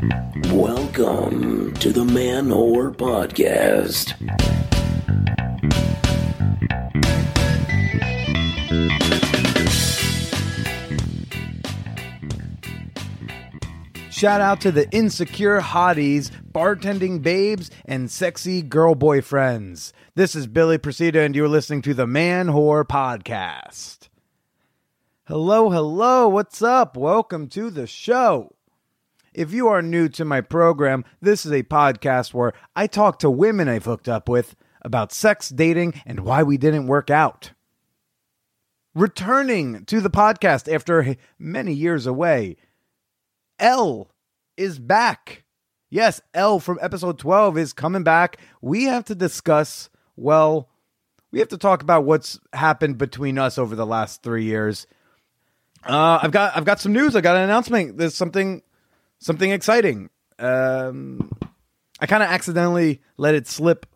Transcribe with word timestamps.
Welcome 0.00 1.74
to 1.74 1.92
the 1.92 2.04
Manwhore 2.04 2.94
Podcast. 2.94 4.14
Shout 14.12 14.40
out 14.40 14.60
to 14.60 14.70
the 14.70 14.88
insecure 14.92 15.60
hotties, 15.60 16.30
bartending 16.52 17.20
babes, 17.20 17.68
and 17.84 18.08
sexy 18.08 18.62
girl 18.62 18.94
boyfriends. 18.94 19.92
This 20.14 20.36
is 20.36 20.46
Billy 20.46 20.78
Procida, 20.78 21.26
and 21.26 21.34
you're 21.34 21.48
listening 21.48 21.82
to 21.82 21.94
the 21.94 22.06
Manwhore 22.06 22.84
Podcast. 22.84 24.08
Hello, 25.24 25.70
hello, 25.70 26.28
what's 26.28 26.62
up? 26.62 26.96
Welcome 26.96 27.48
to 27.48 27.68
the 27.70 27.88
show. 27.88 28.54
If 29.38 29.52
you 29.52 29.68
are 29.68 29.82
new 29.82 30.08
to 30.08 30.24
my 30.24 30.40
program, 30.40 31.04
this 31.22 31.46
is 31.46 31.52
a 31.52 31.62
podcast 31.62 32.34
where 32.34 32.54
I 32.74 32.88
talk 32.88 33.20
to 33.20 33.30
women 33.30 33.68
I've 33.68 33.84
hooked 33.84 34.08
up 34.08 34.28
with 34.28 34.56
about 34.82 35.12
sex, 35.12 35.48
dating, 35.48 36.02
and 36.04 36.18
why 36.18 36.42
we 36.42 36.58
didn't 36.58 36.88
work 36.88 37.08
out. 37.08 37.52
Returning 38.96 39.84
to 39.84 40.00
the 40.00 40.10
podcast 40.10 40.66
after 40.74 41.14
many 41.38 41.72
years 41.72 42.04
away, 42.04 42.56
Elle 43.60 44.10
is 44.56 44.80
back. 44.80 45.44
Yes, 45.88 46.20
Elle 46.34 46.58
from 46.58 46.80
episode 46.82 47.20
12 47.20 47.58
is 47.58 47.72
coming 47.72 48.02
back. 48.02 48.38
We 48.60 48.86
have 48.86 49.04
to 49.04 49.14
discuss, 49.14 49.88
well, 50.16 50.68
we 51.30 51.38
have 51.38 51.50
to 51.50 51.58
talk 51.58 51.80
about 51.80 52.04
what's 52.04 52.40
happened 52.52 52.98
between 52.98 53.38
us 53.38 53.56
over 53.56 53.76
the 53.76 53.86
last 53.86 54.24
three 54.24 54.46
years. 54.46 54.88
Uh, 55.84 56.18
I've 56.20 56.32
got 56.32 56.56
I've 56.56 56.64
got 56.64 56.80
some 56.80 56.92
news. 56.92 57.14
I 57.14 57.20
got 57.20 57.36
an 57.36 57.42
announcement. 57.42 57.98
There's 57.98 58.16
something 58.16 58.62
something 59.18 59.50
exciting. 59.50 60.10
Um, 60.38 61.32
I 62.00 62.06
kind 62.06 62.22
of 62.22 62.28
accidentally 62.28 63.00
let 63.16 63.34
it 63.34 63.46
slip 63.46 63.86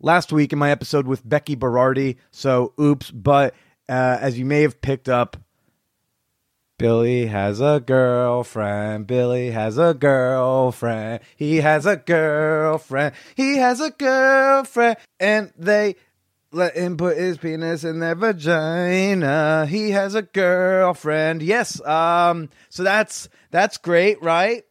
last 0.00 0.32
week 0.32 0.52
in 0.52 0.58
my 0.58 0.70
episode 0.70 1.06
with 1.06 1.28
Becky 1.28 1.56
Berardi. 1.56 2.16
So 2.30 2.72
oops. 2.80 3.10
But 3.10 3.54
uh, 3.88 4.18
as 4.20 4.38
you 4.38 4.44
may 4.44 4.62
have 4.62 4.80
picked 4.80 5.08
up, 5.08 5.36
Billy 6.78 7.26
has 7.26 7.60
a 7.60 7.82
girlfriend. 7.84 9.06
Billy 9.06 9.50
has 9.50 9.78
a 9.78 9.94
girlfriend. 9.94 11.20
He 11.36 11.58
has 11.58 11.86
a 11.86 11.96
girlfriend. 11.96 13.14
He 13.36 13.58
has 13.58 13.80
a 13.80 13.90
girlfriend. 13.90 14.96
And 15.20 15.52
they 15.56 15.96
let 16.52 16.76
him 16.76 16.96
put 16.96 17.16
his 17.16 17.38
penis 17.38 17.82
in 17.82 17.98
their 17.98 18.14
vagina. 18.14 19.66
He 19.66 19.90
has 19.90 20.14
a 20.14 20.22
girlfriend. 20.22 21.42
Yes. 21.42 21.84
Um. 21.84 22.50
So 22.68 22.82
that's 22.82 23.28
that's 23.50 23.78
great, 23.78 24.22
right? 24.22 24.64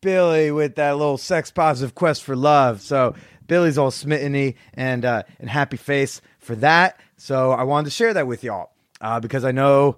Billy 0.00 0.50
with 0.50 0.76
that 0.76 0.96
little 0.96 1.18
sex 1.18 1.50
positive 1.50 1.94
quest 1.94 2.22
for 2.22 2.36
love. 2.36 2.80
So 2.80 3.14
Billy's 3.46 3.78
all 3.78 3.90
smitteny 3.90 4.54
and 4.74 5.04
uh, 5.04 5.22
and 5.38 5.50
happy 5.50 5.76
face 5.76 6.20
for 6.38 6.54
that. 6.56 7.00
So 7.16 7.52
I 7.52 7.64
wanted 7.64 7.86
to 7.86 7.90
share 7.90 8.14
that 8.14 8.26
with 8.26 8.44
y'all 8.44 8.70
uh, 9.00 9.20
because 9.20 9.44
I 9.44 9.52
know 9.52 9.96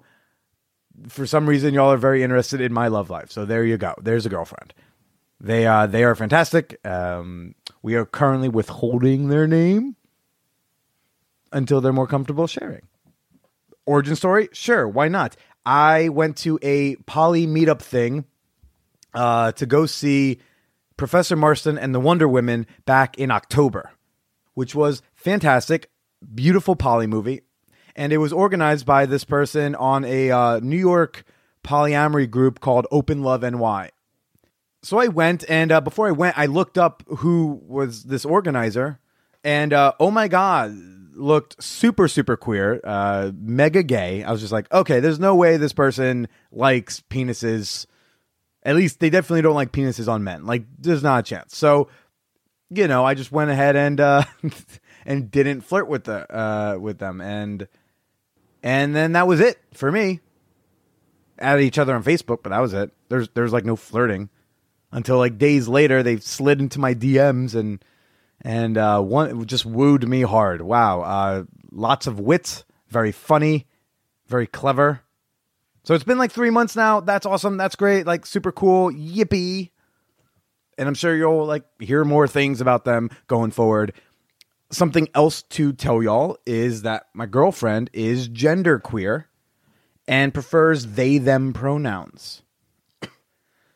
for 1.07 1.25
some 1.25 1.47
reason 1.47 1.73
y'all 1.73 1.91
are 1.91 1.97
very 1.97 2.23
interested 2.23 2.61
in 2.61 2.73
my 2.73 2.87
love 2.87 3.09
life. 3.09 3.31
So 3.31 3.45
there 3.45 3.63
you 3.63 3.77
go. 3.77 3.95
There's 4.01 4.25
a 4.25 4.29
girlfriend. 4.29 4.73
They 5.39 5.65
uh 5.67 5.87
they 5.87 6.03
are 6.03 6.15
fantastic. 6.15 6.79
Um, 6.85 7.55
we 7.81 7.95
are 7.95 8.05
currently 8.05 8.49
withholding 8.49 9.27
their 9.27 9.47
name 9.47 9.95
until 11.53 11.79
they're 11.79 11.93
more 11.93 12.07
comfortable 12.07 12.47
sharing. 12.47 12.81
Origin 13.85 14.15
story? 14.15 14.49
Sure, 14.51 14.87
why 14.87 15.07
not? 15.07 15.35
I 15.65 16.09
went 16.09 16.37
to 16.37 16.59
a 16.61 16.95
poly 17.05 17.47
meetup 17.47 17.81
thing 17.81 18.25
uh, 19.13 19.53
to 19.53 19.65
go 19.65 19.85
see 19.85 20.39
Professor 20.97 21.35
Marston 21.35 21.77
and 21.77 21.95
the 21.95 21.99
Wonder 21.99 22.27
Women 22.27 22.67
back 22.85 23.17
in 23.17 23.31
October, 23.31 23.91
which 24.53 24.75
was 24.75 25.01
fantastic. 25.15 25.89
Beautiful 26.33 26.75
poly 26.75 27.07
movie 27.07 27.41
and 27.95 28.11
it 28.11 28.17
was 28.17 28.33
organized 28.33 28.85
by 28.85 29.05
this 29.05 29.23
person 29.23 29.75
on 29.75 30.03
a 30.05 30.31
uh, 30.31 30.59
New 30.59 30.77
York 30.77 31.23
polyamory 31.63 32.29
group 32.29 32.59
called 32.59 32.87
Open 32.91 33.23
Love 33.23 33.41
NY. 33.41 33.89
So 34.81 34.99
I 34.99 35.07
went, 35.07 35.45
and 35.47 35.71
uh, 35.71 35.79
before 35.81 36.07
I 36.07 36.11
went, 36.11 36.37
I 36.37 36.45
looked 36.47 36.77
up 36.77 37.03
who 37.07 37.61
was 37.65 38.03
this 38.03 38.25
organizer, 38.25 38.99
and 39.43 39.71
uh, 39.71 39.93
oh 39.99 40.11
my 40.11 40.27
god, 40.27 40.71
looked 41.15 41.61
super 41.61 42.07
super 42.07 42.37
queer, 42.37 42.79
uh, 42.83 43.31
mega 43.35 43.83
gay. 43.83 44.23
I 44.23 44.31
was 44.31 44.41
just 44.41 44.53
like, 44.53 44.71
okay, 44.71 44.99
there's 44.99 45.19
no 45.19 45.35
way 45.35 45.57
this 45.57 45.73
person 45.73 46.27
likes 46.51 47.01
penises. 47.09 47.85
At 48.63 48.75
least 48.75 48.99
they 48.99 49.09
definitely 49.09 49.41
don't 49.41 49.55
like 49.55 49.71
penises 49.71 50.07
on 50.07 50.23
men. 50.23 50.45
Like, 50.45 50.63
there's 50.79 51.03
not 51.03 51.19
a 51.19 51.23
chance. 51.23 51.57
So, 51.57 51.89
you 52.69 52.87
know, 52.87 53.05
I 53.05 53.13
just 53.13 53.31
went 53.31 53.51
ahead 53.51 53.75
and 53.75 53.99
uh, 53.99 54.23
and 55.05 55.29
didn't 55.29 55.61
flirt 55.61 55.87
with 55.87 56.05
the 56.05 56.35
uh, 56.35 56.77
with 56.77 56.97
them, 56.99 57.21
and 57.21 57.67
and 58.61 58.95
then 58.95 59.13
that 59.13 59.27
was 59.27 59.39
it 59.39 59.59
for 59.73 59.91
me. 59.91 60.19
At 61.39 61.59
each 61.59 61.79
other 61.79 61.95
on 61.95 62.03
Facebook, 62.03 62.43
but 62.43 62.49
that 62.49 62.59
was 62.59 62.73
it. 62.73 62.91
There's 63.09 63.27
there's 63.29 63.51
like 63.51 63.65
no 63.65 63.75
flirting 63.75 64.29
until 64.91 65.17
like 65.17 65.37
days 65.37 65.67
later 65.67 66.03
they 66.03 66.17
slid 66.17 66.61
into 66.61 66.79
my 66.79 66.93
DMs 66.93 67.55
and 67.55 67.83
and 68.43 68.77
uh, 68.77 69.01
one 69.01 69.45
just 69.45 69.65
wooed 69.65 70.07
me 70.07 70.21
hard. 70.21 70.61
Wow, 70.61 71.01
uh, 71.01 71.43
lots 71.71 72.07
of 72.07 72.19
wit, 72.19 72.63
very 72.89 73.11
funny, 73.11 73.67
very 74.27 74.47
clever. 74.47 75.01
So 75.83 75.93
it's 75.93 76.03
been 76.03 76.17
like 76.17 76.31
three 76.31 76.49
months 76.49 76.75
now. 76.75 77.01
That's 77.01 77.25
awesome. 77.25 77.57
That's 77.57 77.75
great. 77.75 78.07
Like 78.07 78.25
super 78.25 78.51
cool. 78.51 78.89
Yippee! 78.91 79.71
And 80.77 80.87
I'm 80.87 80.95
sure 80.95 81.15
you'll 81.15 81.45
like 81.45 81.65
hear 81.79 82.05
more 82.05 82.27
things 82.27 82.61
about 82.61 82.85
them 82.85 83.09
going 83.27 83.51
forward 83.51 83.93
something 84.73 85.07
else 85.13 85.43
to 85.43 85.73
tell 85.73 86.01
y'all 86.01 86.37
is 86.45 86.81
that 86.81 87.07
my 87.13 87.25
girlfriend 87.25 87.89
is 87.93 88.27
genderqueer 88.29 89.25
and 90.07 90.33
prefers 90.33 90.87
they 90.87 91.17
them 91.17 91.53
pronouns. 91.53 92.41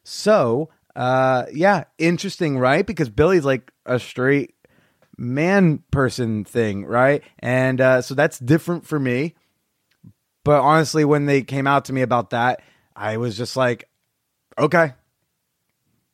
so, 0.04 0.70
uh, 0.96 1.46
yeah, 1.54 1.86
interesting, 1.98 2.58
right? 2.58 2.86
Because 2.86 3.10
Billy's 3.10 3.46
like 3.46 3.72
a 3.86 4.00
straight 4.00 4.56
man 5.18 5.84
person 5.92 6.46
thing, 6.46 6.86
right? 6.86 7.24
And 7.40 7.82
uh, 7.82 8.02
so 8.02 8.14
that's 8.14 8.40
different 8.40 8.86
for 8.86 9.00
me. 9.00 9.36
But 10.44 10.62
honestly, 10.62 11.04
when 11.04 11.26
they 11.26 11.42
came 11.42 11.68
out 11.68 11.86
to 11.86 11.94
me 11.94 12.02
about 12.02 12.30
that, 12.30 12.62
I 12.96 13.18
was 13.18 13.38
just 13.38 13.58
like, 13.58 13.90
okay, 14.58 14.94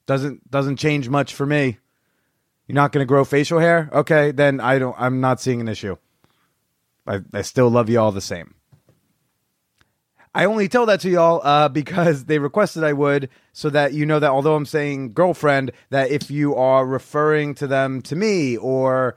doesn't 0.05 0.49
doesn't 0.49 0.77
change 0.77 1.09
much 1.09 1.33
for 1.33 1.45
me. 1.45 1.77
You're 2.67 2.75
not 2.75 2.91
going 2.91 3.03
to 3.03 3.07
grow 3.07 3.25
facial 3.25 3.59
hair? 3.59 3.89
Okay, 3.93 4.31
then 4.31 4.59
I 4.59 4.79
don't. 4.79 4.95
I'm 4.97 5.21
not 5.21 5.41
seeing 5.41 5.61
an 5.61 5.67
issue. 5.67 5.97
I, 7.05 7.19
I 7.33 7.41
still 7.41 7.69
love 7.69 7.89
you 7.89 7.99
all 7.99 8.11
the 8.11 8.21
same. 8.21 8.55
I 10.35 10.45
only 10.45 10.67
tell 10.67 10.87
that 10.87 10.99
to 11.01 11.09
y'all 11.09 11.41
uh, 11.43 11.69
because 11.69 12.25
they 12.25 12.39
requested 12.39 12.83
I 12.83 12.93
would, 12.93 13.29
so 13.51 13.69
that 13.69 13.93
you 13.93 14.05
know 14.05 14.19
that 14.19 14.31
although 14.31 14.55
I'm 14.55 14.65
saying 14.65 15.13
girlfriend, 15.13 15.71
that 15.91 16.09
if 16.09 16.31
you 16.31 16.55
are 16.55 16.85
referring 16.85 17.53
to 17.55 17.67
them 17.67 18.01
to 18.03 18.15
me 18.15 18.57
or 18.57 19.15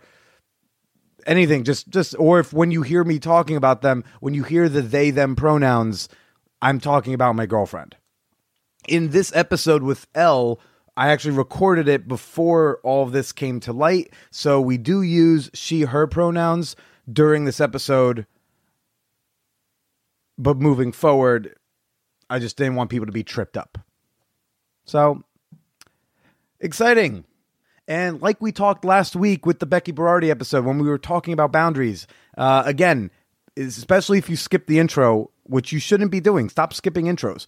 anything, 1.27 1.65
just 1.65 1.89
just 1.89 2.15
or 2.19 2.41
if 2.41 2.53
when 2.53 2.71
you 2.71 2.83
hear 2.83 3.03
me 3.03 3.19
talking 3.19 3.57
about 3.57 3.81
them, 3.81 4.05
when 4.21 4.35
you 4.35 4.43
hear 4.43 4.69
the 4.69 4.83
they 4.83 5.11
them 5.11 5.37
pronouns, 5.37 6.09
I'm 6.61 6.81
talking 6.81 7.15
about 7.15 7.35
my 7.35 7.47
girlfriend. 7.47 7.97
In 8.87 9.11
this 9.11 9.35
episode 9.35 9.83
with 9.83 10.07
Elle, 10.15 10.61
I 10.97 11.09
actually 11.09 11.37
recorded 11.37 11.89
it 11.89 12.07
before 12.09 12.79
all 12.83 13.07
this 13.07 13.33
came 13.33 13.61
to 13.61 13.73
light. 13.73 14.13
So 14.31 14.61
we 14.61 14.79
do 14.79 15.03
use 15.03 15.51
she, 15.53 15.83
her 15.83 16.07
pronouns 16.07 16.77
during 17.11 17.45
this 17.45 17.61
episode. 17.61 18.27
But 20.39 20.59
moving 20.59 20.93
forward, 20.93 21.55
I 22.29 22.39
just 22.39 22.57
didn't 22.57 22.75
want 22.75 22.91
people 22.91 23.07
to 23.07 23.13
be 23.13 23.25
tripped 23.25 23.57
up. 23.57 23.79
So 24.85 25.23
exciting. 26.61 27.25
And 27.89 28.21
like 28.21 28.41
we 28.41 28.53
talked 28.53 28.85
last 28.85 29.15
week 29.15 29.47
with 29.47 29.61
the 29.61 29.67
Becky 29.67 29.93
Berardi 29.93 30.31
episode 30.31 30.65
when 30.65 30.79
we 30.79 30.89
were 30.89 30.99
talking 30.99 31.33
about 31.33 31.53
boundaries, 31.53 32.07
uh, 32.37 32.63
again, 32.67 33.11
especially 33.57 34.19
if 34.19 34.29
you 34.29 34.37
skip 34.37 34.67
the 34.67 34.79
intro, 34.79 35.31
which 35.45 35.73
you 35.73 35.79
shouldn't 35.79 36.11
be 36.11 36.21
doing, 36.21 36.49
stop 36.49 36.75
skipping 36.75 37.07
intros. 37.07 37.47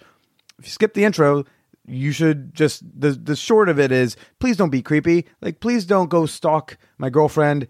If 0.59 0.67
you 0.67 0.71
skip 0.71 0.95
the 0.95 1.05
intro, 1.05 1.45
you 1.87 2.13
should 2.13 2.55
just 2.55 2.83
the 3.01 3.11
the 3.11 3.35
short 3.35 3.69
of 3.69 3.81
it 3.81 3.91
is 3.91 4.17
please 4.39 4.57
don't 4.57 4.71
be 4.71 4.83
creepy. 4.83 5.27
Like 5.41 5.61
please 5.61 5.87
don't 5.87 6.11
go 6.11 6.27
stalk 6.27 6.77
my 6.99 7.11
girlfriend 7.11 7.67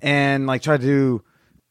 and 0.00 0.46
like 0.46 0.62
try 0.62 0.76
to 0.76 1.22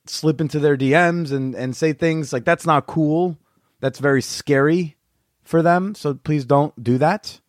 slip 0.06 0.42
into 0.42 0.60
their 0.60 0.78
DMs 0.78 1.32
and 1.32 1.56
and 1.56 1.76
say 1.76 1.94
things 1.94 2.34
like 2.34 2.46
that's 2.46 2.66
not 2.66 2.88
cool. 2.88 3.38
That's 3.80 4.00
very 4.00 4.22
scary 4.22 4.96
for 5.44 5.62
them. 5.62 5.96
So 5.96 6.14
please 6.14 6.46
don't 6.46 6.82
do 6.82 6.98
that. 6.98 7.40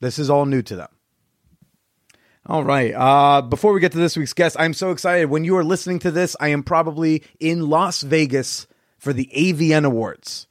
This 0.00 0.18
is 0.18 0.30
all 0.30 0.46
new 0.46 0.62
to 0.62 0.76
them. 0.76 0.88
All 2.44 2.64
right. 2.64 2.92
Uh, 2.92 3.42
before 3.42 3.72
we 3.72 3.80
get 3.80 3.92
to 3.92 3.98
this 3.98 4.16
week's 4.16 4.32
guest, 4.32 4.56
I'm 4.58 4.74
so 4.74 4.90
excited. 4.90 5.26
When 5.26 5.44
you 5.44 5.56
are 5.56 5.64
listening 5.64 6.00
to 6.00 6.10
this, 6.10 6.34
I 6.40 6.48
am 6.48 6.64
probably 6.64 7.22
in 7.38 7.68
Las 7.68 8.02
Vegas 8.02 8.66
for 8.98 9.12
the 9.12 9.30
AVN 9.32 9.84
Awards. 9.84 10.48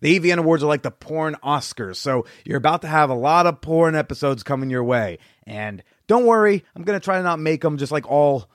The 0.00 0.18
AVN 0.18 0.38
Awards 0.38 0.62
are 0.62 0.66
like 0.66 0.82
the 0.82 0.90
porn 0.90 1.36
Oscars. 1.42 1.96
So 1.96 2.26
you're 2.44 2.58
about 2.58 2.82
to 2.82 2.88
have 2.88 3.08
a 3.08 3.14
lot 3.14 3.46
of 3.46 3.62
porn 3.62 3.94
episodes 3.94 4.42
coming 4.42 4.68
your 4.68 4.84
way. 4.84 5.18
And 5.46 5.82
don't 6.06 6.26
worry, 6.26 6.64
I'm 6.74 6.82
going 6.82 6.98
to 6.98 7.04
try 7.04 7.16
to 7.16 7.22
not 7.22 7.38
make 7.38 7.62
them 7.62 7.78
just 7.78 7.92
like 7.92 8.10
all 8.10 8.50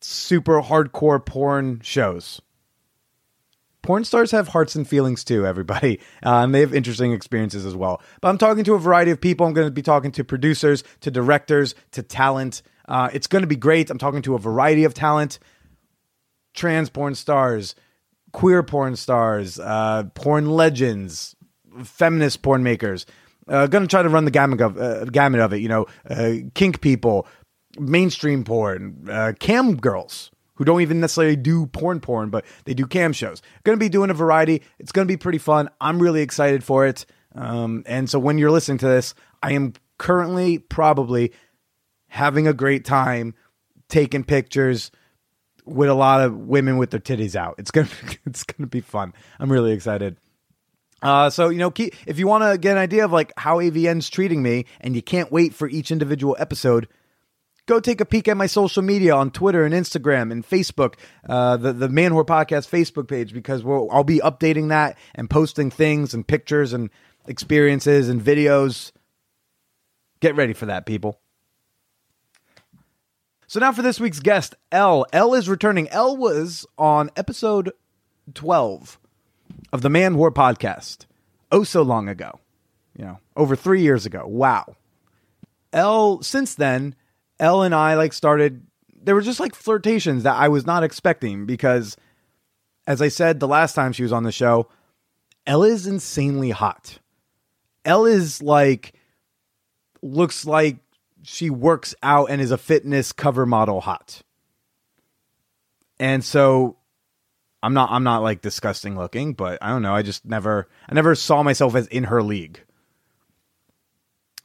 super 0.00 0.62
hardcore 0.62 1.24
porn 1.24 1.80
shows. 1.82 2.40
Porn 3.82 4.04
stars 4.04 4.30
have 4.30 4.48
hearts 4.48 4.74
and 4.74 4.86
feelings 4.86 5.24
too, 5.24 5.46
everybody. 5.46 6.00
Uh, 6.22 6.44
and 6.44 6.54
they 6.54 6.60
have 6.60 6.74
interesting 6.74 7.12
experiences 7.12 7.64
as 7.64 7.74
well. 7.74 8.02
But 8.20 8.28
I'm 8.28 8.36
talking 8.36 8.62
to 8.64 8.74
a 8.74 8.78
variety 8.78 9.10
of 9.10 9.18
people. 9.22 9.46
I'm 9.46 9.54
going 9.54 9.66
to 9.66 9.72
be 9.72 9.80
talking 9.80 10.12
to 10.12 10.22
producers, 10.22 10.84
to 11.00 11.10
directors, 11.10 11.74
to 11.92 12.02
talent. 12.02 12.60
Uh, 12.86 13.08
it's 13.14 13.26
going 13.26 13.40
to 13.40 13.48
be 13.48 13.56
great. 13.56 13.88
I'm 13.88 13.96
talking 13.96 14.20
to 14.22 14.34
a 14.34 14.38
variety 14.38 14.84
of 14.84 14.92
talent 14.92 15.38
trans 16.52 16.90
porn 16.90 17.14
stars, 17.14 17.74
queer 18.32 18.62
porn 18.62 18.96
stars, 18.96 19.58
uh, 19.58 20.04
porn 20.14 20.50
legends, 20.50 21.34
feminist 21.84 22.42
porn 22.42 22.62
makers. 22.62 23.06
Uh, 23.48 23.66
going 23.66 23.82
to 23.82 23.88
try 23.88 24.02
to 24.02 24.08
run 24.08 24.26
the 24.26 24.30
gamut 24.30 24.60
of, 24.60 24.78
uh, 24.78 25.06
gamut 25.06 25.40
of 25.40 25.52
it. 25.52 25.58
You 25.58 25.68
know, 25.68 25.86
uh, 26.08 26.32
kink 26.54 26.80
people, 26.80 27.26
mainstream 27.78 28.44
porn, 28.44 29.08
uh, 29.10 29.32
cam 29.38 29.76
girls 29.76 30.30
who 30.54 30.64
don't 30.64 30.82
even 30.82 31.00
necessarily 31.00 31.36
do 31.36 31.66
porn 31.66 32.00
porn, 32.00 32.30
but 32.30 32.44
they 32.64 32.74
do 32.74 32.86
cam 32.86 33.12
shows. 33.12 33.40
Going 33.64 33.78
to 33.78 33.82
be 33.82 33.88
doing 33.88 34.10
a 34.10 34.14
variety. 34.14 34.62
It's 34.78 34.92
going 34.92 35.06
to 35.06 35.10
be 35.10 35.16
pretty 35.16 35.38
fun. 35.38 35.70
I'm 35.80 36.00
really 36.00 36.20
excited 36.20 36.62
for 36.62 36.86
it. 36.86 37.06
Um, 37.34 37.82
and 37.86 38.10
so 38.10 38.18
when 38.18 38.38
you're 38.38 38.50
listening 38.50 38.78
to 38.78 38.86
this, 38.88 39.14
I 39.42 39.52
am 39.52 39.72
currently 39.98 40.58
probably 40.58 41.32
having 42.08 42.46
a 42.46 42.52
great 42.52 42.84
time 42.84 43.34
taking 43.88 44.24
pictures 44.24 44.90
with 45.64 45.88
a 45.88 45.94
lot 45.94 46.20
of 46.20 46.36
women 46.36 46.76
with 46.76 46.90
their 46.90 47.00
titties 47.00 47.36
out. 47.36 47.54
It's 47.58 47.70
gonna 47.70 47.88
it's 48.26 48.44
gonna 48.44 48.66
be 48.66 48.80
fun. 48.80 49.14
I'm 49.38 49.50
really 49.50 49.72
excited. 49.72 50.16
Uh, 51.02 51.30
so 51.30 51.48
you 51.48 51.58
know, 51.58 51.72
if 52.06 52.18
you 52.18 52.26
want 52.26 52.44
to 52.44 52.58
get 52.58 52.72
an 52.72 52.78
idea 52.78 53.04
of 53.04 53.12
like 53.12 53.32
how 53.36 53.58
AVN's 53.58 54.10
treating 54.10 54.42
me, 54.42 54.66
and 54.80 54.94
you 54.94 55.02
can't 55.02 55.32
wait 55.32 55.54
for 55.54 55.68
each 55.68 55.90
individual 55.90 56.36
episode, 56.38 56.88
go 57.70 57.78
take 57.78 58.00
a 58.00 58.04
peek 58.04 58.26
at 58.26 58.36
my 58.36 58.46
social 58.46 58.82
media 58.82 59.14
on 59.14 59.30
Twitter 59.30 59.64
and 59.64 59.72
Instagram 59.72 60.32
and 60.32 60.44
Facebook, 60.44 60.94
uh, 61.28 61.56
the 61.56 61.72
the 61.72 61.86
Manwhore 61.86 62.26
Podcast 62.26 62.68
Facebook 62.68 63.06
page, 63.06 63.32
because 63.32 63.62
we'll, 63.62 63.88
I'll 63.92 64.02
be 64.02 64.18
updating 64.18 64.70
that 64.70 64.98
and 65.14 65.30
posting 65.30 65.70
things 65.70 66.12
and 66.12 66.26
pictures 66.26 66.72
and 66.72 66.90
experiences 67.28 68.08
and 68.08 68.20
videos. 68.20 68.90
Get 70.18 70.34
ready 70.34 70.52
for 70.52 70.66
that, 70.66 70.84
people. 70.84 71.20
So 73.46 73.60
now 73.60 73.70
for 73.70 73.82
this 73.82 74.00
week's 74.00 74.20
guest, 74.20 74.56
Elle. 74.72 75.06
Elle 75.12 75.34
is 75.34 75.48
returning. 75.48 75.88
Elle 75.90 76.16
was 76.16 76.66
on 76.76 77.08
episode 77.16 77.72
12 78.34 78.98
of 79.72 79.82
the 79.82 79.88
Manwhore 79.88 80.34
podcast. 80.34 81.06
Oh, 81.52 81.62
so 81.62 81.82
long 81.82 82.08
ago. 82.08 82.40
You 82.98 83.04
know, 83.04 83.18
over 83.36 83.54
three 83.54 83.82
years 83.82 84.06
ago. 84.06 84.24
Wow. 84.26 84.74
Elle, 85.72 86.20
since 86.22 86.56
then, 86.56 86.96
Elle 87.40 87.62
and 87.62 87.74
I 87.74 87.94
like 87.94 88.12
started, 88.12 88.64
there 89.02 89.14
were 89.14 89.22
just 89.22 89.40
like 89.40 89.54
flirtations 89.54 90.22
that 90.22 90.36
I 90.36 90.48
was 90.48 90.66
not 90.66 90.84
expecting 90.84 91.46
because, 91.46 91.96
as 92.86 93.02
I 93.02 93.08
said 93.08 93.40
the 93.40 93.48
last 93.48 93.74
time 93.74 93.92
she 93.92 94.02
was 94.02 94.12
on 94.12 94.22
the 94.22 94.30
show, 94.30 94.68
Elle 95.46 95.64
is 95.64 95.86
insanely 95.86 96.50
hot. 96.50 96.98
Elle 97.84 98.04
is 98.04 98.42
like, 98.42 98.94
looks 100.02 100.44
like 100.44 100.78
she 101.22 101.50
works 101.50 101.94
out 102.02 102.30
and 102.30 102.40
is 102.40 102.50
a 102.50 102.58
fitness 102.58 103.12
cover 103.12 103.46
model 103.46 103.80
hot. 103.80 104.22
And 105.98 106.24
so 106.24 106.76
I'm 107.62 107.74
not 107.74 107.90
I'm 107.90 108.04
not 108.04 108.22
like 108.22 108.40
disgusting 108.40 108.96
looking, 108.96 109.34
but 109.34 109.58
I 109.62 109.68
don't 109.68 109.82
know, 109.82 109.94
I 109.94 110.02
just 110.02 110.24
never 110.24 110.68
I 110.88 110.94
never 110.94 111.14
saw 111.14 111.42
myself 111.42 111.74
as 111.74 111.86
in 111.88 112.04
her 112.04 112.22
league. 112.22 112.60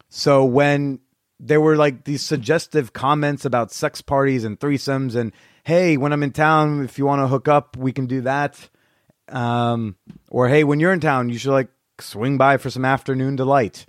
So 0.09 0.45
when 0.45 1.00
there 1.39 1.61
were 1.61 1.75
like 1.75 2.05
these 2.05 2.23
suggestive 2.23 2.93
comments 2.93 3.45
about 3.45 3.71
sex 3.71 4.01
parties 4.01 4.43
and 4.43 4.59
threesomes 4.59 5.15
and 5.15 5.31
hey, 5.63 5.97
when 5.97 6.13
I'm 6.13 6.23
in 6.23 6.31
town 6.31 6.83
if 6.85 6.97
you 6.97 7.05
want 7.05 7.21
to 7.21 7.27
hook 7.27 7.47
up, 7.47 7.75
we 7.77 7.91
can 7.91 8.05
do 8.05 8.21
that. 8.21 8.69
Um 9.29 9.95
or 10.29 10.47
hey, 10.47 10.63
when 10.63 10.79
you're 10.79 10.93
in 10.93 10.99
town, 10.99 11.29
you 11.29 11.37
should 11.37 11.51
like 11.51 11.69
swing 11.99 12.37
by 12.37 12.57
for 12.57 12.69
some 12.69 12.85
afternoon 12.85 13.35
delight. 13.35 13.85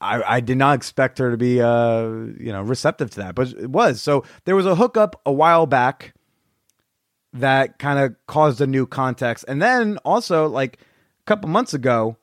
I, 0.00 0.36
I 0.36 0.40
did 0.40 0.58
not 0.58 0.76
expect 0.76 1.18
her 1.18 1.30
to 1.30 1.36
be, 1.36 1.62
uh, 1.62 2.02
you 2.38 2.52
know, 2.52 2.62
receptive 2.62 3.10
to 3.12 3.16
that, 3.20 3.34
but 3.34 3.48
it 3.48 3.70
was. 3.70 4.02
So 4.02 4.24
there 4.44 4.54
was 4.54 4.66
a 4.66 4.74
hookup 4.74 5.20
a 5.24 5.32
while 5.32 5.66
back 5.66 6.12
that 7.32 7.78
kind 7.78 7.98
of 7.98 8.14
caused 8.26 8.60
a 8.60 8.66
new 8.66 8.86
context, 8.86 9.44
and 9.48 9.62
then 9.62 9.98
also 9.98 10.46
like 10.46 10.78
a 10.78 11.24
couple 11.24 11.48
months 11.48 11.72
ago, 11.72 12.16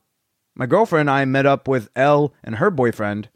my 0.56 0.66
girlfriend 0.66 1.10
and 1.10 1.18
I 1.18 1.26
met 1.26 1.46
up 1.46 1.68
with 1.68 1.90
Elle 1.96 2.34
and 2.44 2.56
her 2.56 2.70
boyfriend, 2.72 3.30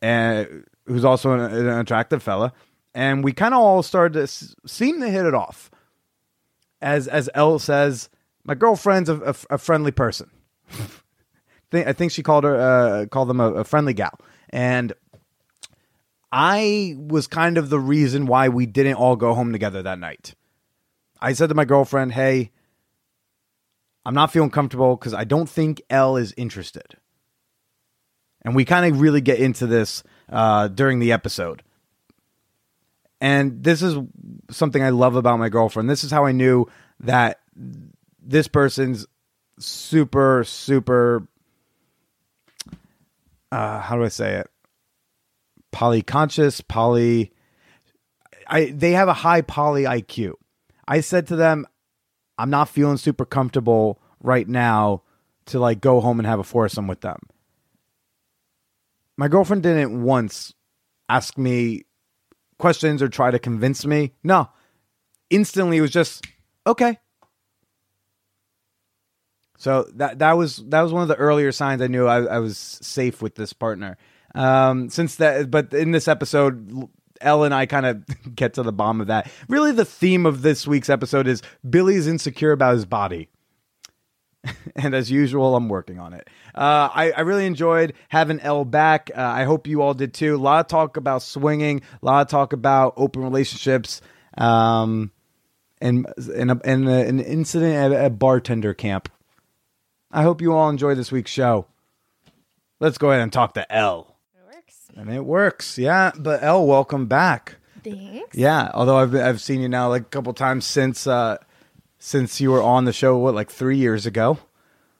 and 0.00 0.64
who's 0.86 1.04
also 1.04 1.32
an, 1.32 1.40
an 1.40 1.68
attractive 1.68 2.22
fella, 2.22 2.52
and 2.94 3.22
we 3.22 3.32
kind 3.32 3.54
of 3.54 3.60
all 3.60 3.82
started 3.82 4.14
to 4.14 4.22
s- 4.22 4.54
seem 4.66 5.00
to 5.00 5.08
hit 5.10 5.26
it 5.26 5.34
off. 5.34 5.70
As 6.80 7.06
as 7.08 7.30
Elle 7.34 7.58
says, 7.58 8.08
my 8.44 8.54
girlfriend's 8.54 9.08
a, 9.08 9.16
a, 9.20 9.54
a 9.54 9.58
friendly 9.58 9.92
person. 9.92 10.30
I 11.72 11.92
think 11.92 12.12
she 12.12 12.22
called 12.22 12.44
her 12.44 12.56
uh, 12.56 13.06
called 13.06 13.28
them 13.28 13.40
a, 13.40 13.52
a 13.54 13.64
friendly 13.64 13.94
gal, 13.94 14.18
and 14.50 14.92
I 16.30 16.96
was 16.98 17.26
kind 17.26 17.58
of 17.58 17.68
the 17.70 17.78
reason 17.80 18.26
why 18.26 18.48
we 18.48 18.66
didn't 18.66 18.94
all 18.94 19.16
go 19.16 19.34
home 19.34 19.52
together 19.52 19.82
that 19.82 19.98
night. 19.98 20.34
I 21.20 21.34
said 21.34 21.48
to 21.50 21.54
my 21.54 21.64
girlfriend, 21.64 22.12
"Hey, 22.12 22.50
I'm 24.04 24.14
not 24.14 24.32
feeling 24.32 24.50
comfortable 24.50 24.96
because 24.96 25.14
I 25.14 25.24
don't 25.24 25.48
think 25.48 25.82
Elle 25.90 26.16
is 26.16 26.34
interested," 26.36 26.96
and 28.42 28.54
we 28.54 28.64
kind 28.64 28.92
of 28.92 29.00
really 29.00 29.20
get 29.20 29.38
into 29.38 29.66
this 29.66 30.02
uh, 30.28 30.68
during 30.68 30.98
the 30.98 31.12
episode. 31.12 31.62
And 33.20 33.62
this 33.62 33.82
is 33.82 33.96
something 34.50 34.82
I 34.82 34.90
love 34.90 35.14
about 35.14 35.38
my 35.38 35.48
girlfriend. 35.48 35.88
This 35.88 36.02
is 36.02 36.10
how 36.10 36.26
I 36.26 36.32
knew 36.32 36.66
that 37.00 37.40
this 38.20 38.48
person's 38.48 39.06
super 39.58 40.42
super 40.44 41.28
uh, 43.52 43.80
how 43.80 43.96
do 43.96 44.02
I 44.02 44.08
say 44.08 44.36
it? 44.36 44.50
Polyconscious, 45.72 46.66
poly. 46.66 47.32
I 48.48 48.72
they 48.74 48.92
have 48.92 49.08
a 49.08 49.12
high 49.12 49.42
poly 49.42 49.84
IQ. 49.84 50.32
I 50.88 51.00
said 51.00 51.26
to 51.28 51.36
them, 51.36 51.66
I'm 52.38 52.50
not 52.50 52.68
feeling 52.68 52.96
super 52.96 53.24
comfortable 53.24 54.00
right 54.20 54.48
now 54.48 55.02
to 55.46 55.58
like 55.58 55.80
go 55.80 56.00
home 56.00 56.18
and 56.18 56.26
have 56.26 56.38
a 56.38 56.44
foursome 56.44 56.86
with 56.86 57.00
them. 57.00 57.18
My 59.16 59.28
girlfriend 59.28 59.62
didn't 59.62 60.02
once 60.02 60.54
ask 61.08 61.36
me 61.36 61.82
questions 62.58 63.02
or 63.02 63.08
try 63.08 63.30
to 63.30 63.38
convince 63.38 63.84
me. 63.84 64.12
No. 64.22 64.48
Instantly 65.30 65.78
it 65.78 65.80
was 65.82 65.90
just 65.90 66.26
okay. 66.66 66.98
So 69.58 69.86
that 69.94 70.18
that 70.18 70.36
was 70.36 70.56
that 70.68 70.80
was 70.80 70.92
one 70.92 71.02
of 71.02 71.08
the 71.08 71.16
earlier 71.16 71.52
signs 71.52 71.82
I 71.82 71.86
knew 71.86 72.06
I, 72.06 72.24
I 72.24 72.38
was 72.38 72.58
safe 72.58 73.22
with 73.22 73.36
this 73.36 73.52
partner. 73.52 73.96
Um, 74.34 74.88
since 74.88 75.16
that, 75.16 75.50
but 75.50 75.72
in 75.72 75.90
this 75.90 76.08
episode, 76.08 76.88
Elle 77.22 77.44
and 77.44 77.54
I 77.54 77.66
kind 77.66 77.86
of 77.86 78.04
get 78.34 78.54
to 78.54 78.62
the 78.62 78.72
bottom 78.72 79.00
of 79.00 79.06
that. 79.08 79.30
Really, 79.48 79.72
the 79.72 79.84
theme 79.84 80.26
of 80.26 80.42
this 80.42 80.66
week's 80.66 80.90
episode 80.90 81.26
is 81.26 81.42
Billy's 81.68 82.06
insecure 82.06 82.52
about 82.52 82.74
his 82.74 82.84
body. 82.84 83.28
and 84.76 84.94
as 84.94 85.10
usual, 85.10 85.54
I'm 85.54 85.68
working 85.68 85.98
on 85.98 86.14
it. 86.14 86.28
Uh, 86.54 86.88
I, 86.92 87.12
I, 87.12 87.20
really 87.20 87.46
enjoyed 87.46 87.94
having 88.08 88.40
Elle 88.40 88.64
back. 88.64 89.10
Uh, 89.14 89.20
I 89.20 89.44
hope 89.44 89.66
you 89.66 89.82
all 89.82 89.94
did 89.94 90.12
too. 90.12 90.34
A 90.34 90.36
lot 90.36 90.60
of 90.60 90.66
talk 90.66 90.96
about 90.96 91.22
swinging, 91.22 91.82
a 92.02 92.06
lot 92.06 92.22
of 92.22 92.28
talk 92.28 92.52
about 92.52 92.94
open 92.96 93.22
relationships, 93.22 94.00
um, 94.36 95.12
and 95.80 96.06
and, 96.16 96.50
a, 96.50 96.60
and 96.64 96.88
a, 96.88 97.06
an 97.06 97.20
incident 97.20 97.94
at 97.94 98.04
a 98.06 98.10
bartender 98.10 98.74
camp. 98.74 99.08
I 100.10 100.22
hope 100.22 100.42
you 100.42 100.52
all 100.52 100.68
enjoy 100.68 100.94
this 100.94 101.12
week's 101.12 101.30
show. 101.30 101.66
Let's 102.80 102.98
go 102.98 103.10
ahead 103.10 103.22
and 103.22 103.32
talk 103.32 103.54
to 103.54 103.72
Elle. 103.72 104.11
And 104.96 105.10
it 105.10 105.24
works, 105.24 105.78
yeah. 105.78 106.12
But 106.18 106.42
Elle, 106.42 106.66
welcome 106.66 107.06
back. 107.06 107.56
Thanks. 107.82 108.36
Yeah, 108.36 108.70
although 108.74 108.96
I've 108.98 109.14
I've 109.14 109.40
seen 109.40 109.60
you 109.60 109.68
now 109.68 109.88
like 109.88 110.02
a 110.02 110.06
couple 110.06 110.32
times 110.34 110.64
since 110.66 111.06
uh 111.06 111.38
since 111.98 112.40
you 112.40 112.50
were 112.50 112.62
on 112.62 112.84
the 112.84 112.92
show. 112.92 113.16
What 113.18 113.34
like 113.34 113.50
three 113.50 113.78
years 113.78 114.06
ago? 114.06 114.38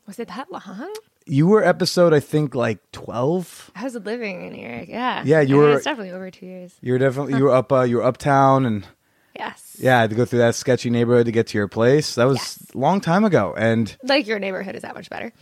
Was 0.06 0.18
it 0.18 0.28
that 0.28 0.50
long? 0.50 0.92
You 1.26 1.46
were 1.46 1.62
episode 1.64 2.12
I 2.12 2.18
think 2.20 2.54
like 2.54 2.78
twelve. 2.90 3.70
I 3.76 3.84
was 3.84 3.94
living 3.94 4.44
in 4.46 4.54
York. 4.58 4.88
Yeah. 4.88 5.22
Yeah, 5.24 5.40
you 5.40 5.56
I 5.56 5.60
mean, 5.60 5.68
were- 5.70 5.76
It's 5.76 5.84
definitely 5.84 6.12
over 6.12 6.30
two 6.30 6.46
years. 6.46 6.74
You 6.80 6.92
were 6.94 6.98
definitely 6.98 7.34
you 7.34 7.44
were 7.44 7.50
up 7.54 7.70
uh, 7.72 7.82
you 7.82 7.96
were 7.98 8.04
uptown 8.04 8.66
and 8.66 8.86
Yes. 9.38 9.76
yeah, 9.80 9.96
I 9.96 10.00
had 10.02 10.10
to 10.10 10.16
go 10.16 10.24
through 10.26 10.40
that 10.40 10.54
sketchy 10.56 10.90
neighborhood 10.90 11.24
to 11.26 11.32
get 11.32 11.46
to 11.48 11.58
your 11.58 11.66
place. 11.68 12.16
That 12.16 12.24
was 12.24 12.36
Yes. 12.38 12.66
a 12.74 12.78
long 12.78 13.00
time 13.00 13.24
ago, 13.24 13.54
and 13.56 13.96
Like 14.02 14.26
your 14.26 14.38
neighborhood 14.38 14.74
is 14.76 14.82
that 14.82 14.94
much 14.94 15.08
better. 15.08 15.32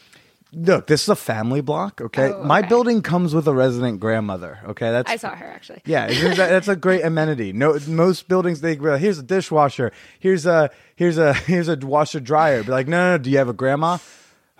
Look, 0.52 0.86
this 0.86 1.02
is 1.02 1.08
a 1.08 1.16
family 1.16 1.60
block. 1.60 2.00
Okay, 2.00 2.32
Oh, 2.32 2.44
my 2.44 2.62
building 2.62 3.02
comes 3.02 3.34
with 3.34 3.46
a 3.48 3.54
resident 3.54 4.00
grandmother. 4.00 4.58
Okay, 4.66 4.90
that's 4.90 5.10
I 5.10 5.16
saw 5.16 5.34
her 5.34 5.46
actually. 5.46 5.82
Yeah, 5.84 6.06
that- 6.08 6.36
that's 6.36 6.68
a 6.68 6.76
great 6.76 7.04
amenity. 7.04 7.52
No, 7.52 7.78
most 7.86 8.28
buildings 8.28 8.60
they 8.60 8.76
go, 8.76 8.96
here's 8.96 9.18
a 9.18 9.22
dishwasher, 9.22 9.92
here's 10.18 10.46
a 10.46 10.70
here's 10.96 11.18
a 11.18 11.32
here's 11.50 11.68
a 11.68 11.76
washer 11.76 12.20
dryer. 12.20 12.62
Be 12.62 12.70
like, 12.70 12.88
no, 12.88 12.98
no, 12.98 13.16
no, 13.16 13.22
do 13.22 13.30
you 13.30 13.38
have 13.38 13.48
a 13.48 13.52
grandma? 13.54 13.98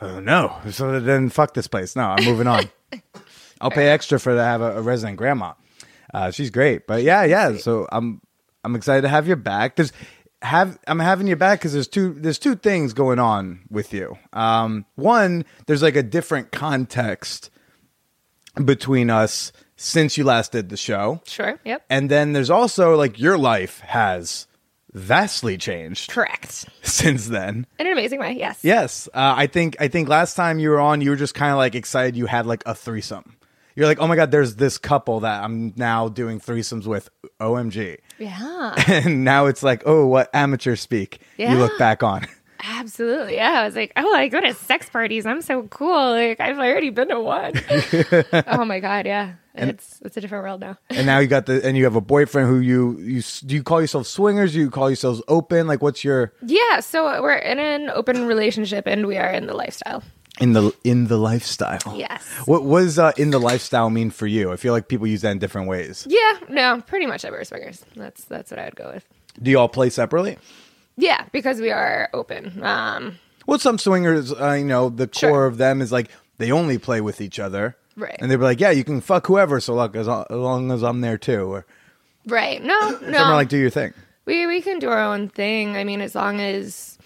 Oh 0.00 0.18
no. 0.20 0.56
So 0.70 0.98
then 1.00 1.28
fuck 1.28 1.54
this 1.54 1.66
place. 1.66 1.94
No, 1.96 2.04
I'm 2.04 2.24
moving 2.24 2.46
on. 2.46 2.64
I'll 3.60 3.70
pay 3.70 3.88
extra 3.88 4.18
for 4.18 4.34
to 4.34 4.42
have 4.42 4.62
a, 4.62 4.78
a 4.78 4.82
resident 4.82 5.18
grandma. 5.18 5.52
Uh, 6.14 6.30
she's 6.30 6.50
great, 6.50 6.86
but 6.86 7.02
yeah, 7.02 7.24
yeah. 7.24 7.56
So 7.58 7.86
I'm 7.92 8.20
I'm 8.64 8.74
excited 8.76 9.02
to 9.02 9.08
have 9.08 9.28
you 9.28 9.36
back. 9.36 9.76
There's 9.76 9.92
have 10.42 10.78
I'm 10.86 10.98
having 10.98 11.26
you 11.26 11.36
back 11.36 11.60
because 11.60 11.72
there's 11.72 11.88
two 11.88 12.14
there's 12.14 12.38
two 12.38 12.56
things 12.56 12.92
going 12.92 13.18
on 13.18 13.60
with 13.70 13.92
you. 13.92 14.16
Um, 14.32 14.86
one, 14.94 15.44
there's 15.66 15.82
like 15.82 15.96
a 15.96 16.02
different 16.02 16.50
context 16.52 17.50
between 18.64 19.10
us 19.10 19.52
since 19.76 20.16
you 20.16 20.24
last 20.24 20.52
did 20.52 20.68
the 20.68 20.76
show. 20.76 21.20
Sure. 21.26 21.58
Yep. 21.64 21.84
And 21.88 22.10
then 22.10 22.32
there's 22.32 22.50
also 22.50 22.96
like 22.96 23.18
your 23.18 23.38
life 23.38 23.80
has 23.80 24.46
vastly 24.92 25.56
changed 25.56 26.10
Correct. 26.10 26.66
since 26.82 27.28
then. 27.28 27.66
In 27.78 27.86
an 27.86 27.92
amazing 27.92 28.20
way. 28.20 28.32
Yes. 28.32 28.60
Yes, 28.62 29.08
uh, 29.14 29.34
I 29.36 29.46
think 29.46 29.76
I 29.80 29.88
think 29.88 30.08
last 30.08 30.34
time 30.34 30.58
you 30.58 30.70
were 30.70 30.80
on, 30.80 31.00
you 31.00 31.10
were 31.10 31.16
just 31.16 31.34
kind 31.34 31.52
of 31.52 31.58
like 31.58 31.74
excited 31.74 32.16
you 32.16 32.26
had 32.26 32.46
like 32.46 32.62
a 32.66 32.74
threesome. 32.74 33.36
You're 33.76 33.86
like, 33.86 34.00
oh 34.00 34.06
my 34.06 34.16
god, 34.16 34.30
there's 34.30 34.56
this 34.56 34.78
couple 34.78 35.20
that 35.20 35.44
I'm 35.44 35.72
now 35.76 36.08
doing 36.08 36.40
threesomes 36.40 36.86
with. 36.86 37.08
OMG! 37.40 37.98
Yeah. 38.20 38.74
And 38.88 39.24
now 39.24 39.46
it's 39.46 39.62
like, 39.62 39.82
oh, 39.86 40.06
what 40.06 40.28
amateur 40.34 40.76
speak 40.76 41.20
you 41.38 41.48
look 41.48 41.76
back 41.78 42.02
on. 42.02 42.26
Absolutely. 42.62 43.36
Yeah. 43.36 43.60
I 43.60 43.64
was 43.64 43.74
like, 43.74 43.92
oh, 43.96 44.14
I 44.14 44.28
go 44.28 44.40
to 44.40 44.52
sex 44.52 44.90
parties. 44.90 45.24
I'm 45.24 45.40
so 45.40 45.62
cool. 45.64 46.10
Like 46.10 46.40
I've 46.40 46.58
already 46.58 46.90
been 46.90 47.08
to 47.08 47.18
one. 47.20 47.52
oh 48.46 48.64
my 48.66 48.80
god. 48.80 49.06
Yeah. 49.06 49.34
it's 49.54 49.98
it's 50.04 50.16
a 50.18 50.20
different 50.20 50.44
world 50.44 50.60
now. 50.60 50.76
and 50.90 51.06
now 51.06 51.18
you 51.20 51.26
got 51.26 51.46
the 51.46 51.64
and 51.66 51.76
you 51.76 51.84
have 51.84 51.96
a 51.96 52.00
boyfriend 52.02 52.48
who 52.48 52.58
you 52.60 52.98
you 52.98 53.22
do 53.46 53.54
you 53.54 53.62
call 53.62 53.80
yourself 53.80 54.06
swingers? 54.06 54.52
Do 54.52 54.58
you 54.58 54.70
call 54.70 54.90
yourselves 54.90 55.22
open? 55.26 55.66
Like, 55.66 55.80
what's 55.80 56.04
your 56.04 56.34
Yeah. 56.44 56.80
So 56.80 57.22
we're 57.22 57.32
in 57.34 57.58
an 57.58 57.88
open 57.88 58.26
relationship 58.26 58.86
and 58.86 59.06
we 59.06 59.16
are 59.16 59.30
in 59.30 59.46
the 59.46 59.54
lifestyle. 59.54 60.02
In 60.40 60.52
the 60.52 60.72
in 60.84 61.06
the 61.08 61.16
lifestyle? 61.16 61.94
Yes. 61.96 62.22
What 62.46 62.64
was 62.64 62.98
uh, 62.98 63.12
in 63.16 63.30
the 63.30 63.38
lifestyle 63.40 63.90
mean 63.90 64.10
for 64.10 64.26
you? 64.26 64.52
I 64.52 64.56
feel 64.56 64.72
like 64.72 64.88
people 64.88 65.06
use 65.06 65.22
that 65.22 65.30
in 65.32 65.38
different 65.38 65.68
ways. 65.68 66.06
Yeah. 66.08 66.38
No. 66.48 66.80
Pretty 66.86 67.06
much 67.06 67.24
everywhere 67.24 67.44
swingers. 67.44 67.84
That's 67.96 68.24
that's 68.24 68.50
what 68.50 68.58
I 68.60 68.64
would 68.64 68.76
go 68.76 68.90
with. 68.92 69.04
Do 69.42 69.50
you 69.50 69.58
all 69.58 69.68
play 69.68 69.90
separately? 69.90 70.38
Yeah, 70.96 71.24
because 71.32 71.60
we 71.60 71.70
are 71.70 72.08
open. 72.12 72.62
Um. 72.62 73.18
Well, 73.46 73.58
some 73.58 73.78
swingers, 73.78 74.32
uh, 74.32 74.52
you 74.52 74.64
know, 74.64 74.90
the 74.90 75.06
core 75.06 75.18
Sure. 75.30 75.46
of 75.46 75.56
them 75.56 75.80
is 75.80 75.90
like 75.90 76.10
they 76.38 76.52
only 76.52 76.78
play 76.78 77.00
with 77.00 77.20
each 77.20 77.38
other, 77.38 77.76
Right. 77.96 78.16
And 78.20 78.30
they'd 78.30 78.36
be 78.36 78.42
like, 78.42 78.60
"Yeah, 78.60 78.70
you 78.70 78.84
can 78.84 79.00
fuck 79.00 79.26
whoever, 79.26 79.60
so 79.60 79.74
long 79.74 79.94
as, 79.96 80.06
as 80.08 80.24
long 80.30 80.70
as 80.70 80.82
I'm 80.82 81.00
there 81.00 81.18
too." 81.18 81.52
Or 81.54 81.66
Right. 82.26 82.62
No. 82.62 82.78
some 83.00 83.10
No. 83.10 83.18
are 83.24 83.34
like, 83.34 83.48
"Do 83.48 83.56
your 83.58 83.70
thing." 83.70 83.92
we 84.26 84.46
we 84.46 84.60
can 84.60 84.78
do 84.78 84.88
our 84.90 85.00
own 85.02 85.28
thing. 85.28 85.76
I 85.76 85.84
mean, 85.84 86.00
as 86.00 86.14
long 86.14 86.38
as 86.40 86.98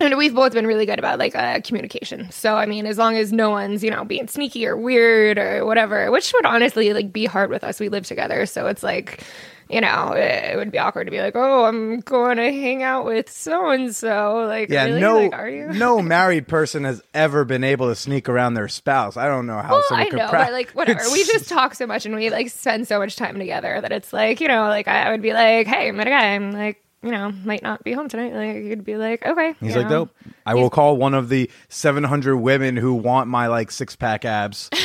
and 0.00 0.16
we've 0.16 0.34
both 0.34 0.52
been 0.52 0.66
really 0.66 0.86
good 0.86 0.98
about 0.98 1.18
like 1.18 1.34
uh, 1.34 1.60
communication. 1.62 2.30
So 2.30 2.54
I 2.56 2.66
mean, 2.66 2.86
as 2.86 2.98
long 2.98 3.16
as 3.16 3.32
no 3.32 3.50
one's 3.50 3.82
you 3.84 3.90
know 3.90 4.04
being 4.04 4.28
sneaky 4.28 4.66
or 4.66 4.76
weird 4.76 5.38
or 5.38 5.64
whatever, 5.66 6.10
which 6.10 6.32
would 6.34 6.46
honestly 6.46 6.92
like 6.92 7.12
be 7.12 7.26
hard 7.26 7.50
with 7.50 7.64
us. 7.64 7.80
We 7.80 7.88
live 7.88 8.06
together, 8.06 8.46
so 8.46 8.66
it's 8.66 8.82
like. 8.82 9.22
You 9.68 9.80
know, 9.80 10.12
it 10.14 10.54
would 10.56 10.70
be 10.70 10.78
awkward 10.78 11.06
to 11.06 11.10
be 11.10 11.18
like, 11.20 11.34
"Oh, 11.34 11.64
I'm 11.64 11.98
going 11.98 12.36
to 12.36 12.52
hang 12.52 12.84
out 12.84 13.04
with 13.04 13.28
so 13.28 13.68
and 13.70 13.92
so." 13.92 14.44
Like, 14.46 14.68
Yeah, 14.68 14.84
really? 14.84 15.00
no, 15.00 15.16
like, 15.18 15.32
are 15.32 15.50
you? 15.50 15.66
no 15.72 16.00
married 16.00 16.46
person 16.46 16.84
has 16.84 17.02
ever 17.12 17.44
been 17.44 17.64
able 17.64 17.88
to 17.88 17.96
sneak 17.96 18.28
around 18.28 18.54
their 18.54 18.68
spouse. 18.68 19.16
I 19.16 19.26
don't 19.26 19.44
know 19.44 19.58
how 19.60 19.72
Well, 19.72 19.82
someone 19.88 20.06
I 20.06 20.08
could 20.10 20.18
know, 20.20 20.28
pra- 20.28 20.44
but 20.44 20.52
like 20.52 20.70
whatever. 20.70 21.00
We 21.10 21.24
just 21.24 21.48
talk 21.48 21.74
so 21.74 21.84
much 21.84 22.06
and 22.06 22.14
we 22.14 22.30
like 22.30 22.48
spend 22.50 22.86
so 22.86 23.00
much 23.00 23.16
time 23.16 23.40
together 23.40 23.80
that 23.80 23.90
it's 23.90 24.12
like 24.12 24.40
you 24.40 24.46
know, 24.46 24.68
like 24.68 24.86
I 24.86 25.10
would 25.10 25.20
be 25.20 25.32
like, 25.32 25.66
"Hey, 25.66 25.88
I 25.88 25.90
met 25.90 26.06
a 26.06 26.10
guy. 26.10 26.26
I'm 26.36 26.52
like, 26.52 26.80
you 27.02 27.10
know, 27.10 27.32
might 27.44 27.62
not 27.62 27.84
be 27.84 27.92
home 27.92 28.08
tonight." 28.08 28.34
Like 28.34 28.64
you'd 28.64 28.84
be 28.84 28.96
like, 28.96 29.24
"Okay." 29.24 29.54
He's 29.60 29.76
like, 29.76 29.88
know. 29.88 30.06
"Dope." 30.06 30.16
I 30.44 30.54
will 30.54 30.70
call 30.70 30.96
one 30.96 31.14
of 31.14 31.28
the 31.28 31.50
700 31.68 32.36
women 32.36 32.76
who 32.76 32.94
want 32.94 33.28
my 33.28 33.46
like 33.48 33.70
six 33.70 33.96
pack 33.96 34.24
abs. 34.24 34.70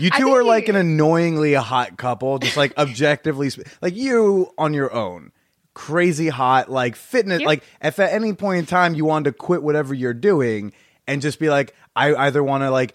You 0.00 0.10
two 0.10 0.30
are 0.30 0.42
like 0.42 0.68
an 0.68 0.76
annoyingly 0.76 1.52
hot 1.52 1.98
couple, 1.98 2.38
just 2.38 2.56
like 2.56 2.72
objectively, 2.78 3.50
sp- 3.52 3.68
like 3.82 3.94
you 3.94 4.52
on 4.56 4.72
your 4.72 4.92
own, 4.92 5.30
crazy 5.74 6.28
hot, 6.28 6.70
like 6.70 6.96
fitness. 6.96 7.40
Yep. 7.40 7.46
Like 7.46 7.64
if 7.82 7.98
at 7.98 8.12
any 8.12 8.32
point 8.32 8.60
in 8.60 8.66
time 8.66 8.94
you 8.94 9.04
wanted 9.04 9.30
to 9.30 9.36
quit 9.36 9.62
whatever 9.62 9.92
you're 9.92 10.14
doing 10.14 10.72
and 11.06 11.20
just 11.20 11.38
be 11.38 11.50
like, 11.50 11.74
I 11.94 12.14
either 12.14 12.42
want 12.42 12.62
to 12.62 12.70
like 12.70 12.94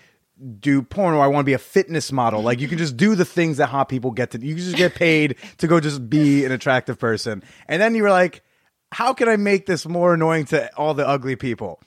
do 0.59 0.81
porn 0.81 1.13
or 1.13 1.23
I 1.23 1.27
want 1.27 1.43
to 1.43 1.45
be 1.45 1.53
a 1.53 1.57
fitness 1.57 2.11
model. 2.11 2.41
Like 2.41 2.59
you 2.59 2.67
can 2.67 2.77
just 2.77 2.97
do 2.97 3.15
the 3.15 3.25
things 3.25 3.57
that 3.57 3.67
hot 3.67 3.89
people 3.89 4.11
get 4.11 4.31
to. 4.31 4.39
You 4.39 4.55
can 4.55 4.63
just 4.63 4.77
get 4.77 4.95
paid 4.95 5.35
to 5.59 5.67
go 5.67 5.79
just 5.79 6.09
be 6.09 6.45
an 6.45 6.51
attractive 6.51 6.99
person, 6.99 7.43
and 7.67 7.81
then 7.81 7.95
you 7.95 8.03
were 8.03 8.09
like, 8.09 8.43
how 8.91 9.13
can 9.13 9.27
I 9.27 9.35
make 9.37 9.65
this 9.65 9.85
more 9.85 10.13
annoying 10.13 10.45
to 10.45 10.73
all 10.75 10.93
the 10.93 11.07
ugly 11.07 11.35
people? 11.35 11.79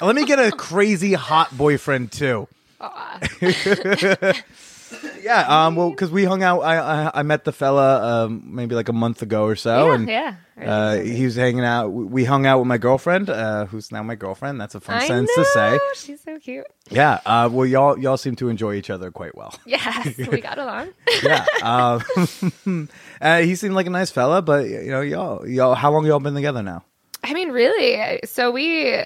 Let 0.00 0.16
me 0.16 0.24
get 0.24 0.38
a 0.38 0.50
crazy 0.50 1.12
hot 1.12 1.56
boyfriend 1.56 2.12
too. 2.12 2.48
yeah, 5.22 5.66
um, 5.66 5.76
well, 5.76 5.90
because 5.90 6.10
we 6.10 6.24
hung 6.24 6.42
out. 6.42 6.60
I, 6.60 6.78
I 6.78 7.10
I 7.20 7.22
met 7.22 7.44
the 7.44 7.52
fella 7.52 8.24
um 8.24 8.42
maybe 8.44 8.74
like 8.74 8.88
a 8.88 8.92
month 8.92 9.22
ago 9.22 9.44
or 9.44 9.56
so, 9.56 9.86
Yeah, 9.88 9.94
and 9.94 10.08
yeah. 10.08 10.34
uh, 10.60 11.00
he 11.00 11.24
was 11.24 11.36
hanging 11.36 11.64
out. 11.64 11.88
We 11.88 12.24
hung 12.24 12.46
out 12.46 12.58
with 12.58 12.66
my 12.68 12.78
girlfriend, 12.78 13.30
uh, 13.30 13.66
who's 13.66 13.90
now 13.92 14.02
my 14.02 14.14
girlfriend. 14.14 14.60
That's 14.60 14.74
a 14.74 14.80
fun 14.80 14.96
I 14.96 15.06
sentence 15.06 15.30
know. 15.36 15.42
to 15.44 15.48
say. 15.50 15.78
She's 15.94 16.20
so 16.22 16.38
cute. 16.38 16.66
Yeah. 16.90 17.20
Uh, 17.24 17.48
well, 17.52 17.66
y'all 17.66 17.98
y'all 17.98 18.16
seem 18.16 18.36
to 18.36 18.48
enjoy 18.48 18.74
each 18.74 18.90
other 18.90 19.10
quite 19.10 19.34
well. 19.36 19.54
Yes, 19.66 20.16
we 20.18 20.40
got 20.40 20.58
along. 20.58 20.88
Yeah. 21.22 21.44
Um, 21.62 22.88
uh, 23.20 23.40
he 23.42 23.54
seemed 23.54 23.74
like 23.74 23.86
a 23.86 23.90
nice 23.90 24.10
fella, 24.10 24.42
but 24.42 24.66
you 24.68 24.90
know, 24.90 25.00
y'all 25.00 25.46
y'all. 25.48 25.74
How 25.74 25.90
long 25.92 26.04
y'all 26.06 26.20
been 26.20 26.34
together 26.34 26.62
now? 26.62 26.84
I 27.24 27.34
mean, 27.34 27.50
really. 27.50 28.18
So 28.24 28.50
we, 28.50 29.02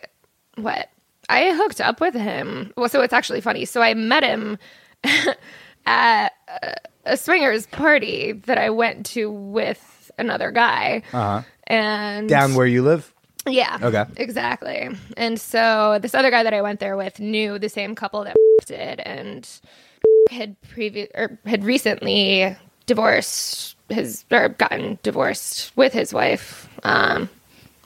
what? 0.56 0.88
I 1.28 1.52
hooked 1.54 1.80
up 1.80 2.00
with 2.00 2.14
him. 2.14 2.72
Well, 2.76 2.88
so 2.88 3.02
it's 3.02 3.12
actually 3.12 3.40
funny. 3.42 3.64
So 3.66 3.82
I 3.82 3.92
met 3.94 4.22
him 4.22 4.56
at 5.86 6.32
a- 6.48 6.76
a 7.12 7.16
swingers 7.16 7.66
party 7.66 8.32
that 8.32 8.58
I 8.58 8.70
went 8.70 9.06
to 9.06 9.30
with 9.30 10.10
another 10.18 10.50
guy. 10.50 11.02
Uh-huh. 11.12 11.42
And 11.68 12.28
Down 12.28 12.54
where 12.54 12.66
you 12.66 12.82
live? 12.82 13.12
Yeah. 13.48 13.78
Okay. 13.80 14.04
Exactly. 14.16 14.88
And 15.16 15.40
so 15.40 15.98
this 16.02 16.14
other 16.14 16.30
guy 16.30 16.42
that 16.42 16.52
I 16.52 16.62
went 16.62 16.80
there 16.80 16.96
with 16.96 17.20
knew 17.20 17.58
the 17.60 17.68
same 17.68 17.94
couple 17.94 18.24
that 18.24 18.34
did 18.66 18.98
and 19.00 19.48
had 20.30 20.60
previous 20.62 21.08
or 21.14 21.38
had 21.46 21.64
recently 21.64 22.56
divorced 22.86 23.76
his 23.88 24.24
or 24.32 24.48
gotten 24.48 24.98
divorced 25.04 25.76
with 25.76 25.92
his 25.92 26.12
wife. 26.12 26.68
Um 26.82 27.28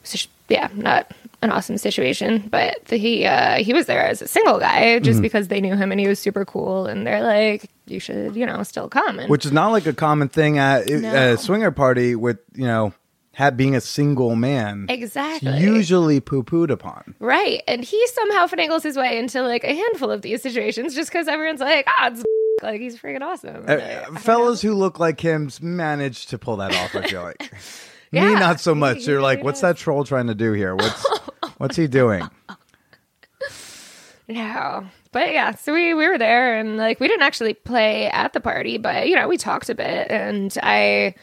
so 0.02 0.16
sh- 0.16 0.26
yeah, 0.48 0.68
not 0.74 1.12
an 1.42 1.50
awesome 1.50 1.78
situation, 1.78 2.46
but 2.50 2.84
the, 2.86 2.96
he 2.98 3.24
uh 3.24 3.56
he 3.62 3.72
was 3.72 3.86
there 3.86 4.04
as 4.06 4.20
a 4.22 4.28
single 4.28 4.58
guy 4.58 4.98
just 4.98 5.16
Mm-hmm. 5.16 5.22
because 5.22 5.48
they 5.48 5.60
knew 5.60 5.74
him 5.76 5.90
and 5.90 6.00
he 6.00 6.06
was 6.08 6.18
super 6.18 6.44
cool 6.44 6.86
and 6.86 7.06
they're 7.06 7.22
like 7.22 7.70
you 7.86 7.98
should, 7.98 8.36
you 8.36 8.44
know, 8.46 8.62
still 8.62 8.88
come 8.88 9.18
and 9.18 9.28
Which 9.30 9.44
is 9.46 9.52
not 9.52 9.68
like 9.72 9.86
a 9.86 9.92
common 9.92 10.28
thing 10.28 10.58
at 10.58 10.86
No. 10.88 11.32
a 11.32 11.36
swinger 11.38 11.70
party 11.70 12.14
with 12.14 12.38
you 12.54 12.66
know, 12.66 12.92
ha 13.34 13.50
being 13.50 13.74
a 13.74 13.80
single 13.80 14.36
man. 14.36 14.86
Exactly. 14.90 15.58
Usually 15.60 16.20
poo 16.20 16.42
pooed 16.42 16.70
upon. 16.70 17.14
Right. 17.20 17.62
And 17.66 17.82
he 17.84 18.06
somehow 18.08 18.46
finagles 18.46 18.82
his 18.82 18.96
way 18.96 19.18
into 19.18 19.42
like 19.42 19.64
a 19.64 19.74
handful 19.74 20.10
of 20.10 20.20
these 20.22 20.42
situations 20.42 20.94
just 20.94 21.10
because 21.10 21.26
everyone's 21.26 21.60
like, 21.60 21.86
ah, 21.88 22.08
it's 22.12 22.22
like 22.62 22.80
he's 22.82 22.98
freaking 22.98 23.22
awesome. 23.22 23.64
Uh, 23.66 23.76
Like, 24.10 24.20
fellas 24.20 24.60
who 24.60 24.74
look 24.74 24.98
like 24.98 25.18
him 25.20 25.48
manage 25.62 26.26
to 26.26 26.38
pull 26.38 26.56
that 26.58 26.74
off. 26.76 26.94
I 26.94 27.08
feel 27.08 27.22
like 27.22 27.50
me, 28.12 28.20
not 28.34 28.60
so 28.60 28.74
much. 28.74 29.06
You're 29.06 29.22
like, 29.22 29.42
what's 29.42 29.62
that 29.62 29.76
troll 29.78 30.04
trying 30.04 30.26
to 30.26 30.34
do 30.34 30.52
here? 30.52 30.76
What's 30.76 31.04
what's 31.60 31.76
he 31.76 31.86
doing? 31.86 32.28
No. 34.28 34.86
But 35.10 35.32
yeah, 35.32 35.56
so 35.56 35.74
we, 35.74 35.92
we 35.92 36.06
were 36.06 36.16
there 36.16 36.56
and 36.56 36.76
like 36.76 37.00
we 37.00 37.08
didn't 37.08 37.24
actually 37.24 37.54
play 37.54 38.06
at 38.06 38.32
the 38.32 38.40
party, 38.40 38.78
but 38.78 39.08
you 39.08 39.16
know, 39.16 39.26
we 39.26 39.36
talked 39.36 39.68
a 39.68 39.74
bit 39.74 40.08
and 40.08 40.56
I 40.62 41.16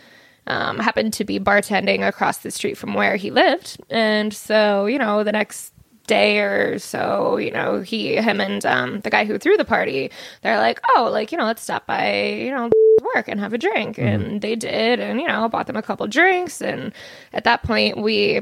um, 0.45 0.77
happened 0.79 1.13
to 1.13 1.23
be 1.23 1.39
bartending 1.39 2.05
across 2.05 2.39
the 2.39 2.51
street 2.51 2.77
from 2.77 2.95
where 2.95 3.15
he 3.15 3.31
lived. 3.31 3.77
And 3.89 4.33
so, 4.33 4.87
you 4.87 4.97
know, 4.97 5.23
the 5.23 5.31
next 5.31 5.73
day 6.05 6.39
or 6.39 6.79
so, 6.79 7.37
you 7.37 7.51
know, 7.51 7.79
he, 7.79 8.17
him 8.17 8.41
and 8.41 8.65
um, 8.65 8.99
the 9.01 9.09
guy 9.09 9.23
who 9.23 9.37
threw 9.37 9.55
the 9.55 9.65
party, 9.65 10.11
they're 10.41 10.57
like, 10.57 10.81
oh, 10.95 11.09
like, 11.09 11.31
you 11.31 11.37
know, 11.37 11.45
let's 11.45 11.61
stop 11.61 11.87
by, 11.87 12.23
you 12.31 12.51
know, 12.51 12.69
work 13.15 13.29
and 13.29 13.39
have 13.39 13.53
a 13.53 13.57
drink. 13.57 13.97
And 13.97 14.41
they 14.41 14.55
did. 14.55 14.99
And, 14.99 15.21
you 15.21 15.27
know, 15.27 15.47
bought 15.47 15.67
them 15.67 15.77
a 15.77 15.81
couple 15.81 16.07
drinks. 16.07 16.61
And 16.61 16.93
at 17.31 17.45
that 17.45 17.63
point, 17.63 17.97
we 17.97 18.41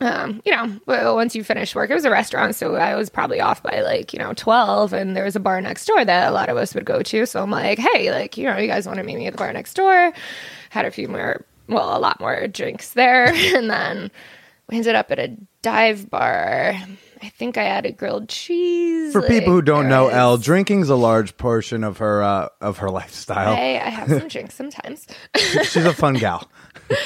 um, 0.00 0.40
you 0.44 0.52
know, 0.52 0.78
well, 0.86 1.14
once 1.16 1.34
you 1.34 1.42
finish 1.42 1.74
work, 1.74 1.90
it 1.90 1.94
was 1.94 2.04
a 2.04 2.10
restaurant, 2.10 2.54
so 2.54 2.76
I 2.76 2.94
was 2.94 3.10
probably 3.10 3.40
off 3.40 3.62
by 3.62 3.80
like, 3.80 4.12
you 4.12 4.18
know, 4.18 4.32
12, 4.32 4.92
and 4.92 5.16
there 5.16 5.24
was 5.24 5.34
a 5.34 5.40
bar 5.40 5.60
next 5.60 5.86
door 5.86 6.04
that 6.04 6.28
a 6.28 6.32
lot 6.32 6.48
of 6.48 6.56
us 6.56 6.74
would 6.74 6.84
go 6.84 7.02
to. 7.02 7.26
So 7.26 7.42
I'm 7.42 7.50
like, 7.50 7.78
hey, 7.78 8.12
like, 8.12 8.36
you 8.36 8.44
know, 8.44 8.56
you 8.58 8.68
guys 8.68 8.86
want 8.86 8.98
to 8.98 9.04
meet 9.04 9.16
me 9.16 9.26
at 9.26 9.32
the 9.32 9.38
bar 9.38 9.52
next 9.52 9.74
door? 9.74 10.12
Had 10.70 10.84
a 10.84 10.90
few 10.90 11.08
more, 11.08 11.44
well, 11.68 11.96
a 11.96 11.98
lot 11.98 12.20
more 12.20 12.46
drinks 12.46 12.90
there. 12.90 13.26
and 13.34 13.68
then 13.68 14.10
we 14.68 14.76
ended 14.76 14.94
up 14.94 15.10
at 15.10 15.18
a 15.18 15.36
dive 15.62 16.08
bar, 16.08 16.76
I 17.20 17.28
think 17.30 17.58
I 17.58 17.64
added 17.64 17.96
grilled 17.96 18.28
cheese. 18.28 19.12
For 19.12 19.22
people 19.22 19.52
who 19.52 19.62
don't 19.62 19.88
know, 19.88 20.08
Elle, 20.08 20.36
drinking's 20.38 20.88
a 20.88 20.94
large 20.94 21.36
portion 21.36 21.82
of 21.82 21.98
her 21.98 22.22
uh, 22.22 22.48
of 22.60 22.78
her 22.78 22.90
lifestyle. 22.90 23.54
I, 23.54 23.80
I 23.84 23.90
have 23.90 24.08
some 24.08 24.28
drinks 24.28 24.54
sometimes. 24.54 25.06
She's 25.36 25.76
a 25.76 25.92
fun 25.92 26.14
gal. 26.14 26.48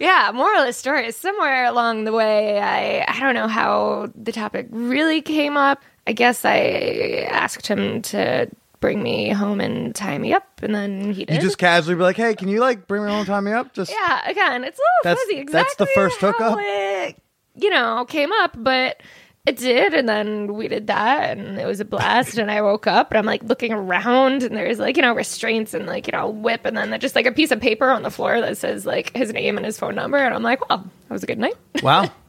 Yeah, 0.00 0.32
moral 0.34 0.60
of 0.62 0.66
the 0.66 0.72
story 0.72 1.06
is 1.06 1.14
somewhere 1.16 1.66
along 1.66 2.04
the 2.04 2.12
way, 2.12 2.58
I 2.58 3.04
I 3.06 3.20
don't 3.20 3.34
know 3.34 3.48
how 3.48 4.10
the 4.16 4.32
topic 4.32 4.66
really 4.70 5.20
came 5.22 5.56
up. 5.56 5.82
I 6.06 6.12
guess 6.12 6.44
I 6.44 7.28
asked 7.30 7.66
him 7.66 8.02
to 8.02 8.48
bring 8.80 9.02
me 9.02 9.28
home 9.28 9.60
and 9.60 9.94
tie 9.94 10.16
me 10.16 10.32
up, 10.32 10.48
and 10.62 10.74
then 10.74 11.12
he 11.12 11.26
did. 11.26 11.36
You 11.36 11.40
just 11.42 11.58
casually 11.58 11.94
be 11.96 12.02
like, 12.02 12.16
"Hey, 12.16 12.34
can 12.34 12.48
you 12.48 12.60
like 12.60 12.86
bring 12.88 13.04
me 13.04 13.10
home, 13.10 13.18
and 13.20 13.26
tie 13.26 13.40
me 13.40 13.52
up?" 13.52 13.74
Just 13.74 13.92
yeah, 13.92 14.28
again, 14.28 14.64
it's 14.64 14.78
a 14.78 14.82
little 14.82 15.04
That's- 15.04 15.22
fuzzy. 15.26 15.44
that's 15.52 15.74
the 15.76 15.86
first 15.94 16.18
hookup? 16.18 16.56
It, 16.58 17.16
you 17.56 17.68
know, 17.68 18.06
came 18.06 18.32
up, 18.32 18.54
but 18.56 19.02
it 19.46 19.56
did, 19.56 19.94
and 19.94 20.08
then 20.08 20.54
we 20.54 20.68
did 20.68 20.86
that, 20.88 21.36
and 21.38 21.58
it 21.58 21.66
was 21.66 21.80
a 21.80 21.84
blast. 21.84 22.36
and 22.38 22.50
I 22.50 22.60
woke 22.62 22.86
up, 22.86 23.10
and 23.10 23.18
I'm 23.18 23.24
like 23.26 23.42
looking 23.42 23.72
around, 23.72 24.42
and 24.42 24.54
there's 24.56 24.78
like 24.78 24.96
you 24.96 25.02
know 25.02 25.14
restraints 25.14 25.72
and 25.74 25.86
like 25.86 26.06
you 26.06 26.12
know 26.12 26.28
whip, 26.28 26.62
and 26.64 26.76
then 26.76 26.98
just 27.00 27.14
like 27.14 27.26
a 27.26 27.32
piece 27.32 27.50
of 27.50 27.60
paper 27.60 27.90
on 27.90 28.02
the 28.02 28.10
floor 28.10 28.40
that 28.40 28.56
says 28.58 28.84
like 28.86 29.16
his 29.16 29.32
name 29.32 29.56
and 29.56 29.64
his 29.66 29.78
phone 29.78 29.94
number, 29.94 30.18
and 30.18 30.34
I'm 30.34 30.42
like, 30.42 30.68
well, 30.68 30.78
that 31.08 31.12
was 31.12 31.22
a 31.22 31.26
good 31.26 31.38
night. 31.38 31.56
wow. 31.82 32.08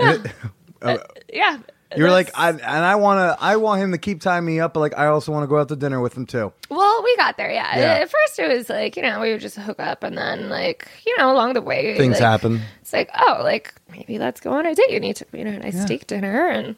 And 0.00 0.24
it- 0.26 0.32
uh, 0.80 0.98
yeah. 1.32 1.58
You're 1.96 2.10
like, 2.10 2.30
I, 2.34 2.50
and 2.50 2.62
I 2.62 2.96
want 2.96 3.18
to, 3.18 3.42
I 3.42 3.56
want 3.56 3.82
him 3.82 3.92
to 3.92 3.98
keep 3.98 4.20
tying 4.20 4.44
me 4.44 4.60
up, 4.60 4.74
but 4.74 4.80
like, 4.80 4.96
I 4.96 5.06
also 5.06 5.32
want 5.32 5.44
to 5.44 5.46
go 5.46 5.58
out 5.58 5.68
to 5.68 5.76
dinner 5.76 6.00
with 6.00 6.16
him 6.16 6.26
too. 6.26 6.52
Well, 6.70 7.02
we 7.02 7.16
got 7.16 7.36
there, 7.36 7.50
yeah. 7.50 7.78
Yeah. 7.78 7.94
At 7.94 8.10
first, 8.10 8.38
it 8.38 8.48
was 8.48 8.68
like 8.68 8.96
you 8.96 9.02
know 9.02 9.20
we 9.20 9.32
would 9.32 9.40
just 9.40 9.56
hook 9.56 9.80
up, 9.80 10.02
and 10.02 10.16
then 10.16 10.48
like 10.48 10.88
you 11.06 11.16
know 11.18 11.32
along 11.32 11.54
the 11.54 11.62
way 11.62 11.96
Things 11.96 12.14
like, 12.14 12.22
happen. 12.22 12.60
It's 12.80 12.92
like 12.92 13.10
oh, 13.26 13.40
like 13.42 13.74
maybe 13.90 14.18
let's 14.18 14.40
go 14.40 14.52
on 14.52 14.66
a 14.66 14.74
date. 14.74 14.90
And 14.90 15.04
he 15.04 15.12
took 15.12 15.32
me 15.32 15.44
to 15.44 15.50
a 15.50 15.58
nice 15.58 15.80
steak 15.82 16.06
dinner, 16.06 16.48
and 16.48 16.76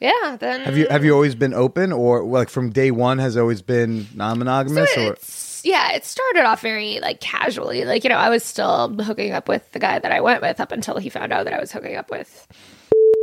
yeah, 0.00 0.36
then 0.38 0.60
Have 0.62 0.76
you 0.76 0.86
have 0.88 1.04
you 1.04 1.14
always 1.14 1.34
been 1.34 1.54
open, 1.54 1.92
or 1.92 2.22
like 2.24 2.48
from 2.48 2.70
day 2.70 2.90
one 2.90 3.18
has 3.18 3.36
always 3.36 3.62
been 3.62 4.06
non-monogamous, 4.14 4.96
or 4.96 5.12
It's, 5.12 5.62
yeah, 5.64 5.92
it 5.92 6.04
started 6.04 6.44
off 6.44 6.60
very 6.60 7.00
like 7.00 7.20
casually. 7.20 7.84
Like 7.84 8.04
you 8.04 8.10
know, 8.10 8.16
I 8.16 8.28
was 8.28 8.44
still 8.44 8.92
hooking 8.94 9.32
up 9.32 9.48
with 9.48 9.70
the 9.72 9.78
guy 9.78 9.98
that 9.98 10.12
I 10.12 10.20
went 10.20 10.42
with 10.42 10.60
up 10.60 10.72
until 10.72 10.98
he 10.98 11.08
found 11.08 11.32
out 11.32 11.44
that 11.44 11.54
I 11.54 11.60
was 11.60 11.72
hooking 11.72 11.96
up 11.96 12.10
with, 12.10 12.46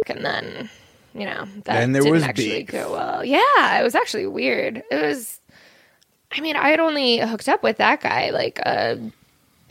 and 0.08 0.26
then 0.26 0.70
you 1.13 1.25
know 1.25 1.46
that 1.65 1.74
Then 1.79 1.91
there 1.91 2.01
didn't 2.01 2.13
was 2.13 2.24
actually 2.24 2.60
beef. 2.63 2.67
go 2.72 2.91
well. 2.91 3.24
Yeah, 3.25 3.79
it 3.79 3.84
was 3.84 3.96
actually 3.96 4.27
weird. 4.27 4.84
It 4.91 5.01
was. 5.01 5.39
I 6.36 6.41
mean, 6.41 6.55
I 6.55 6.70
had 6.70 6.79
only 6.79 7.20
hooked 7.20 7.48
up 7.48 7.62
with 7.62 7.77
that 7.77 8.01
guy 8.01 8.32
like 8.32 8.60
uh 8.65 8.96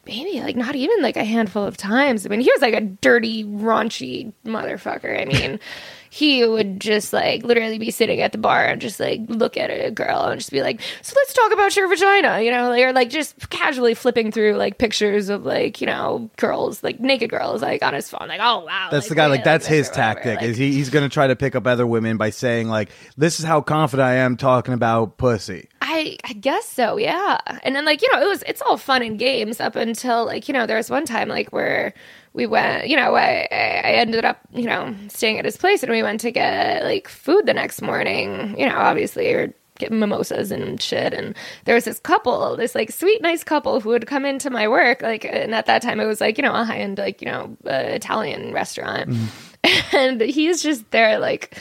maybe 0.06 0.40
like 0.40 0.56
not 0.56 0.74
even 0.76 1.00
like 1.02 1.16
a 1.16 1.24
handful 1.24 1.64
of 1.64 1.76
times. 1.76 2.24
I 2.26 2.28
mean, 2.28 2.40
he 2.40 2.50
was 2.52 2.60
like 2.62 2.74
a 2.74 2.80
dirty, 2.80 3.44
raunchy 3.44 4.32
motherfucker. 4.44 5.20
I 5.20 5.24
mean, 5.24 5.58
he 6.12 6.44
would 6.44 6.78
just 6.78 7.14
like 7.14 7.42
literally 7.42 7.78
be 7.78 7.90
sitting 7.90 8.20
at 8.20 8.32
the 8.32 8.38
bar 8.38 8.66
and 8.66 8.82
just 8.82 9.00
like 9.00 9.22
look 9.28 9.56
at 9.56 9.70
a 9.70 9.90
girl 9.90 10.24
and 10.24 10.38
just 10.38 10.50
be 10.50 10.60
like, 10.60 10.78
"So 11.00 11.14
let's 11.16 11.32
talk 11.32 11.50
about 11.52 11.74
your 11.74 11.88
vagina," 11.88 12.42
you 12.42 12.50
know, 12.50 12.68
like, 12.68 12.84
or 12.84 12.92
like 12.92 13.08
just 13.08 13.48
casually 13.48 13.94
flipping 13.94 14.30
through 14.30 14.56
like 14.56 14.76
pictures 14.76 15.30
of 15.30 15.46
like 15.46 15.80
you 15.80 15.86
know 15.86 16.28
girls, 16.36 16.82
like 16.82 17.00
naked 17.00 17.30
girls, 17.30 17.62
like 17.62 17.82
on 17.82 17.94
his 17.94 18.10
phone, 18.10 18.28
like, 18.28 18.42
"Oh 18.42 18.62
wow." 18.66 18.88
that's 18.90 19.08
the 19.08 19.14
guy. 19.14 19.24
Like 19.28 19.42
that's 19.42 19.66
his 19.66 19.88
tactic. 19.88 20.40
like- 20.40 20.50
is 20.50 20.58
he, 20.58 20.72
he's 20.74 20.90
going 20.90 21.02
to 21.02 21.08
try 21.08 21.28
to 21.28 21.34
pick 21.34 21.54
up 21.54 21.66
other 21.66 21.86
women 21.86 22.18
by 22.18 22.28
saying 22.28 22.68
like, 22.68 22.90
"This 23.16 23.40
is 23.40 23.46
how 23.46 23.62
confident 23.62 24.06
I 24.06 24.16
am 24.16 24.36
talking 24.36 24.74
about 24.74 25.16
pussy." 25.16 25.70
I 25.80 26.18
I 26.24 26.34
guess 26.34 26.68
so, 26.68 26.98
yeah. 26.98 27.38
And 27.62 27.74
then 27.74 27.86
like 27.86 28.02
you 28.02 28.12
know 28.12 28.20
it 28.20 28.28
was 28.28 28.42
it's 28.46 28.60
all 28.60 28.76
fun 28.76 29.00
and 29.00 29.18
games 29.18 29.60
up 29.60 29.76
until 29.76 30.26
like 30.26 30.46
you 30.46 30.52
know 30.52 30.66
there 30.66 30.76
was 30.76 30.90
one 30.90 31.06
time 31.06 31.28
like 31.28 31.54
where 31.54 31.94
we 32.34 32.46
went 32.46 32.88
you 32.88 32.96
know 32.96 33.14
I 33.14 33.48
I 33.50 33.92
ended 33.94 34.24
up 34.24 34.40
you 34.52 34.64
know 34.64 34.94
staying 35.08 35.38
at 35.38 35.44
his 35.44 35.56
place 35.56 35.82
and 35.82 35.92
we 35.92 36.02
went 36.02 36.20
to 36.22 36.30
get 36.30 36.84
like 36.84 37.08
food 37.08 37.46
the 37.46 37.54
next 37.54 37.82
morning. 37.82 38.58
You 38.58 38.68
know 38.68 38.76
obviously 38.76 39.34
were 39.34 39.52
getting 39.78 39.98
mimosas 39.98 40.50
and 40.52 40.80
shit 40.80 41.12
and 41.14 41.34
there 41.64 41.74
was 41.74 41.86
this 41.86 41.98
couple 41.98 42.56
this 42.56 42.74
like 42.74 42.92
sweet 42.92 43.20
nice 43.22 43.42
couple 43.42 43.80
who 43.80 43.88
would 43.88 44.06
come 44.06 44.24
into 44.24 44.50
my 44.50 44.68
work 44.68 45.02
like 45.02 45.24
and 45.24 45.54
at 45.54 45.66
that 45.66 45.82
time 45.82 45.98
it 45.98 46.04
was 46.04 46.20
like 46.20 46.36
you 46.36 46.42
know 46.42 46.54
a 46.54 46.62
high 46.62 46.76
end 46.78 46.98
like 46.98 47.20
you 47.22 47.26
know 47.26 47.56
uh, 47.66 47.70
Italian 47.72 48.52
restaurant 48.52 49.12
and 49.92 50.20
he's 50.20 50.62
just 50.62 50.88
there 50.90 51.18
like 51.18 51.58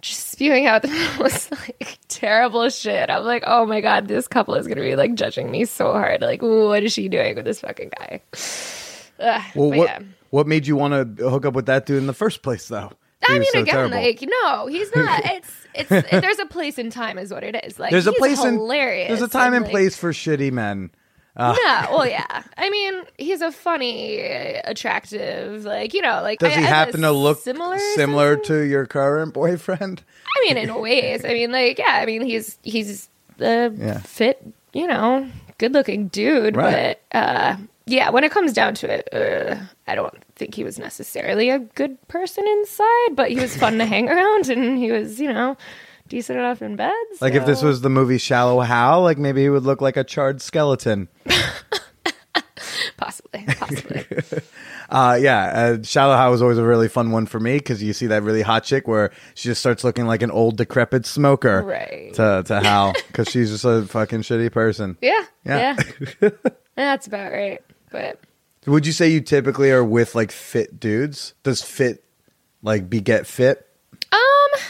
just 0.00 0.30
spewing 0.30 0.66
out 0.66 0.82
the 0.82 0.88
most 1.18 1.50
like 1.50 1.98
terrible 2.08 2.68
shit. 2.68 3.10
I'm 3.10 3.24
like, 3.24 3.42
oh 3.46 3.66
my 3.66 3.80
god, 3.80 4.08
this 4.08 4.28
couple 4.28 4.54
is 4.54 4.66
gonna 4.66 4.80
be 4.80 4.96
like 4.96 5.14
judging 5.14 5.50
me 5.50 5.64
so 5.64 5.92
hard. 5.92 6.22
Like, 6.22 6.42
what 6.42 6.82
is 6.82 6.92
she 6.92 7.08
doing 7.08 7.34
with 7.34 7.44
this 7.44 7.60
fucking 7.60 7.90
guy? 7.98 8.22
Ugh, 9.20 9.42
Well, 9.54 9.70
what 9.70 9.88
yeah. 9.88 9.98
what 10.30 10.46
made 10.46 10.66
you 10.66 10.76
want 10.76 11.16
to 11.18 11.28
hook 11.30 11.46
up 11.46 11.54
with 11.54 11.66
that 11.66 11.86
dude 11.86 11.98
in 11.98 12.06
the 12.06 12.12
first 12.14 12.42
place, 12.42 12.68
though? 12.68 12.92
I 13.28 13.38
mean, 13.40 13.48
so 13.52 13.60
again, 13.60 13.74
terrible. 13.74 13.96
like, 13.96 14.22
no, 14.22 14.66
he's 14.66 14.94
not. 14.94 15.22
It's 15.34 15.50
it's 15.74 16.10
there's 16.10 16.38
a 16.38 16.46
place 16.46 16.78
and 16.78 16.90
time, 16.92 17.18
is 17.18 17.30
what 17.32 17.42
it 17.44 17.54
is. 17.64 17.78
Like, 17.78 17.90
there's 17.90 18.06
a 18.06 18.12
place 18.12 18.42
hilarious. 18.42 19.10
and 19.10 19.18
there's 19.18 19.28
a 19.28 19.32
time 19.32 19.52
and 19.52 19.64
like- 19.64 19.70
place 19.72 19.96
for 19.96 20.12
shitty 20.12 20.50
men. 20.52 20.90
no, 21.38 21.54
well, 21.90 22.06
yeah. 22.06 22.44
I 22.56 22.70
mean, 22.70 23.02
he's 23.18 23.42
a 23.42 23.52
funny, 23.52 24.20
attractive, 24.64 25.64
like 25.64 25.92
you 25.94 26.02
know, 26.02 26.22
like 26.22 26.38
Does 26.38 26.52
I- 26.52 26.60
he 26.60 26.64
happen 26.64 27.00
to 27.02 27.12
look 27.12 27.40
similar, 27.40 27.78
similar 27.94 28.36
to 28.36 28.60
your 28.60 28.86
current 28.86 29.34
boyfriend? 29.34 30.02
I 30.36 30.46
mean, 30.46 30.56
in 30.56 30.74
ways. 30.80 31.24
I 31.24 31.28
mean, 31.34 31.52
like, 31.52 31.78
yeah. 31.78 31.98
I 32.00 32.06
mean, 32.06 32.22
he's 32.22 32.58
he's 32.62 33.08
a 33.40 33.70
Yeah. 33.76 33.98
fit, 33.98 34.40
you 34.72 34.86
know, 34.86 35.28
good-looking 35.58 36.08
dude. 36.08 36.56
Right. 36.56 36.98
But 37.12 37.18
uh, 37.18 37.56
yeah, 37.86 38.10
when 38.10 38.24
it 38.24 38.32
comes 38.32 38.52
down 38.52 38.74
to 38.76 38.90
it, 38.92 39.08
uh, 39.12 39.56
I 39.86 39.94
don't 39.94 40.14
think 40.34 40.54
he 40.54 40.64
was 40.64 40.78
necessarily 40.78 41.50
a 41.50 41.58
good 41.60 41.96
person 42.08 42.46
inside. 42.46 43.14
But 43.16 43.30
he 43.30 43.36
was 43.40 43.56
fun 43.56 43.78
to 43.78 43.86
hang 43.94 44.08
around, 44.08 44.48
and 44.48 44.76
he 44.78 44.90
was, 44.90 45.18
you 45.20 45.32
know, 45.32 45.56
decent 46.08 46.38
enough 46.38 46.62
in 46.62 46.76
bed. 46.76 46.92
Like 47.20 47.34
if 47.34 47.46
this 47.46 47.62
was 47.62 47.80
the 47.80 47.90
movie 47.90 48.18
Shallow 48.18 48.60
Hal, 48.60 49.02
like 49.02 49.18
maybe 49.18 49.42
he 49.42 49.48
would 49.48 49.64
look 49.64 49.80
like 49.80 49.96
a 49.96 50.04
charred 50.04 50.40
skeleton. 50.42 51.08
possibly, 52.96 53.44
possibly. 53.46 54.04
Uh, 54.88 55.18
yeah, 55.20 55.46
uh, 55.46 55.82
Shallow 55.82 56.14
Hal 56.16 56.30
was 56.30 56.40
always 56.40 56.58
a 56.58 56.64
really 56.64 56.86
fun 56.86 57.10
one 57.10 57.26
for 57.26 57.40
me 57.40 57.54
because 57.58 57.82
you 57.82 57.92
see 57.92 58.06
that 58.06 58.22
really 58.22 58.42
hot 58.42 58.62
chick 58.62 58.86
where 58.86 59.10
she 59.34 59.48
just 59.48 59.58
starts 59.58 59.82
looking 59.82 60.06
like 60.06 60.22
an 60.22 60.30
old 60.30 60.56
decrepit 60.56 61.04
smoker 61.06 61.60
Right. 61.64 62.14
to 62.14 62.44
to 62.46 62.60
Hal 62.60 62.92
because 63.08 63.28
she's 63.28 63.50
just 63.50 63.64
a 63.64 63.82
fucking 63.82 64.20
shitty 64.20 64.52
person. 64.52 64.96
yeah, 65.02 65.24
Yeah. 65.44 65.76
yeah, 66.22 66.28
That's 66.76 67.08
about 67.08 67.32
right. 67.32 67.60
But 67.96 68.20
Would 68.66 68.86
you 68.86 68.92
say 68.92 69.08
you 69.08 69.22
typically 69.22 69.70
are 69.70 69.82
with 69.82 70.14
like 70.14 70.30
fit 70.30 70.78
dudes? 70.78 71.32
Does 71.42 71.62
fit 71.62 72.04
like 72.62 72.90
beget 72.90 73.26
fit? 73.26 73.66
um, 74.12 74.60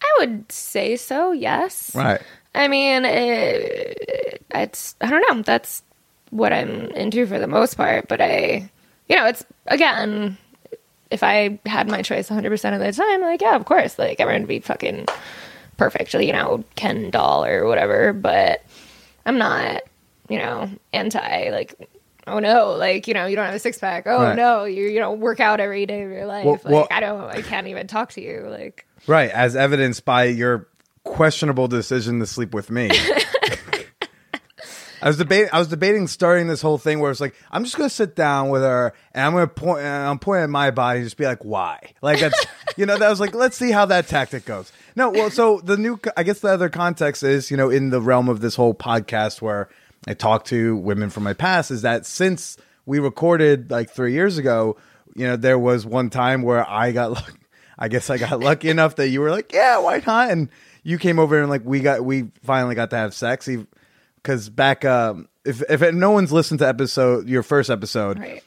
I 0.00 0.16
would 0.20 0.52
say 0.52 0.94
so. 0.96 1.32
Yes. 1.32 1.92
Right. 1.96 2.20
I 2.54 2.68
mean, 2.68 3.04
it, 3.04 4.44
it's 4.54 4.94
I 5.00 5.10
don't 5.10 5.24
know. 5.28 5.42
That's 5.42 5.82
what 6.30 6.52
I'm 6.52 6.90
into 6.92 7.26
for 7.26 7.40
the 7.40 7.48
most 7.48 7.74
part. 7.74 8.06
But 8.06 8.20
I, 8.20 8.70
you 9.08 9.16
know, 9.16 9.26
it's 9.26 9.44
again, 9.66 10.38
if 11.10 11.24
I 11.24 11.58
had 11.66 11.88
my 11.88 12.02
choice 12.02 12.30
100 12.30 12.50
percent 12.50 12.74
of 12.76 12.80
the 12.80 12.92
time, 12.92 13.20
like 13.22 13.40
yeah, 13.40 13.56
of 13.56 13.64
course, 13.64 13.98
like 13.98 14.20
everyone 14.20 14.42
would 14.42 14.48
be 14.48 14.60
fucking 14.60 15.06
perfect, 15.76 16.14
you 16.14 16.32
know, 16.32 16.62
Ken 16.76 17.10
doll 17.10 17.44
or 17.44 17.66
whatever. 17.66 18.12
But 18.12 18.62
I'm 19.26 19.38
not, 19.38 19.82
you 20.28 20.38
know, 20.38 20.70
anti 20.92 21.50
like. 21.50 21.74
Oh 22.26 22.38
no! 22.38 22.70
Like 22.72 23.06
you 23.06 23.14
know, 23.14 23.26
you 23.26 23.36
don't 23.36 23.44
have 23.46 23.54
a 23.54 23.58
six 23.58 23.78
pack. 23.78 24.06
Oh 24.06 24.22
Right. 24.22 24.36
no, 24.36 24.64
you 24.64 24.86
you 24.86 24.98
don't 24.98 25.20
work 25.20 25.40
out 25.40 25.60
every 25.60 25.84
day 25.86 26.02
of 26.02 26.10
your 26.10 26.26
life. 26.26 26.44
Well- 26.44 26.60
like 26.64 26.72
well- 26.72 26.88
I 26.90 27.00
don't, 27.00 27.24
I 27.24 27.42
can't 27.42 27.66
even 27.66 27.86
talk 27.86 28.12
to 28.12 28.20
you. 28.22 28.46
Like 28.48 28.86
Right, 29.06 29.30
as 29.30 29.54
evidenced 29.56 30.04
by 30.04 30.24
your 30.24 30.68
questionable 31.04 31.68
decision 31.68 32.20
to 32.20 32.26
sleep 32.26 32.54
with 32.54 32.70
me. 32.70 32.90
I 35.02 35.08
was 35.08 35.18
debating. 35.18 35.50
I 35.52 35.58
was 35.58 35.68
debating 35.68 36.06
starting 36.06 36.46
this 36.46 36.62
whole 36.62 36.78
thing 36.78 36.98
where 36.98 37.10
it's 37.10 37.20
like 37.20 37.34
I'm 37.50 37.62
just 37.64 37.76
going 37.76 37.90
to 37.90 37.94
sit 37.94 38.16
down 38.16 38.48
with 38.48 38.62
her 38.62 38.94
and 39.12 39.26
I'm 39.26 39.32
going 39.32 39.46
to 39.46 39.52
point. 39.52 39.80
And 39.80 39.88
I'm 40.08 40.18
pointing 40.18 40.44
at 40.44 40.48
my 40.50 40.70
body 40.70 41.00
and 41.00 41.06
just 41.06 41.18
be 41.18 41.26
like, 41.26 41.44
"Why?" 41.44 41.92
Like 42.00 42.20
that's 42.20 42.46
you 42.78 42.86
know 42.86 42.96
that 42.96 43.10
was 43.10 43.20
like, 43.20 43.34
let's 43.34 43.54
see 43.54 43.70
how 43.70 43.84
that 43.86 44.08
tactic 44.08 44.46
goes. 44.46 44.72
No, 44.96 45.10
well, 45.10 45.28
so 45.30 45.60
the 45.62 45.76
new. 45.76 46.00
I 46.16 46.22
guess 46.22 46.40
the 46.40 46.48
other 46.48 46.70
context 46.70 47.22
is 47.22 47.50
you 47.50 47.56
know 47.58 47.68
in 47.68 47.90
the 47.90 48.00
realm 48.00 48.30
of 48.30 48.40
this 48.40 48.54
whole 48.56 48.72
podcast 48.72 49.42
where 49.42 49.68
I 50.06 50.14
talked 50.14 50.46
to 50.48 50.76
women 50.76 51.10
from 51.10 51.22
my 51.22 51.32
past 51.34 51.70
is 51.70 51.82
that 51.82 52.04
since 52.06 52.56
we 52.86 52.98
recorded 52.98 53.70
like 53.70 53.90
three 53.90 54.12
years 54.12 54.38
ago, 54.38 54.76
you 55.16 55.26
know 55.26 55.36
there 55.36 55.58
was 55.58 55.86
one 55.86 56.10
time 56.10 56.42
where 56.42 56.68
I 56.68 56.92
got. 56.92 57.12
luck- 57.12 57.38
I 57.76 57.88
guess 57.88 58.08
I 58.08 58.18
got 58.18 58.38
lucky 58.38 58.68
enough 58.70 58.94
that 58.96 59.08
you 59.08 59.20
were 59.20 59.32
like, 59.32 59.52
yeah, 59.52 59.78
why 59.78 60.00
not? 60.06 60.30
And 60.30 60.48
you 60.84 60.96
came 60.96 61.18
over 61.18 61.40
and 61.40 61.50
like 61.50 61.62
we 61.64 61.80
got 61.80 62.04
we 62.04 62.30
finally 62.44 62.76
got 62.76 62.90
to 62.90 62.96
have 62.96 63.12
sex 63.14 63.48
because 64.16 64.48
back 64.48 64.84
um 64.84 65.26
if 65.44 65.60
if 65.68 65.80
no 65.92 66.12
one's 66.12 66.30
listened 66.30 66.60
to 66.60 66.68
episode 66.68 67.28
your 67.28 67.42
first 67.42 67.70
episode 67.70 68.20
right. 68.20 68.44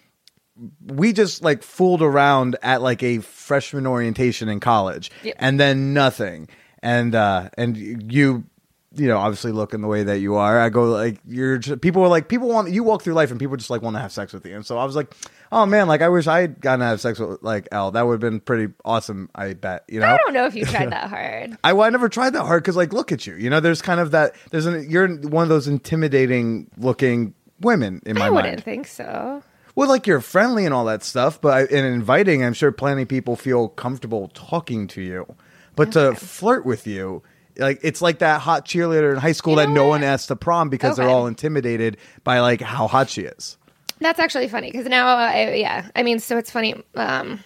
we 0.85 1.11
just 1.11 1.43
like 1.43 1.61
fooled 1.61 2.01
around 2.01 2.55
at 2.63 2.81
like 2.81 3.03
a 3.03 3.19
freshman 3.19 3.85
orientation 3.85 4.47
in 4.47 4.61
college 4.61 5.11
Yep. 5.23 5.35
and 5.39 5.59
then 5.59 5.93
nothing 5.93 6.47
and 6.81 7.13
uh 7.13 7.49
and 7.57 7.75
you 8.11 8.45
you 8.95 9.07
know, 9.07 9.17
obviously 9.17 9.51
looking 9.51 9.81
the 9.81 9.87
way 9.87 10.03
that 10.03 10.19
you 10.19 10.35
are. 10.35 10.59
I 10.59 10.69
go 10.69 10.85
like 10.85 11.19
you're 11.27 11.57
just, 11.57 11.81
people 11.81 12.01
are 12.03 12.07
like 12.07 12.29
people 12.29 12.47
want 12.47 12.71
you 12.71 12.83
walk 12.83 13.01
through 13.01 13.13
life 13.13 13.31
and 13.31 13.39
people 13.39 13.57
just 13.57 13.69
like 13.69 13.81
want 13.81 13.95
to 13.95 13.99
have 13.99 14.11
sex 14.11 14.33
with 14.33 14.45
you. 14.45 14.55
And 14.55 14.65
so 14.65 14.77
I 14.77 14.85
was 14.85 14.95
like, 14.95 15.13
oh 15.51 15.65
man, 15.65 15.87
like 15.87 16.01
I 16.01 16.09
wish 16.09 16.27
I 16.27 16.41
had 16.41 16.61
gotten 16.61 16.79
to 16.79 16.85
have 16.85 17.01
sex 17.01 17.19
with 17.19 17.41
like 17.43 17.67
Elle. 17.71 17.91
That 17.91 18.05
would 18.05 18.13
have 18.13 18.21
been 18.21 18.39
pretty 18.39 18.73
awesome. 18.85 19.29
I 19.35 19.53
bet. 19.53 19.83
You 19.87 19.99
know. 19.99 20.07
I 20.07 20.17
don't 20.17 20.33
know 20.33 20.45
if 20.45 20.55
you 20.55 20.65
tried 20.65 20.91
that 20.91 21.09
hard. 21.09 21.57
I, 21.63 21.73
well, 21.73 21.85
I 21.85 21.89
never 21.89 22.09
tried 22.09 22.31
that 22.31 22.43
hard 22.43 22.63
because, 22.63 22.75
like, 22.75 22.93
look 22.93 23.11
at 23.11 23.27
you. 23.27 23.35
You 23.35 23.49
know, 23.49 23.59
there's 23.59 23.81
kind 23.81 23.99
of 23.99 24.11
that. 24.11 24.35
There's 24.51 24.65
an 24.65 24.89
you're 24.89 25.07
one 25.07 25.43
of 25.43 25.49
those 25.49 25.67
intimidating 25.67 26.69
looking 26.77 27.33
women 27.59 28.01
in 28.05 28.17
my 28.17 28.27
I 28.27 28.29
wouldn't 28.29 28.55
mind. 28.55 28.63
think 28.63 28.87
so. 28.87 29.43
Well, 29.75 29.89
like 29.89 30.07
you're 30.07 30.21
friendly 30.21 30.65
and 30.65 30.73
all 30.73 30.85
that 30.85 31.03
stuff, 31.03 31.39
but 31.39 31.53
I, 31.53 31.61
and 31.61 31.85
inviting, 31.85 32.43
I'm 32.43 32.53
sure 32.53 32.71
plenty 32.71 33.03
of 33.03 33.09
people 33.09 33.35
feel 33.35 33.67
comfortable 33.67 34.29
talking 34.33 34.87
to 34.87 35.01
you. 35.01 35.35
But 35.75 35.91
to 35.91 36.15
flirt 36.15 36.65
with 36.65 36.87
you, 36.87 37.21
like 37.59 37.79
it's 37.83 38.01
like 38.01 38.19
that 38.19 38.41
hot 38.41 38.65
cheerleader 38.65 39.11
in 39.11 39.17
high 39.17 39.31
school 39.31 39.53
You 39.53 39.59
that 39.59 39.67
know 39.69 39.73
no 39.75 39.83
what? 39.85 39.89
one 40.01 40.03
asks 40.03 40.27
to 40.27 40.35
prom 40.35 40.69
because 40.69 40.97
they're 40.97 41.09
all 41.09 41.27
intimidated 41.27 41.97
by 42.23 42.39
like 42.39 42.61
how 42.61 42.87
hot 42.87 43.09
she 43.09 43.21
is. 43.21 43.57
That's 43.99 44.19
actually 44.19 44.47
funny 44.47 44.71
because 44.71 44.85
now, 44.87 45.07
I, 45.07 45.55
yeah, 45.55 45.89
I 45.95 46.03
mean, 46.03 46.19
so 46.19 46.37
it's 46.37 46.51
funny. 46.51 46.75
Um, 46.93 47.43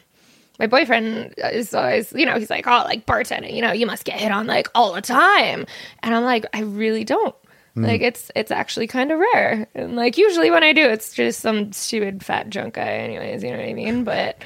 my 0.59 0.67
boyfriend 0.67 1.33
is 1.37 1.73
always, 1.73 2.11
you 2.11 2.25
know, 2.25 2.37
he's 2.37 2.49
like, 2.49 2.67
oh, 2.67 2.83
like 2.85 3.05
bartending, 3.05 3.53
you 3.53 3.61
know, 3.61 3.71
you 3.71 3.85
must 3.85 4.03
get 4.03 4.19
hit 4.19 4.31
on 4.31 4.47
like 4.47 4.67
all 4.75 4.93
the 4.93 5.01
time, 5.01 5.65
and 6.03 6.13
I'm 6.13 6.23
like, 6.23 6.45
I 6.53 6.61
really 6.61 7.03
don't. 7.05 7.35
Hmm. 7.73 7.85
Like 7.85 8.01
it's 8.01 8.31
it's 8.35 8.51
actually 8.51 8.87
kind 8.87 9.11
of 9.13 9.19
rare, 9.19 9.65
and 9.73 9.95
like 9.95 10.17
usually 10.17 10.51
when 10.51 10.63
I 10.63 10.73
do, 10.73 10.89
it's 10.89 11.13
just 11.13 11.39
some 11.39 11.71
stupid 11.71 12.21
fat 12.21 12.49
drunk 12.49 12.73
guy, 12.73 12.91
anyways. 12.97 13.43
You 13.43 13.51
know 13.51 13.57
what 13.57 13.69
I 13.69 13.73
mean? 13.73 14.03
But 14.03 14.43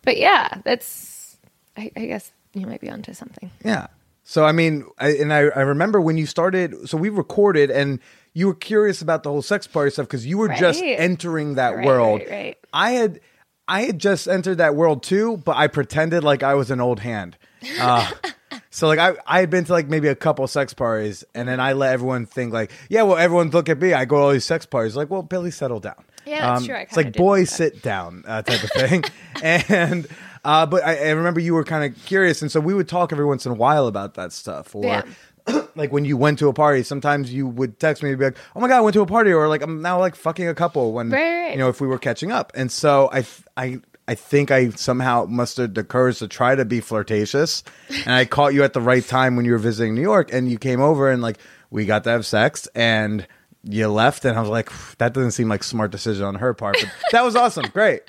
but 0.00 0.16
yeah, 0.16 0.48
that's 0.64 1.36
I, 1.76 1.90
I 1.94 2.06
guess 2.06 2.32
you 2.54 2.66
might 2.66 2.80
be 2.80 2.88
onto 2.88 3.12
something. 3.12 3.50
Yeah. 3.62 3.88
So 4.24 4.44
I 4.44 4.52
mean, 4.52 4.84
I, 4.98 5.10
and 5.10 5.32
I, 5.32 5.38
I 5.40 5.60
remember 5.62 6.00
when 6.00 6.16
you 6.16 6.26
started. 6.26 6.88
So 6.88 6.96
we 6.96 7.08
recorded, 7.08 7.70
and 7.70 7.98
you 8.34 8.46
were 8.46 8.54
curious 8.54 9.02
about 9.02 9.22
the 9.24 9.30
whole 9.30 9.42
sex 9.42 9.66
party 9.66 9.90
stuff 9.90 10.06
because 10.06 10.24
you 10.26 10.38
were 10.38 10.48
just 10.48 10.82
entering 10.82 11.54
that 11.56 11.76
Right, 11.76 11.84
world. 11.86 12.20
right, 12.20 12.30
right. 12.30 12.58
I 12.72 12.92
had, 12.92 13.20
I 13.68 13.82
had 13.82 13.98
just 13.98 14.28
entered 14.28 14.58
that 14.58 14.74
world 14.74 15.02
too, 15.02 15.36
but 15.38 15.56
I 15.56 15.66
pretended 15.66 16.24
like 16.24 16.42
I 16.42 16.54
was 16.54 16.70
an 16.70 16.80
old 16.80 17.00
hand. 17.00 17.36
Uh, 17.80 18.10
so 18.70 18.86
like 18.86 18.98
I, 18.98 19.14
I 19.26 19.40
had 19.40 19.50
been 19.50 19.64
to 19.64 19.72
like 19.72 19.88
maybe 19.88 20.08
a 20.08 20.14
couple 20.14 20.46
sex 20.46 20.72
parties, 20.72 21.24
and 21.34 21.48
then 21.48 21.58
I 21.60 21.72
let 21.72 21.92
everyone 21.92 22.24
think 22.26 22.52
like, 22.52 22.70
yeah, 22.88 23.02
well, 23.02 23.16
everyone 23.18 23.50
look 23.50 23.68
at 23.68 23.80
me. 23.80 23.92
I 23.92 24.04
go 24.04 24.16
to 24.16 24.22
all 24.22 24.30
these 24.30 24.44
sex 24.44 24.66
parties. 24.66 24.94
Like, 24.96 25.10
well, 25.10 25.22
Billy, 25.22 25.50
settle 25.50 25.80
down. 25.80 25.96
Um, 25.98 26.04
Yeah, 26.26 26.52
that's 26.52 26.66
true. 26.66 26.74
I 26.76 26.80
it's 26.82 26.96
like 26.96 27.12
boys 27.14 27.50
sit 27.50 27.82
down 27.82 28.22
uh, 28.26 28.42
type 28.42 28.62
of 28.62 28.70
thing. 28.70 29.04
and 29.42 30.06
uh, 30.44 30.66
but 30.66 30.84
I, 30.84 31.08
I 31.08 31.10
remember 31.10 31.40
you 31.40 31.54
were 31.54 31.64
kind 31.64 31.84
of 31.84 32.04
curious, 32.04 32.42
and 32.42 32.50
so 32.50 32.60
we 32.60 32.74
would 32.74 32.88
talk 32.88 33.12
every 33.12 33.24
once 33.24 33.46
in 33.46 33.52
a 33.52 33.56
while 33.56 33.86
about 33.86 34.14
that 34.14 34.32
stuff. 34.32 34.74
Or 34.74 34.84
Yeah. 34.84 35.02
like 35.74 35.90
when 35.90 36.04
you 36.04 36.16
went 36.16 36.38
to 36.38 36.48
a 36.48 36.52
party, 36.52 36.82
sometimes 36.84 37.32
you 37.32 37.46
would 37.48 37.80
text 37.80 38.02
me 38.02 38.10
and 38.10 38.18
be 38.18 38.26
like, 38.26 38.36
"Oh 38.54 38.60
my 38.60 38.68
god, 38.68 38.78
I 38.78 38.80
went 38.80 38.94
to 38.94 39.00
a 39.00 39.06
party," 39.06 39.32
or 39.32 39.48
like 39.48 39.62
I'm 39.62 39.82
now 39.82 39.98
like 39.98 40.14
fucking 40.14 40.46
a 40.46 40.54
couple 40.54 40.92
when 40.92 41.10
Right, 41.10 41.20
right. 41.46 41.52
you 41.52 41.58
know 41.58 41.68
if 41.68 41.80
we 41.80 41.88
were 41.88 41.98
catching 41.98 42.30
up. 42.32 42.52
And 42.54 42.70
so 42.70 43.10
I 43.12 43.24
I. 43.56 43.80
I 44.08 44.16
think 44.16 44.50
I 44.50 44.70
somehow 44.70 45.26
mustered 45.28 45.76
the 45.76 45.84
courage 45.84 46.18
to 46.18 46.26
try 46.28 46.56
to 46.56 46.64
be 46.64 46.80
flirtatious, 46.80 47.62
and 47.88 48.12
I 48.12 48.24
caught 48.24 48.52
you 48.52 48.64
at 48.64 48.72
the 48.72 48.80
right 48.80 49.02
time 49.06 49.36
when 49.36 49.44
you 49.44 49.52
were 49.52 49.58
visiting 49.58 49.94
New 49.94 50.02
York, 50.02 50.32
and 50.32 50.50
you 50.50 50.58
came 50.58 50.80
over 50.80 51.08
and 51.08 51.22
like 51.22 51.38
we 51.70 51.86
got 51.86 52.02
to 52.04 52.10
have 52.10 52.26
sex, 52.26 52.66
and 52.74 53.24
you 53.62 53.86
left, 53.86 54.24
and 54.24 54.36
I 54.36 54.40
was 54.40 54.50
like, 54.50 54.70
that 54.98 55.12
doesn't 55.14 55.30
seem 55.30 55.48
like 55.48 55.62
smart 55.62 55.92
decision 55.92 56.24
on 56.24 56.34
her 56.34 56.52
part, 56.52 56.78
but 56.80 56.90
that 57.12 57.24
was 57.24 57.36
awesome, 57.36 57.66
great, 57.72 58.02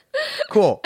cool. 0.50 0.82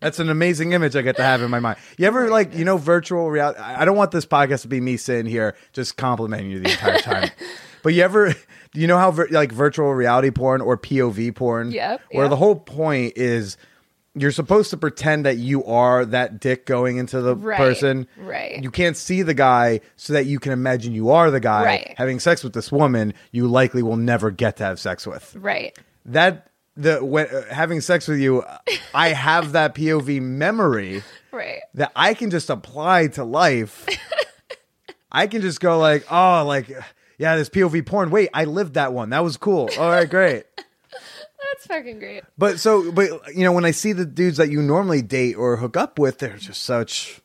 That's 0.00 0.18
an 0.18 0.28
amazing 0.30 0.72
image 0.72 0.94
I 0.96 1.02
get 1.02 1.16
to 1.16 1.22
have 1.22 1.42
in 1.42 1.50
my 1.50 1.60
mind. 1.60 1.78
You 1.98 2.06
ever 2.06 2.28
like, 2.30 2.54
you 2.54 2.64
know, 2.64 2.76
virtual 2.76 3.30
reality? 3.30 3.60
I 3.60 3.84
don't 3.84 3.96
want 3.96 4.10
this 4.10 4.26
podcast 4.26 4.62
to 4.62 4.68
be 4.68 4.80
me 4.80 4.96
sitting 4.96 5.26
here 5.30 5.54
just 5.72 5.96
complimenting 5.96 6.50
you 6.50 6.60
the 6.60 6.70
entire 6.70 6.98
time. 6.98 7.30
but 7.82 7.94
you 7.94 8.02
ever, 8.02 8.34
you 8.74 8.86
know 8.86 8.98
how 8.98 9.10
vir- 9.10 9.28
like 9.30 9.52
virtual 9.52 9.94
reality 9.94 10.30
porn 10.30 10.60
or 10.60 10.76
POV 10.76 11.34
porn, 11.34 11.70
Yeah. 11.72 11.96
where 12.12 12.24
yep. 12.24 12.30
the 12.30 12.36
whole 12.36 12.56
point 12.56 13.14
is 13.16 13.56
you're 14.18 14.30
supposed 14.32 14.70
to 14.70 14.76
pretend 14.78 15.26
that 15.26 15.36
you 15.36 15.62
are 15.64 16.04
that 16.06 16.40
dick 16.40 16.64
going 16.66 16.96
into 16.96 17.20
the 17.20 17.36
Right, 17.36 17.58
person. 17.58 18.06
right. 18.16 18.62
You 18.62 18.70
can't 18.70 18.96
see 18.96 19.20
the 19.22 19.34
guy 19.34 19.80
so 19.96 20.12
that 20.14 20.24
you 20.26 20.38
can 20.38 20.52
imagine 20.52 20.94
you 20.94 21.10
are 21.10 21.30
the 21.30 21.40
guy 21.40 21.64
Right. 21.64 21.94
having 21.98 22.18
sex 22.20 22.42
with 22.42 22.52
this 22.54 22.72
woman 22.72 23.12
you 23.32 23.46
likely 23.46 23.82
will 23.82 23.96
never 23.98 24.30
get 24.30 24.56
to 24.56 24.64
have 24.64 24.80
sex 24.80 25.06
with 25.06 25.34
Right. 25.38 25.78
that 26.06 26.46
the 26.76 27.04
when 27.04 27.26
uh, 27.28 27.42
having 27.52 27.80
sex 27.80 28.06
with 28.08 28.18
you 28.18 28.44
i 28.94 29.08
have 29.08 29.52
that 29.52 29.74
pov 29.74 30.20
memory 30.20 31.02
Right. 31.32 31.60
that 31.74 31.92
i 31.96 32.14
can 32.14 32.30
just 32.30 32.48
apply 32.50 33.08
to 33.08 33.24
life. 33.24 33.86
I 35.12 35.26
can 35.26 35.40
just 35.42 35.60
go 35.60 35.78
like 35.78 36.04
oh 36.10 36.44
like 36.46 36.68
yeah 37.18 37.36
this 37.36 37.48
pov 37.48 37.84
porn. 37.86 38.10
Wait 38.10 38.28
i 38.34 38.44
lived 38.44 38.74
that 38.74 38.92
one. 38.92 39.10
That 39.10 39.22
was 39.24 39.36
cool. 39.36 39.68
All 39.78 39.90
right 39.90 40.08
great. 40.08 40.44
That's 40.56 41.66
fucking 41.66 41.98
great. 41.98 42.24
but 42.36 42.58
so 42.58 42.90
but 42.92 43.08
you 43.34 43.44
know 43.44 43.52
when 43.52 43.64
i 43.64 43.70
see 43.70 43.92
the 43.92 44.04
dudes 44.04 44.36
that 44.38 44.50
you 44.50 44.60
normally 44.62 45.00
date 45.02 45.34
or 45.34 45.56
hook 45.56 45.76
up 45.76 45.98
with 45.98 46.18
they're 46.18 46.36
just 46.38 46.62
such 46.62 47.20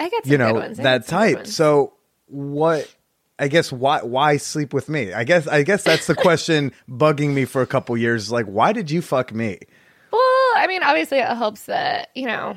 I 0.00 0.08
get 0.08 0.24
some 0.24 0.32
you 0.32 0.38
good 0.38 0.44
know 0.44 0.54
ones. 0.54 0.76
That 0.78 1.02
get 1.02 1.08
some 1.08 1.22
good 1.28 1.34
type. 1.36 1.46
so 1.46 1.92
what 2.26 2.92
I 3.38 3.48
guess 3.48 3.72
why 3.72 4.00
why 4.02 4.36
sleep 4.36 4.72
with 4.72 4.88
me? 4.88 5.12
I 5.12 5.24
guess 5.24 5.46
I 5.48 5.62
guess 5.62 5.82
that's 5.82 6.06
the 6.06 6.14
question 6.14 6.72
bugging 6.90 7.30
me 7.34 7.44
for 7.44 7.62
a 7.62 7.66
couple 7.66 7.96
years. 7.96 8.30
Like, 8.30 8.46
why 8.46 8.72
did 8.72 8.90
you 8.90 9.02
fuck 9.02 9.32
me? 9.32 9.58
Well, 10.12 10.20
I 10.56 10.66
mean, 10.68 10.82
obviously 10.84 11.18
it 11.18 11.26
helps 11.26 11.64
that, 11.64 12.10
you 12.14 12.26
know, 12.26 12.56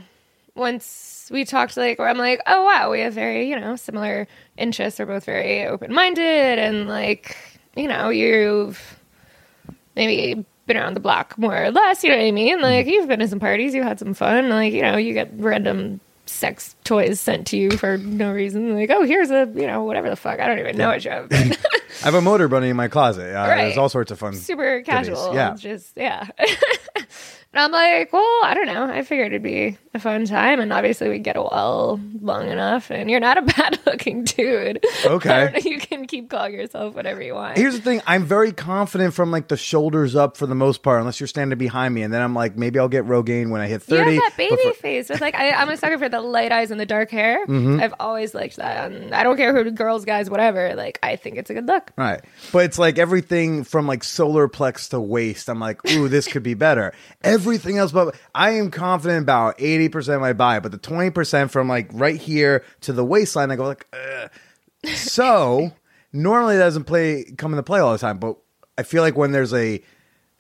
once 0.56 1.30
we 1.32 1.44
talked 1.46 1.76
like 1.78 1.98
where 2.00 2.08
I'm 2.08 2.18
like, 2.20 2.42
oh 2.46 2.64
wow, 2.64 2.92
we 2.92 3.00
have 3.02 3.14
very, 3.14 3.50
you 3.50 3.60
know, 3.60 3.76
similar 3.76 4.28
interests. 4.58 5.00
We're 5.00 5.08
both 5.08 5.26
very 5.26 5.66
open 5.66 5.92
minded 5.94 6.60
and 6.60 6.88
like, 6.88 7.36
you 7.76 7.88
know, 7.88 8.10
you've 8.10 9.00
maybe 9.96 10.46
been 10.68 10.78
around 10.78 10.94
the 10.96 11.00
block 11.00 11.38
more 11.38 11.64
or 11.64 11.72
less, 11.72 12.04
you 12.04 12.10
know 12.12 12.18
what 12.18 12.26
I 12.26 12.32
mean? 12.32 12.62
Like 12.62 12.86
Mm-hmm. 12.86 12.90
you've 12.90 13.08
been 13.08 13.20
to 13.20 13.28
some 13.28 13.40
parties, 13.40 13.74
you 13.74 13.82
had 13.84 13.98
some 14.00 14.14
fun, 14.14 14.50
like, 14.50 14.74
you 14.74 14.82
know, 14.84 14.98
you 14.98 15.14
get 15.14 15.32
random 15.34 16.00
sex 16.28 16.76
toys 16.84 17.20
sent 17.20 17.48
to 17.48 17.58
you 17.58 17.72
for 17.72 17.98
no 17.98 18.32
reason. 18.32 18.76
Like, 18.76 18.90
oh, 18.90 19.04
here's 19.04 19.32
a, 19.32 19.52
you 19.56 19.66
know, 19.68 19.84
whatever 19.84 20.10
the 20.10 20.16
fuck. 20.16 20.40
I 20.40 20.48
don't 20.48 20.60
even 20.60 20.78
know 20.78 20.90
what 20.90 21.04
you 21.04 21.12
have. 21.12 21.28
I 21.32 22.06
have 22.06 22.14
a 22.14 22.22
Motorbunny 22.22 22.70
in 22.70 22.76
my 22.76 22.88
closet. 22.88 23.34
Uh, 23.36 23.48
Right. 23.48 23.66
There's 23.66 23.78
all 23.78 23.90
sorts 23.90 24.12
of 24.12 24.20
fun. 24.20 24.34
super 24.36 24.82
casual. 24.82 25.34
Yeah. 25.34 25.56
Just 25.58 25.94
yeah. 25.96 26.28
and 26.96 27.06
I'm 27.54 27.72
like, 27.72 28.12
well, 28.14 28.40
I 28.44 28.54
don't 28.54 28.68
know. 28.68 28.86
I 28.86 29.02
figured 29.04 29.28
it'd 29.28 29.42
be 29.44 29.78
a 29.98 30.00
fun 30.00 30.26
time, 30.26 30.60
and 30.60 30.72
obviously 30.72 31.10
we 31.10 31.20
get 31.20 31.36
a 31.36 31.42
well 31.42 32.00
long 32.22 32.50
enough. 32.50 32.90
And 32.92 33.10
you're 33.12 33.20
not 33.20 33.38
a 33.38 33.42
bad 33.58 33.80
looking 33.86 34.24
dude. 34.24 34.84
Okay. 35.06 35.30
I 35.30 35.44
don't 35.50 35.54
know, 35.66 35.72
you 35.72 35.80
can 35.80 36.06
keep 36.08 36.30
calling 36.30 36.54
yourself 36.54 36.96
whatever 36.96 37.22
you 37.22 37.34
want. 37.34 37.58
Here's 37.58 37.76
the 37.76 37.82
thing: 37.82 38.02
I'm 38.08 38.24
very 38.24 38.52
confident 38.52 39.14
from 39.14 39.32
like 39.32 39.48
the 39.50 39.58
shoulders 39.58 40.16
up 40.16 40.38
for 40.38 40.46
the 40.48 40.56
most 40.56 40.84
part, 40.84 41.00
unless 41.00 41.20
you're 41.20 41.28
standing 41.28 41.58
behind 41.58 41.94
me, 41.94 42.04
and 42.04 42.14
then 42.14 42.22
I'm 42.22 42.34
like, 42.34 42.58
maybe 42.58 42.80
I'll 42.80 42.88
get 42.88 43.06
Rogaine 43.06 43.50
when 43.50 43.62
I 43.62 43.68
hit 43.68 43.82
you 43.88 43.98
thirty. 43.98 44.16
have 44.16 44.24
that 44.24 44.38
baby 44.38 44.56
for- 44.64 44.74
face. 44.74 45.10
It's 45.10 45.22
like 45.22 45.36
I, 45.36 45.52
I'm 45.52 45.70
a 45.70 45.78
sucker 45.78 45.98
for 45.98 46.10
the 46.10 46.22
light 46.22 46.52
eyes 46.52 46.72
and 46.72 46.80
the 46.80 46.86
dark 46.86 47.10
hair. 47.12 47.46
Mm-hmm. 47.46 47.80
I've 47.82 47.94
always 48.00 48.34
liked 48.34 48.58
that, 48.58 48.92
and 48.92 49.14
I 49.14 49.24
don't 49.24 49.38
care 49.38 49.54
who 49.54 49.70
girls, 49.72 50.06
guys, 50.06 50.30
whatever. 50.30 50.76
Like 50.76 51.00
I 51.04 51.16
think 51.16 51.38
it's 51.38 51.50
a 51.50 51.54
good 51.54 51.68
look. 51.68 51.92
Right. 51.98 52.22
But 52.52 52.66
it's 52.66 52.80
like 52.80 52.98
everything 52.98 53.64
from 53.64 53.88
like 53.88 54.04
solar 54.04 54.48
plex 54.48 54.90
to 54.90 55.00
waist. 55.00 55.50
I'm 55.50 55.60
like, 55.60 55.84
ooh, 55.92 56.08
this 56.08 56.28
could 56.28 56.44
be 56.44 56.54
better. 56.54 56.94
Everything 57.24 57.78
else, 57.78 57.92
but 57.92 58.16
I 58.36 58.52
am 58.52 58.70
confident 58.72 59.24
about 59.24 59.58
80% 59.58 59.87
of 59.96 60.22
my 60.22 60.34
body, 60.34 60.60
but 60.60 60.72
the 60.72 60.78
20% 60.80 61.50
from 61.50 61.68
like 61.68 61.90
right 61.94 62.16
here 62.20 62.64
to 62.82 62.94
the 62.94 63.04
waistline, 63.06 63.52
I 63.52 63.56
go 63.56 63.66
like, 63.66 63.88
Ugh. 63.94 64.30
so 64.96 65.72
normally 66.14 66.56
it 66.56 66.60
doesn't 66.60 66.86
play 66.86 67.24
come 67.38 67.54
into 67.54 67.64
play 67.64 67.80
all 67.80 67.92
the 67.92 67.98
time, 67.98 68.18
but 68.20 68.38
I 68.78 68.84
feel 68.84 69.02
like 69.04 69.16
when 69.18 69.32
there's 69.32 69.54
a 69.54 69.82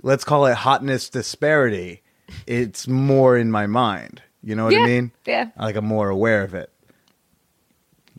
let's 0.03 0.23
call 0.23 0.45
it 0.45 0.55
hotness 0.55 1.09
disparity, 1.09 2.03
it's 2.45 2.87
more 2.87 3.37
in 3.37 3.49
my 3.51 3.65
mind. 3.67 4.21
You 4.43 4.55
know 4.55 4.65
what 4.65 4.73
Yeah. 4.73 4.81
I 4.81 4.85
mean? 4.85 5.11
Yeah. 5.25 5.49
Like 5.57 5.75
I'm 5.75 5.85
more 5.85 6.09
aware 6.09 6.43
of 6.43 6.53
it. 6.53 6.71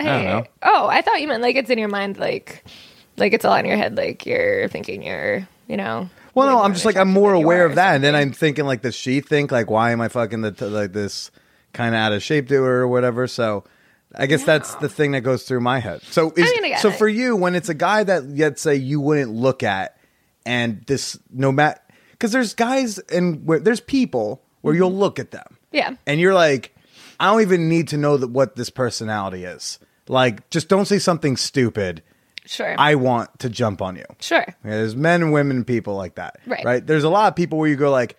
I 0.01 0.05
don't 0.05 0.25
know. 0.25 0.45
Oh, 0.63 0.87
I 0.87 1.03
thought 1.03 1.21
you 1.21 1.27
meant 1.29 1.43
like 1.43 1.57
it's 1.57 1.71
in 1.71 1.79
your 1.79 1.89
mind, 1.89 2.19
like 2.19 2.65
like 3.17 3.33
it's 3.33 3.45
all 3.45 3.55
in 3.57 3.65
your 3.67 3.77
head, 3.77 3.97
like 3.97 4.27
you're 4.27 4.69
thinking 4.69 5.03
you're, 5.03 5.49
you 5.67 5.77
know. 5.77 6.09
Well, 6.39 6.57
no, 6.57 6.63
I'm 6.63 6.73
just 6.73 6.85
like 6.85 6.97
I'm 6.97 7.11
more 7.11 7.33
aware 7.35 7.65
of 7.67 7.75
that, 7.77 7.95
and 7.95 8.03
then. 8.05 8.15
I'm 8.15 8.33
thinking 8.33 8.65
like, 8.65 8.83
does 8.83 8.95
she 8.95 9.21
think 9.21 9.51
like, 9.53 9.71
why 9.71 9.93
am 9.93 10.01
I 10.01 10.09
fucking 10.09 10.41
the 10.41 10.53
t- 10.53 10.65
like 10.65 10.93
this 10.93 11.31
kind 11.73 11.95
of 11.95 11.99
out 12.01 12.13
of 12.13 12.23
shape 12.23 12.49
to 12.49 12.63
her 12.63 12.81
or 12.83 12.89
whatever? 12.89 13.27
So, 13.27 13.65
I 14.15 14.27
guess 14.27 14.45
that's 14.45 14.75
the 14.77 14.89
thing 14.89 15.13
that 15.13 15.21
goes 15.21 15.45
through 15.45 15.61
my 15.61 15.79
head. 15.81 16.01
So, 16.11 16.31
is, 16.31 16.45
mean, 16.55 16.65
I 16.65 16.69
get 16.71 16.81
so 16.81 16.89
it. 16.89 16.97
for 16.97 17.09
you, 17.09 17.37
when 17.37 17.55
it's 17.55 17.69
a 17.69 17.75
guy 17.75 18.05
that 18.05 18.27
let's 18.29 18.63
say 18.63 18.75
you 18.77 19.01
wouldn't 19.01 19.33
look 19.33 19.63
at, 19.63 19.97
and 20.47 20.83
this 20.87 21.19
no 21.31 21.53
matter 21.53 21.81
because 22.13 22.33
there's 22.33 22.55
guys 22.55 22.99
and 22.99 23.47
where 23.47 23.59
there's 23.61 23.81
people 23.81 24.43
where 24.63 24.75
you'll 24.75 24.95
look 24.95 25.19
at 25.19 25.31
them, 25.31 25.45
Mm-hmm. 25.73 25.77
Yeah. 25.77 25.95
and 26.07 26.19
you're 26.21 26.35
like, 26.35 26.75
I 27.21 27.27
don't 27.31 27.43
even 27.43 27.69
need 27.69 27.89
to 27.89 27.97
know 27.97 28.17
that 28.17 28.29
what 28.29 28.57
this 28.57 28.71
personality 28.71 29.45
is. 29.45 29.79
Like, 30.09 30.49
just 30.51 30.69
don't 30.69 30.87
say 30.87 30.99
something 30.99 31.37
stupid. 31.37 32.03
Sure. 32.49 32.75
I 32.79 32.95
want 32.95 33.39
to 33.41 33.51
jump 33.51 33.83
on 33.83 33.97
you. 33.97 34.05
sure. 34.21 34.45
Yeah, 34.47 34.55
there's 34.71 34.97
men 34.97 35.23
and 35.23 35.33
women 35.33 35.65
people 35.65 35.95
like 35.97 36.15
that. 36.15 36.39
Right. 36.47 36.65
Right. 36.65 36.87
There's 36.87 37.05
a 37.05 37.11
lot 37.11 37.29
of 37.29 37.37
people 37.37 37.59
where 37.59 37.69
you 37.69 37.77
go 37.77 37.91
like, 37.91 38.17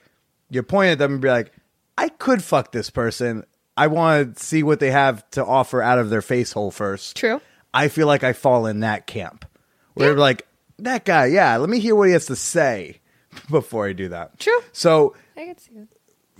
you 0.52 0.62
point 0.64 0.92
at 0.92 0.98
them 1.00 1.14
and 1.14 1.22
be 1.22 1.30
like, 1.30 1.52
I 1.98 2.10
could 2.10 2.44
fuck 2.44 2.72
this 2.72 2.90
person. 2.90 3.44
I 3.76 3.88
want 3.88 4.38
to 4.38 4.44
see 4.44 4.62
what 4.64 4.80
they 4.80 4.92
have 4.92 5.30
to 5.32 5.44
offer 5.46 5.82
out 5.82 6.00
of 6.00 6.10
their 6.10 6.22
face 6.22 6.52
hole 6.52 6.70
first. 6.72 7.16
True. 7.16 7.42
I 7.74 7.88
feel 7.88 8.08
like 8.08 8.24
I 8.24 8.34
fall 8.34 8.66
in 8.66 8.82
that 8.82 9.08
camp. 9.08 9.46
Where 9.96 10.14
like 10.16 10.48
that 10.78 11.06
guy, 11.06 11.26
yeah, 11.28 11.58
let 11.58 11.70
me 11.70 11.80
hear 11.80 11.96
what 11.96 12.08
he 12.08 12.14
has 12.14 12.26
to 12.28 12.36
say 12.36 13.00
before 13.50 13.88
I 13.88 13.94
do 13.94 14.10
that. 14.10 14.40
True. 14.40 14.60
So 14.72 15.16
I 15.36 15.46
could 15.48 15.60
see 15.60 15.72
that. 15.76 15.88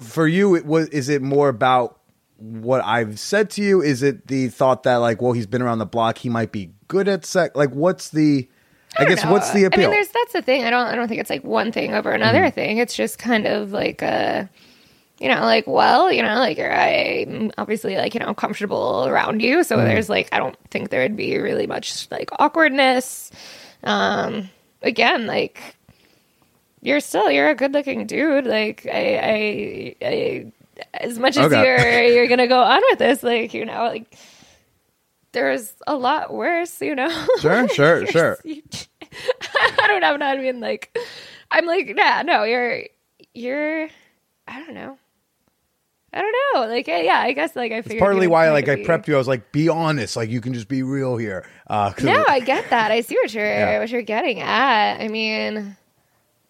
for 0.04 0.28
you 0.28 0.56
it 0.56 0.66
was 0.66 0.88
is 0.90 1.10
it 1.10 1.22
more 1.22 1.50
about 1.50 2.00
what 2.38 2.84
I've 2.86 3.20
said 3.20 3.50
to 3.52 3.62
you? 3.64 3.82
Is 3.82 4.02
it 4.04 4.28
the 4.28 4.48
thought 4.50 4.84
that 4.84 4.96
like, 4.98 5.22
well, 5.22 5.34
he's 5.34 5.48
been 5.48 5.62
around 5.62 5.80
the 5.80 5.86
block, 5.86 6.18
he 6.20 6.30
might 6.30 6.52
be 6.52 6.72
good 6.90 7.08
at 7.08 7.26
sex? 7.26 7.56
Like, 7.56 7.70
what's 7.72 8.10
the? 8.10 8.48
I, 8.98 9.06
don't 9.06 9.16
guess 9.16 9.24
know. 9.24 9.32
what's 9.32 9.52
the 9.52 9.64
I 9.64 9.68
appeal? 9.68 9.82
mean, 9.84 9.92
there's 9.92 10.10
that's 10.10 10.34
the 10.34 10.42
thing. 10.42 10.66
I 10.66 10.70
don't 10.70 10.86
I 10.88 10.96
don't 10.96 11.08
think 11.08 11.22
it's 11.22 11.30
like 11.30 11.44
one 11.44 11.72
thing 11.72 11.94
over 11.94 12.12
another 12.12 12.40
Mm-hmm. 12.42 12.56
thing. 12.56 12.78
It's 12.80 12.96
just 12.96 13.18
kind 13.20 13.46
of 13.48 13.72
like 13.72 14.02
a 14.02 14.50
you 15.20 15.28
know, 15.30 15.42
like 15.42 15.68
well, 15.68 16.12
you 16.12 16.22
know, 16.24 16.36
like 16.40 16.58
you're 16.58 16.74
I'm 16.74 17.52
obviously 17.58 17.96
like, 17.98 18.14
you 18.14 18.20
know, 18.20 18.34
comfortable 18.34 19.06
around 19.08 19.42
you. 19.42 19.58
Mm-hmm. 19.60 19.64
So 19.64 19.78
there's 19.78 20.10
like 20.10 20.28
I 20.32 20.40
don't 20.40 20.58
think 20.72 20.90
there 20.90 21.02
would 21.04 21.16
be 21.16 21.38
really 21.38 21.68
much 21.68 22.10
like 22.12 22.30
awkwardness. 22.40 23.32
Um 23.84 24.50
again, 24.82 25.28
like 25.28 25.76
you're 26.82 27.00
still 27.02 27.30
you're 27.30 27.50
a 27.50 27.56
good 27.56 27.74
looking 27.74 28.08
dude. 28.08 28.46
Like 28.46 28.88
I 28.92 29.96
I, 30.02 30.06
I 30.06 30.52
as 30.94 31.20
much 31.20 31.38
as 31.38 31.52
Okay. 31.52 31.62
you're 31.64 32.04
you're 32.16 32.28
gonna 32.28 32.48
go 32.48 32.62
on 32.62 32.82
with 32.90 33.00
this, 33.00 33.22
like, 33.22 33.54
you 33.54 33.66
know, 33.66 33.84
like 33.84 34.06
there's 35.32 35.74
a 35.88 35.96
lot 35.96 36.34
worse, 36.34 36.82
you 36.82 36.96
know. 36.96 37.10
Sure, 37.40 37.68
sure, 37.70 38.06
sure. 38.08 38.38
you- 38.44 38.64
I 39.82 39.86
don't 39.88 40.02
know. 40.20 40.26
I 40.26 40.38
mean, 40.38 40.60
like, 40.60 40.96
I'm 41.52 41.66
like, 41.66 41.94
yeah, 41.98 42.22
no, 42.24 42.44
you're, 42.44 42.84
you're, 43.34 43.88
I 44.48 44.60
don't 44.64 44.74
know. 44.76 44.98
I 46.12 46.22
don't 46.22 46.36
know. 46.56 46.68
Like, 46.68 46.88
yeah, 46.88 47.20
I 47.20 47.34
guess, 47.34 47.56
like, 47.56 47.72
I 47.72 47.82
figured. 47.84 48.00
Partly 48.00 48.26
why 48.28 48.50
like 48.52 48.68
I 48.68 48.78
prepped 48.78 49.08
you. 49.08 49.14
I 49.14 49.18
was 49.20 49.28
like, 49.28 49.52
be 49.52 49.70
honest. 49.70 50.16
Like 50.16 50.30
you 50.30 50.42
can 50.42 50.54
just 50.56 50.68
be 50.68 50.82
real 50.82 51.18
here. 51.18 51.46
Uh, 51.68 51.94
No, 52.02 52.26
I 52.28 52.40
get 52.40 52.70
that. 52.72 52.92
I 52.92 53.02
see 53.02 53.16
what 53.16 53.32
you're 53.32 53.46
Yeah. 53.46 53.80
what 53.80 53.90
you're 53.92 54.02
getting 54.02 54.40
at. 54.40 55.00
I 55.02 55.08
mean, 55.08 55.78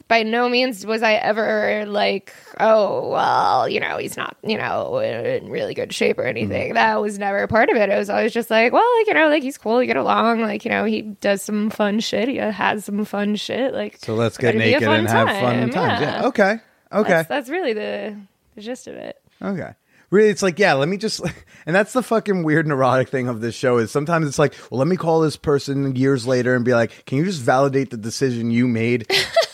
by 0.10 0.24
no 0.24 0.50
means 0.50 0.86
was 0.86 1.02
I 1.02 1.14
ever 1.14 1.86
like, 1.88 2.34
oh 2.60 3.10
well, 3.10 3.70
you 3.70 3.80
know, 3.80 3.98
he's 3.98 4.18
not, 4.18 4.36
you 4.44 4.58
know, 4.58 4.98
in 5.00 5.48
really 5.50 5.74
good 5.74 5.94
shape 5.94 6.18
or 6.20 6.24
Mm-hmm. 6.24 6.30
anything. 6.38 6.74
That 6.74 7.00
was 7.02 7.18
never 7.18 7.38
a 7.44 7.48
part 7.48 7.70
of 7.70 7.78
it. 7.78 7.88
It 7.90 7.98
was 7.98 8.10
always 8.10 8.34
just 8.34 8.50
like, 8.50 8.74
well, 8.74 8.84
like 8.98 9.08
you 9.08 9.14
know, 9.14 9.30
like 9.30 9.44
he's 9.44 9.58
cool, 9.58 9.82
you 9.82 9.88
get 9.88 9.96
along, 9.96 10.42
like 10.42 10.66
you 10.66 10.72
know, 10.72 10.84
he 10.84 11.04
does 11.04 11.42
some 11.42 11.70
fun 11.70 12.02
shit. 12.02 12.28
He 12.28 12.36
has 12.36 12.84
some 12.84 13.06
fun 13.06 13.38
shit. 13.38 13.74
Like, 13.74 13.98
so 14.00 14.16
let's 14.16 14.38
get 14.38 14.48
gotta 14.54 14.58
be 14.58 14.74
a 14.74 14.80
naked 14.80 14.88
and 14.90 15.08
have 15.08 15.28
time. 15.28 15.42
fun 15.42 15.70
times. 15.70 16.02
Yeah. 16.02 16.26
Okay. 16.28 16.58
Okay. 16.92 17.10
That's, 17.10 17.30
that's 17.30 17.50
really 17.50 17.72
the 17.74 18.18
the 18.56 18.62
gist 18.62 18.88
of 18.88 18.96
it. 18.96 19.22
Okay. 19.42 19.72
Really, 20.12 20.30
it's 20.30 20.42
like, 20.42 20.58
yeah, 20.58 20.74
let 20.74 20.90
me 20.90 20.98
just, 20.98 21.22
and 21.68 21.76
that's 21.76 21.94
the 21.94 22.02
fucking 22.02 22.42
weird 22.42 22.66
neurotic 22.66 23.10
thing 23.10 23.28
of 23.28 23.42
this 23.42 23.54
show 23.54 23.78
is 23.78 23.92
sometimes 23.92 24.28
it's 24.28 24.40
like, 24.40 24.56
well, 24.72 24.80
let 24.80 24.88
me 24.88 24.98
call 24.98 25.22
this 25.22 25.38
person 25.38 25.96
years 25.96 26.26
later 26.26 26.56
and 26.56 26.66
be 26.66 26.74
like, 26.74 27.06
can 27.06 27.20
you 27.20 27.26
just 27.26 27.42
validate 27.44 27.92
the 27.92 27.98
decision 27.98 28.50
you 28.50 28.68
made 28.68 29.06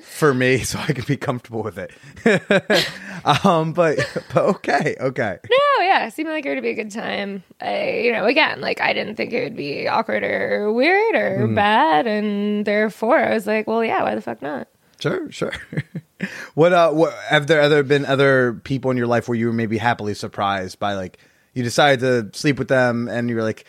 for 0.00 0.34
me 0.34 0.58
so 0.64 0.78
I 0.78 0.92
can 0.92 1.04
be 1.04 1.16
comfortable 1.16 1.62
with 1.62 1.78
it? 1.78 1.92
um, 3.44 3.72
but, 3.72 3.98
but 4.32 4.44
okay, 4.44 4.96
okay. 5.00 5.38
No, 5.50 5.84
yeah, 5.84 6.06
it 6.06 6.12
seemed 6.14 6.28
like 6.30 6.46
it 6.46 6.54
would 6.54 6.62
be 6.62 6.70
a 6.70 6.74
good 6.74 6.90
time. 6.90 7.42
I, 7.60 8.00
you 8.04 8.12
know, 8.12 8.24
again, 8.26 8.60
like 8.60 8.80
I 8.80 8.92
didn't 8.92 9.16
think 9.16 9.32
it 9.32 9.44
would 9.44 9.56
be 9.56 9.88
awkward 9.88 10.22
or 10.22 10.72
weird 10.72 11.14
or 11.14 11.46
Mm. 11.48 11.54
bad, 11.54 12.06
and 12.06 12.64
therefore 12.64 13.18
I 13.18 13.32
was 13.34 13.46
like, 13.46 13.66
well, 13.66 13.84
yeah, 13.84 14.02
why 14.02 14.14
the 14.14 14.20
fuck 14.20 14.42
not? 14.42 14.68
Sure, 15.00 15.30
sure. 15.30 15.52
what, 16.54 16.72
uh, 16.72 16.90
what, 16.90 17.12
have 17.28 17.46
there 17.46 17.60
other 17.60 17.82
been 17.84 18.04
other 18.04 18.54
people 18.64 18.90
in 18.90 18.96
your 18.96 19.06
life 19.06 19.28
where 19.28 19.38
you 19.38 19.46
were 19.46 19.52
maybe 19.52 19.78
happily 19.78 20.14
surprised 20.14 20.78
by 20.80 20.94
like, 20.94 21.18
you 21.54 21.62
decided 21.62 22.32
to 22.32 22.38
sleep 22.38 22.58
with 22.58 22.68
them 22.68 23.08
and 23.08 23.28
you 23.30 23.36
were 23.36 23.42
like, 23.42 23.64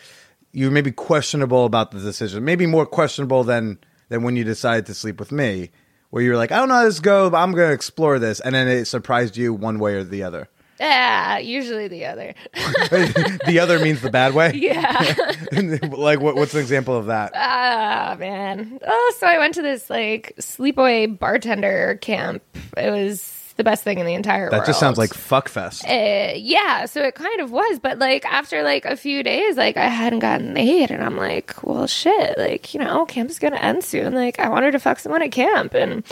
you 0.52 0.66
were 0.66 0.72
maybe 0.72 0.90
questionable 0.90 1.64
about 1.64 1.92
the 1.92 2.00
decision, 2.00 2.44
maybe 2.44 2.66
more 2.66 2.84
questionable 2.84 3.44
than, 3.44 3.78
than 4.08 4.24
when 4.24 4.34
you 4.34 4.42
decided 4.42 4.86
to 4.86 4.94
sleep 4.94 5.20
with 5.20 5.30
me, 5.30 5.70
where 6.10 6.22
you 6.22 6.30
were 6.30 6.36
like, 6.36 6.52
I 6.52 6.56
don't 6.56 6.68
know 6.68 6.74
how 6.74 6.84
this 6.84 7.00
goes, 7.00 7.30
but 7.30 7.38
I'm 7.38 7.52
going 7.52 7.68
to 7.68 7.74
explore 7.74 8.18
this. 8.18 8.40
And 8.40 8.54
then 8.54 8.68
it 8.68 8.84
surprised 8.86 9.36
you 9.36 9.54
one 9.54 9.78
way 9.78 9.94
or 9.94 10.04
the 10.04 10.22
other. 10.22 10.48
Yeah, 10.78 11.36
usually 11.38 11.88
the 11.88 12.06
other. 12.06 12.34
the 12.54 13.58
other 13.60 13.78
means 13.80 14.00
the 14.00 14.10
bad 14.10 14.32
way. 14.34 14.52
yeah. 14.54 15.14
like, 15.90 16.20
what, 16.20 16.36
what's 16.36 16.54
an 16.54 16.60
example 16.60 16.96
of 16.96 17.06
that? 17.06 17.32
Ah, 17.34 18.16
man. 18.18 18.80
Oh, 18.86 19.14
so 19.18 19.26
I 19.26 19.38
went 19.38 19.54
to 19.54 19.62
this 19.62 19.90
like 19.90 20.34
sleepaway 20.40 21.18
bartender 21.18 21.98
camp. 22.00 22.42
It 22.78 22.90
was 22.90 23.20
the 23.60 23.64
best 23.64 23.84
thing 23.84 23.98
in 23.98 24.06
the 24.06 24.14
entire 24.14 24.44
world. 24.44 24.54
That 24.54 24.64
just 24.64 24.80
sounds 24.80 24.96
like 24.96 25.10
fuckfest. 25.10 25.84
Uh, 25.84 26.32
yeah, 26.34 26.86
so 26.86 27.02
it 27.02 27.14
kind 27.14 27.40
of 27.40 27.50
was, 27.52 27.78
but 27.78 27.98
like 27.98 28.24
after 28.24 28.62
like 28.62 28.86
a 28.86 28.96
few 28.96 29.22
days, 29.22 29.58
like 29.58 29.76
I 29.76 29.86
hadn't 29.86 30.20
gotten 30.20 30.54
laid, 30.54 30.90
and 30.90 31.04
I'm 31.04 31.18
like, 31.18 31.62
well, 31.62 31.86
shit, 31.86 32.38
like 32.38 32.72
you 32.72 32.80
know, 32.80 33.04
camp's 33.04 33.38
gonna 33.38 33.56
end 33.56 33.84
soon. 33.84 34.14
Like 34.14 34.38
I 34.38 34.48
wanted 34.48 34.70
to 34.70 34.78
fuck 34.78 34.98
someone 34.98 35.22
at 35.22 35.30
camp, 35.30 35.74
and 35.74 36.02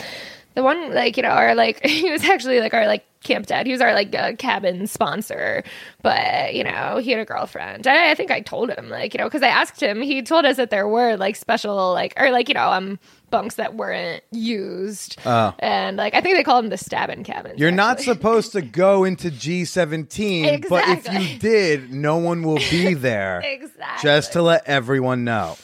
the 0.59 0.63
one 0.63 0.93
like 0.93 1.15
you 1.15 1.23
know, 1.23 1.29
our 1.29 1.55
like 1.55 1.85
he 1.85 2.11
was 2.11 2.23
actually 2.25 2.59
like 2.59 2.73
our 2.73 2.85
like 2.85 3.05
camp 3.21 3.45
dad. 3.47 3.65
He 3.65 3.71
was 3.71 3.81
our 3.81 3.93
like 3.93 4.13
uh, 4.13 4.33
cabin 4.35 4.87
sponsor, 4.87 5.63
but 6.01 6.53
you 6.53 6.63
know, 6.65 6.97
he 6.97 7.11
had 7.11 7.19
a 7.21 7.25
girlfriend. 7.25 7.87
I, 7.87 8.11
I 8.11 8.15
think 8.15 8.29
I 8.31 8.41
told 8.41 8.69
him 8.69 8.89
like 8.89 9.13
you 9.13 9.19
know 9.19 9.25
because 9.25 9.41
I 9.43 9.47
asked 9.47 9.81
him. 9.81 10.01
He 10.01 10.21
told 10.21 10.43
us 10.45 10.57
that 10.57 10.69
there 10.69 10.87
were 10.87 11.15
like 11.15 11.35
special 11.37 11.93
like 11.93 12.13
or 12.17 12.29
like 12.31 12.49
you 12.49 12.55
know 12.55 12.69
um 12.71 12.99
bunks 13.29 13.55
that 13.55 13.75
weren't 13.75 14.23
used, 14.31 15.17
Oh. 15.25 15.53
and 15.59 15.95
like 15.97 16.13
I 16.15 16.21
think 16.21 16.35
they 16.35 16.43
called 16.43 16.65
them 16.65 16.69
the 16.71 16.77
stabbing 16.77 17.23
cabins. 17.23 17.59
You're 17.59 17.71
not 17.71 17.99
supposed 18.01 18.51
to 18.53 18.61
go 18.61 19.03
into 19.05 19.29
G17, 19.29 20.67
but 20.67 20.83
if 20.89 21.13
you 21.13 21.39
did, 21.39 21.93
no 21.93 22.17
one 22.17 22.43
will 22.43 22.57
be 22.71 22.93
there. 22.95 23.41
Exactly. 23.45 24.03
Just 24.03 24.33
to 24.33 24.41
let 24.41 24.67
everyone 24.67 25.23
know. 25.23 25.57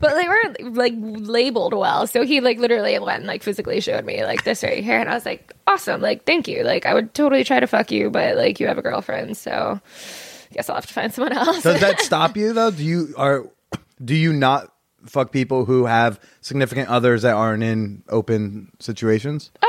But 0.00 0.14
they 0.14 0.28
weren't 0.28 0.76
like 0.76 0.94
labeled 0.96 1.74
well. 1.74 2.06
So 2.06 2.24
he 2.24 2.40
like 2.40 2.58
literally 2.58 2.98
went 2.98 3.18
and 3.18 3.26
like 3.26 3.42
physically 3.42 3.80
showed 3.80 4.04
me 4.04 4.24
like 4.24 4.44
this 4.44 4.62
right 4.62 4.82
here, 4.82 4.98
and 4.98 5.08
I 5.08 5.14
was 5.14 5.26
like, 5.26 5.52
awesome, 5.66 6.00
like 6.00 6.24
thank 6.24 6.48
you. 6.48 6.62
Like 6.62 6.86
I 6.86 6.94
would 6.94 7.14
totally 7.14 7.44
try 7.44 7.60
to 7.60 7.66
fuck 7.66 7.90
you, 7.90 8.10
but 8.10 8.36
like 8.36 8.60
you 8.60 8.66
have 8.66 8.78
a 8.78 8.82
girlfriend, 8.82 9.36
so 9.36 9.80
I 9.80 10.54
guess 10.54 10.68
I'll 10.68 10.76
have 10.76 10.86
to 10.86 10.92
find 10.92 11.12
someone 11.12 11.32
else. 11.32 11.62
Does 11.62 11.80
that 11.80 12.00
stop 12.02 12.36
you 12.36 12.52
though? 12.52 12.70
Do 12.70 12.84
you 12.84 13.14
are 13.16 13.44
do 14.04 14.14
you 14.14 14.32
not 14.32 14.70
fuck 15.06 15.32
people 15.32 15.64
who 15.64 15.86
have 15.86 16.18
significant 16.40 16.88
others 16.88 17.22
that 17.22 17.34
aren't 17.34 17.62
in 17.62 18.02
open 18.08 18.70
situations? 18.80 19.50
Um, 19.62 19.68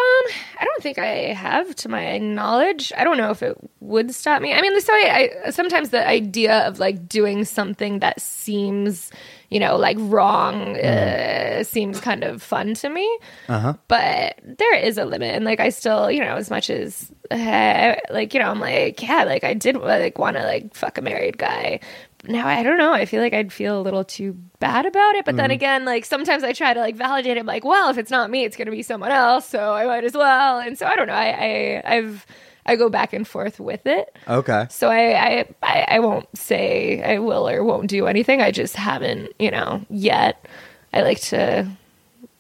I 0.60 0.66
don't 0.66 0.82
think 0.82 0.98
I 0.98 1.34
have, 1.34 1.76
to 1.78 1.90
my 1.90 2.18
knowledge. 2.18 2.92
I 2.98 3.04
don't 3.04 3.18
know 3.18 3.32
if 3.32 3.44
it 3.44 3.58
would 3.80 4.14
stop 4.14 4.42
me. 4.42 4.54
I 4.54 4.62
mean, 4.62 4.80
so 4.82 4.94
I, 4.94 5.30
I 5.46 5.50
sometimes 5.52 5.90
the 5.90 6.06
idea 6.08 6.68
of 6.68 6.80
like 6.80 7.08
doing 7.08 7.46
something 7.46 8.00
that 8.00 8.22
seems, 8.22 9.12
you 9.50 9.60
know, 9.60 9.76
like 9.76 9.98
wrong 10.00 10.78
uh, 10.78 11.64
seems 11.64 12.00
kind 12.00 12.24
of 12.24 12.42
fun 12.42 12.74
to 12.76 12.90
me. 12.90 13.20
Uh-huh. 13.48 13.74
But 13.88 14.40
there 14.44 14.76
is 14.76 14.98
a 14.98 15.06
limit, 15.06 15.36
and 15.36 15.46
like 15.46 15.60
I 15.60 15.70
still, 15.70 16.10
you 16.12 16.20
know, 16.20 16.36
as 16.36 16.50
much 16.50 16.70
as 16.70 17.12
uh, 17.32 17.96
like 18.10 18.34
you 18.34 18.40
know, 18.40 18.50
I'm 18.50 18.60
like, 18.60 19.02
yeah, 19.02 19.24
like 19.24 19.44
I 19.44 19.54
did 19.54 19.76
like 19.78 20.18
want 20.18 20.38
to 20.38 20.44
like 20.44 20.74
fuck 20.74 20.98
a 20.98 21.02
married 21.02 21.38
guy. 21.38 21.80
Now 22.28 22.48
I 22.48 22.64
don't 22.64 22.78
know. 22.78 22.92
I 22.92 23.06
feel 23.06 23.22
like 23.22 23.34
I'd 23.34 23.54
feel 23.54 23.80
a 23.80 23.84
little 23.84 24.04
too 24.04 24.34
bad 24.60 24.86
about 24.86 25.16
it, 25.16 25.26
but 25.26 25.36
then 25.36 25.52
again, 25.52 25.86
like 25.86 26.06
sometimes 26.06 26.44
I 26.44 26.54
try 26.54 26.74
to 26.74 26.80
like 26.80 26.96
validate 26.96 27.38
it. 27.38 27.46
Like, 27.46 27.64
well, 27.64 27.90
if 27.90 28.00
it's 28.00 28.10
not 28.10 28.32
me, 28.32 28.46
it's 28.46 28.58
going 28.58 28.66
to 28.66 28.72
be 28.72 28.82
someone 28.82 29.12
else, 29.12 29.48
so 29.48 29.74
I 29.74 29.86
might 29.86 30.04
as 30.04 30.14
well. 30.14 30.60
And 30.60 30.78
so 30.78 30.88
I 30.88 30.96
don't 30.96 31.08
know. 31.08 31.14
I, 31.14 31.82
I 31.86 31.96
I've 31.98 32.26
I 32.66 32.76
go 32.76 32.90
back 32.90 33.14
and 33.14 33.28
forth 33.28 33.60
with 33.60 33.86
it. 33.86 34.16
Okay. 34.28 34.66
So 34.70 34.90
I, 34.90 35.14
I 35.40 35.46
I 35.62 35.86
I 35.96 36.00
won't 36.00 36.28
say 36.38 37.02
I 37.04 37.20
will 37.20 37.48
or 37.48 37.64
won't 37.64 37.88
do 37.88 38.08
anything. 38.08 38.42
I 38.42 38.52
just 38.52 38.76
haven't, 38.76 39.34
you 39.40 39.52
know, 39.52 39.86
yet. 39.90 40.46
I 40.94 41.02
like 41.02 41.20
to. 41.22 41.70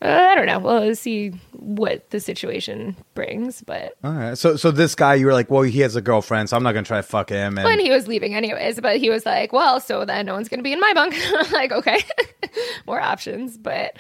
Uh, 0.02 0.08
I 0.08 0.36
don't 0.36 0.46
know. 0.46 0.60
We'll 0.60 0.96
see 0.96 1.30
what 1.54 2.10
the 2.10 2.20
situation 2.20 2.96
brings, 3.14 3.62
but 3.62 3.96
All 4.04 4.12
right. 4.12 4.38
So 4.38 4.56
so 4.56 4.72
this 4.72 4.94
guy 4.96 5.16
you 5.16 5.26
were 5.26 5.34
like, 5.34 5.50
well, 5.50 5.62
he 5.64 5.80
has 5.82 5.96
a 5.96 6.02
girlfriend, 6.02 6.50
so 6.50 6.58
I'm 6.58 6.64
not 6.64 6.74
gonna 6.74 6.86
try 6.86 6.98
to 6.98 7.04
fuck 7.04 7.30
him 7.30 7.58
and 7.58 7.66
when 7.66 7.80
he 7.80 7.90
was 7.90 8.08
leaving 8.08 8.36
anyways. 8.36 8.80
But 8.82 8.98
he 8.98 9.10
was 9.10 9.26
like, 9.26 9.54
"Well, 9.54 9.80
so 9.80 10.06
then 10.06 10.26
no 10.26 10.34
one's 10.34 10.50
gonna 10.50 10.64
be 10.64 10.74
in 10.74 10.80
my 10.80 10.92
bunk." 10.94 11.16
I'm 11.34 11.52
like, 11.52 11.72
okay, 11.72 12.04
more 12.88 13.00
options. 13.00 13.58
But 13.58 13.96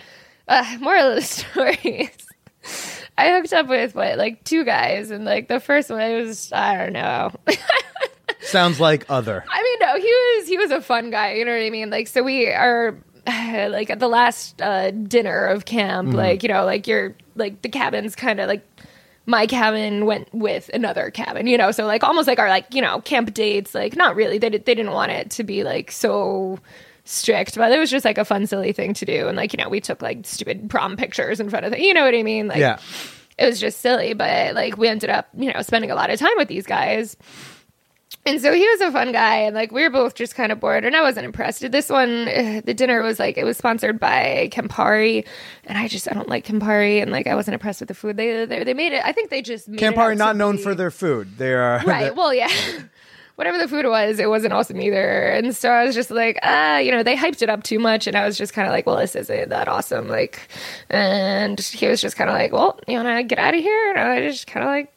uh, 0.47 0.77
moral 0.79 1.09
of 1.09 1.15
the 1.15 1.21
story 1.23 2.09
is, 2.63 3.04
I 3.17 3.31
hooked 3.31 3.53
up 3.53 3.67
with 3.67 3.95
what 3.95 4.17
like 4.17 4.43
two 4.43 4.65
guys, 4.65 5.09
and 5.11 5.25
like 5.25 5.47
the 5.47 5.59
first 5.59 5.89
one 5.89 5.99
was 6.13 6.51
I 6.51 6.77
don't 6.77 6.93
know. 6.93 7.31
sounds 8.41 8.79
like 8.79 9.05
other. 9.09 9.43
I 9.49 9.63
mean, 9.63 9.79
no, 9.79 9.95
he 9.97 10.11
was 10.11 10.47
he 10.47 10.57
was 10.57 10.71
a 10.71 10.81
fun 10.81 11.11
guy. 11.11 11.33
You 11.33 11.45
know 11.45 11.51
what 11.51 11.63
I 11.63 11.69
mean? 11.69 11.89
Like, 11.89 12.07
so 12.07 12.23
we 12.23 12.49
are 12.49 12.97
like 13.27 13.89
at 13.89 13.99
the 13.99 14.07
last 14.07 14.61
uh, 14.61 14.91
dinner 14.91 15.45
of 15.45 15.65
camp. 15.65 16.13
Like, 16.13 16.43
you 16.43 16.49
know, 16.49 16.65
like 16.65 16.87
you're 16.87 17.15
like 17.35 17.61
the 17.61 17.69
cabin's 17.69 18.15
kind 18.15 18.39
of 18.39 18.47
like 18.47 18.65
my 19.25 19.47
cabin 19.47 20.05
went 20.05 20.33
with 20.33 20.69
another 20.73 21.09
cabin. 21.09 21.47
You 21.47 21.57
know, 21.57 21.71
so 21.71 21.85
like 21.85 22.03
almost 22.03 22.27
like 22.27 22.39
our 22.39 22.49
like 22.49 22.73
you 22.73 22.81
know 22.81 23.01
camp 23.01 23.33
dates. 23.33 23.73
Like, 23.73 23.95
not 23.95 24.15
really. 24.15 24.37
They 24.37 24.49
did, 24.49 24.65
they 24.65 24.75
didn't 24.75 24.91
want 24.91 25.11
it 25.11 25.29
to 25.31 25.43
be 25.43 25.63
like 25.63 25.91
so 25.91 26.59
strict, 27.05 27.55
but 27.55 27.71
it 27.71 27.79
was 27.79 27.89
just 27.89 28.03
like 28.05 28.17
a 28.17 28.25
fun, 28.25 28.45
silly 28.47 28.73
thing 28.73 28.93
to 28.95 29.05
do. 29.05 29.27
And 29.27 29.37
like 29.37 29.53
you 29.53 29.57
know, 29.63 29.69
we 29.69 29.79
took 29.79 30.01
like 30.01 30.19
stupid 30.25 30.69
prom 30.69 30.97
pictures 30.97 31.39
in 31.39 31.49
front 31.49 31.65
of 31.65 31.71
the. 31.71 31.81
You 31.81 31.93
know 31.93 32.03
what 32.03 32.13
I 32.15 32.23
mean? 32.23 32.47
Like, 32.47 32.59
Yeah. 32.59 32.79
it 33.37 33.45
was 33.45 33.59
just 33.59 33.79
silly, 33.81 34.13
but 34.13 34.53
like 34.55 34.77
we 34.77 34.87
ended 34.87 35.09
up, 35.09 35.27
you 35.37 35.53
know, 35.53 35.61
spending 35.61 35.91
a 35.91 35.95
lot 35.95 36.09
of 36.09 36.19
time 36.19 36.33
with 36.37 36.47
these 36.47 36.65
guys. 36.65 37.15
and 38.27 38.41
so 38.41 38.51
he 38.53 38.67
was 38.67 38.81
a 38.81 38.91
fun 38.91 39.11
guy, 39.11 39.37
and 39.37 39.55
like 39.55 39.71
we 39.71 39.83
were 39.83 39.89
both 39.91 40.15
just 40.15 40.33
kind 40.35 40.51
of 40.51 40.59
bored, 40.59 40.83
and 40.83 40.95
I 40.95 41.01
wasn't 41.01 41.25
impressed. 41.25 41.69
This 41.71 41.89
one, 41.89 42.25
the 42.65 42.73
dinner 42.75 43.01
was 43.03 43.19
like 43.19 43.37
it 43.37 43.43
was 43.43 43.57
sponsored 43.57 43.99
by 43.99 44.49
Campari, 44.51 45.25
and 45.65 45.77
I 45.77 45.87
just 45.87 46.09
I 46.09 46.13
don't 46.13 46.29
like 46.29 46.45
Campari, 46.45 47.01
and 47.03 47.11
like 47.11 47.27
I 47.27 47.35
wasn't 47.35 47.53
impressed 47.53 47.81
with 47.81 47.87
the 47.89 47.93
food. 47.95 48.17
They 48.17 48.45
they, 48.45 48.63
they 48.63 48.73
made 48.73 48.93
it. 48.93 49.03
I 49.05 49.11
think 49.11 49.29
they 49.29 49.41
just 49.43 49.71
Campari 49.71 50.17
not 50.17 50.35
known 50.37 50.55
be- 50.57 50.63
for 50.63 50.73
their 50.73 50.91
food. 50.91 51.37
They 51.37 51.53
are 51.53 51.81
right. 51.85 52.15
Well, 52.15 52.33
yeah. 52.33 52.49
Whatever 53.35 53.57
the 53.57 53.67
food 53.67 53.85
was, 53.85 54.19
it 54.19 54.29
wasn't 54.29 54.53
awesome 54.53 54.79
either. 54.79 55.27
And 55.27 55.55
so 55.55 55.69
I 55.69 55.83
was 55.83 55.93
just 55.93 56.09
like, 56.09 56.39
ah, 56.41 56.77
you 56.77 56.91
know, 56.91 57.03
they 57.03 57.17
hyped 57.17 57.41
it 57.41 57.49
up 57.49 57.63
too 57.63 57.79
much. 57.79 58.07
And 58.07 58.15
I 58.15 58.25
was 58.25 58.37
just 58.37 58.53
kind 58.53 58.67
of 58.67 58.71
like, 58.71 58.85
well, 58.85 58.95
this 58.97 59.15
isn't 59.15 59.49
that 59.49 59.67
awesome. 59.67 60.07
Like, 60.07 60.47
and 60.89 61.59
he 61.59 61.87
was 61.87 61.99
just 61.99 62.15
kind 62.15 62.29
of 62.29 62.35
like, 62.35 62.53
well, 62.53 62.79
you 62.87 62.95
want 62.95 63.07
to 63.09 63.23
get 63.23 63.37
out 63.39 63.53
of 63.53 63.59
here? 63.59 63.89
And 63.89 63.99
I 63.99 64.21
was 64.21 64.35
just 64.35 64.47
kind 64.47 64.63
of 64.63 64.69
like, 64.69 64.91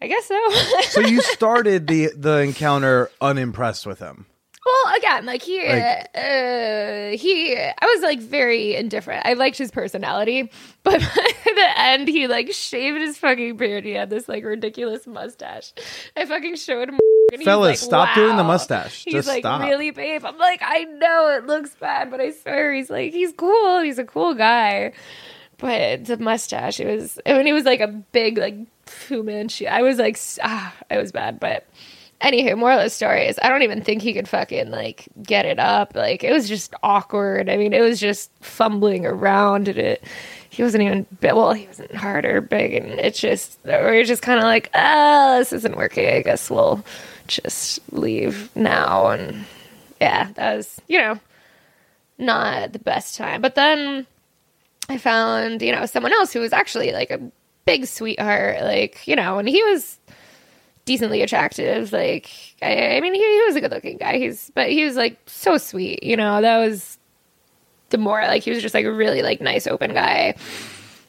I 0.00 0.06
guess 0.06 0.26
so. 0.26 0.50
so 0.82 1.00
you 1.00 1.20
started 1.32 1.86
the 1.86 2.10
the 2.14 2.38
encounter 2.38 3.10
unimpressed 3.20 3.86
with 3.86 3.98
him. 3.98 4.26
Well, 4.68 4.96
again, 4.98 5.24
like 5.24 5.40
he, 5.42 5.66
Like- 5.66 6.08
uh, 6.14 7.16
he, 7.16 7.56
I 7.56 7.84
was 7.94 8.02
like 8.02 8.20
very 8.20 8.74
indifferent. 8.74 9.24
I 9.24 9.32
liked 9.32 9.56
his 9.56 9.70
personality, 9.70 10.50
but 10.82 11.00
by 11.00 11.32
the 11.44 11.78
end, 11.80 12.08
he 12.08 12.26
like 12.28 12.52
shaved 12.52 12.98
his 12.98 13.16
fucking 13.18 13.56
beard. 13.56 13.84
He 13.84 13.92
had 13.92 14.10
this 14.10 14.28
like 14.28 14.44
ridiculous 14.44 15.06
mustache. 15.06 15.72
I 16.16 16.26
fucking 16.26 16.56
showed 16.56 16.90
him. 16.90 16.98
Fellas, 17.44 17.68
like, 17.68 17.78
stop 17.78 18.14
doing 18.14 18.36
the 18.36 18.44
mustache. 18.44 19.04
He's 19.04 19.14
Just 19.14 19.28
like 19.28 19.42
stop. 19.42 19.62
really 19.62 19.90
babe. 19.90 20.24
I'm 20.24 20.38
like, 20.38 20.60
I 20.62 20.84
know 20.84 21.28
it 21.36 21.46
looks 21.46 21.74
bad, 21.76 22.10
but 22.10 22.20
I 22.20 22.32
swear 22.32 22.72
he's 22.74 22.90
like 22.90 23.12
he's 23.12 23.32
cool. 23.32 23.80
He's 23.80 23.98
a 23.98 24.04
cool 24.04 24.34
guy. 24.34 24.92
But 25.58 26.04
the 26.04 26.16
mustache, 26.18 26.78
it 26.80 26.86
was 26.86 27.18
when 27.26 27.44
he 27.46 27.52
was 27.52 27.64
like 27.64 27.80
a 27.80 27.88
big 27.88 28.38
like 28.38 28.56
Fu 28.86 29.22
Manchu. 29.22 29.66
I 29.66 29.82
was 29.82 29.98
like, 29.98 30.18
ah, 30.42 30.74
it 30.90 30.96
was 30.98 31.10
bad. 31.12 31.40
But 31.40 31.66
anywho, 32.20 32.58
moral 32.58 32.78
of 32.78 32.84
the 32.84 32.90
story 32.90 33.26
is, 33.26 33.38
I 33.42 33.48
don't 33.48 33.62
even 33.62 33.82
think 33.82 34.02
he 34.02 34.12
could 34.12 34.28
fucking 34.28 34.70
like 34.70 35.08
get 35.22 35.44
it 35.44 35.58
up. 35.58 35.94
Like 35.94 36.24
it 36.24 36.32
was 36.32 36.48
just 36.48 36.74
awkward. 36.82 37.48
I 37.48 37.56
mean, 37.56 37.72
it 37.72 37.80
was 37.80 38.00
just 38.00 38.30
fumbling 38.40 39.06
around 39.06 39.68
and 39.68 39.78
it. 39.78 40.04
He 40.50 40.62
wasn't 40.62 40.82
even 40.82 41.06
well. 41.22 41.52
He 41.52 41.66
wasn't 41.66 41.94
hard 41.94 42.24
or 42.24 42.40
big, 42.40 42.74
and 42.74 42.86
it's 42.98 43.20
just 43.20 43.58
we 43.64 43.70
we're 43.70 44.04
just 44.04 44.22
kind 44.22 44.38
of 44.38 44.44
like, 44.44 44.70
ah, 44.74 45.36
this 45.38 45.52
isn't 45.52 45.76
working. 45.76 46.08
I 46.08 46.22
guess 46.22 46.50
we'll 46.50 46.84
just 47.28 47.80
leave 47.92 48.50
now. 48.56 49.08
And 49.08 49.44
yeah, 50.00 50.32
that 50.32 50.56
was 50.56 50.80
you 50.88 50.98
know 50.98 51.20
not 52.18 52.72
the 52.72 52.78
best 52.78 53.16
time. 53.16 53.40
But 53.40 53.54
then 53.54 54.06
I 54.88 54.98
found, 54.98 55.62
you 55.62 55.72
know, 55.72 55.86
someone 55.86 56.12
else 56.12 56.32
who 56.32 56.40
was 56.40 56.52
actually 56.52 56.92
like 56.92 57.10
a 57.10 57.20
big 57.64 57.86
sweetheart, 57.86 58.62
like, 58.62 59.06
you 59.06 59.14
know, 59.14 59.38
and 59.38 59.48
he 59.48 59.62
was 59.62 59.98
decently 60.88 61.20
attractive. 61.22 61.92
Like, 61.92 62.30
I, 62.62 62.96
I 62.96 63.00
mean, 63.00 63.14
he, 63.14 63.20
he 63.20 63.44
was 63.46 63.56
a 63.56 63.60
good 63.60 63.70
looking 63.70 63.98
guy. 63.98 64.16
He's, 64.16 64.50
but 64.54 64.70
he 64.70 64.84
was 64.84 64.96
like 64.96 65.18
so 65.26 65.58
sweet, 65.58 66.02
you 66.02 66.16
know, 66.16 66.40
that 66.40 66.56
was 66.58 66.98
the 67.90 67.98
more 67.98 68.22
like 68.22 68.42
he 68.42 68.50
was 68.50 68.62
just 68.62 68.74
like 68.74 68.86
a 68.86 68.92
really 68.92 69.22
like 69.22 69.40
nice 69.40 69.66
open 69.66 69.92
guy. 69.92 70.34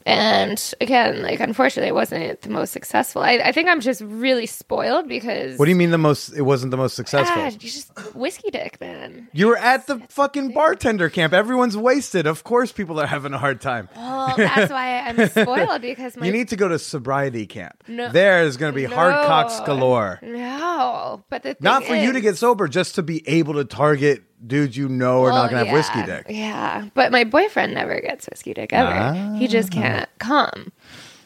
And 0.09 0.73
again, 0.81 1.21
like 1.21 1.39
unfortunately, 1.39 1.89
it 1.89 1.93
wasn't 1.93 2.41
the 2.41 2.49
most 2.49 2.71
successful. 2.71 3.21
I, 3.21 3.33
I 3.33 3.51
think 3.51 3.69
I'm 3.69 3.79
just 3.79 4.01
really 4.01 4.47
spoiled 4.47 5.07
because 5.07 5.59
What 5.59 5.65
do 5.65 5.69
you 5.71 5.75
mean 5.75 5.91
the 5.91 5.99
most? 5.99 6.29
It 6.29 6.41
wasn't 6.41 6.71
the 6.71 6.77
most 6.77 6.95
successful. 6.95 7.35
God, 7.35 7.53
you 7.53 7.69
just 7.69 8.15
whiskey 8.15 8.49
dick, 8.49 8.81
man. 8.81 9.27
You 9.33 9.47
were 9.47 9.57
at 9.57 9.85
the 9.85 9.99
fucking 10.09 10.53
bartender 10.53 11.09
camp. 11.09 11.31
Everyone's 11.33 11.77
wasted. 11.77 12.25
Of 12.25 12.43
course, 12.43 12.71
people 12.71 12.99
are 12.99 13.05
having 13.05 13.33
a 13.33 13.37
hard 13.37 13.61
time. 13.61 13.87
Well, 13.95 14.33
that's 14.35 14.71
why 14.71 14.99
I'm 15.01 15.29
spoiled 15.29 15.81
because 15.81 16.17
my 16.17 16.25
You 16.25 16.31
need 16.31 16.49
to 16.49 16.55
go 16.55 16.67
to 16.67 16.79
sobriety 16.79 17.45
camp. 17.45 17.83
No. 17.87 18.11
There 18.11 18.41
is 18.43 18.57
going 18.57 18.73
to 18.73 18.75
be 18.75 18.85
hard 18.85 19.13
cocks 19.13 19.59
galore. 19.59 20.19
No, 20.23 21.23
but 21.29 21.43
the 21.43 21.49
thing 21.53 21.57
Not 21.61 21.83
for 21.83 21.95
you 21.95 22.13
to 22.13 22.21
get 22.21 22.35
sober, 22.37 22.67
just 22.67 22.95
to 22.95 23.03
be 23.03 23.27
able 23.27 23.53
to 23.55 23.65
target 23.65 24.23
dudes 24.45 24.75
you 24.77 24.87
know 24.89 25.19
are 25.23 25.31
Well, 25.31 25.43
not 25.43 25.51
going 25.51 25.63
to 25.65 25.69
have 25.69 25.73
whiskey 25.77 26.03
dick. 26.03 26.25
Yeah, 26.29 26.87
but 26.93 27.11
my 27.11 27.23
boyfriend 27.23 27.73
never 27.73 27.99
gets 27.99 28.27
whiskey 28.29 28.53
dick 28.53 28.71
ever. 28.73 29.35
He 29.37 29.47
just 29.47 29.71
can't 29.71 30.07
come. 30.19 30.71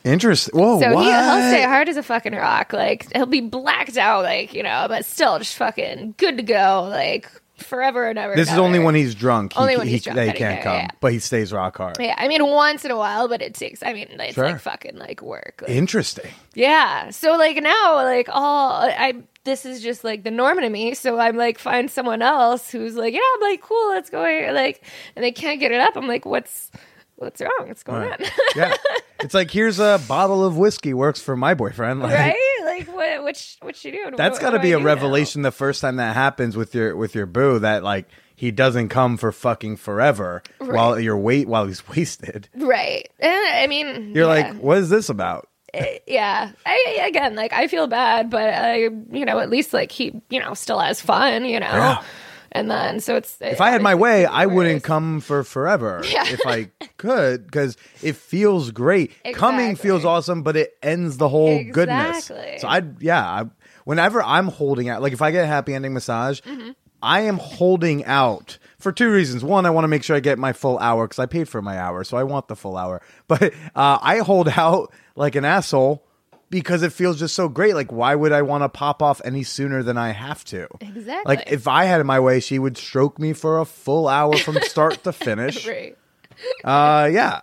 Interesting. 0.03 0.59
Whoa, 0.59 0.79
So 0.81 0.87
Ah. 0.87 0.93
what? 0.93 1.05
he, 1.05 1.11
he'll 1.11 1.49
stay 1.49 1.63
hard 1.63 1.87
as 1.87 1.95
a 1.97 2.03
fucking 2.03 2.33
rock. 2.33 2.73
Like 2.73 3.11
he'll 3.15 3.25
be 3.25 3.39
blacked 3.41 3.97
out, 3.97 4.23
like 4.23 4.53
you 4.53 4.61
know, 4.63 4.85
but 4.89 5.05
still 5.05 5.37
just 5.39 5.55
fucking 5.55 6.15
good 6.17 6.37
to 6.37 6.43
go, 6.43 6.87
like 6.89 7.29
forever 7.55 8.09
and 8.09 8.19
ever. 8.19 8.35
this 8.35 8.51
is 8.51 8.57
only 8.57 8.79
when 8.79 8.95
he's 8.95 9.15
drunk. 9.15 9.53
He, 9.53 9.59
Only 9.59 9.77
when 9.77 9.87
he, 9.87 9.93
he's 9.93 10.03
drunk 10.03 10.17
that 10.17 10.25
he 10.25 10.31
he 10.31 10.37
can't 10.37 10.55
can, 10.55 10.63
come, 10.63 10.75
yeah. 10.75 10.87
but 10.99 11.13
he 11.13 11.19
stays 11.19 11.53
rock 11.53 11.77
hard. 11.77 11.95
Yeah, 11.99 12.15
I 12.17 12.27
mean, 12.27 12.45
once 12.45 12.83
in 12.83 12.91
a 12.91 12.97
while, 12.97 13.29
but 13.29 13.41
it 13.41 13.53
takes. 13.53 13.81
I 13.81 13.93
mean, 13.93 14.07
it's 14.11 14.33
Sure. 14.33 14.47
like 14.47 14.59
fucking 14.59 14.97
like 14.97 15.21
work. 15.21 15.61
Like, 15.61 15.71
Interesting. 15.71 16.29
Yeah. 16.53 17.11
So 17.11 17.37
like 17.37 17.55
now, 17.63 17.95
like 18.03 18.27
all 18.29 18.81
I 18.81 19.13
this 19.45 19.65
is 19.65 19.81
just 19.81 20.03
like 20.03 20.23
the 20.23 20.31
norm 20.31 20.59
to 20.59 20.69
me. 20.69 20.93
So 20.93 21.19
I'm 21.19 21.35
like 21.37 21.59
find 21.59 21.89
someone 21.91 22.21
else 22.21 22.69
who's 22.71 22.95
like, 22.95 23.13
yeah, 23.13 23.19
I'm 23.35 23.41
like 23.41 23.61
cool, 23.61 23.89
let's 23.89 24.09
go. 24.09 24.21
Like, 24.53 24.83
and 25.15 25.23
they 25.23 25.31
can't 25.31 25.59
get 25.59 25.71
it 25.71 25.81
up. 25.81 25.95
I'm 25.95 26.07
like, 26.07 26.25
what's 26.25 26.71
what's 27.15 27.41
wrong? 27.41 27.67
What's 27.67 27.83
going 27.83 28.07
Right. 28.09 28.21
on? 28.21 28.27
Yeah. 28.55 28.75
it's 29.21 29.33
like 29.33 29.51
here's 29.51 29.79
a 29.79 30.01
bottle 30.07 30.43
of 30.43 30.57
whiskey 30.57 30.93
works 30.93 31.21
for 31.21 31.35
my 31.35 31.53
boyfriend. 31.53 31.99
Like, 32.01 32.13
right? 32.13 32.59
Like 32.65 32.87
what? 32.93 33.23
Which 33.23 33.57
what 33.61 33.83
you 33.85 33.91
doing? 33.91 34.15
That's 34.15 34.39
got 34.39 34.51
to 34.51 34.59
be 34.59 34.69
I 34.73 34.77
a 34.77 34.79
do 34.79 34.83
now? 34.83 34.85
revelation 34.85 35.41
the 35.41 35.51
first 35.51 35.81
time 35.81 35.97
that 35.97 36.15
happens 36.15 36.55
with 36.57 36.73
your 36.73 36.95
with 36.95 37.13
your 37.15 37.25
boo 37.25 37.59
that 37.59 37.83
like 37.83 38.07
he 38.35 38.49
doesn't 38.51 38.89
come 38.89 39.15
for 39.17 39.31
fucking 39.31 39.77
forever 39.77 40.41
while 40.59 40.99
you're 40.99 41.17
wait 41.17 41.47
while 41.47 41.67
he's 41.67 41.87
wasted. 41.95 42.49
right? 42.55 43.07
And 43.19 43.31
I 43.55 43.67
mean, 43.67 44.13
You're 44.15 44.33
yeah. 44.33 44.49
like, 44.51 44.55
what 44.59 44.77
is 44.79 44.89
this 44.89 45.09
about? 45.09 45.47
Yeah. 46.07 46.51
I 46.65 47.05
again, 47.07 47.35
like 47.35 47.53
I 47.53 47.67
feel 47.67 47.87
bad, 47.87 48.29
but 48.29 48.53
I, 48.53 48.75
you 49.11 49.25
know, 49.25 49.39
at 49.39 49.49
least 49.49 49.73
like 49.73 49.91
he, 49.91 50.21
you 50.29 50.39
know, 50.39 50.53
still 50.53 50.79
has 50.79 51.01
fun, 51.01 51.45
you 51.45 51.59
know. 51.59 51.65
Yeah. 51.67 52.03
And 52.51 52.69
then 52.69 52.99
so 52.99 53.15
it's 53.15 53.37
If 53.41 53.59
I 53.61 53.71
had 53.71 53.81
my 53.81 53.95
way, 53.95 54.25
I 54.27 54.45
wouldn't 54.45 54.83
come 54.83 55.21
for 55.21 55.43
forever 55.43 56.03
Yeah. 56.07 56.27
if 56.27 56.41
I 56.45 56.69
could 56.97 57.45
because 57.45 57.75
it 58.03 58.15
feels 58.15 58.69
great. 58.69 59.11
Coming 59.33 59.75
feels 59.75 60.05
awesome, 60.05 60.43
but 60.43 60.55
it 60.55 60.77
ends 60.83 61.17
the 61.17 61.29
whole 61.29 61.63
goodness. 61.71 62.25
So 62.25 62.67
I, 62.67 62.83
yeah, 62.99 63.23
I, 63.25 63.45
whenever 63.85 64.21
I'm 64.21 64.49
holding 64.49 64.87
out, 64.89 65.01
like 65.01 65.13
if 65.13 65.21
I 65.23 65.31
get 65.31 65.45
a 65.45 65.47
happy 65.47 65.73
ending 65.73 65.93
massage, 65.93 66.41
Mm-hmm. 66.41 66.71
I 67.01 67.19
am 67.21 67.37
holding 67.37 68.05
out 68.05 68.57
for 68.79 68.93
two 68.93 69.11
reasons. 69.11 69.43
One, 69.43 69.65
I 69.65 69.71
want 69.71 69.83
to 69.83 69.89
make 69.89 70.03
sure 70.03 70.15
I 70.15 70.21
get 70.21 70.39
my 70.39 70.53
full 70.53 70.79
hour 70.79 71.05
because 71.05 71.19
I 71.19 71.25
paid 71.25 71.49
for 71.49 71.61
my 71.61 71.77
hour, 71.77 72.05
so 72.05 72.15
I 72.15 72.23
want 72.23 72.47
the 72.47 72.55
full 72.55 72.77
hour. 72.77 73.01
But 73.27 73.43
uh, 73.75 73.97
I 74.01 74.19
hold 74.19 74.47
out 74.55 74.93
like 75.15 75.35
an 75.35 75.45
asshole 75.45 76.03
because 76.49 76.83
it 76.83 76.93
feels 76.93 77.19
just 77.19 77.35
so 77.35 77.49
great. 77.49 77.73
Like, 77.75 77.91
why 77.91 78.13
would 78.15 78.31
I 78.31 78.41
want 78.43 78.63
to 78.63 78.69
pop 78.69 79.01
off 79.01 79.21
any 79.25 79.43
sooner 79.43 79.81
than 79.83 79.97
I 79.97 80.11
have 80.11 80.43
to? 80.45 80.67
Exactly. 80.81 81.35
Like, 81.35 81.51
if 81.51 81.67
I 81.67 81.85
had 81.85 81.99
it 82.01 82.03
my 82.05 82.19
way, 82.19 82.39
she 82.39 82.59
would 82.59 82.77
stroke 82.77 83.17
me 83.19 83.33
for 83.33 83.59
a 83.59 83.65
full 83.65 84.07
hour 84.07 84.37
from 84.37 84.57
start 84.61 85.03
to 85.03 85.11
finish. 85.13 85.67
right. 85.67 85.97
Uh, 86.63 87.09
yeah. 87.11 87.41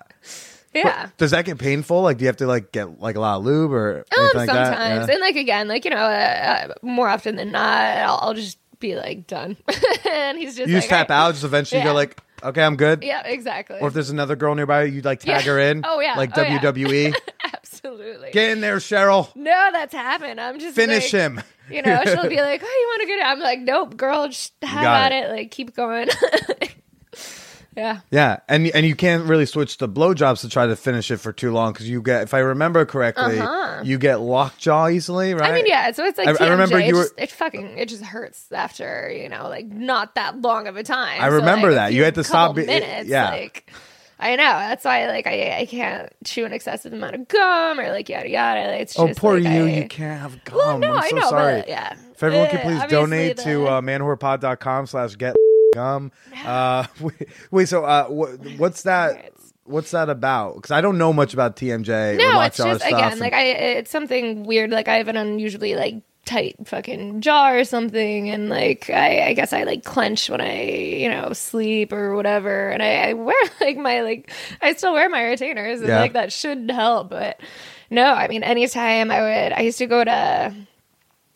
Yeah. 0.72 1.08
Does 1.16 1.32
that 1.32 1.44
get 1.44 1.58
painful? 1.58 2.02
Like, 2.02 2.18
do 2.18 2.22
you 2.24 2.28
have 2.28 2.36
to 2.38 2.46
like 2.46 2.70
get 2.70 3.00
like 3.00 3.16
a 3.16 3.20
lot 3.20 3.38
of 3.38 3.44
lube 3.44 3.72
or 3.72 4.04
Um, 4.16 4.24
like 4.34 4.48
sometimes? 4.48 5.08
Yeah. 5.08 5.14
and 5.14 5.20
like 5.20 5.34
again, 5.36 5.66
like 5.66 5.84
you 5.84 5.90
know, 5.90 5.96
uh, 5.96 6.68
uh, 6.70 6.74
more 6.82 7.08
often 7.08 7.34
than 7.34 7.50
not, 7.50 7.82
I'll, 7.82 8.18
I'll 8.22 8.34
just 8.34 8.58
be 8.78 8.94
like 8.94 9.26
done, 9.26 9.56
and 10.10 10.38
he's 10.38 10.56
just 10.56 10.68
You 10.68 10.74
like, 10.76 10.82
just 10.82 10.88
tap 10.88 11.10
"All 11.10 11.16
right." 11.16 11.26
out, 11.26 11.32
just 11.32 11.44
eventually 11.44 11.80
Yeah. 11.80 11.86
go 11.86 11.92
like, 11.94 12.18
okay, 12.42 12.62
I'm 12.62 12.76
good. 12.76 13.02
Yeah, 13.02 13.22
exactly. 13.26 13.78
Or 13.80 13.88
if 13.88 13.94
there's 13.94 14.10
another 14.10 14.36
girl 14.36 14.54
nearby, 14.54 14.84
you'd 14.84 15.04
like 15.04 15.20
tag 15.20 15.44
Yeah. 15.44 15.52
her 15.52 15.58
in. 15.58 15.82
Oh, 15.86 16.00
yeah. 16.00 16.14
Like 16.16 16.36
Oh, 16.36 16.42
yeah. 16.42 16.58
WWE. 16.58 17.14
Absolutely. 17.54 18.30
Get 18.32 18.50
in 18.50 18.60
there, 18.60 18.76
Cheryl. 18.76 19.34
no, 19.36 19.68
that's 19.72 19.94
happened. 19.94 20.40
I'm 20.40 20.58
just 20.58 20.74
Finish 20.76 21.12
like, 21.12 21.22
him. 21.22 21.42
You 21.70 21.82
know, 21.82 22.02
she'll 22.04 22.28
be 22.28 22.36
like, 22.40 22.62
"Oh, 22.64 22.66
you 22.80 22.86
want 22.88 23.00
to 23.02 23.06
get 23.06 23.18
it?" 23.20 23.26
I'm 23.26 23.40
like, 23.40 23.60
"Nope, 23.60 23.96
girl, 23.96 24.26
just 24.28 24.52
have 24.62 24.84
at 24.84 25.12
it. 25.12 25.24
it. 25.24 25.30
Like, 25.30 25.50
keep 25.52 25.74
going." 25.76 26.08
yeah. 27.80 28.00
Yeah, 28.10 28.38
and 28.48 28.66
and 28.68 28.84
you 28.86 28.94
can't 28.94 29.24
really 29.24 29.46
switch 29.46 29.76
to 29.78 29.88
blowjobs 29.88 30.42
to 30.42 30.48
try 30.48 30.66
to 30.66 30.76
finish 30.76 31.10
it 31.10 31.16
for 31.18 31.32
too 31.32 31.50
long 31.52 31.72
because 31.72 31.88
you 31.88 32.02
get, 32.02 32.22
if 32.22 32.34
I 32.34 32.38
remember 32.40 32.84
correctly, 32.84 33.38
Uh-huh. 33.40 33.80
you 33.82 33.98
get 33.98 34.20
lockjaw 34.20 34.88
easily, 34.88 35.34
right? 35.34 35.50
I 35.50 35.54
mean, 35.54 35.66
yeah. 35.66 35.90
So 35.92 36.04
it's 36.04 36.18
like 36.18 36.28
I- 36.28 36.32
I 36.32 36.34
TMJ. 36.34 36.50
remember 36.50 36.78
it 36.78 36.86
you 36.86 36.94
were- 36.96 37.02
just, 37.04 37.14
it 37.18 37.30
fucking 37.32 37.78
it 37.78 37.88
just 37.88 38.04
hurts 38.04 38.44
after 38.52 39.10
you 39.10 39.28
know 39.28 39.48
like 39.48 39.66
not 39.66 40.14
that 40.16 40.40
long 40.40 40.66
of 40.68 40.76
a 40.76 40.82
time. 40.82 41.20
I 41.20 41.28
So, 41.28 41.36
remember 41.36 41.68
like, 41.68 41.72
a 41.72 41.74
that. 41.76 41.92
You 41.92 41.96
few 41.98 42.04
had 42.04 42.14
to 42.16 42.24
stop 42.24 42.50
couple 42.50 42.62
it- 42.64 42.66
minutes. 42.66 43.08
yeah. 43.08 43.30
Like, 43.30 43.70
I 44.22 44.36
know. 44.36 44.42
That's 44.44 44.84
why 44.84 45.06
like 45.08 45.26
I 45.26 45.60
I 45.60 45.64
can't 45.66 46.12
chew 46.24 46.44
an 46.44 46.52
excessive 46.52 46.92
amount 46.92 47.14
of 47.14 47.26
gum 47.28 47.80
or 47.80 47.88
like 47.90 48.08
yada 48.10 48.28
yada. 48.28 48.68
Like, 48.72 48.80
It's 48.82 48.98
Oh, 48.98 49.06
just, 49.08 49.18
poor 49.18 49.40
like, 49.40 49.44
you! 49.50 49.64
I- 49.64 49.68
You 49.70 49.88
can't 49.88 50.20
have 50.20 50.44
gum. 50.44 50.56
Well, 50.58 50.78
no, 50.78 50.92
I'm 50.92 50.98
I 51.04 51.10
know, 51.18 51.30
sorry. 51.30 51.60
but 51.60 51.68
yeah. 51.68 51.94
If 52.14 52.22
everyone 52.22 52.48
could 52.50 52.60
Uh, 52.60 52.62
please 52.64 52.82
obviously 52.82 52.96
donate 53.06 53.36
to 53.38 53.48
the- 53.60 53.66
uh, 53.66 53.80
manwhorepod.com 53.80 54.86
slash 54.88 55.16
get 55.16 55.34
gum. 55.74 56.12
Uh, 56.44 56.86
wait, 57.00 57.28
wait, 57.50 57.68
so 57.68 57.84
uh, 57.84 58.06
what, 58.06 58.30
what's 58.56 58.82
that? 58.84 59.32
What's 59.64 59.90
that 59.90 60.08
about? 60.08 60.54
Because 60.56 60.70
I 60.70 60.80
don't 60.80 60.96
know 60.98 61.12
much 61.12 61.34
about 61.34 61.54
TMJ 61.56 62.14
or 62.14 62.16
No, 62.16 62.40
it's 62.42 62.56
just 62.56 62.84
again 62.84 63.18
like 63.18 63.32
I 63.34 63.42
it's 63.44 63.90
something 63.90 64.44
weird. 64.44 64.70
Like 64.70 64.88
I 64.88 64.96
have 64.96 65.08
an 65.08 65.16
unusually 65.16 65.74
like 65.74 66.02
tight 66.24 66.56
fucking 66.66 67.20
jaw 67.20 67.50
or 67.52 67.64
something, 67.64 68.30
and 68.30 68.48
like 68.48 68.88
I, 68.90 69.28
I 69.28 69.34
guess 69.34 69.52
I 69.52 69.64
like 69.64 69.84
clench 69.84 70.30
when 70.30 70.40
I 70.40 70.62
you 70.62 71.08
know 71.10 71.32
sleep 71.34 71.92
or 71.92 72.16
whatever, 72.16 72.70
and 72.70 72.82
I, 72.82 73.10
I 73.10 73.12
wear 73.12 73.36
like 73.60 73.76
my 73.76 74.00
like 74.00 74.32
I 74.62 74.72
still 74.72 74.92
wear 74.94 75.08
my 75.08 75.22
retainers, 75.24 75.80
and 75.80 75.88
Yeah. 75.88 76.00
like 76.00 76.14
that 76.14 76.32
should 76.32 76.70
help. 76.70 77.10
But 77.10 77.38
no, 77.90 78.04
I 78.04 78.28
mean 78.28 78.42
anytime 78.42 79.10
I 79.10 79.20
would 79.20 79.52
I 79.52 79.60
used 79.60 79.78
to 79.78 79.86
go 79.86 80.02
to 80.02 80.54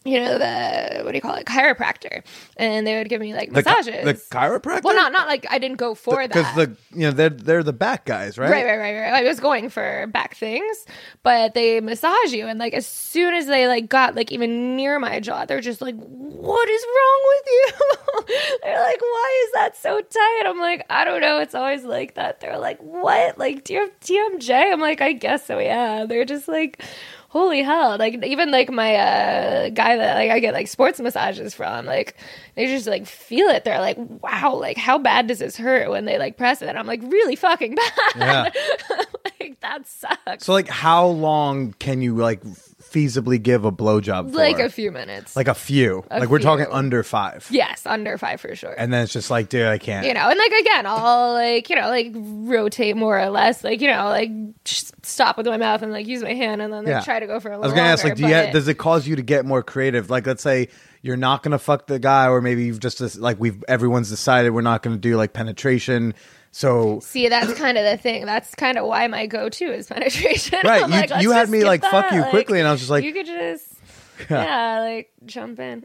you 0.05 0.21
know, 0.21 0.37
the 0.39 1.03
what 1.03 1.13
do 1.13 1.17
you 1.17 1.21
call 1.23 1.35
it, 1.37 1.47
chiropractor, 1.47 2.23
and 2.59 2.87
they 2.87 2.99
would 2.99 3.09
give 3.09 3.21
me 3.21 3.33
like 3.35 3.53
The, 3.53 3.63
chi- 3.63 3.73
massages. 3.75 4.05
the 4.05 4.15
chiropractor. 4.37 4.83
well, 4.85 4.95
not 4.95 5.13
not 5.13 5.27
like 5.29 5.47
I 5.51 5.59
didn't 5.59 5.79
go 5.79 5.95
for 5.95 6.27
that 6.27 6.29
because 6.29 6.55
the 6.55 6.77
you 6.93 7.07
know 7.07 7.11
they're 7.11 7.31
they're 7.31 7.63
the 7.63 7.73
back 7.73 8.05
guys, 8.05 8.37
right? 8.37 8.51
Right, 8.51 8.65
right, 8.65 8.79
right, 8.79 9.01
right. 9.01 9.15
I 9.15 9.23
was 9.27 9.41
going 9.41 9.71
for 9.71 10.07
back 10.09 10.37
things, 10.37 10.85
but 11.23 11.55
they 11.55 11.81
massage 11.81 12.33
you, 12.33 12.47
and 12.47 12.59
like 12.59 12.75
as 12.75 12.87
soon 12.87 13.35
as 13.35 13.47
they 13.47 13.67
like 13.67 13.89
got 13.89 14.15
like 14.15 14.31
even 14.31 14.77
near 14.77 14.99
my 14.99 15.21
jaw, 15.21 15.47
they're 15.47 15.61
just 15.61 15.81
like, 15.81 15.95
"What 15.97 16.69
is 16.69 16.85
wrong 16.85 17.23
with 17.29 17.47
you?" 17.47 18.57
they're 18.63 18.83
like, 18.83 19.01
"Why 19.01 19.45
is 19.47 19.53
that 19.55 19.77
so 19.77 20.01
tight?" 20.01 20.43
I'm 20.47 20.61
like, 20.61 20.85
"I 20.91 21.05
don't 21.05 21.21
know. 21.23 21.39
It's 21.39 21.55
always 21.55 21.85
like 21.85 22.15
that." 22.17 22.41
They're 22.41 22.59
like, 22.59 22.79
"What? 22.81 23.39
Like, 23.39 23.65
do 23.65 23.73
you 23.73 23.81
have 23.81 24.01
TMJ?" 24.01 24.73
I'm 24.73 24.81
like, 24.81 25.01
"I 25.01 25.13
guess 25.13 25.47
so. 25.47 25.59
Yeah." 25.59 26.05
They're 26.07 26.25
just 26.27 26.47
like. 26.47 26.83
Holy 27.35 27.65
hell! 27.65 27.99
Like 27.99 28.25
even 28.25 28.53
like 28.53 28.71
my 28.71 28.95
uh, 28.95 29.69
guy 29.71 29.97
that 29.97 30.15
like 30.15 30.31
I 30.31 30.39
get 30.39 30.55
like 30.55 30.69
sports 30.69 31.01
massages 31.01 31.53
from, 31.53 31.85
like 31.85 32.17
they 32.55 32.69
just 32.69 32.87
like 32.87 33.07
feel 33.07 33.49
it. 33.49 33.65
They're 33.65 33.81
like, 33.81 33.97
"Wow! 33.99 34.55
Like 34.55 34.77
how 34.77 34.99
bad 34.99 35.27
does 35.27 35.41
this 35.41 35.57
hurt 35.57 35.91
when 35.91 36.05
they 36.05 36.17
like 36.17 36.37
press 36.37 36.63
it?" 36.63 36.69
And 36.69 36.79
I'm 36.79 36.87
like, 36.87 37.03
"Really 37.03 37.35
fucking 37.35 37.75
bad." 37.75 37.93
Yeah. 38.15 38.51
like 39.41 39.59
that 39.63 39.85
sucks. 39.85 40.47
So 40.47 40.53
like, 40.53 40.69
how 40.69 41.09
long 41.09 41.73
can 41.81 42.03
you 42.03 42.15
like 42.15 42.41
feasibly 42.95 43.43
give 43.43 43.65
a 43.65 43.73
blowjob 43.73 44.31
for? 44.31 44.37
like 44.37 44.59
a 44.61 44.71
few 44.71 44.93
minutes. 44.93 45.35
like 45.35 45.49
a 45.49 45.55
few. 45.55 46.05
A 46.11 46.21
like 46.21 46.29
we're 46.29 46.39
talking 46.39 46.67
under 46.71 47.03
five. 47.03 47.47
yes, 47.51 47.85
under 47.87 48.17
five 48.19 48.41
for 48.41 48.55
sure. 48.55 48.75
And 48.79 48.93
then 48.93 49.03
it's 49.03 49.13
just 49.13 49.31
like, 49.31 49.49
dude, 49.49 49.67
I 49.67 49.79
can't. 49.79 50.07
you 50.07 50.15
know, 50.15 50.29
and 50.29 50.39
like 50.39 50.53
again, 50.53 50.87
I'll 50.87 51.33
like 51.33 51.69
you 51.69 51.77
know 51.77 51.89
like 51.89 52.13
rotate 52.15 52.97
more 52.97 53.19
or 53.21 53.29
less, 53.31 53.65
like 53.65 53.81
you 53.81 53.89
know 53.89 54.05
like 54.05 54.31
stop 54.65 55.37
with 55.37 55.47
my 55.47 55.57
mouth 55.57 55.83
and 55.83 55.91
like 55.93 56.07
use 56.07 56.23
my 56.23 56.35
hand 56.35 56.63
and 56.63 56.73
then 56.73 56.85
like, 56.85 56.91
Yeah. 56.93 57.01
try 57.01 57.19
to 57.21 57.27
go 57.27 57.41
for 57.41 57.49
a 57.49 57.59
little. 57.59 57.65
I 57.65 57.67
was 57.67 57.75
gonna 57.75 57.89
ask, 57.89 58.05
like, 58.05 58.15
do 58.17 58.23
you 58.23 58.29
but- 58.29 58.47
ha- 58.47 58.53
does 58.53 58.69
it 58.69 58.75
cause 58.79 59.07
you 59.07 59.17
to 59.17 59.23
get 59.23 59.45
more 59.45 59.63
creative? 59.63 60.09
Like, 60.11 60.27
let's 60.27 60.43
say 60.43 60.69
you're 61.03 61.17
not 61.17 61.43
gonna 61.43 61.59
fuck 61.59 61.87
the 61.87 61.99
guy, 61.99 62.29
or 62.29 62.41
maybe 62.41 62.65
you've 62.65 62.81
just 62.81 63.01
like 63.19 63.39
we've 63.41 63.63
everyone's 63.69 64.09
decided 64.09 64.51
we're 64.51 64.61
not 64.63 64.83
gonna 64.83 64.97
do 64.97 65.17
like 65.17 65.33
penetration. 65.33 66.15
So 66.57 67.01
See, 67.01 67.29
that's 67.29 67.53
kind 67.55 67.77
of 67.77 67.85
the 67.85 67.97
thing. 67.97 68.27
That's 68.27 68.55
kind 68.55 68.79
of 68.79 68.87
why 68.87 69.09
my 69.09 69.27
go-to 69.27 69.65
is 69.65 69.89
penetration. 69.89 70.61
Right, 70.65 70.83
you- 70.83 70.87
like, 70.89 71.23
you 71.23 71.33
had 71.33 71.51
me, 71.51 71.65
like, 71.65 71.83
fuck 71.83 72.11
that. 72.11 72.13
you 72.15 72.23
quickly, 72.31 72.61
and 72.61 72.69
I 72.69 72.71
was 72.71 72.79
just 72.81 72.91
like- 72.93 73.03
you 73.03 73.13
could 73.13 73.27
just, 73.27 73.67
yeah, 74.31 74.79
like 74.79 75.11
jump 75.27 75.59
in. 75.59 75.85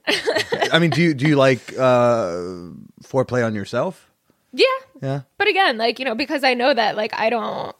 I 0.71 0.77
mean, 0.77 0.91
do 0.91 1.01
you 1.01 1.15
do 1.15 1.27
you 1.27 1.35
like 1.35 1.73
uh 1.75 2.35
foreplay 3.03 3.43
on 3.43 3.55
yourself? 3.55 4.05
yeah, 4.53 4.65
Yeah. 5.01 5.21
but 5.39 5.47
again, 5.47 5.79
like 5.79 5.97
you 5.97 6.05
know, 6.05 6.13
because 6.13 6.43
I 6.43 6.53
know 6.53 6.71
that 6.71 6.95
like 6.95 7.13
I 7.15 7.31
don't, 7.31 7.75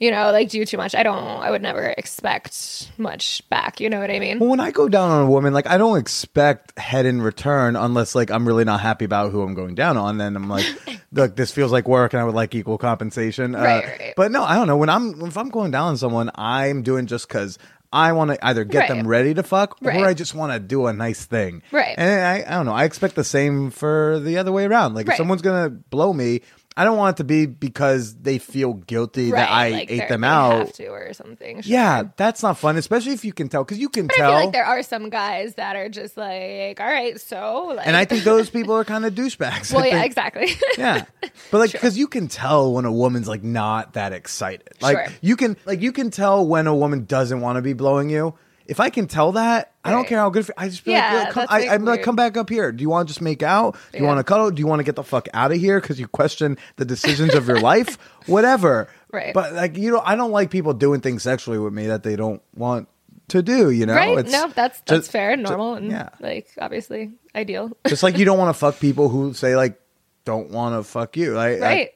you 0.00 0.10
know, 0.10 0.32
like 0.32 0.48
do 0.48 0.64
too 0.64 0.76
much. 0.78 0.94
I 0.94 1.02
don't. 1.02 1.16
I 1.18 1.50
would 1.50 1.62
never 1.62 1.94
expect 1.98 2.90
much 2.98 3.48
back. 3.50 3.80
You 3.80 3.88
know 3.90 4.00
what 4.00 4.10
I 4.10 4.18
mean? 4.18 4.38
Well, 4.38 4.48
when 4.50 4.58
I 4.60 4.70
go 4.70 4.88
down 4.88 5.10
on 5.10 5.26
a 5.26 5.30
woman, 5.30 5.52
like 5.52 5.66
I 5.66 5.78
don't 5.78 5.98
expect 5.98 6.76
head 6.78 7.06
in 7.06 7.20
return 7.22 7.76
unless 7.76 8.14
like 8.14 8.30
I'm 8.30 8.46
really 8.46 8.64
not 8.64 8.80
happy 8.80 9.04
about 9.04 9.30
who 9.30 9.42
I'm 9.42 9.54
going 9.54 9.74
down 9.74 9.96
on. 9.96 10.18
Then 10.18 10.34
I'm 10.36 10.48
like, 10.48 10.66
look, 11.12 11.36
this 11.36 11.52
feels 11.52 11.70
like 11.70 11.86
work, 11.86 12.12
and 12.14 12.20
I 12.20 12.24
would 12.24 12.34
like 12.34 12.54
equal 12.54 12.78
compensation. 12.78 13.54
Uh, 13.54 13.60
Right, 13.62 13.84
right. 13.84 14.14
But 14.16 14.32
no, 14.32 14.42
I 14.42 14.54
don't 14.56 14.66
know. 14.66 14.76
When 14.78 14.88
I'm 14.88 15.20
if 15.22 15.36
I'm 15.36 15.50
going 15.50 15.70
down 15.70 15.88
on 15.88 15.96
someone, 15.96 16.30
I'm 16.34 16.82
doing 16.82 17.06
just 17.06 17.28
because 17.28 17.58
I 17.92 18.12
want 18.12 18.30
to 18.30 18.46
either 18.46 18.64
get 18.64 18.88
them 18.88 19.06
ready 19.06 19.34
to 19.34 19.42
fuck, 19.42 19.76
or 19.82 19.88
Right. 19.88 20.04
I 20.04 20.14
just 20.14 20.34
want 20.34 20.52
to 20.52 20.60
do 20.60 20.86
a 20.86 20.92
nice 20.92 21.24
thing. 21.24 21.62
Right. 21.72 21.94
And 21.98 22.08
I, 22.24 22.44
I 22.46 22.56
don't 22.56 22.66
know. 22.66 22.72
I 22.72 22.84
expect 22.84 23.16
the 23.16 23.24
same 23.24 23.70
for 23.70 24.20
the 24.20 24.38
other 24.38 24.52
way 24.52 24.64
around. 24.64 24.94
Like 24.94 25.08
if 25.08 25.16
someone's 25.16 25.42
gonna 25.42 25.68
blow 25.70 26.12
me. 26.12 26.42
I 26.76 26.84
don't 26.84 26.96
want 26.96 27.16
it 27.16 27.18
to 27.18 27.24
be 27.24 27.46
because 27.46 28.14
they 28.14 28.38
feel 28.38 28.74
guilty 28.74 29.32
that 29.32 29.50
I 29.50 29.70
like 29.70 29.90
ate 29.90 30.08
them 30.08 30.22
out. 30.24 30.58
have 30.58 30.72
to 30.74 30.86
or 30.86 31.12
something. 31.12 31.62
sure. 31.62 31.70
Yeah, 31.72 32.04
that's 32.16 32.42
not 32.42 32.58
fun, 32.58 32.76
especially 32.76 33.12
if 33.12 33.24
you 33.24 33.32
can 33.32 33.48
tell, 33.48 33.64
because 33.64 33.78
you 33.78 33.88
can 33.88 34.06
But 34.06 34.16
tell. 34.16 34.30
I 34.32 34.36
feel 34.36 34.44
like 34.46 34.52
there 34.52 34.64
are 34.64 34.82
some 34.82 35.10
guys 35.10 35.54
that 35.56 35.74
are 35.76 35.88
just 35.88 36.16
like, 36.16 36.80
all 36.80 36.86
right, 36.86 37.20
so 37.20 37.72
like, 37.76 37.86
And 37.86 37.96
I 37.96 38.04
think 38.04 38.22
those 38.24 38.48
people 38.56 38.74
are 38.76 38.84
kind 38.84 39.04
of 39.04 39.14
douchebags. 39.14 39.72
I 39.72 39.76
well, 39.76 39.84
yeah, 39.86 39.92
think- 39.94 40.06
exactly. 40.06 40.48
yeah. 40.78 41.04
But 41.50 41.58
like, 41.58 41.72
because 41.72 41.98
you 41.98 42.06
can 42.06 42.28
tell 42.28 42.72
when 42.72 42.84
a 42.84 42.92
woman's 42.92 43.26
like 43.28 43.42
not 43.42 43.94
that 43.94 44.12
excited. 44.12 44.68
Like 44.80 44.96
Sure. 44.96 45.06
you 45.22 45.36
can, 45.36 45.56
like 45.66 45.82
you 45.82 45.90
can 45.92 46.10
tell 46.10 46.46
when 46.46 46.66
a 46.68 46.74
woman 46.74 47.04
doesn't 47.04 47.40
want 47.40 47.56
to 47.56 47.62
be 47.62 47.72
blowing 47.72 48.10
you. 48.10 48.34
If 48.70 48.78
I 48.80 48.88
can 48.88 49.06
tell 49.08 49.32
that, 49.32 49.72
I 49.84 49.90
don't 49.90 50.00
Right. 50.00 50.08
care 50.08 50.18
how 50.18 50.30
good. 50.30 50.48
I 50.56 50.68
just 50.68 50.84
be 50.84 50.92
Yeah, 50.92 51.14
like, 51.24 51.30
come, 51.32 51.40
that's, 51.42 51.52
I, 51.52 51.58
like, 51.58 51.70
I'm 51.70 51.84
like, 51.84 51.94
weird. 51.96 52.04
come 52.04 52.16
back 52.16 52.36
up 52.36 52.48
here. 52.48 52.70
Do 52.70 52.82
you 52.82 52.88
want 52.88 53.08
to 53.08 53.12
just 53.12 53.20
make 53.20 53.42
out? 53.42 53.72
Do 53.92 53.98
you 53.98 54.04
Yeah. 54.04 54.08
want 54.08 54.18
to 54.20 54.24
cuddle? 54.24 54.50
Do 54.52 54.60
you 54.60 54.66
want 54.68 54.78
to 54.78 54.84
get 54.84 54.94
the 54.96 55.02
fuck 55.02 55.26
out 55.34 55.50
of 55.50 55.58
here 55.58 55.80
because 55.80 55.98
you 55.98 56.06
question 56.06 56.56
the 56.76 56.84
decisions 56.84 57.34
of 57.34 57.48
your 57.48 57.58
life? 57.72 57.98
Whatever. 58.26 58.88
Right. 59.12 59.34
But 59.34 59.54
like, 59.54 59.76
you 59.76 59.90
know, 59.90 60.00
I 60.04 60.14
don't 60.14 60.30
like 60.30 60.50
people 60.50 60.72
doing 60.72 61.00
things 61.00 61.22
sexually 61.24 61.58
with 61.58 61.72
me 61.72 61.88
that 61.88 62.04
they 62.04 62.14
don't 62.14 62.40
want 62.54 62.86
to 63.28 63.42
do. 63.42 63.70
You 63.70 63.86
know, 63.86 63.94
right? 63.94 64.18
It's 64.18 64.30
no, 64.32 64.46
that's 64.54 64.80
that's 64.86 65.00
just- 65.00 65.10
fair, 65.10 65.34
ju- 65.36 65.42
normal, 65.42 65.74
and 65.74 65.90
yeah. 65.90 66.10
like 66.20 66.48
obviously 66.60 67.10
ideal. 67.34 67.72
Just 67.88 68.02
like 68.04 68.18
you 68.18 68.24
don't 68.24 68.38
want 68.38 68.54
to 68.54 68.58
fuck 68.58 68.78
people 68.78 69.08
who 69.08 69.34
say 69.34 69.56
like 69.56 69.80
don't 70.24 70.50
want 70.50 70.76
to 70.76 70.88
fuck 70.88 71.16
you. 71.16 71.32
Like, 71.34 71.60
right. 71.60 71.90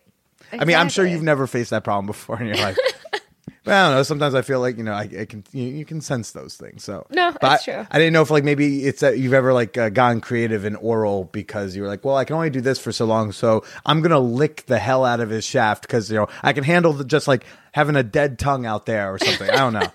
I 0.52 0.64
mean, 0.64 0.76
I'm 0.76 0.88
sure 0.88 1.04
Exactly. 1.04 1.12
you've 1.12 1.22
never 1.22 1.46
faced 1.46 1.70
that 1.70 1.84
problem 1.84 2.06
before 2.06 2.40
in 2.40 2.46
your 2.48 2.56
life. 2.56 2.76
but 3.64 3.74
I 3.74 3.86
don't 3.88 3.96
know. 3.96 4.02
Sometimes 4.02 4.34
I 4.34 4.42
feel 4.42 4.60
like 4.60 4.76
you 4.76 4.84
know 4.84 4.92
I, 4.92 5.08
I 5.20 5.24
can 5.24 5.42
you, 5.52 5.64
you 5.64 5.84
can 5.84 6.00
sense 6.00 6.30
those 6.32 6.56
things. 6.56 6.84
So 6.84 7.06
No, 7.10 7.32
But 7.32 7.40
that's 7.40 7.68
I, 7.68 7.72
true. 7.72 7.86
I 7.90 7.98
didn't 7.98 8.12
know 8.12 8.22
if 8.22 8.30
like 8.30 8.44
maybe 8.44 8.84
it's 8.84 9.00
that 9.00 9.18
you've 9.18 9.32
ever 9.34 9.52
like 9.52 9.76
uh, 9.76 9.88
gone 9.88 10.20
creative 10.20 10.64
in 10.64 10.76
oral 10.76 11.24
because 11.32 11.74
you 11.74 11.82
were 11.82 11.88
like, 11.88 12.04
well, 12.04 12.16
I 12.16 12.24
can 12.24 12.36
only 12.36 12.50
do 12.50 12.60
this 12.60 12.78
for 12.78 12.92
so 12.92 13.04
long, 13.06 13.32
so 13.32 13.64
I'm 13.84 14.02
gonna 14.02 14.18
lick 14.20 14.66
the 14.66 14.78
hell 14.78 15.04
out 15.04 15.20
of 15.20 15.30
his 15.30 15.44
shaft 15.44 15.82
because 15.82 16.10
you 16.10 16.16
know 16.16 16.28
I 16.42 16.52
can 16.52 16.64
handle 16.64 16.92
the, 16.92 17.04
just 17.04 17.26
like 17.26 17.44
having 17.72 17.96
a 17.96 18.02
dead 18.02 18.38
tongue 18.38 18.66
out 18.66 18.86
there 18.86 19.12
or 19.12 19.18
something. 19.18 19.48
I 19.50 19.56
don't 19.56 19.72
know. 19.72 19.88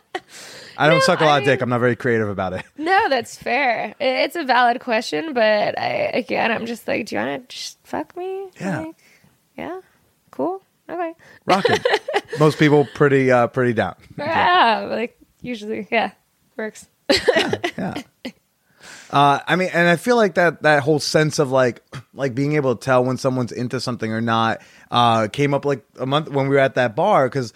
I 0.77 0.87
don't 0.87 0.97
No, 0.99 1.05
suck 1.05 1.19
a 1.21 1.25
lot 1.25 1.35
I 1.35 1.39
of 1.39 1.45
dick. 1.45 1.61
I'm 1.61 1.69
not 1.69 1.79
very 1.79 1.95
creative 1.95 2.29
about 2.29 2.53
it. 2.53 2.63
No, 2.77 3.09
that's 3.09 3.35
fair. 3.37 3.93
It's 3.99 4.35
a 4.35 4.43
valid 4.45 4.79
question, 4.81 5.33
but 5.33 5.77
I 5.77 6.09
again, 6.13 6.51
I'm 6.51 6.65
just 6.65 6.87
like, 6.87 7.05
do 7.07 7.15
you 7.15 7.21
want 7.21 7.49
to 7.49 7.55
just 7.55 7.77
fuck 7.83 8.15
me? 8.17 8.47
Yeah. 8.59 8.79
Like, 8.79 8.95
yeah. 9.57 9.81
Cool. 10.31 10.61
Okay. 10.89 11.13
Rocking. 11.45 11.77
Most 12.39 12.57
people 12.57 12.87
pretty 12.95 13.31
uh 13.31 13.47
pretty 13.47 13.73
down. 13.73 13.95
Yeah. 14.17 14.87
Like 14.89 15.19
usually, 15.41 15.87
yeah, 15.91 16.11
works. 16.57 16.87
yeah. 17.77 18.01
Uh, 19.11 19.39
I 19.47 19.55
mean, 19.55 19.69
and 19.73 19.87
I 19.87 19.95
feel 19.95 20.15
like 20.15 20.35
that 20.35 20.61
that 20.61 20.83
whole 20.83 20.99
sense 20.99 21.39
of 21.39 21.51
like 21.51 21.81
like 22.13 22.35
being 22.35 22.53
able 22.53 22.75
to 22.75 22.83
tell 22.83 23.03
when 23.03 23.17
someone's 23.17 23.51
into 23.51 23.79
something 23.79 24.11
or 24.11 24.21
not 24.21 24.61
uh, 24.91 25.27
came 25.27 25.53
up 25.53 25.65
like 25.65 25.83
a 25.99 26.05
month 26.05 26.29
when 26.29 26.47
we 26.47 26.55
were 26.55 26.61
at 26.61 26.75
that 26.75 26.95
bar 26.95 27.27
because. 27.27 27.53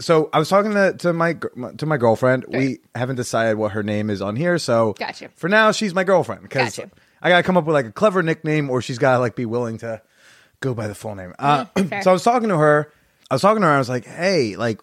So 0.00 0.30
I 0.32 0.38
was 0.38 0.48
talking 0.48 0.74
to, 0.74 0.92
to 0.98 1.12
my 1.12 1.34
to 1.78 1.84
my 1.84 1.96
girlfriend. 1.96 2.44
We 2.48 2.78
haven't 2.94 3.16
decided 3.16 3.58
what 3.58 3.72
her 3.72 3.82
name 3.82 4.10
is 4.10 4.22
on 4.22 4.36
here, 4.36 4.56
so 4.56 4.92
Gotcha. 4.92 5.28
for 5.34 5.48
now 5.48 5.72
she's 5.72 5.92
my 5.92 6.04
girlfriend 6.04 6.42
because 6.42 6.76
Gotcha. 6.76 6.92
I 7.20 7.30
gotta 7.30 7.42
come 7.42 7.56
up 7.56 7.64
with 7.64 7.74
like 7.74 7.86
a 7.86 7.90
clever 7.90 8.22
nickname, 8.22 8.70
or 8.70 8.80
she's 8.80 8.98
gotta 8.98 9.18
like 9.18 9.34
be 9.34 9.44
willing 9.44 9.78
to 9.78 10.00
go 10.60 10.74
by 10.74 10.86
the 10.88 10.94
full 10.94 11.14
name. 11.14 11.34
Uh, 11.38 11.64
Mm, 11.76 12.02
so 12.02 12.10
I 12.10 12.12
was 12.12 12.24
talking 12.24 12.48
to 12.48 12.58
her. 12.58 12.92
I 13.30 13.34
was 13.34 13.42
talking 13.42 13.60
to 13.60 13.66
her. 13.66 13.72
I 13.72 13.78
was 13.78 13.88
like, 13.88 14.04
"Hey, 14.04 14.56
like, 14.56 14.80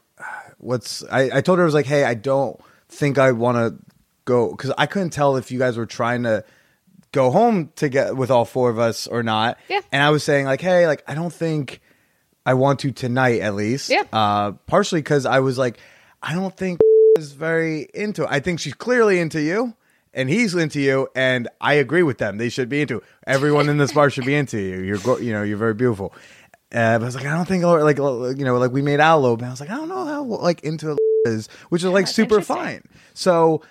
what's?" 0.58 1.04
I, 1.12 1.38
I 1.38 1.42
told 1.42 1.58
her 1.60 1.64
I 1.64 1.66
was 1.66 1.74
like, 1.74 1.86
"Hey, 1.86 2.04
I 2.04 2.14
don't 2.14 2.60
think 2.90 3.18
I 3.18 3.32
want 3.32 3.58
to 3.58 3.78
go 4.26 4.52
because 4.52 4.72
I 4.78 4.86
couldn't 4.86 5.10
tell 5.12 5.36
if 5.38 5.52
you 5.52 5.60
guys 5.60 5.78
were 5.78 5.86
trying 5.86 6.24
to 6.24 6.44
go 7.12 7.32
home 7.32 7.72
to 7.78 7.90
get 7.90 8.16
with 8.16 8.30
all 8.32 8.46
four 8.46 8.70
of 8.70 8.80
us 8.80 9.08
or 9.08 9.24
not." 9.24 9.58
Yeah. 9.70 9.82
And 9.92 10.02
I 10.04 10.10
was 10.12 10.24
saying 10.24 10.46
like, 10.46 10.62
"Hey, 10.62 10.88
like, 10.88 11.04
I 11.08 11.16
don't 11.16 11.34
think 11.34 11.82
I 12.46 12.54
want 12.54 12.80
to 12.82 12.92
tonight, 12.92 13.42
at 13.42 13.56
least." 13.56 13.90
Yeah. 13.90 14.04
Uh, 14.14 14.52
partially 14.68 15.02
because 15.02 15.26
I 15.26 15.40
was 15.40 15.58
like, 15.58 15.80
I 16.22 16.34
don't 16.34 16.56
think 16.56 16.80
is 17.18 17.34
very 17.34 17.88
into. 17.94 18.24
It. 18.24 18.30
I 18.32 18.40
think 18.40 18.60
she's 18.60 18.74
clearly 18.76 19.20
into 19.20 19.42
you. 19.42 19.74
And 20.16 20.30
he's 20.30 20.56
into 20.56 20.80
you, 20.80 21.10
and 21.14 21.48
I 21.60 21.74
agree 21.74 22.02
with 22.02 22.18
them. 22.20 22.38
They 22.38 22.48
should 22.50 22.70
be 22.70 22.82
into. 22.82 23.04
Everyone 23.28 23.68
in 23.70 23.78
this 23.78 23.92
bar 23.92 24.10
should 24.10 24.26
be 24.26 24.34
into 24.34 24.58
you. 24.60 24.80
You're, 24.80 24.98
go- 24.98 25.18
you 25.18 25.34
know, 25.34 25.44
you're 25.44 25.58
very 25.58 25.74
beautiful. 25.74 26.14
Uh, 26.74 26.98
but 26.98 27.04
I 27.04 27.06
was 27.06 27.16
like, 27.16 27.26
I 27.26 27.34
don't 27.36 27.46
think, 27.48 27.64
like, 27.64 27.98
you 27.98 28.46
know, 28.46 28.58
like 28.58 28.72
we 28.72 28.82
made 28.82 29.00
out 29.02 29.18
a 29.18 29.22
little 29.22 29.36
bit. 29.38 29.46
I 29.46 29.52
was 29.52 29.60
like, 29.60 29.70
I 29.70 29.76
don't 29.76 29.90
know 29.90 30.06
how 30.06 30.24
like 30.24 30.64
into 30.64 30.92
it 30.94 31.00
is, 31.26 31.48
which 31.70 31.84
is 31.84 31.90
like 31.90 32.06
that's 32.06 32.16
super 32.16 32.40
fine. 32.42 32.84
So 33.14 33.62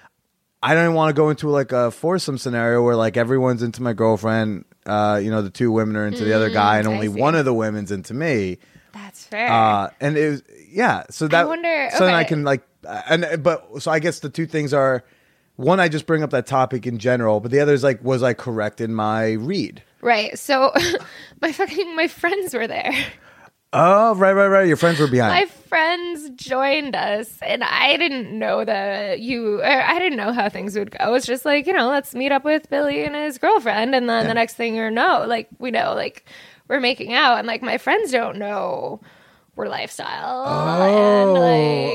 I 0.62 0.74
don't 0.74 0.94
want 0.94 1.10
to 1.10 1.14
go 1.14 1.30
into 1.30 1.48
like 1.48 1.72
a 1.72 1.90
foursome 1.90 2.38
scenario 2.38 2.82
where 2.82 2.94
like 2.96 3.16
everyone's 3.16 3.62
into 3.62 3.82
my 3.82 3.92
girlfriend. 3.94 4.64
Uh, 4.86 5.18
you 5.22 5.30
know, 5.30 5.40
the 5.42 5.50
two 5.50 5.72
women 5.72 5.96
are 5.96 6.06
into 6.06 6.24
the 6.24 6.34
other 6.34 6.50
guy, 6.50 6.78
and 6.78 6.86
Mm, 6.86 6.90
I 6.90 6.94
only 6.94 7.06
see. 7.08 7.20
one 7.20 7.34
of 7.34 7.44
the 7.46 7.54
women's 7.54 7.90
into 7.90 8.12
me. 8.14 8.58
That's 8.92 9.24
fair. 9.24 9.50
Uh, 9.50 9.90
and 10.00 10.16
it 10.16 10.28
was 10.30 10.42
yeah. 10.70 11.04
So 11.10 11.26
that 11.28 11.48
wonder- 11.48 11.88
So 11.96 12.04
then 12.04 12.14
I 12.14 12.24
can 12.24 12.44
like 12.44 12.62
uh, 12.86 13.00
and 13.08 13.42
but 13.42 13.82
so 13.82 13.90
I 13.90 13.98
guess 13.98 14.20
the 14.20 14.28
two 14.30 14.46
things 14.46 14.72
are 14.74 15.02
one 15.56 15.80
I 15.80 15.88
just 15.88 16.06
bring 16.06 16.22
up 16.22 16.30
that 16.30 16.46
topic 16.46 16.86
in 16.86 16.98
general, 16.98 17.40
but 17.40 17.50
the 17.50 17.60
other 17.60 17.72
is 17.72 17.82
like 17.84 18.02
was 18.02 18.22
I 18.22 18.34
correct 18.34 18.80
in 18.80 18.94
my 18.94 19.32
read? 19.32 19.82
right. 20.00 20.38
So 20.38 20.72
my 21.40 21.52
fucking 21.52 21.96
my 21.96 22.08
friends 22.08 22.54
were 22.54 22.66
there. 22.66 22.92
Oh 23.72 24.14
right 24.14 24.32
right 24.32 24.46
right. 24.46 24.68
Your 24.68 24.76
friends 24.76 25.00
were 25.00 25.08
behind. 25.08 25.32
my 25.34 25.46
friends 25.46 26.30
joined 26.36 26.94
us 26.94 27.36
and 27.42 27.64
i 27.64 27.96
didn't 27.96 28.30
know 28.38 28.64
that 28.64 29.18
you 29.18 29.60
or 29.60 29.64
i 29.64 29.98
didn't 29.98 30.16
know 30.16 30.32
how 30.32 30.48
things 30.48 30.76
would 30.78 30.92
go 30.96 31.14
it's 31.14 31.26
just 31.26 31.44
like 31.44 31.66
you 31.66 31.72
know 31.72 31.88
let's 31.88 32.14
meet 32.14 32.30
up 32.30 32.44
with 32.44 32.70
billy 32.70 33.04
and 33.04 33.16
his 33.16 33.38
girlfriend 33.38 33.92
and 33.92 34.08
then 34.08 34.28
the 34.28 34.34
next 34.34 34.54
thing 34.54 34.76
you 34.76 34.88
know 34.88 35.24
like 35.26 35.48
we 35.58 35.72
know 35.72 35.92
like 35.94 36.24
we're 36.68 36.78
making 36.78 37.12
out 37.12 37.38
and 37.38 37.48
like 37.48 37.60
my 37.60 37.76
friends 37.76 38.12
don't 38.12 38.38
know 38.38 39.00
lifestyle. 39.56 40.44
Oh, 40.46 40.82
and, 40.82 41.32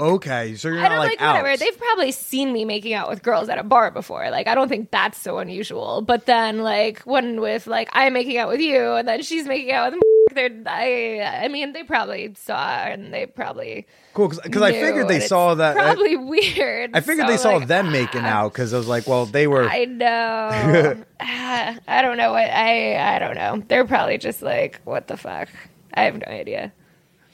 like, 0.01 0.12
okay. 0.14 0.55
So 0.55 0.70
you're 0.70 0.80
I 0.80 0.84
not 0.84 0.89
don't 0.89 0.99
like, 0.99 1.20
like, 1.20 1.28
whatever. 1.30 1.49
out. 1.49 1.60
They've 1.60 1.78
probably 1.78 2.12
seen 2.12 2.53
me 2.53 2.64
making 2.66 2.93
out 2.93 3.10
with 3.10 3.22
girls 3.22 3.49
at 3.49 3.57
a 3.57 3.64
bar 3.64 3.91
before. 3.91 4.30
Like 4.30 4.47
I 4.47 4.55
don't 4.55 4.70
think 4.70 4.91
that's 4.91 5.20
so 5.20 5.39
unusual. 5.39 6.01
But 6.01 6.26
then 6.26 6.60
like 6.60 7.01
when 7.01 7.41
with 7.41 7.68
like 7.68 7.89
I'm 7.91 8.14
making 8.14 8.38
out 8.38 8.47
with 8.47 8.62
you 8.62 8.93
and 8.93 9.07
then 9.07 9.22
she's 9.22 9.45
making 9.45 9.72
out 9.74 9.91
with 9.91 10.01
they're 10.36 10.51
I 10.68 11.41
I 11.43 11.47
mean 11.47 11.74
they 11.74 11.84
probably 11.84 12.34
saw 12.36 12.84
and 12.84 13.14
they 13.14 13.26
probably 13.26 13.88
cool 14.14 14.30
because 14.30 14.62
I 14.62 14.72
figured 14.72 15.07
they 15.07 15.20
saw 15.20 15.55
that. 15.55 15.76
I, 15.78 15.82
probably 15.93 16.16
weird. 16.18 16.91
I 16.93 17.01
figured 17.01 17.28
So, 17.28 17.32
they 17.32 17.38
saw 17.38 17.55
like, 17.57 17.68
them 17.68 17.91
making 17.91 18.26
out 18.26 18.53
because 18.53 18.74
I 18.74 18.78
was 18.78 18.88
like, 18.88 19.07
well, 19.07 19.26
they 19.26 19.47
were. 19.47 19.68
I 19.68 19.86
know. 19.86 21.03
Ah, 21.22 21.78
I 21.86 22.01
don't 22.01 22.16
know 22.16 22.32
what 22.32 22.49
I 22.49 22.95
I 23.16 23.20
don't 23.20 23.36
know. 23.36 23.62
They're 23.68 23.84
probably 23.86 24.18
just 24.18 24.41
like 24.41 24.80
what 24.86 25.07
the 25.07 25.18
fuck. 25.18 25.49
I 25.93 26.03
have 26.03 26.16
no 26.16 26.32
idea. 26.32 26.72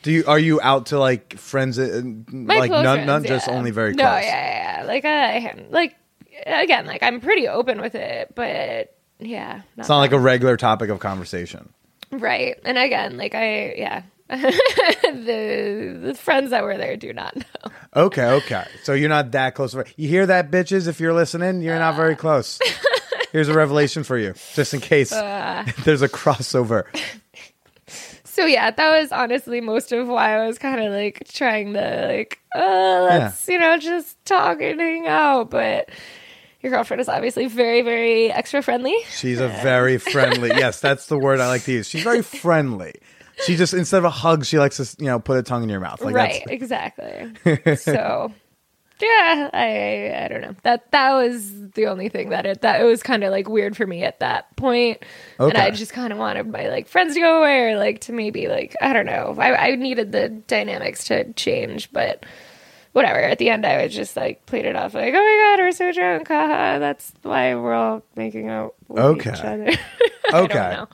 Do 0.06 0.12
you 0.12 0.24
are 0.28 0.38
you 0.38 0.62
out 0.62 0.86
to 0.88 1.00
like 1.00 1.36
friends? 1.40 1.80
uh, 1.80 2.00
like 2.32 2.70
close 2.70 2.84
none, 2.84 3.06
friends, 3.06 3.28
just 3.28 3.48
yeah. 3.48 3.54
only 3.54 3.72
very 3.72 3.94
no, 3.94 4.04
close. 4.04 4.24
yeah, 4.24 4.24
yeah, 4.24 4.82
yeah. 4.82 4.88
Like 4.88 5.04
I 5.04 5.66
like 5.72 5.96
again, 6.46 6.86
like 6.86 7.02
I'm 7.02 7.20
pretty 7.22 7.48
open 7.48 7.82
with 7.82 7.96
it, 7.96 8.34
but 8.36 8.96
yeah, 9.18 9.62
It's 9.78 9.90
not 9.90 9.98
like 9.98 10.12
a 10.12 10.20
regular 10.20 10.58
topic 10.58 10.92
of 10.92 11.00
conversation. 11.00 11.70
right. 12.12 12.56
And 12.64 12.78
again, 12.78 13.18
like 13.18 13.34
I 13.34 13.74
yeah. 13.78 14.04
the 14.30 16.00
the 16.04 16.14
friends 16.16 16.52
that 16.52 16.64
were 16.64 16.78
there 16.78 16.98
do 16.98 17.12
not 17.14 17.36
know. 17.36 17.72
Okay, 17.96 18.26
okay. 18.26 18.66
So 18.84 18.94
you're 18.94 19.10
not 19.10 19.32
that 19.32 19.56
close. 19.56 19.76
You 19.98 20.08
hear 20.08 20.26
that, 20.28 20.52
bitches? 20.52 20.88
If 20.88 21.00
you're 21.00 21.14
listening, 21.14 21.62
you're 21.62 21.80
not 21.80 21.96
very 21.96 22.16
close. 22.16 22.60
Here's 23.32 23.50
a 23.50 23.54
revelation 23.54 24.04
for 24.04 24.18
you, 24.18 24.34
just 24.54 24.74
in 24.74 24.82
case 24.82 25.12
Uh. 25.12 25.66
there's 25.84 26.02
a 26.02 26.10
crossover. 26.10 26.84
So 28.36 28.46
yeah, 28.46 28.70
that 28.70 29.00
was 29.00 29.14
honestly 29.14 29.62
most 29.62 29.94
of 29.94 30.10
why 30.10 30.38
I 30.38 30.46
was 30.46 30.58
kind 30.58 30.82
of 30.82 30.92
like 30.92 31.26
trying 31.32 31.72
to 31.72 32.08
like, 32.08 32.40
uh, 32.54 33.08
let's 33.10 33.48
you 33.48 33.58
know 33.58 33.78
just 33.78 34.18
talk 34.26 34.62
and 34.62 34.78
hang 34.78 35.08
out. 35.08 35.50
But 35.50 35.90
your 36.62 36.74
girlfriend 36.74 37.00
is 37.00 37.08
obviously 37.08 37.48
very 37.48 37.82
very 37.82 38.30
extra 38.30 38.62
friendly. 38.62 38.94
She's 39.10 39.40
a 39.40 39.48
very 39.48 39.98
friendly. 39.98 40.50
Yes, 40.56 40.82
that's 40.82 41.06
the 41.06 41.18
word 41.18 41.40
I 41.40 41.48
like 41.48 41.64
to 41.64 41.72
use. 41.72 41.88
She's 41.88 42.04
very 42.04 42.22
friendly. 42.22 42.96
She 43.46 43.56
just 43.56 43.74
instead 43.74 44.00
of 44.00 44.04
a 44.04 44.10
hug, 44.10 44.44
she 44.44 44.60
likes 44.60 44.78
to 44.78 44.96
you 45.02 45.10
know 45.10 45.20
put 45.20 45.38
a 45.38 45.44
tongue 45.44 45.64
in 45.64 45.70
your 45.70 45.80
mouth. 45.80 46.02
Like 46.02 46.14
right, 46.14 46.44
exactly. 46.48 47.76
so 47.78 48.34
yeah, 49.02 49.50
I 49.54 50.24
I 50.24 50.28
don't 50.28 50.42
know. 50.42 50.56
That 50.64 50.92
that 50.92 51.14
was 51.14 51.72
the 51.72 51.88
only 51.88 52.10
thing 52.10 52.30
that 52.30 52.46
it 52.46 52.62
that 52.62 52.80
it 52.82 52.86
was 52.86 53.04
kind 53.04 53.24
of 53.24 53.32
like 53.32 53.50
weird 53.50 53.76
for 53.76 53.86
me 53.86 54.04
at 54.04 54.20
that 54.22 54.56
point. 54.56 55.04
And 55.50 55.58
I 55.58 55.72
just 55.72 55.92
kind 55.94 56.14
of 56.14 56.20
wanted 56.20 56.48
my 56.48 56.70
like 56.70 56.88
friends 56.88 57.14
to 57.16 57.20
go 57.20 57.40
away 57.40 57.72
or 57.72 57.78
like 57.78 58.02
to 58.02 58.14
maybe 58.14 58.48
like 58.48 58.76
I 58.82 58.94
don't 58.94 59.06
know. 59.06 59.36
I 59.38 59.70
I 59.72 59.76
needed 59.76 60.12
the 60.12 60.30
dynamics 60.30 61.06
to 61.06 61.32
change, 61.34 61.92
but 61.92 62.26
whatever. 62.94 63.20
At 63.20 63.38
the 63.38 63.50
end 63.50 63.66
I 63.66 63.84
was 63.84 63.94
just 63.94 64.16
like 64.16 64.46
played 64.46 64.66
it 64.66 64.76
off 64.76 64.94
like, 64.94 65.14
"Oh 65.14 65.18
my 65.18 65.56
god, 65.58 65.64
we're 65.64 65.72
so 65.74 65.92
drunk. 65.92 66.28
Haha, 66.30 66.80
that's 66.80 67.12
why 67.24 67.54
we're 67.56 67.74
all 67.74 68.04
making 68.16 68.50
out 68.50 68.76
with 68.88 69.04
Okay. 69.04 69.30
each 69.32 69.42
other." 69.42 69.72
I 70.34 70.88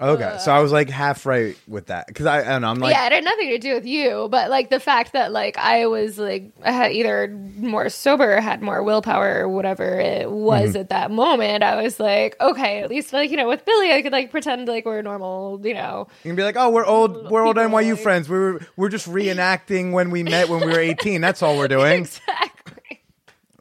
Okay. 0.00 0.24
Okay, 0.24 0.38
so 0.40 0.52
I 0.52 0.58
was 0.60 0.72
like 0.72 0.90
half 0.90 1.24
right 1.24 1.56
with 1.68 1.86
that 1.86 2.08
because 2.08 2.26
I, 2.26 2.40
I 2.40 2.44
don't 2.44 2.62
know. 2.62 2.68
I'm 2.68 2.78
like, 2.80 2.92
yeah, 2.92 3.06
it 3.06 3.12
had 3.12 3.24
nothing 3.24 3.48
to 3.50 3.58
do 3.58 3.74
with 3.74 3.86
you, 3.86 4.26
but 4.30 4.50
like 4.50 4.68
the 4.68 4.80
fact 4.80 5.12
that 5.12 5.30
like 5.32 5.56
I 5.56 5.86
was 5.86 6.18
like 6.18 6.50
I 6.64 6.72
had 6.72 6.92
either 6.92 7.28
more 7.56 7.88
sober, 7.88 8.40
had 8.40 8.60
more 8.60 8.82
willpower, 8.82 9.42
or 9.42 9.48
whatever 9.48 10.00
it 10.00 10.30
was 10.30 10.70
Mm-hmm. 10.70 10.78
at 10.80 10.88
that 10.88 11.10
moment. 11.12 11.62
I 11.62 11.80
was 11.80 12.00
like, 12.00 12.36
okay, 12.40 12.80
at 12.82 12.90
least 12.90 13.12
like 13.12 13.30
you 13.30 13.36
know 13.36 13.46
with 13.48 13.64
Billy, 13.64 13.92
I 13.92 14.02
could 14.02 14.12
like 14.12 14.30
pretend 14.32 14.66
like 14.66 14.84
we're 14.84 15.00
normal, 15.00 15.60
you 15.64 15.74
know. 15.74 16.08
you 16.24 16.28
can 16.30 16.36
be 16.36 16.42
like, 16.42 16.56
oh, 16.58 16.70
we're 16.70 16.84
old, 16.84 17.30
we're 17.30 17.46
old 17.46 17.56
NYU 17.56 17.92
like- 17.94 18.00
friends. 18.02 18.28
We 18.28 18.36
were 18.36 18.60
we're 18.76 18.88
just 18.88 19.08
reenacting 19.08 19.92
when 19.92 20.10
we 20.10 20.24
met 20.24 20.48
when 20.48 20.60
we 20.60 20.72
were 20.72 20.80
18. 20.80 21.20
That's 21.20 21.40
all 21.42 21.56
we're 21.56 21.68
doing. 21.68 22.06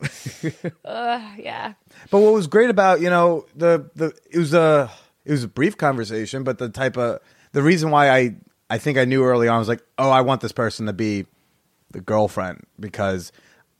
Exactly. 0.01 0.71
uh, 0.86 1.21
yeah. 1.38 1.73
But 2.09 2.19
what 2.19 2.34
was 2.34 2.47
great 2.47 2.69
about 2.69 2.99
you 3.01 3.09
know 3.09 3.45
the 3.55 3.89
the 3.95 4.13
it 4.31 4.38
was 4.39 4.53
a 4.53 4.91
it 5.26 5.32
was 5.32 5.43
a 5.43 5.47
brief 5.47 5.78
conversation, 5.78 6.43
but 6.43 6.57
the 6.57 6.69
type 6.69 6.97
of 6.97 7.19
the 7.51 7.61
reason 7.63 7.91
why 7.91 8.09
I 8.09 8.36
I 8.69 8.78
think 8.78 8.97
I 8.97 9.05
knew 9.05 9.24
early 9.24 9.47
on 9.47 9.59
was 9.59 9.67
like, 9.67 9.84
oh, 9.97 10.09
I 10.09 10.21
want 10.21 10.41
this 10.41 10.51
person 10.51 10.88
to 10.88 10.93
be 10.93 11.26
the 11.91 12.01
girlfriend 12.01 12.65
because 12.80 13.32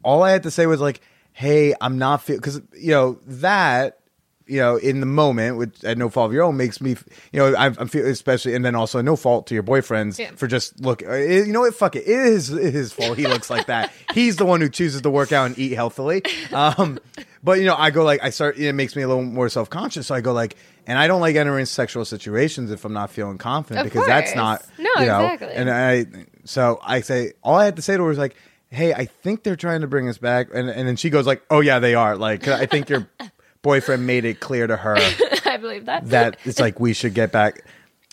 all 0.04 0.24
I 0.24 0.32
had 0.32 0.44
to 0.44 0.52
say 0.52 0.66
was 0.68 0.80
like, 0.82 1.02
hey, 1.32 1.74
I'm 1.82 1.98
not 1.98 2.22
feel 2.22 2.38
because 2.38 2.62
you 2.78 2.92
know 2.92 3.20
that 3.26 4.00
you 4.46 4.60
know 4.60 4.76
in 4.76 5.00
the 5.00 5.06
moment, 5.06 5.58
which 5.58 5.84
at 5.86 5.98
no 5.98 6.10
fault 6.10 6.28
of 6.28 6.34
your 6.34 6.44
own, 6.44 6.58
makes 6.58 6.80
me 6.82 6.92
you 7.32 7.40
know 7.40 7.56
I'm, 7.56 7.76
I'm 7.80 7.88
feel 7.88 8.06
especially 8.06 8.54
and 8.56 8.64
then 8.64 8.76
also 8.76 9.02
no 9.02 9.16
fault 9.16 9.48
to 9.48 9.54
your 9.56 9.64
boyfriends 9.64 10.20
Yeah. 10.20 10.32
for 10.36 10.48
just 10.48 10.80
look. 10.82 11.02
uh, 11.02 11.14
You 11.16 11.52
know 11.52 11.62
what? 11.62 11.74
Fuck 11.74 11.96
it. 11.96 12.04
It 12.04 12.10
is 12.10 12.50
his 12.50 12.92
fault. 12.94 13.18
He 13.18 13.26
looks 13.26 13.50
like 13.50 13.66
that. 13.68 13.92
He's 14.14 14.36
the 14.36 14.46
one 14.46 14.62
who 14.62 14.70
chooses 14.70 15.02
to 15.02 15.10
work 15.10 15.32
out 15.32 15.46
and 15.48 15.58
eat 15.58 15.72
healthily. 15.74 16.22
Um, 16.52 17.00
but 17.42 17.60
you 17.60 17.66
know, 17.66 17.76
I 17.76 17.90
go 17.90 18.04
like 18.04 18.22
I 18.22 18.30
start. 18.30 18.58
It 18.58 18.74
makes 18.74 18.96
me 18.96 19.02
a 19.02 19.08
little 19.08 19.24
more 19.24 19.50
self 19.50 19.70
conscious. 19.70 20.08
So 20.08 20.16
I 20.16 20.22
go 20.22 20.34
like. 20.34 20.56
And 20.88 20.98
I 21.00 21.08
don't 21.08 21.22
like 21.22 21.36
entering 21.36 21.66
sexual 21.66 22.06
situations 22.06 22.72
if 22.72 22.84
I'm 22.86 22.94
not 22.94 23.10
feeling 23.10 23.38
confident 23.38 23.86
Of 23.88 23.92
because 23.94 24.06
that's 24.08 24.36
not 24.36 24.64
No, 24.78 24.90
you 25.00 25.06
know. 25.06 25.24
exactly. 25.26 25.54
And 25.56 25.70
I 25.70 26.06
so 26.46 26.80
I 26.84 27.02
say 27.02 27.34
all 27.44 27.56
I 27.56 27.66
had 27.66 27.76
to 27.78 27.82
say 27.82 27.96
to 27.96 28.04
her 28.04 28.10
was 28.10 28.18
like, 28.18 28.36
"Hey, 28.70 28.94
I 28.94 29.06
think 29.06 29.44
they're 29.44 29.56
trying 29.56 29.82
to 29.82 29.88
bring 29.88 30.10
us 30.10 30.18
back," 30.18 30.48
and 30.54 30.70
and 30.70 30.88
then 30.88 30.96
she 30.96 31.10
goes 31.10 31.26
like, 31.26 31.42
"Oh 31.50 31.62
yeah, 31.62 31.80
they 31.80 31.96
are." 31.96 32.18
Like 32.18 32.48
I 32.48 32.66
think 32.66 32.90
your 32.90 33.08
boyfriend 33.62 34.06
made 34.06 34.26
it 34.26 34.40
clear 34.40 34.68
to 34.68 34.76
her 34.76 34.98
I 35.46 35.58
believe 35.58 35.86
that. 35.86 36.10
that 36.10 36.38
it's 36.46 36.60
like 36.60 36.80
we 36.80 36.94
should 36.94 37.14
get 37.14 37.32
back. 37.32 37.64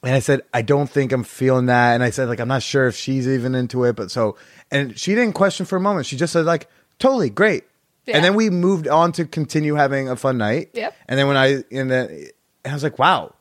And 0.02 0.14
I 0.14 0.20
said, 0.20 0.40
I 0.54 0.62
don't 0.62 0.88
think 0.88 1.12
I'm 1.12 1.24
feeling 1.24 1.66
that. 1.66 1.92
And 1.92 2.02
I 2.02 2.08
said, 2.08 2.26
like, 2.28 2.40
I'm 2.40 2.48
not 2.48 2.62
sure 2.62 2.86
if 2.86 2.96
she's 2.96 3.28
even 3.28 3.54
into 3.54 3.84
it. 3.84 3.96
But 3.96 4.10
so, 4.10 4.36
and 4.70 4.98
she 4.98 5.14
didn't 5.14 5.34
question 5.34 5.66
for 5.66 5.76
a 5.76 5.80
moment. 5.80 6.06
She 6.06 6.16
just 6.16 6.32
said, 6.32 6.46
like, 6.46 6.68
totally 6.98 7.28
great. 7.28 7.64
Yeah. 8.06 8.16
And 8.16 8.24
then 8.24 8.34
we 8.34 8.48
moved 8.48 8.88
on 8.88 9.12
to 9.12 9.26
continue 9.26 9.74
having 9.74 10.08
a 10.08 10.16
fun 10.16 10.38
night. 10.38 10.70
Yep. 10.72 10.96
And 11.06 11.18
then 11.18 11.26
when 11.28 11.36
I 11.36 11.64
and 11.70 11.90
then 11.90 12.28
and 12.64 12.72
I 12.72 12.74
was 12.74 12.82
like, 12.82 12.98
wow, 12.98 13.34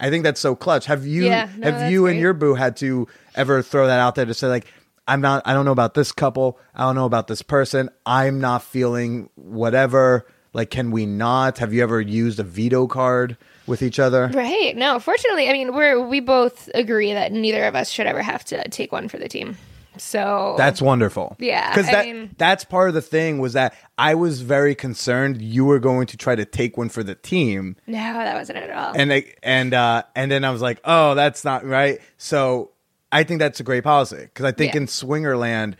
I 0.00 0.10
think 0.10 0.24
that's 0.24 0.40
so 0.40 0.54
clutch. 0.54 0.86
Have 0.86 1.06
you 1.06 1.26
Yeah, 1.26 1.48
no, 1.56 1.70
have 1.70 1.90
you 1.90 2.06
and 2.06 2.18
your 2.18 2.32
boo 2.32 2.54
had 2.54 2.76
to 2.78 3.06
ever 3.34 3.62
throw 3.62 3.86
that 3.86 4.00
out 4.00 4.14
there 4.14 4.26
to 4.26 4.34
say 4.34 4.48
like, 4.48 4.66
I'm 5.06 5.20
not. 5.20 5.42
I 5.44 5.52
don't 5.52 5.64
know 5.64 5.72
about 5.72 5.94
this 5.94 6.12
couple. 6.12 6.58
I 6.74 6.82
don't 6.82 6.94
know 6.94 7.06
about 7.06 7.26
this 7.26 7.42
person. 7.42 7.90
I'm 8.06 8.40
not 8.40 8.62
feeling 8.62 9.28
whatever. 9.34 10.26
Like, 10.52 10.70
can 10.70 10.90
we 10.90 11.06
not? 11.06 11.58
Have 11.58 11.72
you 11.72 11.82
ever 11.82 12.00
used 12.00 12.38
a 12.38 12.44
veto 12.44 12.86
card 12.86 13.36
with 13.66 13.82
each 13.82 13.98
other? 13.98 14.30
Right. 14.32 14.76
No, 14.76 14.98
fortunately, 15.00 15.48
I 15.48 15.52
mean, 15.52 15.74
we're 15.74 16.00
we 16.06 16.20
both 16.20 16.68
agree 16.74 17.12
that 17.14 17.32
neither 17.32 17.64
of 17.64 17.74
us 17.74 17.90
should 17.90 18.06
ever 18.06 18.22
have 18.22 18.44
to 18.46 18.68
take 18.68 18.92
one 18.92 19.08
for 19.08 19.18
the 19.18 19.28
team. 19.28 19.56
So 19.98 20.54
That's 20.58 20.80
wonderful. 20.80 21.36
Yeah, 21.38 21.70
because 21.70 21.88
I 21.88 21.92
that 21.92 22.06
mean- 22.06 22.34
that's 22.38 22.64
part 22.64 22.88
of 22.88 22.94
the 22.94 23.02
thing 23.02 23.38
was 23.38 23.52
that 23.52 23.74
I 23.98 24.14
was 24.14 24.40
very 24.42 24.74
concerned 24.74 25.42
you 25.42 25.64
were 25.64 25.78
going 25.78 26.06
to 26.08 26.16
try 26.16 26.34
to 26.34 26.44
take 26.44 26.76
one 26.76 26.88
for 26.88 27.02
the 27.02 27.14
team, 27.14 27.76
no, 27.86 27.98
that 27.98 28.34
wasn't 28.34 28.58
it 28.58 28.70
at 28.70 28.76
all. 28.76 28.94
and 28.96 29.10
they, 29.10 29.34
and 29.42 29.74
uh, 29.74 30.02
and 30.16 30.30
then 30.30 30.44
I 30.44 30.50
was 30.50 30.62
like, 30.62 30.80
oh, 30.84 31.14
that's 31.14 31.44
not 31.44 31.64
right. 31.66 32.00
So 32.18 32.70
I 33.10 33.24
think 33.24 33.38
that's 33.40 33.60
a 33.60 33.64
great 33.64 33.84
policy 33.84 34.16
because 34.22 34.44
I 34.46 34.52
think 34.52 34.72
Yeah. 34.74 34.80
in 34.82 34.86
Swingerland, 34.86 35.74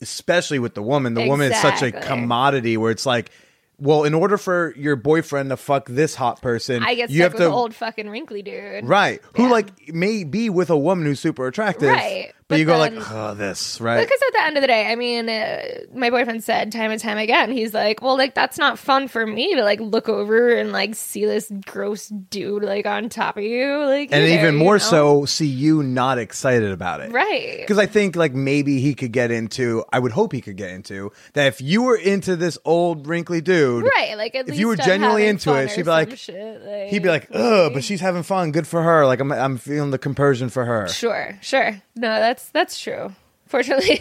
especially 0.00 0.58
with 0.58 0.74
the 0.74 0.82
woman, 0.82 1.14
the 1.14 1.28
woman 1.28 1.52
is 1.52 1.60
such 1.60 1.82
a 1.82 1.92
commodity 1.92 2.76
where 2.76 2.90
it's 2.90 3.06
like. 3.06 3.30
Well, 3.78 4.04
in 4.04 4.14
order 4.14 4.38
for 4.38 4.72
your 4.76 4.94
boyfriend 4.94 5.50
to 5.50 5.56
fuck 5.56 5.88
this 5.88 6.14
hot 6.14 6.40
person, 6.40 6.84
I 6.84 6.94
get 6.94 7.10
you 7.10 7.16
stuck 7.16 7.32
have 7.32 7.32
with 7.32 7.48
to 7.48 7.52
old 7.52 7.74
fucking 7.74 8.08
wrinkly 8.08 8.40
dude. 8.40 8.84
right, 8.84 9.20
who 9.34 9.48
like 9.48 9.92
may 9.92 10.22
be 10.22 10.50
with 10.50 10.70
a 10.70 10.76
woman 10.78 11.04
who's 11.04 11.18
super 11.18 11.48
attractive, 11.48 11.88
Right, 11.88 12.32
But, 12.52 12.56
but 12.56 12.60
you 12.60 12.66
go 12.66 12.78
like, 12.78 12.92
oh, 13.10 13.34
this 13.34 13.80
right, 13.80 14.00
Because 14.00 14.20
at 14.28 14.32
the 14.34 14.42
end 14.44 14.56
of 14.56 14.60
the 14.62 14.66
day, 14.66 14.86
I 14.90 14.94
mean, 14.96 15.28
uh, 15.28 15.62
my 15.94 16.10
boyfriend 16.10 16.44
said 16.44 16.70
time 16.72 16.90
and 16.90 17.00
time 17.00 17.18
again, 17.18 17.50
he's 17.50 17.72
like, 17.74 18.02
well, 18.02 18.16
like, 18.16 18.34
that's 18.34 18.58
not 18.58 18.78
fun 18.78 19.08
for 19.08 19.26
me 19.26 19.54
to, 19.54 19.62
like, 19.62 19.80
look 19.80 20.08
over 20.08 20.50
and, 20.56 20.72
like, 20.72 20.94
see 20.94 21.24
this 21.24 21.50
gross 21.66 22.08
dude, 22.08 22.62
like, 22.62 22.86
on 22.86 23.08
top 23.08 23.36
of 23.36 23.42
you. 23.42 23.78
Like, 23.84 24.10
and 24.12 24.22
either, 24.24 24.34
even 24.38 24.54
you 24.54 24.60
more 24.60 24.74
know? 24.74 24.78
so 24.78 25.24
see 25.24 25.46
you 25.46 25.82
not 25.82 26.18
excited 26.18 26.70
about 26.72 27.00
it 27.00 27.12
Right. 27.12 27.58
because 27.60 27.78
i 27.78 27.86
think 27.86 28.16
like 28.16 28.32
maybe 28.34 28.80
he 28.80 28.94
could 28.94 29.12
get 29.12 29.30
into 29.30 29.84
i 29.92 29.98
would 29.98 30.12
hope 30.12 30.32
he 30.32 30.40
could 30.40 30.56
get 30.56 30.70
into 30.70 31.12
that 31.34 31.46
if 31.46 31.60
you 31.60 31.82
were 31.82 31.96
into 31.96 32.36
this 32.36 32.58
old 32.64 33.06
wrinkly 33.06 33.40
dude 33.40 33.84
Right. 33.84 34.16
Like, 34.16 34.34
at 34.34 34.48
if 34.48 34.58
you 34.58 34.68
were 34.68 34.76
genuinely 34.76 35.26
into 35.26 35.54
it 35.54 35.70
she'd 35.70 35.82
be 35.84 35.90
like 35.90 36.16
shit, 36.16 36.62
like, 36.64 36.88
he'd 36.90 37.02
be 37.02 37.08
like 37.08 37.28
ugh 37.32 37.72
but 37.72 37.84
she's 37.84 38.00
having 38.00 38.22
fun 38.22 38.52
good 38.52 38.66
for 38.66 38.82
her 38.82 39.06
like 39.06 39.20
i'm, 39.20 39.30
I'm 39.32 39.56
feeling 39.58 39.90
the 39.90 39.98
compersion 39.98 40.48
for 40.48 40.64
her 40.64 40.88
Sure, 40.88 41.38
sure. 41.40 41.80
No, 41.94 42.08
that's 42.08 42.41
that's 42.50 42.80
true. 42.80 43.12
Fortunately, 43.46 44.00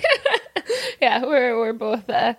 yeah, 1.02 1.24
we're 1.26 1.58
we're 1.60 1.74
both 1.74 2.10
uh, 2.10 2.36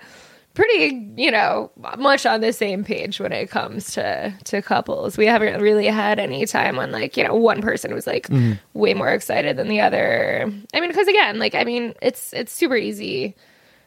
pretty, 0.54 1.12
you 1.16 1.30
know, 1.30 1.70
much 1.98 2.24
on 2.26 2.40
the 2.40 2.52
same 2.52 2.84
page 2.84 3.20
when 3.20 3.32
it 3.32 3.50
comes 3.50 3.92
to 3.94 4.32
to 4.44 4.62
couples. 4.62 5.16
We 5.18 5.26
haven't 5.26 5.60
really 5.60 5.86
had 5.86 6.18
any 6.18 6.46
time 6.46 6.76
when 6.76 6.90
like 6.90 7.16
you 7.16 7.24
know 7.24 7.34
one 7.34 7.60
person 7.62 7.92
was 7.94 8.06
like 8.06 8.28
Mm-hmm. 8.28 8.52
way 8.78 8.94
more 8.94 9.10
excited 9.10 9.56
than 9.56 9.68
the 9.68 9.80
other. 9.80 10.50
I 10.74 10.80
mean, 10.80 10.88
because 10.90 11.08
again, 11.08 11.38
like 11.38 11.54
I 11.54 11.64
mean, 11.64 11.94
it's 12.00 12.32
it's 12.32 12.52
super 12.52 12.76
easy. 12.76 13.34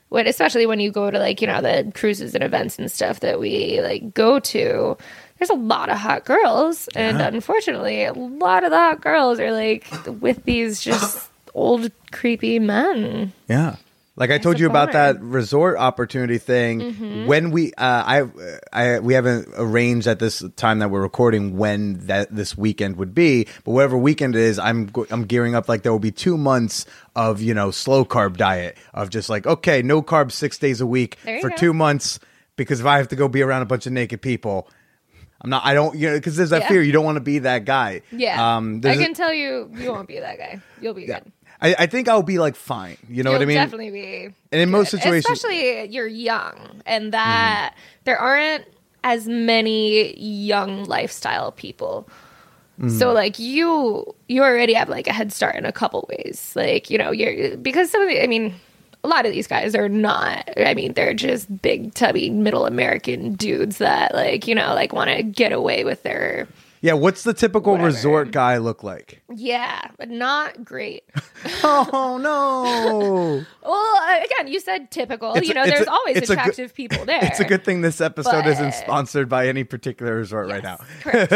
When, 0.09 0.27
especially 0.27 0.67
when 0.67 0.79
you 0.79 0.91
go 0.91 1.09
to 1.09 1.17
like 1.17 1.41
you 1.41 1.47
know 1.47 1.61
the 1.61 1.91
cruises 1.95 2.35
and 2.35 2.43
events 2.43 2.77
and 2.77 2.91
stuff 2.91 3.21
that 3.21 3.39
we 3.39 3.81
like 3.81 4.13
go 4.13 4.39
to 4.39 4.97
there's 5.39 5.49
a 5.49 5.55
lot 5.55 5.89
of 5.89 5.97
hot 5.97 6.23
girls 6.25 6.87
and 6.95 7.19
unfortunately 7.19 8.05
a 8.05 8.13
lot 8.13 8.63
of 8.63 8.69
the 8.69 8.77
hot 8.77 9.01
girls 9.01 9.39
are 9.39 9.51
like 9.51 9.85
with 10.21 10.43
these 10.43 10.79
just 10.79 11.29
old 11.55 11.91
creepy 12.11 12.59
men. 12.59 13.33
Yeah. 13.47 13.77
Like 14.17 14.31
I 14.31 14.37
told 14.37 14.61
you 14.61 14.67
about 14.69 14.93
that 14.93 15.21
resort 15.21 15.77
opportunity 15.77 16.37
thing. 16.37 16.79
Mm-hmm. 16.79 17.25
When 17.25 17.51
we, 17.51 17.73
uh, 17.73 17.73
I, 17.81 18.23
I, 18.71 18.99
we 18.99 19.13
haven't 19.13 19.49
arranged 19.57 20.07
at 20.07 20.19
this 20.19 20.41
time 20.55 20.79
that 20.79 20.89
we're 20.89 21.01
recording 21.01 21.57
when 21.57 22.05
that 22.07 22.33
this 22.33 22.57
weekend 22.57 22.95
would 22.95 23.13
be. 23.13 23.45
But 23.65 23.71
whatever 23.71 23.97
weekend 23.97 24.35
it 24.35 24.41
is, 24.41 24.57
I'm 24.57 24.89
I'm 25.11 25.25
gearing 25.25 25.53
up. 25.53 25.67
Like 25.67 25.83
there 25.83 25.91
will 25.91 25.99
be 25.99 26.11
two 26.11 26.37
months 26.37 26.85
of 27.13 27.41
you 27.41 27.53
know 27.53 27.71
slow 27.71 28.05
carb 28.05 28.37
diet 28.37 28.77
of 28.93 29.09
just 29.09 29.29
like 29.29 29.45
okay, 29.45 29.81
no 29.81 30.01
carbs 30.01 30.31
six 30.31 30.57
days 30.57 30.79
a 30.79 30.87
week 30.87 31.17
for 31.41 31.49
go. 31.49 31.55
two 31.57 31.73
months 31.73 32.17
because 32.55 32.79
if 32.79 32.85
I 32.85 32.97
have 32.99 33.09
to 33.09 33.17
go 33.17 33.27
be 33.27 33.41
around 33.41 33.63
a 33.63 33.65
bunch 33.65 33.85
of 33.85 33.91
naked 33.91 34.21
people. 34.21 34.69
I'm 35.41 35.49
not. 35.49 35.65
I 35.65 35.73
don't. 35.73 35.93
You 35.95 36.11
know, 36.11 36.15
because 36.15 36.37
there's 36.37 36.51
that 36.51 36.61
Yeah. 36.61 36.67
fear. 36.69 36.81
You 36.81 36.93
don't 36.93 37.03
want 37.05 37.17
to 37.17 37.21
be 37.21 37.39
that 37.39 37.65
guy. 37.65 38.01
Yeah. 38.11 38.55
Um. 38.55 38.77
I 38.77 38.79
there's 38.79 38.97
a- 38.99 39.03
can 39.03 39.13
tell 39.13 39.33
you, 39.33 39.69
you 39.75 39.91
won't 39.91 40.07
be 40.07 40.19
that 40.21 40.37
guy. 40.37 40.61
You'll 40.81 40.93
be 40.93 41.05
good. 41.05 41.29
I, 41.61 41.75
I 41.79 41.85
think 41.87 42.07
I'll 42.07 42.23
be 42.23 42.37
like 42.39 42.55
fine. 42.55 42.97
You 43.09 43.23
know 43.23 43.31
You'll 43.31 43.39
what 43.39 43.43
I 43.43 43.45
mean? 43.45 43.57
definitely 43.57 43.91
be. 43.91 44.25
And 44.51 44.61
in 44.61 44.69
most 44.71 44.91
situations- 44.91 45.25
especially 45.29 45.85
you're 45.85 46.07
young, 46.07 46.81
and 46.85 47.13
that 47.13 47.71
Mm-hmm. 47.73 47.81
there 48.05 48.17
aren't 48.19 48.65
as 49.03 49.27
many 49.27 50.19
young 50.19 50.83
lifestyle 50.85 51.51
people. 51.51 52.07
Mm-hmm. 52.79 52.89
So 52.97 53.13
like 53.13 53.39
you, 53.39 54.13
you 54.27 54.43
already 54.43 54.73
have 54.73 54.89
like 54.89 55.07
a 55.07 55.13
head 55.13 55.31
start 55.31 55.55
in 55.55 55.65
a 55.65 55.71
couple 55.71 56.05
ways. 56.09 56.51
Like 56.55 56.89
you 56.89 56.97
know, 56.97 57.11
you're 57.11 57.55
because 57.57 57.89
some 57.89 58.01
of 58.01 58.09
the, 58.09 58.21
I 58.21 58.27
mean, 58.27 58.53
a 59.03 59.07
lot 59.07 59.25
of 59.25 59.31
these 59.31 59.47
guys 59.47 59.75
are 59.75 59.87
not. 59.87 60.49
I 60.57 60.73
mean, 60.73 60.93
they're 60.93 61.13
just 61.13 61.61
big, 61.61 61.93
tubby, 61.93 62.29
middle 62.29 62.65
American 62.65 63.35
dudes 63.35 63.77
that 63.77 64.13
like 64.13 64.45
you 64.47 64.55
know, 64.55 64.73
like 64.75 64.91
want 64.91 65.09
to 65.09 65.23
get 65.23 65.53
away 65.53 65.83
with 65.85 66.03
their. 66.03 66.47
Yeah. 66.85 66.93
What's 66.93 67.23
the 67.23 67.33
typical 67.33 67.73
Whatever. 67.73 67.87
resort 67.87 68.31
guy 68.31 68.57
look 68.57 68.83
like? 68.83 69.21
Yeah, 69.33 69.81
but 69.97 70.09
not 70.09 70.63
great. 70.63 71.03
Oh 71.63 72.17
no! 72.21 73.43
Well, 73.63 73.95
uh, 74.01 74.19
again, 74.23 74.47
you 74.51 74.59
said 74.59 74.89
typical. 74.91 75.33
It's 75.33 75.47
you 75.47 75.53
know, 75.53 75.65
there's 75.65 75.87
a- 75.87 75.91
always 75.91 76.17
it's 76.17 76.29
a 76.29 76.35
good- 76.35 76.39
attractive 76.41 76.73
people 76.73 77.05
there. 77.05 77.19
It's 77.23 77.39
a 77.39 77.45
good 77.45 77.63
thing 77.63 77.81
this 77.81 78.01
episode 78.01 78.45
isn't 78.47 78.73
sponsored 78.73 79.29
by 79.29 79.47
any 79.47 79.63
particular 79.63 80.15
resort 80.15 80.49
right 80.49 80.63
now. 80.63 80.77
and 81.05 81.31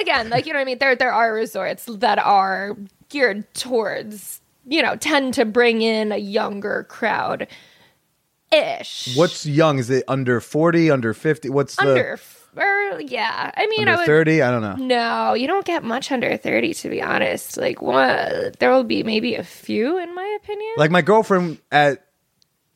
again, 0.00 0.30
like 0.30 0.46
you 0.46 0.52
know 0.52 0.58
what 0.58 0.62
I 0.62 0.64
mean, 0.64 0.78
there 0.78 0.96
there 0.96 1.12
are 1.12 1.32
resorts 1.32 1.84
that 1.86 2.18
are 2.18 2.76
geared 3.08 3.52
towards, 3.54 4.40
you 4.66 4.82
know, 4.82 4.96
tend 4.96 5.34
to 5.34 5.44
bring 5.44 5.82
in 5.82 6.10
a 6.12 6.16
younger 6.18 6.84
crowd 6.88 7.46
ish. 8.52 9.14
What's 9.16 9.46
young? 9.46 9.78
Is 9.78 9.90
it 9.90 10.04
under 10.08 10.40
forty? 10.40 10.90
Under 10.90 11.14
fifty? 11.14 11.48
What's 11.50 11.78
under 11.78 12.14
f- 12.14 12.43
or 12.56 13.00
yeah. 13.00 13.50
I 13.56 13.66
mean 13.66 13.88
I 13.88 13.92
under 13.92 13.96
would 13.98 14.06
thirty? 14.06 14.42
I 14.42 14.50
don't 14.50 14.62
know. 14.62 14.76
no, 14.76 15.34
you 15.34 15.46
don't 15.46 15.64
get 15.64 15.82
much 15.82 16.10
under 16.12 16.36
30 16.36 16.74
to 16.74 16.88
be 16.88 17.02
honest. 17.02 17.56
Like 17.56 17.82
what 17.82 18.58
there 18.58 18.70
will 18.70 18.84
be 18.84 19.02
maybe 19.02 19.34
a 19.34 19.44
few 19.44 19.98
in 19.98 20.14
my 20.14 20.38
opinion. 20.42 20.72
Like 20.76 20.90
my 20.90 21.02
girlfriend 21.02 21.58
at 21.70 22.06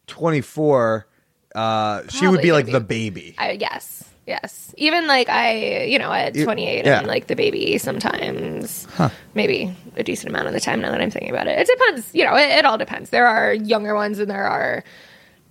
twenty 0.07 0.41
four, 0.41 1.07
uh, 1.55 2.03
she 2.09 2.27
would 2.27 2.43
be 2.43 2.53
like 2.53 2.67
be- 2.67 2.73
the 2.73 2.81
baby. 2.81 3.35
I 3.39 3.53
yes. 3.53 4.05
Yes. 4.29 4.75
Even 4.77 5.07
like 5.07 5.31
I, 5.31 5.85
you 5.85 5.99
know, 5.99 6.13
at 6.13 6.35
28 6.35 6.85
yeah. 6.85 6.99
and 6.99 7.07
like 7.07 7.29
the 7.29 7.35
baby 7.35 7.79
sometimes. 7.79 8.87
Maybe 9.33 9.75
a 9.97 10.03
decent 10.03 10.29
amount 10.29 10.49
of 10.49 10.53
the 10.53 10.61
time 10.61 10.83
now 10.83 10.91
that 10.91 11.01
I'm 11.01 11.11
thinking 11.11 11.31
about 11.31 11.47
it. 11.47 11.59
It 11.59 11.67
depends, 11.67 12.15
you 12.15 12.27
know, 12.27 12.37
it, 12.37 12.51
it 12.59 12.67
all 12.67 12.77
depends. 12.77 13.09
There 13.09 13.27
are 13.27 13.55
younger 13.55 13.95
ones 13.95 14.19
and 14.19 14.31
there 14.31 14.45
are 14.45 14.85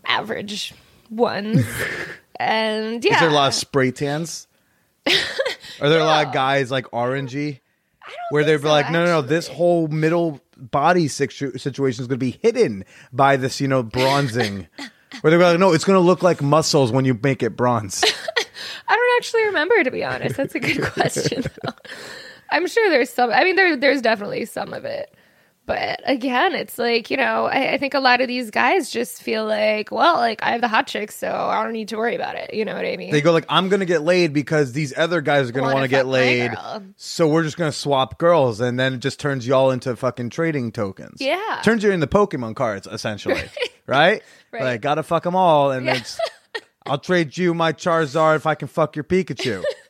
average 0.05 0.75
ones. 1.09 1.65
and 2.39 3.03
yeah. 3.03 3.15
Is 3.15 3.19
there 3.19 3.29
a 3.29 3.33
lot 3.33 3.47
of 3.49 3.53
spray 3.53 3.91
tans? 3.91 4.47
Are 5.81 5.89
there 5.89 5.99
a 5.99 6.05
lot 6.05 6.27
of 6.27 6.33
guys 6.33 6.71
like 6.71 6.85
orangey? 6.91 7.59
Where 8.29 8.43
they're 8.43 8.59
so, 8.59 8.69
like, 8.69 8.89
no, 8.89 9.03
no, 9.03 9.19
no, 9.19 9.21
this 9.21 9.47
whole 9.47 9.87
middle 9.87 10.39
body 10.55 11.07
situ- 11.07 11.57
situation 11.57 12.01
is 12.01 12.07
going 12.07 12.19
to 12.19 12.25
be 12.25 12.39
hidden 12.41 12.85
by 13.11 13.35
this, 13.35 13.59
you 13.59 13.67
know, 13.67 13.83
bronzing. 13.83 14.67
Where 15.21 15.31
they're 15.31 15.39
like, 15.39 15.59
no, 15.59 15.73
it's 15.73 15.83
going 15.83 15.97
to 15.97 16.05
look 16.05 16.21
like 16.21 16.41
muscles 16.41 16.91
when 16.91 17.05
you 17.05 17.19
make 17.21 17.41
it 17.41 17.51
bronze. 17.51 18.03
I 18.87 18.95
don't 18.95 19.17
actually 19.17 19.45
remember 19.45 19.83
to 19.83 19.91
be 19.91 20.03
honest. 20.03 20.37
That's 20.37 20.55
a 20.55 20.59
good 20.59 20.83
question. 20.83 21.43
though. 21.63 21.73
I'm 22.49 22.67
sure 22.67 22.89
there's 22.89 23.09
some 23.09 23.31
I 23.31 23.43
mean 23.43 23.55
there 23.55 23.75
there's 23.75 24.01
definitely 24.01 24.45
some 24.45 24.73
of 24.73 24.85
it. 24.85 25.13
But 25.67 25.99
again, 26.05 26.55
it's 26.55 26.77
like, 26.77 27.11
you 27.11 27.17
know, 27.17 27.45
I, 27.45 27.73
I 27.73 27.77
think 27.77 27.93
a 27.93 27.99
lot 27.99 28.21
of 28.21 28.29
these 28.29 28.49
guys 28.51 28.89
just 28.89 29.21
feel 29.21 29.45
like, 29.45 29.91
well, 29.91 30.15
like 30.15 30.41
I 30.41 30.51
have 30.51 30.61
the 30.61 30.69
hot 30.69 30.87
chicks, 30.87 31.13
so 31.15 31.29
I 31.29 31.61
don't 31.61 31.73
need 31.73 31.89
to 31.89 31.97
worry 31.97 32.15
about 32.15 32.35
it. 32.35 32.53
You 32.53 32.63
know 32.63 32.73
what 32.73 32.85
I 32.85 32.95
mean? 32.95 33.11
They 33.11 33.19
go 33.19 33.33
like, 33.33 33.45
I'm 33.49 33.67
going 33.67 33.81
to 33.81 33.85
get 33.85 34.01
laid 34.01 34.31
because 34.31 34.71
these 34.71 34.97
other 34.97 35.19
guys 35.19 35.49
are 35.49 35.51
going 35.51 35.67
to 35.67 35.73
Wanna 35.73 35.89
get 35.89 36.07
laid. 36.07 36.51
So 36.95 37.27
we're 37.27 37.43
just 37.43 37.57
going 37.57 37.69
to 37.69 37.77
swap 37.77 38.17
girls. 38.17 38.61
And 38.61 38.79
then 38.79 38.93
it 38.93 38.99
just 39.01 39.19
turns 39.19 39.45
you 39.45 39.55
all 39.55 39.71
into 39.71 39.93
fucking 39.95 40.29
trading 40.29 40.71
tokens. 40.71 41.19
Yeah. 41.19 41.59
Turns 41.63 41.83
you 41.83 41.91
into 41.91 42.07
Pokemon 42.07 42.55
cards, 42.55 42.87
essentially. 42.89 43.43
right? 43.85 44.23
Right. 44.51 44.63
Like, 44.63 44.81
got 44.81 44.95
to 44.95 45.03
fuck 45.03 45.23
them 45.23 45.35
all. 45.35 45.71
And 45.71 45.85
Yeah. 45.85 46.01
I'll 46.85 46.97
trade 46.97 47.37
you 47.37 47.53
my 47.53 47.73
Charizard 47.73 48.37
if 48.37 48.45
I 48.45 48.55
can 48.55 48.69
fuck 48.69 48.95
your 48.95 49.03
Pikachu. 49.03 49.61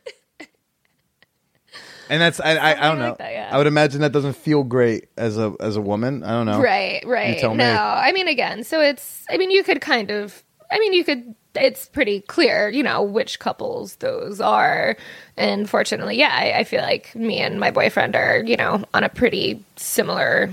And 2.10 2.22
that's 2.22 2.39
I, 2.39 2.55
I, 2.55 2.72
I 2.72 2.89
don't 2.89 2.99
know. 2.99 3.10
like 3.10 3.18
that, 3.20 3.32
yeah. 3.32 3.49
I 3.51 3.58
would 3.58 3.68
imagine 3.68 4.01
that 4.01 4.12
doesn't 4.12 4.36
feel 4.36 4.64
great 4.64 5.10
as 5.18 5.38
a 5.38 5.53
as 5.60 5.76
a 5.76 5.82
woman. 5.82 6.24
I 6.24 6.32
don't 6.32 6.45
know. 6.45 6.62
Right, 6.62 7.03
right. 7.05 7.38
tell 7.39 7.51
me. 7.51 7.58
no, 7.58 7.74
I 7.74 8.12
mean, 8.12 8.28
again, 8.28 8.64
so 8.64 8.82
it's, 8.82 9.26
I 9.30 9.38
mean, 9.38 9.51
you 9.51 9.64
could 9.64 9.82
kind 9.82 10.12
of, 10.12 10.43
I 10.72 10.80
mean, 10.80 10.93
you 10.93 11.03
could, 11.03 11.36
it's 11.55 11.88
pretty 11.89 12.22
clear, 12.22 12.70
you 12.70 12.84
know, 12.84 13.01
which 13.01 13.39
couples 13.39 13.95
those 13.97 14.39
are. 14.39 14.95
And 15.36 15.70
fortunately, 15.70 16.18
yeah, 16.18 16.32
I, 16.32 16.60
I 16.60 16.64
feel 16.64 16.82
like 16.82 17.16
me 17.16 17.39
and 17.39 17.60
my 17.60 17.72
boyfriend 17.72 18.16
are, 18.16 18.43
you 18.45 18.58
know, 18.58 18.84
on 18.93 19.03
a 19.03 19.10
pretty 19.10 19.64
similar 19.76 20.51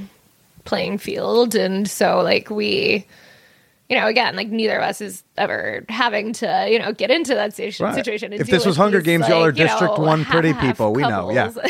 playing 0.65 0.99
field. 0.99 1.55
And 1.55 1.89
so, 1.89 2.21
like, 2.21 2.49
we, 2.51 3.07
you 3.95 4.01
know, 4.01 4.09
again, 4.09 4.35
like 4.35 4.49
neither 4.49 4.77
of 4.79 4.83
us 4.83 5.01
is 5.01 5.23
ever 5.37 5.85
having 5.89 6.33
to, 6.35 6.67
you 6.69 6.81
know, 6.81 6.93
get 6.93 7.13
into 7.13 7.33
that 7.35 7.55
situ- 7.55 7.85
Right. 7.85 7.95
situation. 7.95 8.33
If 8.33 8.49
this 8.49 8.67
was 8.67 8.77
Hunger 8.77 8.99
these, 8.99 9.07
Games, 9.07 9.29
y'all 9.29 9.45
are 9.45 9.51
like, 9.53 9.59
you 9.59 9.65
District 9.67 9.97
know, 9.99 10.05
One 10.05 10.25
pretty 10.25 10.53
people. 10.55 10.93
We 10.93 11.03
know, 11.03 11.31
yeah. 11.31 11.53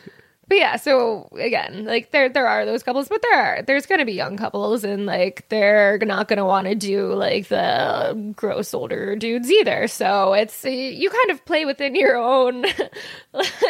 But 0.50 0.58
yeah, 0.58 0.76
so 0.76 1.28
again, 1.38 1.84
like 1.84 2.10
there 2.10 2.28
there 2.28 2.48
are 2.48 2.66
those 2.66 2.82
couples, 2.82 3.08
but 3.08 3.22
there 3.22 3.38
are 3.38 3.62
there's 3.62 3.86
gonna 3.86 4.04
be 4.04 4.14
young 4.14 4.36
couples, 4.36 4.82
and 4.82 5.06
like 5.06 5.48
they're 5.48 5.96
not 5.98 6.26
gonna 6.26 6.44
want 6.44 6.66
to 6.66 6.74
do 6.74 7.14
like 7.14 7.46
the 7.46 8.32
gross 8.34 8.74
older 8.74 9.14
dudes 9.14 9.48
either. 9.48 9.86
So 9.86 10.32
it's 10.32 10.64
you 10.64 11.08
kind 11.08 11.30
of 11.30 11.44
play 11.44 11.66
within 11.66 11.94
your 11.94 12.16
own. 12.16 12.64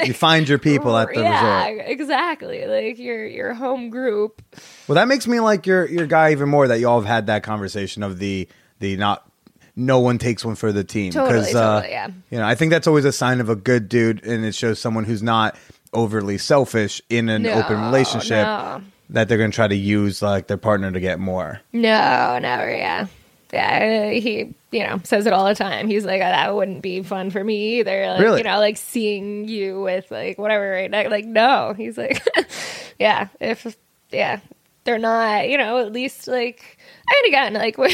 You 0.05 0.15
find 0.15 0.49
your 0.49 0.59
people 0.59 0.97
at 0.97 1.13
the 1.13 1.21
yeah, 1.21 1.69
resort. 1.69 1.91
exactly. 1.91 2.65
Like 2.65 2.99
your 2.99 3.27
your 3.27 3.53
home 3.53 3.91
group. 3.91 4.41
Well, 4.89 4.95
that 4.95 5.07
makes 5.07 5.27
me 5.27 5.39
like 5.41 5.67
your 5.67 5.87
your 5.87 6.07
guy 6.07 6.33
even 6.33 6.49
more. 6.49 6.67
That 6.67 6.81
y'all 6.81 6.99
have 6.99 7.07
had 7.07 7.27
that 7.27 7.43
conversation 7.43 8.03
of 8.03 8.19
the 8.19 8.49
the 8.79 8.97
not 8.97 9.31
no 9.77 10.01
one 10.01 10.17
takes 10.17 10.47
one 10.47 10.55
for 10.55 10.73
the 10.73 10.83
team 10.83 11.13
Totally, 11.13 11.51
uh, 11.51 11.81
totally, 11.81 11.93
yeah. 11.93 12.09
you 12.31 12.39
know 12.39 12.47
I 12.47 12.55
think 12.55 12.71
that's 12.71 12.87
always 12.87 13.05
a 13.05 13.13
sign 13.13 13.41
of 13.41 13.51
a 13.51 13.57
good 13.57 13.91
dude, 13.91 14.25
and 14.25 14.47
it 14.47 14.55
shows 14.55 14.79
someone 14.79 15.05
who's 15.05 15.23
not 15.23 15.57
overly 15.93 16.39
selfish 16.39 17.01
in 17.09 17.29
an 17.29 17.43
No, 17.43 17.53
open 17.53 17.81
relationship 17.81 18.47
no. 18.47 18.83
that 19.11 19.29
they're 19.29 19.39
going 19.39 19.51
to 19.51 19.55
try 19.55 19.69
to 19.69 19.75
use 19.77 20.23
like 20.23 20.47
their 20.47 20.57
partner 20.57 20.91
to 20.93 21.01
get 21.01 21.19
more. 21.19 21.61
No, 21.73 22.39
never. 22.41 22.71
Yeah, 22.71 23.07
yeah. 23.53 24.11
He, 24.11 24.55
you 24.71 24.87
know, 24.87 25.01
says 25.05 25.27
it 25.27 25.33
all 25.33 25.47
the 25.47 25.55
time. 25.55 25.89
He's 25.89 26.05
like, 26.05 26.21
oh, 26.21 26.25
that 26.25 26.55
wouldn't 26.55 26.83
be 26.83 27.03
fun 27.03 27.31
for 27.31 27.43
me 27.43 27.81
either. 27.81 28.07
Like, 28.07 28.21
Really? 28.21 28.39
You 28.39 28.45
know, 28.45 28.59
like 28.59 28.77
seeing 28.77 29.49
you 29.49 29.81
with 29.81 30.11
like 30.11 30.39
whatever 30.39 30.71
right 30.71 30.91
now. 30.91 31.09
Like, 31.11 31.25
no. 31.25 31.75
He's 31.77 31.99
like, 31.99 32.25
yeah. 32.99 33.29
If 33.41 33.77
yeah, 34.11 34.41
they're 34.85 34.99
not. 34.99 35.49
You 35.49 35.59
know, 35.59 35.79
at 35.79 35.93
least 35.93 36.29
like. 36.29 36.79
And 37.09 37.29
again, 37.29 37.55
like 37.55 37.77
what 37.79 37.91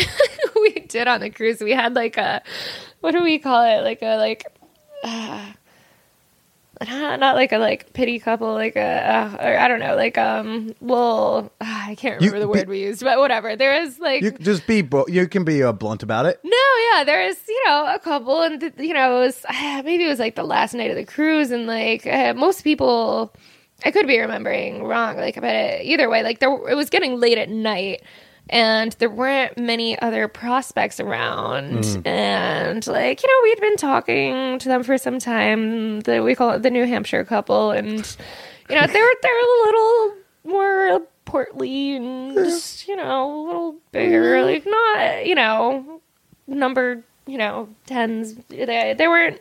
we 0.55 0.72
did 0.74 1.09
on 1.09 1.20
the 1.20 1.30
cruise, 1.30 1.61
we 1.61 1.72
had 1.72 1.94
like 1.94 2.18
a, 2.18 2.42
what 3.01 3.12
do 3.12 3.22
we 3.22 3.38
call 3.38 3.64
it? 3.64 3.82
Like 3.82 4.03
a 4.03 4.16
like. 4.16 4.44
Uh, 5.03 5.53
not, 6.85 7.20
not 7.20 7.35
like 7.37 7.53
a 7.53 7.59
like 7.59 7.93
pity 7.93 8.18
couple, 8.18 8.53
like 8.53 8.77
a 8.77 8.81
uh, 8.81 9.37
or 9.41 9.59
I 9.59 9.68
don't 9.68 9.81
know, 9.81 9.97
like 9.97 10.18
um, 10.18 10.74
well, 10.81 11.51
I 11.61 11.95
can't 11.99 12.20
You- 12.20 12.31
remember 12.31 12.41
the 12.41 12.49
word 12.49 12.68
we 12.68 12.81
used, 12.83 13.03
but 13.03 13.18
whatever. 13.18 13.57
There 13.57 13.74
is 13.83 13.99
like 13.99 14.22
You 14.22 14.31
just 14.33 14.66
be 14.66 14.87
you 15.09 15.27
can 15.29 15.45
be 15.45 15.62
uh, 15.62 15.72
blunt 15.72 16.03
about 16.03 16.27
it. 16.27 16.39
no, 16.45 16.57
yeah, 16.93 17.05
there 17.05 17.22
is 17.22 17.39
you 17.49 17.62
know 17.66 17.87
a 17.95 17.99
couple, 17.99 18.43
and 18.43 18.61
th- 18.61 18.74
you 18.79 18.93
know 18.95 19.16
it 19.16 19.20
was 19.20 19.45
uh, 19.49 19.83
maybe 19.85 20.05
it 20.05 20.09
was 20.09 20.18
like 20.18 20.35
the 20.35 20.45
last 20.45 20.74
night 20.74 20.91
of 20.91 20.97
the 20.97 21.05
cruise, 21.05 21.51
and 21.51 21.66
like 21.66 22.07
uh, 22.07 22.35
most 22.35 22.62
people, 22.62 23.33
I 23.85 23.91
could 23.91 24.07
be 24.07 24.18
remembering 24.18 24.85
wrong, 24.85 25.16
like 25.16 25.37
but 25.37 25.45
uh, 25.45 25.79
either 25.83 26.09
way, 26.11 26.22
like 26.22 26.41
there 26.41 26.51
it 26.68 26.74
was 26.74 26.91
getting 26.91 27.18
late 27.20 27.39
at 27.39 27.49
night. 27.49 28.03
And 28.49 28.92
there 28.92 29.11
weren't 29.11 29.59
many 29.59 29.99
other 29.99 30.28
prospects 30.28 31.01
around, 31.01 31.84
hmm. 31.84 32.07
and 32.07 32.86
like 32.86 33.22
you 33.22 33.28
know, 33.28 33.40
we'd 33.42 33.61
been 33.61 33.76
talking 33.76 34.59
to 34.61 34.68
them 34.68 34.84
for 34.84 34.99
some 34.99 35.18
time. 35.18 36.01
The 36.01 36.22
we 36.22 36.36
call 36.36 36.53
it 36.53 36.62
the 36.62 36.70
New 36.70 36.86
Hampshire 36.86 37.24
couple, 37.24 37.72
and 37.72 38.16
you 38.68 38.76
know, 38.76 38.86
they 38.86 39.01
were 39.01 39.14
they're 39.22 39.40
a 39.40 39.64
little 39.66 40.14
more 40.44 41.01
portly 41.26 41.97
and 41.97 42.34
just, 42.34 42.88
you 42.88 42.97
know, 42.97 43.30
a 43.30 43.42
little 43.47 43.76
bigger, 43.92 44.36
mm-hmm. 44.36 44.47
like 44.47 44.66
not, 44.66 45.26
you 45.26 45.34
know, 45.34 46.01
number, 46.47 47.05
you 47.26 47.36
know, 47.36 47.68
tens. 47.84 48.34
They, 48.49 48.94
they 48.97 49.09
weren't 49.09 49.38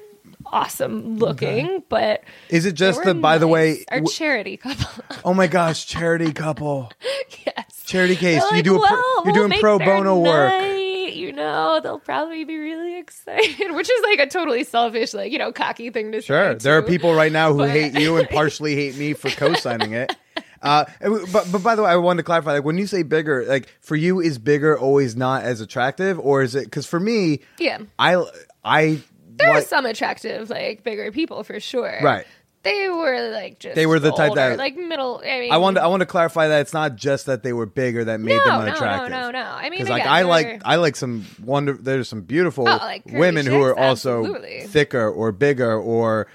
awesome 0.48 1.18
looking, 1.18 1.84
but 1.88 2.24
Is 2.50 2.66
it 2.66 2.74
just 2.74 3.04
the? 3.04 3.14
By 3.14 3.38
the 3.38 3.48
way, 3.48 3.70
nice. 3.70 3.86
our 3.90 4.00
w- 4.00 4.14
charity 4.14 4.58
couple. 4.58 5.06
oh 5.24 5.34
my 5.34 5.48
gosh, 5.48 5.86
charity 5.86 6.34
couple, 6.34 6.92
yes, 7.46 7.75
charity 7.86 8.16
case. 8.16 8.42
They're 8.42 8.50
you 8.52 8.56
like, 8.58 8.64
do 8.64 8.76
a 8.84 8.88
pro, 8.88 8.90
"Well, 8.98 9.04
you're 9.26 9.34
we'll 9.34 9.48
doing 9.48 9.60
pro 9.62 9.80
bono 9.80 10.20
work. 10.20 10.52
night, 10.52 11.14
You 11.14 11.32
know, 11.32 11.80
they'll 11.82 12.00
probably 12.00 12.44
be 12.44 12.58
really 12.58 12.98
excited, 12.98 13.72
which 13.76 13.90
is 13.90 14.04
like 14.04 14.20
a 14.20 14.28
totally 14.28 14.64
selfish, 14.64 15.14
like 15.14 15.32
you 15.32 15.38
know, 15.38 15.52
cocky 15.52 15.90
thing 15.90 16.12
to 16.12 16.22
say. 16.22 16.26
Sure, 16.28 16.56
there 16.56 16.78
are 16.78 16.82
people 16.82 17.14
right 17.14 17.32
now 17.32 17.52
who 17.52 17.60
But- 17.60 17.70
hate 17.72 17.94
you 18.00 18.18
and 18.18 18.28
partially 18.30 18.76
hate 18.76 18.98
me 18.98 19.14
for 19.14 19.30
co-signing 19.42 19.94
it. 19.94 20.16
Uh, 20.62 20.86
but 21.32 21.52
but 21.52 21.62
by 21.64 21.76
the 21.76 21.84
way, 21.84 21.92
I 21.92 21.96
wanted 21.98 22.18
to 22.18 22.24
clarify. 22.24 22.54
Like 22.54 22.64
when 22.64 22.78
you 22.78 22.88
say 22.88 23.04
bigger, 23.04 23.46
like 23.46 23.68
for 23.82 23.96
you, 23.96 24.20
is 24.20 24.40
bigger 24.40 24.78
always 24.78 25.16
not 25.16 25.44
as 25.44 25.62
attractive, 25.62 26.20
or 26.20 26.42
is 26.42 26.56
it? 26.56 26.64
Because 26.66 26.88
for 26.88 27.00
me, 27.00 27.42
Yeah, 27.60 27.80
I 28.00 28.24
I 28.64 29.02
there 29.38 29.52
are 29.52 29.62
some 29.62 29.86
attractive, 29.86 30.50
like 30.50 30.82
bigger 30.84 31.12
people 31.12 31.44
for 31.44 31.60
sure. 31.60 32.00
Right. 32.02 32.26
They 32.66 32.90
were 32.90 33.30
like 33.32 33.60
just 33.60 33.76
They 33.76 33.86
were 33.86 34.00
the 34.00 34.12
type 34.12 34.32
older, 34.32 34.42
that- 34.50 34.58
like 34.58 34.76
middle. 34.76 35.22
I 35.26 35.40
mean, 35.40 35.52
I 35.54 35.58
want 35.58 35.78
to, 35.78 35.84
I 35.84 35.88
want 35.88 36.02
to 36.02 36.06
clarify 36.06 36.50
that 36.50 36.60
it's 36.62 36.74
not 36.74 36.98
just 36.98 37.28
that 37.28 37.42
they 37.44 37.54
were 37.54 37.66
bigger 37.66 38.04
that 38.04 38.20
made 38.20 38.34
them 38.40 38.42
no, 38.48 38.56
no, 38.58 38.62
unattractive. 38.64 39.12
no, 39.12 39.32
no. 39.32 39.42
I 39.44 39.64
mean, 39.70 39.72
Because 39.80 39.90
like 39.90 40.02
again, 40.02 40.14
I 40.14 40.22
like 40.24 40.62
I 40.66 40.76
like 40.76 40.96
some 40.98 41.26
wonder. 41.42 41.74
There's 41.74 42.10
some 42.10 42.22
beautiful 42.22 42.68
Oh, 42.68 42.78
like 42.78 43.06
curvy 43.06 43.20
women 43.20 43.46
who 43.46 43.62
are 43.62 43.78
also 43.78 44.20
Absolutely. 44.20 44.62
thicker 44.68 45.10
or 45.10 45.32
bigger 45.32 45.80
or 45.80 46.28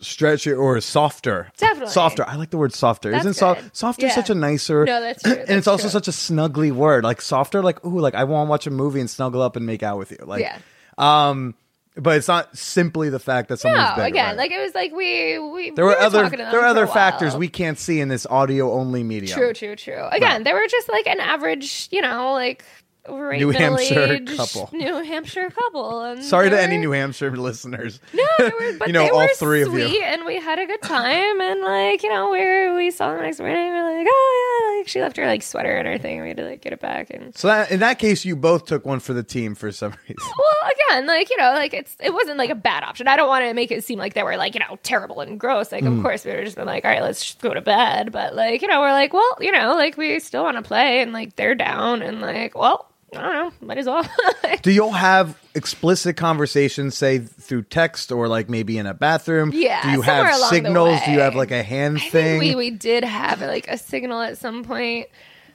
stretchier 0.00 0.58
or 0.58 0.80
softer. 0.80 1.50
Definitely. 1.56 1.92
softer. 1.92 2.24
I 2.28 2.36
like 2.36 2.50
the 2.50 2.58
word 2.58 2.74
softer. 2.74 3.10
That's 3.10 3.22
Isn't 3.24 3.34
soft? 3.34 3.74
Softer 3.76 4.06
Yeah. 4.06 4.14
such 4.14 4.28
a 4.30 4.34
nicer? 4.34 4.84
No, 4.84 5.00
that's 5.00 5.22
true. 5.22 5.32
and 5.48 5.50
it's 5.52 5.66
also 5.66 5.84
true. 5.84 5.90
such 5.90 6.08
a 6.08 6.10
snuggly 6.10 6.70
word. 6.72 7.02
Like 7.04 7.20
softer. 7.22 7.62
Like 7.62 7.84
ooh, 7.84 8.00
like 8.00 8.14
I 8.14 8.24
want 8.24 8.46
to 8.46 8.50
watch 8.50 8.66
a 8.66 8.70
movie 8.70 9.00
and 9.00 9.08
snuggle 9.08 9.40
up 9.42 9.56
and 9.56 9.64
make 9.66 9.82
out 9.82 9.98
with 9.98 10.10
you. 10.10 10.18
Like 10.24 10.42
Yeah. 10.42 10.58
um, 10.98 11.54
but 11.96 12.16
it's 12.16 12.28
not 12.28 12.56
simply 12.56 13.08
the 13.08 13.18
fact 13.18 13.48
that 13.48 13.58
someone's 13.58 13.96
no, 13.96 14.04
again, 14.04 14.28
right? 14.28 14.36
like 14.36 14.50
it 14.50 14.60
was 14.60 14.74
like 14.74 14.92
we 14.92 15.38
we 15.38 15.70
there 15.70 15.84
we 15.84 15.92
were 15.92 15.98
other 15.98 16.24
talking 16.24 16.38
to 16.38 16.44
them 16.44 16.52
there 16.52 16.60
are 16.60 16.66
other 16.66 16.86
factors 16.86 17.34
we 17.36 17.48
can't 17.48 17.78
see 17.78 18.00
in 18.00 18.08
this 18.08 18.26
audio 18.26 18.72
only 18.72 19.02
medium. 19.02 19.36
True, 19.36 19.52
true, 19.52 19.76
true. 19.76 20.06
Again, 20.12 20.44
they 20.44 20.52
were 20.52 20.66
just 20.68 20.88
like 20.88 21.06
an 21.06 21.20
average, 21.20 21.88
you 21.90 22.02
know, 22.02 22.32
like 22.32 22.64
right 23.08 23.38
New 23.38 23.50
Hampshire 23.50 24.18
couple. 24.36 24.68
New 24.72 25.02
Hampshire 25.02 25.50
couple. 25.50 26.02
And 26.02 26.22
Sorry 26.24 26.50
to 26.50 26.56
they 26.56 26.62
any 26.62 26.78
New 26.78 26.90
Hampshire 26.92 27.36
listeners. 27.36 28.00
No, 28.14 28.24
they 28.38 28.44
were, 28.50 28.72
but 28.78 28.88
You 28.88 28.92
know, 28.94 29.02
they 29.04 29.10
all 29.10 29.18
were 29.18 29.28
three 29.34 29.62
of 29.62 29.72
you. 29.74 29.88
sweet, 29.88 30.02
and 30.02 30.24
we 30.24 30.36
had 30.40 30.58
a 30.58 30.66
good 30.66 30.82
time. 30.82 31.40
And 31.40 31.60
like, 31.62 32.02
you 32.02 32.08
know, 32.10 32.30
we 32.30 32.76
we 32.76 32.90
saw 32.90 33.12
them 33.12 33.22
next 33.22 33.38
morning. 33.40 33.56
We 33.56 33.78
are 33.78 33.98
like, 33.98 34.06
oh 34.08 34.70
yeah, 34.72 34.78
like 34.78 34.88
she 34.88 35.00
left 35.00 35.16
her 35.16 35.26
like 35.26 35.42
sweater 35.42 35.76
and 35.76 35.86
her 35.88 35.98
thing. 35.98 36.20
We 36.22 36.28
had 36.28 36.36
to 36.38 36.44
like 36.44 36.60
get 36.60 36.72
it 36.72 36.80
back. 36.80 37.10
And 37.10 37.36
So 37.36 37.48
that, 37.48 37.70
in 37.70 37.80
that 37.80 37.98
case, 37.98 38.24
you 38.24 38.36
both 38.36 38.66
took 38.66 38.84
one 38.84 39.00
for 39.00 39.12
the 39.12 39.22
team 39.22 39.54
for 39.54 39.72
some 39.72 39.92
reason. 40.08 40.16
well, 40.18 40.70
again, 40.90 41.06
like 41.06 41.30
you 41.30 41.36
know, 41.36 41.52
like 41.52 41.74
it's 41.74 41.96
it 42.00 42.12
wasn't 42.12 42.38
like 42.38 42.50
a 42.50 42.54
bad 42.54 42.82
option. 42.84 43.08
I 43.08 43.16
don't 43.16 43.28
want 43.28 43.44
to 43.44 43.54
make 43.54 43.70
it 43.70 43.84
seem 43.84 43.98
like 43.98 44.14
they 44.14 44.22
were 44.22 44.36
like 44.36 44.54
you 44.54 44.60
know 44.60 44.78
terrible 44.82 45.20
and 45.20 45.38
gross. 45.40 45.72
Like, 45.72 45.84
Mm. 45.84 45.98
of 45.98 46.02
course, 46.02 46.24
we 46.24 46.32
were 46.32 46.42
just 46.44 46.56
been 46.56 46.66
like, 46.66 46.84
all 46.84 46.90
right, 46.90 47.02
let's 47.02 47.22
just 47.24 47.40
go 47.40 47.52
to 47.54 47.60
bed. 47.60 48.10
But 48.12 48.34
like, 48.34 48.62
you 48.62 48.68
know, 48.68 48.80
we're 48.80 48.92
like, 48.92 49.12
well, 49.12 49.36
you 49.40 49.52
know, 49.52 49.74
like 49.74 49.96
we 49.96 50.18
still 50.20 50.42
want 50.42 50.56
to 50.56 50.62
play, 50.62 51.00
and 51.00 51.12
like 51.12 51.36
they're 51.36 51.54
down, 51.54 52.02
and 52.02 52.20
like, 52.20 52.56
well, 52.56 52.90
I 53.16 53.22
don't 53.22 53.60
know, 53.60 53.66
might 53.66 53.78
as 53.78 53.86
well. 53.86 54.06
Do 54.62 54.70
y'all 54.70 54.92
have 54.92 55.38
explicit 55.54 56.16
conversations, 56.16 56.96
say 56.96 57.18
through 57.18 57.62
text 57.62 58.12
or 58.12 58.28
like 58.28 58.48
maybe 58.48 58.78
in 58.78 58.86
a 58.86 58.94
bathroom? 58.94 59.50
Yeah, 59.54 59.82
Do 59.82 59.90
you 59.90 60.02
have 60.02 60.34
signals? 60.36 61.00
Do 61.04 61.12
you 61.12 61.20
have 61.20 61.34
like 61.34 61.50
a 61.50 61.62
hand 61.62 61.98
I 61.98 62.08
thing? 62.08 62.38
we 62.38 62.54
we 62.54 62.70
did 62.70 63.04
have 63.04 63.40
like 63.40 63.68
a 63.68 63.78
signal 63.78 64.20
at 64.20 64.38
some 64.38 64.64
point. 64.64 65.08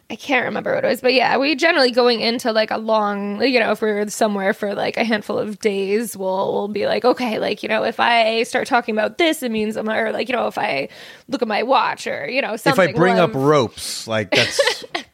I 0.10 0.18
can't 0.18 0.44
remember 0.44 0.76
what 0.76 0.84
it 0.84 0.88
was, 0.90 1.00
but 1.00 1.14
yeah, 1.14 1.38
we 1.38 1.56
generally 1.56 1.92
going 1.92 2.20
into 2.20 2.52
like 2.52 2.70
a 2.70 2.78
long, 2.78 3.42
you 3.42 3.62
know, 3.62 3.72
if 3.72 3.82
we're 3.82 4.10
somewhere 4.10 4.54
for 4.54 4.76
like 4.76 4.98
a 4.98 5.06
handful 5.06 5.40
of 5.40 5.60
days, 5.60 6.18
we'll 6.18 6.52
we'll 6.52 6.68
be 6.68 6.86
like, 6.86 7.06
okay, 7.06 7.40
like 7.40 7.64
you 7.64 7.70
know, 7.70 7.86
if 7.86 7.98
I 7.98 8.44
start 8.44 8.68
talking 8.68 8.94
about 8.94 9.18
this, 9.18 9.42
it 9.42 9.52
means 9.52 9.78
I'm, 9.78 9.90
or 9.90 10.12
like 10.12 10.28
you 10.28 10.36
know, 10.36 10.48
if 10.48 10.58
I 10.58 10.90
look 11.30 11.42
at 11.42 11.48
my 11.48 11.64
watch 11.64 12.08
or 12.08 12.30
you 12.30 12.42
know, 12.42 12.54
if. 12.56 12.68
I 12.68 12.92
bring 12.92 13.16
we'll 13.16 13.24
up 13.24 13.34
ropes, 13.34 14.06
like 14.06 14.32
that's 14.32 14.84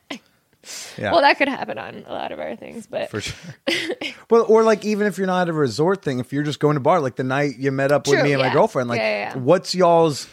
yeah. 0.98 1.12
well, 1.12 1.22
that 1.22 1.38
could 1.38 1.48
happen 1.48 1.78
on 1.78 2.04
a 2.08 2.12
lot 2.12 2.32
of 2.32 2.40
our 2.40 2.56
things, 2.56 2.88
but 2.88 3.10
for 3.10 3.22
sure. 3.22 3.36
well, 4.30 4.46
or 4.48 4.64
like 4.64 4.86
even 4.86 5.08
if 5.08 5.18
you're 5.18 5.28
not 5.28 5.44
at 5.44 5.50
a 5.50 5.54
resort 5.54 6.04
thing, 6.04 6.20
if 6.20 6.34
you're 6.34 6.44
just 6.44 6.60
going 6.60 6.76
to 6.76 6.80
bar, 6.80 7.00
like 7.00 7.16
the 7.16 7.24
night 7.24 7.58
you 7.58 7.72
met 7.72 7.92
up 7.92 8.08
with 8.08 8.24
me 8.24 8.34
and 8.34 8.42
my 8.42 8.52
girlfriend, 8.52 8.90
like 8.90 9.00
Yeah, 9.00 9.10
yeah, 9.10 9.34
yeah. 9.36 9.42
what's 9.42 9.76
y'all's 9.76 10.28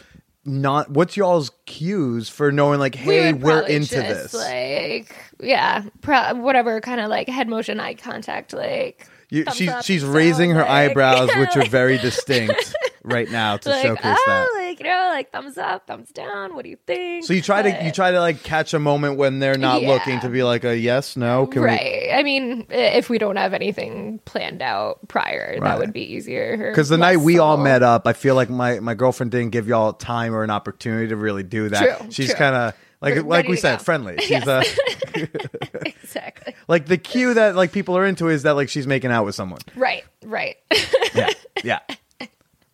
not 0.47 0.91
what's 0.91 1.17
y'all's 1.17 1.51
cues 1.65 2.29
for 2.29 2.51
knowing 2.51 2.79
like, 2.79 2.95
hey, 2.95 3.33
we 3.33 3.51
are 3.51 3.67
into 3.67 3.95
just, 3.95 4.31
this? 4.31 4.33
Like, 4.33 5.15
yeah, 5.39 5.83
pro- 6.01 6.35
whatever 6.35 6.79
kind 6.81 7.01
of 7.01 7.09
like 7.09 7.27
head 7.27 7.47
motion, 7.47 7.79
eye 7.79 7.95
contact, 7.95 8.53
like. 8.53 9.07
You, 9.29 9.45
she, 9.53 9.69
she's 9.81 10.03
raising 10.05 10.51
her 10.51 10.59
like- 10.61 10.69
eyebrows, 10.69 11.29
Yeah, 11.29 11.39
which 11.39 11.55
are 11.57 11.65
very 11.69 11.97
distinct 12.09 12.73
right 13.03 13.29
now 13.29 13.55
to 13.57 13.69
like, 13.69 13.81
showcase 13.83 14.01
oh, 14.05 14.23
that. 14.57 14.63
like 14.67 14.79
you 14.79 14.85
know, 14.85 15.09
like 15.13 15.31
thumbs 15.31 15.57
up, 15.57 15.85
thumbs 15.87 16.09
down. 16.11 16.55
What 16.55 16.63
do 16.63 16.69
you 16.69 16.77
think? 16.87 17.23
So 17.25 17.33
you 17.33 17.41
try 17.41 17.61
to 17.61 17.85
you 17.85 17.91
try 17.91 18.11
to 18.11 18.19
like 18.19 18.43
catch 18.43 18.73
a 18.73 18.79
moment 18.79 19.17
when 19.17 19.39
they're 19.39 19.57
not 19.57 19.81
Yeah. 19.81 19.89
looking 19.89 20.19
to 20.21 20.29
be 20.29 20.43
like 20.43 20.63
a 20.63 20.77
yes, 20.77 21.15
no, 21.17 21.47
can 21.47 21.61
we? 21.61 21.67
right. 21.67 22.09
I 22.13 22.23
mean, 22.23 22.65
if 22.69 23.09
we 23.09 23.17
don't 23.17 23.35
have 23.37 23.53
anything 23.53 24.19
planned 24.25 24.61
out 24.61 25.07
prior, 25.07 25.57
Right. 25.59 25.61
that 25.69 25.79
would 25.79 25.93
be 25.93 26.01
easier. 26.13 26.69
Because 26.71 26.89
the 26.89 26.97
night 26.97 27.17
we 27.17 27.37
all 27.39 27.57
met 27.57 27.83
up, 27.83 28.07
I 28.07 28.13
feel 28.13 28.35
like 28.35 28.49
my 28.49 28.79
my 28.79 28.93
girlfriend 28.95 29.31
didn't 29.31 29.51
give 29.51 29.67
y'all 29.67 29.93
time 29.93 30.33
or 30.33 30.43
an 30.43 30.49
opportunity 30.51 31.07
to 31.09 31.15
really 31.15 31.43
do 31.43 31.69
that. 31.69 31.99
True, 31.99 32.11
She's 32.11 32.33
kind 32.33 32.55
of 32.55 32.73
like 33.01 33.15
We're 33.15 33.21
like 33.23 33.47
we 33.47 33.57
said, 33.57 33.77
go. 33.79 33.83
friendly. 33.83 34.17
She's 34.19 34.29
Yes. 34.31 34.47
uh, 34.47 34.63
exactly. 35.13 35.29
like 36.67 36.85
the 36.85 36.97
cue 36.97 37.33
that 37.33 37.55
like 37.55 37.71
people 37.71 37.97
are 37.97 38.05
into 38.05 38.27
is 38.29 38.43
that 38.43 38.55
like 38.55 38.69
she's 38.69 38.87
making 38.87 39.11
out 39.11 39.25
with 39.25 39.35
someone. 39.35 39.59
Right. 39.75 40.03
Right. 40.23 40.57
Yeah, 41.13 41.29
yeah, 41.63 41.79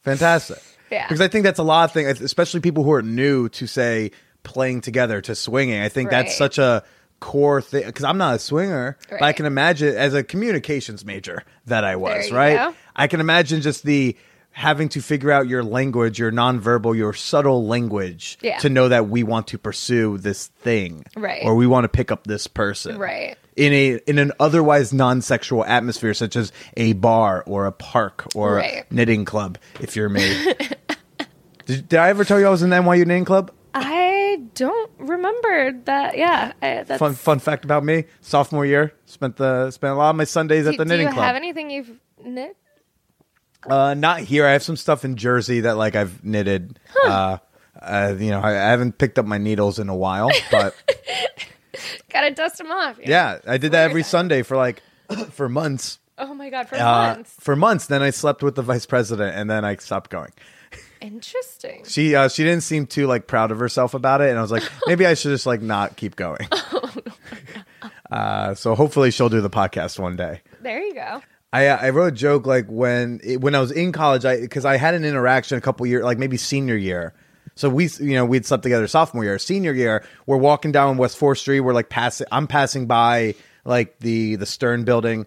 fantastic. 0.01 0.57
Yeah. 0.91 1.07
because 1.07 1.22
I 1.22 1.30
think 1.30 1.45
that's 1.45 1.57
a 1.57 1.63
lot 1.63 1.86
of 1.86 1.93
things, 1.93 2.19
especially 2.19 2.59
people 2.59 2.84
who 2.84 2.91
are 2.91 3.01
new 3.01 3.47
to 3.47 3.65
say 3.65 4.11
playing 4.43 4.82
together 4.82 5.22
to 5.22 5.36
swinging. 5.36 5.80
I 5.82 5.88
think 5.88 6.09
that's 6.09 6.36
such 6.36 6.57
a 6.57 6.84
core 7.22 7.61
thing 7.61 7.86
because 7.86 8.03
I'm 8.03 8.17
not 8.17 8.36
a 8.36 8.39
swinger, 8.39 8.97
but 9.09 9.22
I 9.22 9.32
can 9.32 9.45
imagine 9.45 9.95
as 9.95 10.13
a 10.13 10.22
communications 10.22 11.05
major 11.05 11.43
that 11.67 11.86
I 11.86 11.95
was, 11.95 12.30
right? 12.30 12.57
go. 12.57 12.76
I 12.93 13.07
can 13.07 13.22
imagine 13.22 13.61
just 13.61 13.84
the 13.86 14.17
having 14.51 14.89
to 14.89 15.01
figure 15.01 15.31
out 15.31 15.47
your 15.47 15.63
language, 15.63 16.19
your 16.19 16.31
nonverbal, 16.31 16.95
your 16.95 17.13
subtle 17.13 17.65
language 17.67 18.37
Yeah. 18.41 18.57
to 18.59 18.69
know 18.69 18.89
that 18.89 19.07
we 19.09 19.23
want 19.23 19.47
to 19.47 19.57
pursue 19.57 20.17
this 20.17 20.47
thing, 20.47 21.05
Right. 21.15 21.43
Or 21.45 21.55
we 21.55 21.67
want 21.67 21.85
to 21.85 21.89
pick 21.89 22.11
up 22.11 22.25
this 22.25 22.47
person, 22.47 22.97
Right. 22.97 23.37
In 23.55 23.73
a 23.73 23.99
in 24.07 24.17
an 24.17 24.31
otherwise 24.39 24.93
non-sexual 24.93 25.63
atmosphere, 25.65 26.13
such 26.13 26.35
as 26.35 26.51
a 26.77 26.93
bar 26.93 27.43
or 27.47 27.65
a 27.65 27.71
park 27.71 28.25
or 28.35 28.55
Right. 28.55 28.85
a 28.89 28.93
knitting 28.93 29.25
club, 29.25 29.57
if 29.79 29.95
you're 29.95 30.09
me. 30.09 30.53
did, 31.65 31.87
did 31.89 31.99
I 31.99 32.09
ever 32.09 32.23
tell 32.25 32.39
you 32.39 32.47
I 32.47 32.49
was 32.49 32.61
in 32.63 32.69
the 32.69 32.75
NYU 32.77 33.05
knitting 33.05 33.25
club? 33.25 33.51
I 33.73 34.41
don't 34.55 34.91
remember 34.97 35.71
that. 35.85 36.17
Yeah. 36.17 36.51
I, 36.61 36.83
that's, 36.83 36.99
Fun 36.99 37.13
fun 37.13 37.39
fact 37.39 37.63
about 37.63 37.83
me: 37.85 38.05
sophomore 38.21 38.65
year, 38.65 38.93
spent 39.05 39.37
the 39.37 39.71
spent 39.71 39.93
a 39.93 39.95
lot 39.95 40.09
of 40.09 40.15
my 40.17 40.23
Sundays 40.25 40.67
at 40.67 40.71
do, 40.71 40.77
the 40.77 40.85
do 40.85 40.89
knitting 40.89 41.07
you 41.07 41.13
club. 41.13 41.25
have 41.25 41.35
anything 41.35 41.69
you've 41.69 41.89
knit? 42.23 42.57
Uh, 43.68 43.93
not 43.93 44.22
here. 44.22 44.45
I 44.45 44.51
have 44.53 44.64
some 44.64 44.76
stuff 44.78 45.05
in 45.05 45.16
Jersey 45.16 45.62
that 45.62 45.78
like 45.78 45.95
I've 45.95 46.24
knitted. 46.24 46.80
Uh, 47.05 47.38
uh, 47.80 48.16
you 48.18 48.32
know, 48.32 48.39
I, 48.41 48.49
I 48.51 48.70
haven't 48.72 48.97
picked 48.97 49.18
up 49.20 49.26
my 49.26 49.38
needles 49.38 49.80
in 49.80 49.89
a 49.89 49.95
while, 49.95 50.30
but 50.51 50.76
Gotta 52.14 52.32
dust 52.32 52.57
them 52.57 52.72
off. 52.72 52.97
yeah, 53.03 53.39
I 53.47 53.57
did 53.57 53.72
that 53.72 53.89
every. 53.89 54.03
Sunday 54.03 54.41
for 54.43 54.57
like 54.57 54.82
for 55.32 55.47
months. 55.49 55.99
Oh 56.18 56.34
my 56.34 56.49
god, 56.49 56.68
for 56.70 56.76
Uh, 56.76 57.16
months. 57.16 57.36
for 57.39 57.55
months. 57.55 57.86
Then 57.88 58.03
I 58.03 58.09
slept 58.09 58.43
with 58.43 58.55
the 58.55 58.62
vice 58.62 58.86
president, 58.86 59.36
and 59.36 59.49
then 59.49 59.64
I 59.66 59.76
stopped 59.78 60.09
going. 60.12 60.32
Interesting. 60.99 61.84
She 61.88 62.14
uh, 62.16 62.28
she 62.30 62.43
didn't 62.43 62.62
seem 62.64 62.86
too 62.86 63.07
like 63.07 63.26
proud 63.28 63.51
of 63.51 63.59
herself 63.59 63.93
about 63.93 64.22
it, 64.22 64.30
and 64.30 64.38
I 64.38 64.41
was 64.41 64.51
like, 64.51 64.64
maybe 64.88 65.05
I 65.05 65.14
should 65.16 65.30
just 65.32 65.45
like 65.45 65.62
not 65.62 65.95
keep 65.95 66.16
going. 66.16 66.47
uh, 68.12 68.53
so 68.55 68.76
hopefully 68.76 69.12
she'll 69.12 69.30
do 69.30 69.41
the 69.41 69.49
podcast 69.49 69.97
one 69.99 70.16
day. 70.16 70.41
There 70.62 70.82
you 70.82 70.93
go. 70.93 71.22
I 71.53 71.67
I 71.67 71.89
wrote 71.89 72.07
a 72.07 72.15
joke 72.15 72.45
like 72.45 72.67
when 72.67 73.19
it, 73.23 73.41
when 73.41 73.55
I 73.55 73.59
was 73.59 73.71
in 73.71 73.91
college, 73.91 74.25
I 74.25 74.39
because 74.39 74.65
I 74.65 74.77
had 74.77 74.93
an 74.93 75.03
interaction 75.03 75.57
a 75.57 75.61
couple 75.61 75.85
years, 75.85 76.03
like 76.03 76.17
maybe 76.17 76.37
senior 76.37 76.75
year. 76.75 77.13
So 77.55 77.69
we 77.69 77.89
you 77.99 78.13
know 78.13 78.25
we'd 78.25 78.45
slept 78.45 78.63
together 78.63 78.87
sophomore 78.87 79.23
year, 79.23 79.37
senior 79.37 79.73
year. 79.73 80.05
We're 80.25 80.37
walking 80.37 80.71
down 80.71 80.97
West 80.97 81.17
Fourth 81.17 81.39
Street. 81.39 81.59
We're 81.59 81.73
like 81.73 81.89
passing. 81.89 82.27
I'm 82.31 82.47
passing 82.47 82.87
by 82.87 83.35
like 83.65 83.99
the 83.99 84.35
the 84.37 84.45
Stern 84.45 84.85
building, 84.85 85.25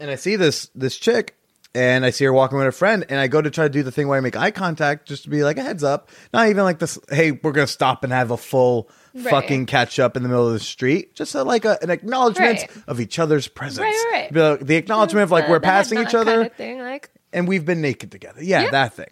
and 0.00 0.10
I 0.10 0.14
see 0.14 0.36
this 0.36 0.70
this 0.74 0.96
chick, 0.96 1.36
and 1.74 2.06
I 2.06 2.10
see 2.10 2.24
her 2.24 2.32
walking 2.32 2.56
with 2.56 2.66
a 2.66 2.72
friend, 2.72 3.04
and 3.10 3.20
I 3.20 3.26
go 3.28 3.42
to 3.42 3.50
try 3.50 3.64
to 3.64 3.70
do 3.70 3.82
the 3.82 3.92
thing 3.92 4.08
where 4.08 4.16
I 4.16 4.22
make 4.22 4.36
eye 4.36 4.50
contact 4.50 5.06
just 5.06 5.24
to 5.24 5.30
be 5.30 5.44
like 5.44 5.58
a 5.58 5.62
heads 5.62 5.84
up, 5.84 6.08
not 6.32 6.48
even 6.48 6.64
like 6.64 6.78
this. 6.78 6.98
Hey, 7.10 7.32
we're 7.32 7.52
gonna 7.52 7.66
stop 7.66 8.02
and 8.02 8.12
have 8.12 8.30
a 8.30 8.38
full. 8.38 8.88
Right. 9.16 9.30
Fucking 9.30 9.64
catch 9.66 9.98
up 9.98 10.16
in 10.16 10.22
the 10.22 10.28
middle 10.28 10.46
of 10.46 10.52
the 10.52 10.60
street, 10.60 11.14
just 11.14 11.34
a, 11.34 11.42
like 11.42 11.64
a, 11.64 11.78
an 11.82 11.88
acknowledgement 11.90 12.58
Right. 12.60 12.70
of 12.86 13.00
each 13.00 13.18
other's 13.18 13.48
presence. 13.48 13.80
Right, 14.12 14.28
right. 14.30 14.58
The 14.66 14.76
acknowledgement 14.76 15.22
of 15.24 15.30
like 15.30 15.48
we're 15.48 15.58
passing 15.60 15.98
each 16.00 16.14
other 16.14 16.34
kind 16.34 16.46
of 16.46 16.52
thing, 16.54 16.80
like 16.80 17.10
and 17.32 17.48
we've 17.48 17.64
been 17.64 17.80
naked 17.80 18.10
together. 18.12 18.42
Yeah, 18.42 18.62
Yeah. 18.64 18.70
that 18.72 18.92
thing. 18.94 19.08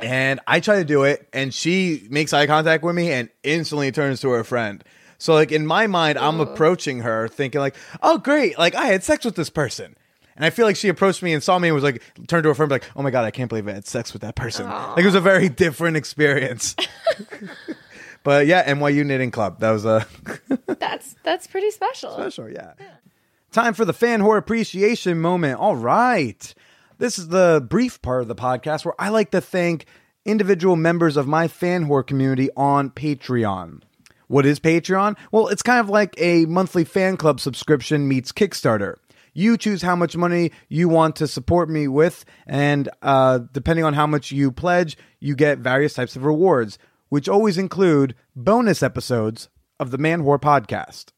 And 0.00 0.40
I 0.46 0.60
try 0.60 0.76
to 0.78 0.84
do 0.84 1.04
it, 1.04 1.28
and 1.32 1.52
she 1.54 2.06
makes 2.10 2.32
eye 2.32 2.46
contact 2.46 2.82
with 2.82 2.94
me 2.96 3.12
and 3.12 3.28
instantly 3.42 3.92
turns 3.92 4.20
to 4.22 4.30
her 4.30 4.42
friend. 4.42 4.82
So, 5.18 5.34
like, 5.34 5.52
in 5.52 5.66
my 5.66 5.86
mind, 5.86 6.18
I'm 6.18 6.40
approaching 6.40 7.00
her 7.00 7.28
thinking, 7.28 7.60
like, 7.60 7.76
oh, 8.02 8.18
great, 8.18 8.58
like, 8.58 8.74
I 8.74 8.86
had 8.86 9.04
sex 9.04 9.24
with 9.24 9.36
this 9.36 9.50
person. 9.50 9.96
And 10.36 10.44
I 10.44 10.50
feel 10.50 10.66
like 10.66 10.74
she 10.74 10.88
approached 10.88 11.22
me 11.22 11.32
and 11.32 11.40
saw 11.40 11.60
me 11.60 11.68
and 11.68 11.74
was 11.76 11.84
like, 11.84 12.02
turned 12.26 12.42
to 12.42 12.48
her 12.48 12.54
friend, 12.56 12.68
like, 12.72 12.82
"Oh 12.96 13.02
my 13.02 13.12
god, 13.12 13.24
I 13.24 13.30
can't 13.30 13.48
believe 13.48 13.68
I 13.68 13.72
had 13.72 13.86
sex 13.86 14.12
with 14.12 14.22
that 14.22 14.34
person." 14.34 14.66
Like 14.66 14.98
it 14.98 15.06
was 15.06 15.14
a 15.14 15.20
very 15.20 15.48
different 15.48 15.96
experience. 15.96 16.74
but 18.24 18.46
yeah, 18.46 18.68
NYU 18.68 19.06
Knitting 19.06 19.30
Club. 19.30 19.60
That 19.60 19.70
was 19.70 19.84
a 19.84 20.06
That's 20.66 21.14
that's 21.22 21.46
pretty 21.46 21.70
special. 21.70 22.12
special. 22.12 22.50
Yeah. 22.50 22.72
Time 23.52 23.74
for 23.74 23.84
the 23.84 23.94
fanwhore 23.94 24.36
appreciation 24.38 25.20
moment. 25.20 25.60
All 25.60 25.76
right. 25.76 26.52
This 26.98 27.18
is 27.18 27.28
the 27.28 27.64
brief 27.68 28.02
part 28.02 28.22
of 28.22 28.28
the 28.28 28.34
podcast 28.34 28.84
where 28.84 28.94
I 28.98 29.10
like 29.10 29.30
to 29.30 29.40
thank 29.40 29.86
individual 30.24 30.74
members 30.74 31.16
of 31.16 31.26
my 31.28 31.46
fanwhore 31.46 32.06
community 32.06 32.48
on 32.56 32.90
Patreon. 32.90 33.82
What 34.26 34.46
is 34.46 34.58
Patreon? 34.58 35.16
Well, 35.30 35.48
it's 35.48 35.62
kind 35.62 35.80
of 35.80 35.88
like 35.90 36.14
a 36.18 36.46
monthly 36.46 36.84
fan 36.84 37.16
club 37.16 37.40
subscription 37.40 38.08
meets 38.08 38.32
Kickstarter. 38.32 38.96
You 39.34 39.56
choose 39.58 39.82
how 39.82 39.96
much 39.96 40.16
money 40.16 40.52
you 40.68 40.88
want 40.88 41.16
to 41.16 41.26
support 41.26 41.68
me 41.68 41.88
with, 41.88 42.24
and 42.46 42.88
uh, 43.02 43.40
depending 43.52 43.84
on 43.84 43.92
how 43.92 44.06
much 44.06 44.30
you 44.32 44.50
pledge, 44.52 44.96
you 45.20 45.34
get 45.34 45.58
various 45.58 45.92
types 45.94 46.14
of 46.16 46.24
rewards, 46.24 46.78
which 47.14 47.28
always 47.28 47.56
include 47.56 48.12
bonus 48.34 48.82
episodes 48.82 49.48
of 49.78 49.92
the 49.92 49.98
Manwhore 49.98 50.40
podcast. 50.40 51.12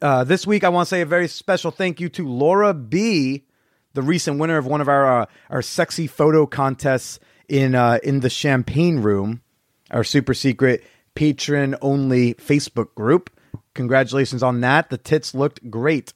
Uh, 0.00 0.24
this 0.24 0.46
week, 0.46 0.64
I 0.64 0.70
want 0.70 0.86
to 0.86 0.88
say 0.88 1.02
a 1.02 1.04
very 1.04 1.28
special 1.28 1.70
thank 1.70 2.00
you 2.00 2.08
to 2.08 2.26
Laura 2.26 2.72
B, 2.72 3.44
the 3.92 4.00
recent 4.00 4.40
winner 4.40 4.56
of 4.56 4.64
one 4.64 4.80
of 4.80 4.88
our 4.88 5.20
uh, 5.20 5.26
our 5.50 5.60
sexy 5.60 6.06
photo 6.06 6.46
contests 6.46 7.20
in 7.46 7.74
uh, 7.74 7.98
in 8.02 8.20
the 8.20 8.30
Champagne 8.30 9.00
Room, 9.00 9.42
our 9.90 10.02
super 10.02 10.32
secret 10.32 10.82
patron 11.14 11.76
only 11.82 12.32
Facebook 12.32 12.94
group. 12.94 13.28
Congratulations 13.74 14.42
on 14.42 14.62
that. 14.62 14.88
The 14.88 14.96
tits 14.96 15.34
looked 15.34 15.70
great. 15.70 16.14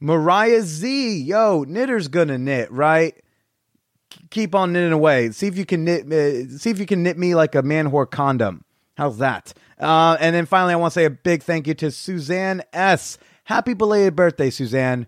Mariah 0.00 0.62
Z, 0.62 1.18
yo, 1.20 1.62
knitter's 1.62 2.08
gonna 2.08 2.38
knit, 2.38 2.72
right? 2.72 3.22
Keep 4.30 4.54
on 4.54 4.72
knitting 4.72 4.92
away. 4.92 5.30
See 5.30 5.46
if 5.46 5.56
you 5.56 5.66
can 5.66 5.84
knit. 5.84 6.12
Uh, 6.12 6.48
see 6.58 6.70
if 6.70 6.78
you 6.78 6.86
can 6.86 7.02
knit 7.02 7.18
me 7.18 7.34
like 7.34 7.54
a 7.54 7.62
man 7.62 7.90
whore 7.90 8.10
condom. 8.10 8.64
How's 8.96 9.18
that? 9.18 9.52
Uh, 9.78 10.16
and 10.20 10.34
then 10.34 10.46
finally, 10.46 10.72
I 10.72 10.76
want 10.76 10.92
to 10.92 11.00
say 11.00 11.04
a 11.04 11.10
big 11.10 11.42
thank 11.42 11.66
you 11.66 11.74
to 11.74 11.90
Suzanne 11.90 12.62
S. 12.72 13.18
Happy 13.44 13.74
belated 13.74 14.16
birthday, 14.16 14.50
Suzanne! 14.50 15.06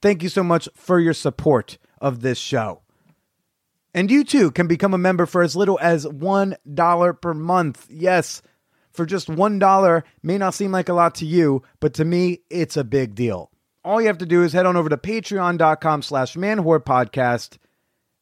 Thank 0.00 0.22
you 0.22 0.28
so 0.28 0.42
much 0.42 0.68
for 0.74 1.00
your 1.00 1.12
support 1.12 1.76
of 2.00 2.20
this 2.20 2.38
show. 2.38 2.82
And 3.92 4.10
you 4.10 4.22
too 4.22 4.50
can 4.52 4.68
become 4.68 4.94
a 4.94 4.98
member 4.98 5.26
for 5.26 5.42
as 5.42 5.56
little 5.56 5.78
as 5.82 6.06
$1 6.06 7.20
per 7.20 7.34
month. 7.34 7.86
Yes, 7.90 8.42
for 8.92 9.04
just 9.04 9.28
$1 9.28 10.02
may 10.22 10.38
not 10.38 10.54
seem 10.54 10.72
like 10.72 10.88
a 10.88 10.94
lot 10.94 11.16
to 11.16 11.26
you, 11.26 11.62
but 11.80 11.94
to 11.94 12.04
me, 12.04 12.40
it's 12.48 12.76
a 12.76 12.84
big 12.84 13.14
deal. 13.14 13.50
All 13.84 14.00
you 14.00 14.06
have 14.06 14.18
to 14.18 14.26
do 14.26 14.42
is 14.42 14.52
head 14.52 14.66
on 14.66 14.76
over 14.76 14.88
to 14.88 14.96
patreon.com 14.96 16.02
slash 16.02 16.36
manwhorepodcast. 16.36 17.58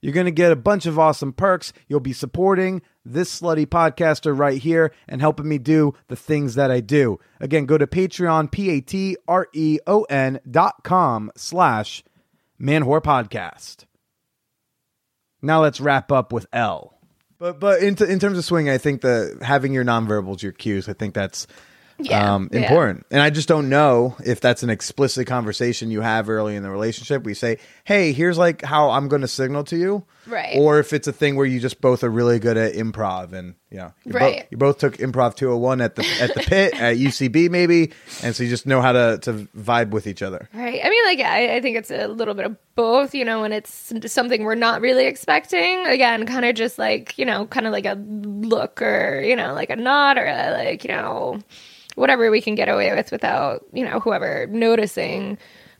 You're 0.06 0.14
going 0.14 0.26
to 0.26 0.30
get 0.30 0.52
a 0.52 0.56
bunch 0.56 0.86
of 0.86 1.00
awesome 1.00 1.32
perks. 1.32 1.72
You'll 1.88 1.98
be 1.98 2.12
supporting 2.12 2.80
this 3.04 3.40
slutty 3.40 3.66
podcaster 3.66 4.38
right 4.38 4.62
here 4.62 4.92
and 5.08 5.20
helping 5.20 5.48
me 5.48 5.58
do 5.58 5.94
the 6.06 6.14
things 6.14 6.54
that 6.54 6.70
I 6.70 6.78
do. 6.78 7.18
Again, 7.40 7.66
go 7.66 7.76
to 7.76 7.88
Patreon, 7.88 8.52
P-A-T-R-E-O-N 8.52 10.40
dot 10.48 10.84
com 10.84 11.32
slash 11.34 12.04
manwhore 12.60 13.02
podcast. 13.02 13.86
Now 15.42 15.60
let's 15.62 15.80
wrap 15.80 16.12
up 16.12 16.32
with 16.32 16.46
Elle. 16.52 16.96
But 17.40 17.58
but 17.58 17.82
in, 17.82 18.00
in 18.04 18.20
terms 18.20 18.38
of 18.38 18.44
swing, 18.44 18.70
I 18.70 18.78
think 18.78 19.00
the 19.00 19.36
having 19.42 19.72
your 19.72 19.84
nonverbals, 19.84 20.40
your 20.40 20.52
cues, 20.52 20.88
I 20.88 20.92
think 20.92 21.14
that's 21.14 21.48
Yeah, 21.98 22.34
um, 22.34 22.48
yeah. 22.52 22.60
important. 22.60 23.06
And 23.10 23.22
I 23.22 23.30
just 23.30 23.48
don't 23.48 23.68
know 23.68 24.16
if 24.24 24.40
that's 24.40 24.62
an 24.62 24.70
explicit 24.70 25.26
conversation 25.26 25.90
you 25.90 26.02
have 26.02 26.28
early 26.28 26.54
in 26.56 26.62
the 26.62 26.70
relationship. 26.70 27.24
We 27.24 27.34
say, 27.34 27.58
"Hey, 27.84 28.12
here's 28.12 28.36
like 28.38 28.62
how 28.62 28.90
I'm 28.90 29.08
going 29.08 29.22
to 29.22 29.28
signal 29.28 29.64
to 29.64 29.76
you," 29.76 30.04
Right. 30.26 30.56
Or 30.58 30.80
if 30.80 30.92
it's 30.92 31.06
a 31.06 31.12
thing 31.12 31.36
where 31.36 31.46
you 31.46 31.60
just 31.60 31.80
both 31.80 32.02
are 32.02 32.10
really 32.10 32.38
good 32.38 32.56
at 32.56 32.74
improv, 32.74 33.32
and 33.32 33.54
you 33.70 33.78
know, 33.78 33.92
you, 34.04 34.12
Right. 34.12 34.40
both, 34.40 34.46
you 34.50 34.56
both 34.58 34.78
took 34.78 34.96
improv 34.96 35.36
201 35.36 35.80
at 35.80 35.94
the 35.94 36.04
at 36.20 36.34
the 36.34 36.40
pit 36.40 36.74
at 36.74 36.96
UCB 36.98 37.48
maybe, 37.48 37.92
and 38.22 38.34
so 38.34 38.42
you 38.42 38.48
just 38.50 38.66
know 38.66 38.80
how 38.82 38.92
to 38.92 39.18
to 39.22 39.48
vibe 39.56 39.90
with 39.90 40.06
each 40.06 40.22
other. 40.22 40.48
Right. 40.52 40.80
I 40.84 40.88
mean, 40.88 41.04
like, 41.04 41.18
yeah, 41.18 41.32
I, 41.32 41.56
I 41.56 41.60
think 41.60 41.76
it's 41.76 41.90
a 41.90 42.08
little 42.08 42.34
bit 42.34 42.44
of 42.44 42.56
both, 42.74 43.14
you 43.14 43.24
know, 43.24 43.42
when 43.42 43.52
it's 43.52 43.92
something 44.12 44.42
we're 44.42 44.54
not 44.56 44.80
really 44.80 45.06
expecting. 45.06 45.86
Again, 45.86 46.26
kind 46.26 46.44
of 46.44 46.54
just 46.56 46.78
like, 46.78 47.16
you 47.18 47.24
know, 47.24 47.46
kind 47.46 47.66
of 47.66 47.72
like 47.72 47.86
a 47.86 47.94
look 47.94 48.82
or, 48.82 49.22
you 49.24 49.36
know, 49.36 49.54
like 49.54 49.70
a 49.70 49.76
nod 49.76 50.18
or 50.18 50.26
a, 50.26 50.50
like, 50.52 50.84
you 50.84 50.90
know, 50.90 51.38
whatever 51.96 52.30
we 52.30 52.40
can 52.40 52.54
get 52.54 52.68
away 52.68 52.94
with 52.94 53.10
without, 53.10 53.64
you 53.72 53.84
know, 53.84 53.98
whoever 53.98 54.46
noticing. 54.46 55.36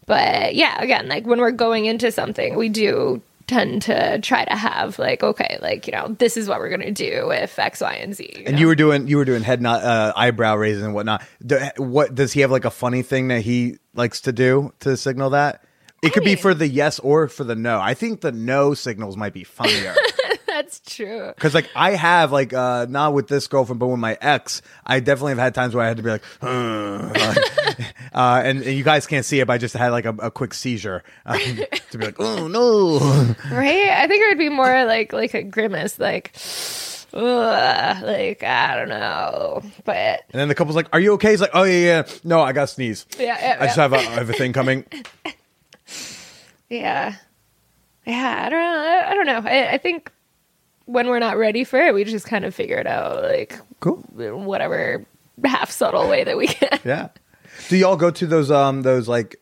But 0.07 0.55
yeah, 0.55 0.83
again, 0.83 1.09
like 1.09 1.27
when 1.27 1.41
we're 1.41 1.53
going 1.53 1.87
into 1.87 2.11
something, 2.11 2.57
we 2.57 2.69
do 2.69 3.23
tend 3.47 3.83
to 3.83 4.19
try 4.21 4.45
to 4.45 4.57
have 4.57 4.99
like, 4.99 5.23
okay, 5.23 5.59
like, 5.63 5.87
you 5.87 5.93
know, 5.93 6.09
this 6.19 6.37
is 6.37 6.49
what 6.49 6.59
we're 6.59 6.69
going 6.69 6.81
to 6.81 6.91
do 6.91 7.31
if 7.31 7.59
X, 7.59 7.81
Y, 7.81 7.95
and 7.95 8.15
Z. 8.15 8.45
And 8.47 8.59
you 8.59 8.67
were 8.67 8.75
doing 8.75 9.07
you 9.07 9.17
were 9.17 9.25
doing 9.25 9.43
head 9.43 9.63
not 9.63 9.83
uh, 9.83 10.13
eyebrow 10.17 10.57
raising 10.57 10.87
and 10.87 10.95
whatnot. 10.95 11.25
Do, 11.45 11.61
what 11.77 12.15
does 12.15 12.33
he 12.33 12.41
have 12.41 12.51
like 12.51 12.65
a 12.65 12.71
funny 12.71 13.03
thing 13.03 13.29
that 13.29 13.43
he 13.43 13.79
likes 13.95 14.23
to 14.23 14.33
do 14.33 14.73
to 14.81 14.97
signal 14.97 15.31
that? 15.31 15.63
It 16.03 16.13
could 16.13 16.25
be 16.25 16.37
for 16.37 16.55
the 16.55 16.69
yes 16.69 16.99
or 16.99 17.27
for 17.29 17.45
the 17.45 17.57
no. 17.57 17.81
I 17.81 17.95
think 17.95 18.21
the 18.21 18.33
no 18.33 18.75
signals 18.75 19.17
might 19.17 19.33
be 19.33 19.45
funnier. 19.45 19.95
That's 20.57 20.81
true. 20.81 21.33
Because 21.35 21.53
like 21.55 21.69
I 21.77 21.91
have 21.91 22.33
like 22.33 22.55
uh 22.55 22.87
not 22.89 23.13
with 23.13 23.29
this 23.29 23.47
girlfriend, 23.47 23.79
but 23.79 23.89
with 23.89 23.99
my 23.99 24.17
ex, 24.23 24.63
I 24.87 25.01
definitely 25.01 25.33
have 25.33 25.39
had 25.39 25.55
times 25.55 25.75
where 25.75 25.85
I 25.85 25.89
had 25.89 25.99
to 25.99 26.03
be 26.03 26.09
like, 26.09 26.23
"Uh," 26.41 26.47
uh, 28.15 28.41
and, 28.43 28.63
and 28.63 28.75
you 28.75 28.83
guys 28.83 29.07
can't 29.07 29.27
see 29.27 29.39
it, 29.41 29.47
but 29.47 29.53
I 29.53 29.59
just 29.59 29.75
had 29.75 29.91
like 29.91 30.07
a, 30.07 30.15
a 30.15 30.31
quick 30.31 30.55
seizure 30.55 31.05
um, 31.27 31.39
to 31.91 31.99
be 31.99 32.07
like, 32.07 32.19
oh 32.19 32.49
no. 32.49 32.97
Right? 33.51 33.91
I 33.91 34.07
think 34.07 34.25
it 34.25 34.29
would 34.29 34.39
be 34.39 34.49
more 34.49 34.87
like 34.87 35.13
like 35.13 35.35
a 35.35 35.43
grimace, 35.43 35.99
like, 35.99 36.35
ugh, 37.13 38.03
like 38.03 38.43
I 38.43 38.77
don't 38.77 38.89
know, 38.89 39.63
but 39.85 40.23
And 40.31 40.41
then 40.41 40.49
the 40.49 40.55
couple's 40.55 40.77
like, 40.77 40.89
"Are 40.95 41.01
you 41.01 41.13
okay?" 41.15 41.33
He's 41.33 41.43
like, 41.43 41.51
"Oh 41.53 41.65
yeah, 41.65 41.85
yeah. 42.07 42.15
No, 42.25 42.41
I 42.41 42.53
got 42.53 42.71
sneeze. 42.71 43.05
yeah, 43.19 43.39
yeah, 43.39 43.57
I 43.61 43.67
just 43.67 43.77
yeah. 43.77 43.83
have 43.83 43.93
a, 43.93 43.99
I 43.99 44.03
have 44.05 44.31
a 44.31 44.33
thing 44.33 44.55
coming." 44.55 44.87
yeah, 46.71 47.15
yeah. 48.07 48.43
I 48.47 48.49
don't 48.49 48.59
know. 48.59 48.81
I, 48.81 49.11
I 49.11 49.15
don't 49.15 49.27
know. 49.27 49.51
I, 49.51 49.73
I 49.75 49.79
think 49.79 50.11
when 50.87 51.09
we're 51.09 51.19
not 51.19 51.37
ready 51.37 51.63
for 51.65 51.79
it, 51.79 51.95
we 51.95 52.03
just 52.05 52.27
kind 52.27 52.45
of 52.45 52.55
figure 52.55 52.79
it 52.79 52.87
out, 52.87 53.23
like 53.23 53.59
Cool. 53.81 53.97
whatever 54.17 55.05
half 55.45 55.71
subtle 55.71 56.09
way 56.09 56.25
that 56.25 56.37
we 56.37 56.47
can. 56.49 56.79
Yeah. 56.85 57.09
Do 57.69 57.77
y'all 57.77 57.97
go 57.97 58.11
to 58.11 58.27
those 58.27 58.51
um 58.51 58.83
those 58.83 59.07
like 59.09 59.37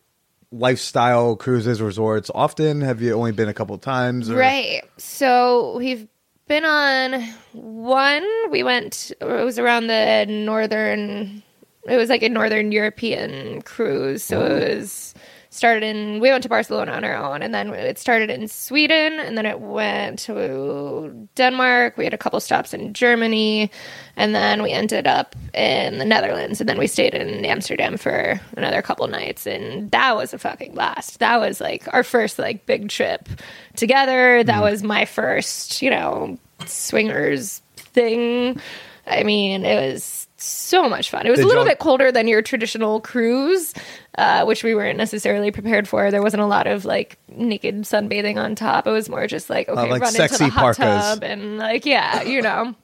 lifestyle 0.50 1.36
cruises 1.36 1.80
resorts 1.82 2.30
often? 2.34 2.80
Have 2.80 3.02
you 3.02 3.12
only 3.14 3.32
been 3.32 3.48
a 3.48 3.54
couple 3.54 3.76
times? 3.78 4.30
Or? 4.30 4.36
Right. 4.36 4.82
So 4.96 5.76
we've 5.78 6.06
been 6.46 6.64
on 6.64 7.22
one. 7.52 8.26
We 8.50 8.62
went. 8.62 9.12
It 9.20 9.24
was 9.44 9.58
around 9.58 9.86
the 9.88 10.26
northern. 10.28 11.42
It 11.86 11.96
was 11.96 12.08
like 12.08 12.22
a 12.22 12.28
northern 12.28 12.72
European 12.72 13.62
cruise. 13.62 14.22
So 14.24 14.44
it 14.44 14.76
was 14.78 15.13
started 15.54 15.82
in. 15.84 16.20
We 16.20 16.30
went 16.30 16.42
to 16.42 16.48
Barcelona 16.48 16.92
on 16.92 17.04
our 17.04 17.14
own, 17.14 17.42
and 17.42 17.54
then 17.54 17.72
it 17.72 17.98
started 17.98 18.28
in 18.28 18.48
Sweden, 18.48 19.20
and 19.20 19.38
then 19.38 19.46
it 19.46 19.60
went 19.60 20.18
to 20.20 21.28
Denmark. 21.36 21.96
We 21.96 22.04
had 22.04 22.14
a 22.14 22.18
couple 22.18 22.40
stops 22.40 22.74
in 22.74 22.92
Germany, 22.92 23.70
and 24.16 24.34
then 24.34 24.62
we 24.62 24.72
ended 24.72 25.06
up 25.06 25.36
in 25.54 25.98
the 25.98 26.04
Netherlands, 26.04 26.60
and 26.60 26.68
then 26.68 26.78
we 26.78 26.86
stayed 26.86 27.14
in 27.14 27.44
Amsterdam 27.44 27.96
for 27.96 28.40
another 28.56 28.82
couple 28.82 29.06
nights, 29.06 29.46
and 29.46 29.90
that 29.92 30.16
was 30.16 30.34
a 30.34 30.38
fucking 30.38 30.74
blast. 30.74 31.20
That 31.20 31.38
was 31.38 31.60
like 31.60 31.86
our 31.94 32.02
first 32.02 32.38
like 32.38 32.66
big 32.66 32.88
trip 32.88 33.28
together. 33.76 34.42
That 34.42 34.54
mm-hmm. 34.54 34.62
was 34.62 34.82
my 34.82 35.04
first, 35.04 35.80
you 35.82 35.90
know, 35.90 36.38
swingers 36.66 37.62
thing. 37.76 38.60
I 39.06 39.22
mean, 39.22 39.64
it 39.64 39.92
was 39.92 40.23
so 40.44 40.88
much 40.88 41.10
fun. 41.10 41.26
It 41.26 41.30
was 41.30 41.38
Did 41.38 41.46
a 41.46 41.48
little 41.48 41.64
bit 41.64 41.78
colder 41.78 42.12
than 42.12 42.28
your 42.28 42.42
traditional 42.42 43.00
cruise, 43.00 43.74
uh, 44.18 44.44
which 44.44 44.62
we 44.64 44.74
weren't 44.74 44.98
necessarily 44.98 45.50
prepared 45.50 45.88
for. 45.88 46.10
There 46.10 46.22
wasn't 46.22 46.42
a 46.42 46.46
lot 46.46 46.66
of 46.66 46.84
like 46.84 47.18
naked 47.28 47.82
sunbathing 47.82 48.36
on 48.36 48.54
top. 48.54 48.86
It 48.86 48.90
was 48.90 49.08
more 49.08 49.26
just 49.26 49.48
like 49.50 49.68
okay, 49.68 49.80
Uh, 49.80 49.86
like 49.86 50.02
run 50.02 50.08
into 50.14 50.16
sexy 50.28 50.44
the 50.44 50.50
hot 50.50 50.76
parkas. 50.76 50.76
tub 51.04 51.22
and 51.24 51.58
like 51.58 51.86
yeah, 51.86 52.22
you 52.22 52.42
know. 52.42 52.74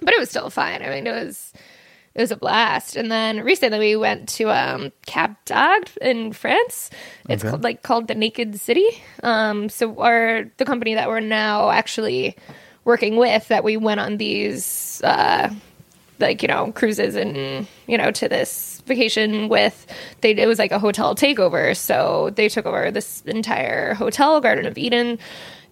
But 0.00 0.12
it 0.14 0.20
was 0.20 0.28
still 0.30 0.50
fine. 0.50 0.82
I 0.82 0.88
mean, 0.90 1.06
it 1.06 1.12
was 1.12 1.52
it 2.14 2.20
was 2.20 2.30
a 2.30 2.36
blast. 2.36 2.96
And 2.96 3.10
then 3.10 3.40
recently 3.44 3.78
we 3.78 3.96
went 3.96 4.28
to 4.30 4.44
um, 4.50 4.90
Cap 5.06 5.44
d'Agde 5.44 5.90
in 6.00 6.32
France. 6.32 6.90
It's 7.28 7.42
Okay. 7.44 7.50
called, 7.50 7.62
like 7.62 7.82
called 7.82 8.08
the 8.08 8.14
Naked 8.14 8.58
City. 8.60 8.86
Um, 9.22 9.68
so 9.68 10.00
our 10.00 10.44
the 10.56 10.64
company 10.64 10.94
that 10.94 11.08
we're 11.08 11.20
now 11.20 11.70
actually 11.70 12.36
working 12.84 13.16
with 13.16 13.48
that 13.48 13.64
we 13.64 13.76
went 13.76 14.00
on 14.00 14.16
these 14.16 15.00
uh, 15.04 15.50
like 16.18 16.42
you 16.42 16.48
know 16.48 16.72
cruises 16.72 17.14
and 17.14 17.66
you 17.86 17.98
know 17.98 18.10
to 18.10 18.28
this 18.28 18.82
vacation 18.86 19.48
with 19.48 19.86
they 20.20 20.30
it 20.30 20.46
was 20.46 20.58
like 20.58 20.72
a 20.72 20.78
hotel 20.78 21.14
takeover 21.14 21.76
so 21.76 22.30
they 22.36 22.48
took 22.48 22.66
over 22.66 22.90
this 22.90 23.22
entire 23.22 23.94
hotel 23.94 24.40
garden 24.40 24.66
of 24.66 24.78
eden 24.78 25.18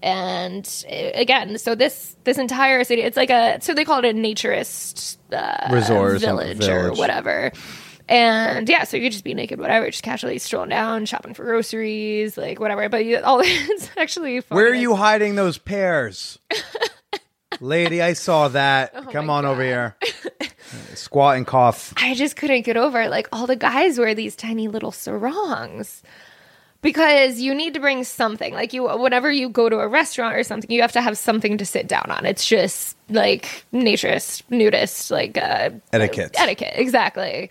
and 0.03 0.85
uh, 0.91 1.11
again 1.15 1.57
so 1.59 1.75
this 1.75 2.17
this 2.25 2.39
entire 2.39 2.85
city 2.85 3.03
it's 3.03 3.17
like 3.17 3.31
a 3.31 3.59
so 3.61 3.73
they 3.75 3.85
call 3.85 3.99
it 3.99 4.05
a 4.05 4.13
naturist 4.13 5.17
uh, 5.33 5.73
Resort 5.73 6.15
or 6.15 6.19
village 6.19 6.69
or 6.69 6.93
whatever 6.93 7.53
And 8.07 8.69
yeah, 8.69 8.85
so 8.85 8.99
you 8.99 9.05
could 9.05 9.13
just 9.13 9.25
be 9.25 9.33
naked, 9.33 9.59
whatever, 9.59 9.89
just 9.91 10.03
casually 10.03 10.39
strolling 10.39 10.69
down, 10.69 11.07
shopping 11.07 11.33
for 11.33 11.43
groceries, 11.43 12.37
like 12.37 12.61
whatever. 12.61 12.87
But 12.91 13.07
you, 13.07 13.19
all 13.21 13.41
it's 13.43 13.89
actually 13.97 14.43
fun. 14.43 14.57
Where 14.57 14.67
are 14.69 14.75
you 14.75 14.95
hiding 14.95 15.37
those 15.37 15.57
pears? 15.57 16.39
Lady, 17.61 18.03
I 18.03 18.13
saw 18.13 18.49
that. 18.49 18.93
Oh 18.95 19.05
Come 19.11 19.31
on 19.31 19.47
over 19.47 19.63
here. 19.63 19.97
Squat 21.05 21.37
and 21.37 21.47
cough. 21.47 21.93
I 21.99 22.15
just 22.15 22.35
couldn't 22.35 22.63
get 22.63 22.79
over 22.79 23.09
like 23.11 23.29
all 23.31 23.47
the 23.47 23.57
guys 23.57 23.99
wear 23.99 24.15
these 24.15 24.35
tiny 24.35 24.69
little 24.69 24.91
sarongs 24.91 26.03
because 26.81 27.41
you 27.41 27.55
need 27.55 27.75
to 27.75 27.81
bring 27.81 28.05
something. 28.05 28.55
Like 28.55 28.73
you, 28.73 28.89
whenever 28.89 29.31
you 29.31 29.51
go 29.51 29.69
to 29.69 29.81
a 29.81 29.87
restaurant 29.87 30.35
or 30.35 30.43
something, 30.43 30.71
you 30.71 30.81
have 30.81 30.93
to 30.93 31.03
have 31.03 31.19
something 31.19 31.59
to 31.59 31.67
sit 31.67 31.89
down 31.89 32.07
on. 32.11 32.25
It's 32.25 32.47
just 32.47 32.97
like 33.11 33.67
naturist, 33.71 34.45
nudist, 34.49 35.11
like 35.11 35.37
uh, 35.37 35.71
Etiquette. 35.93 36.31
etiquette, 36.41 36.73
exactly. 36.77 37.51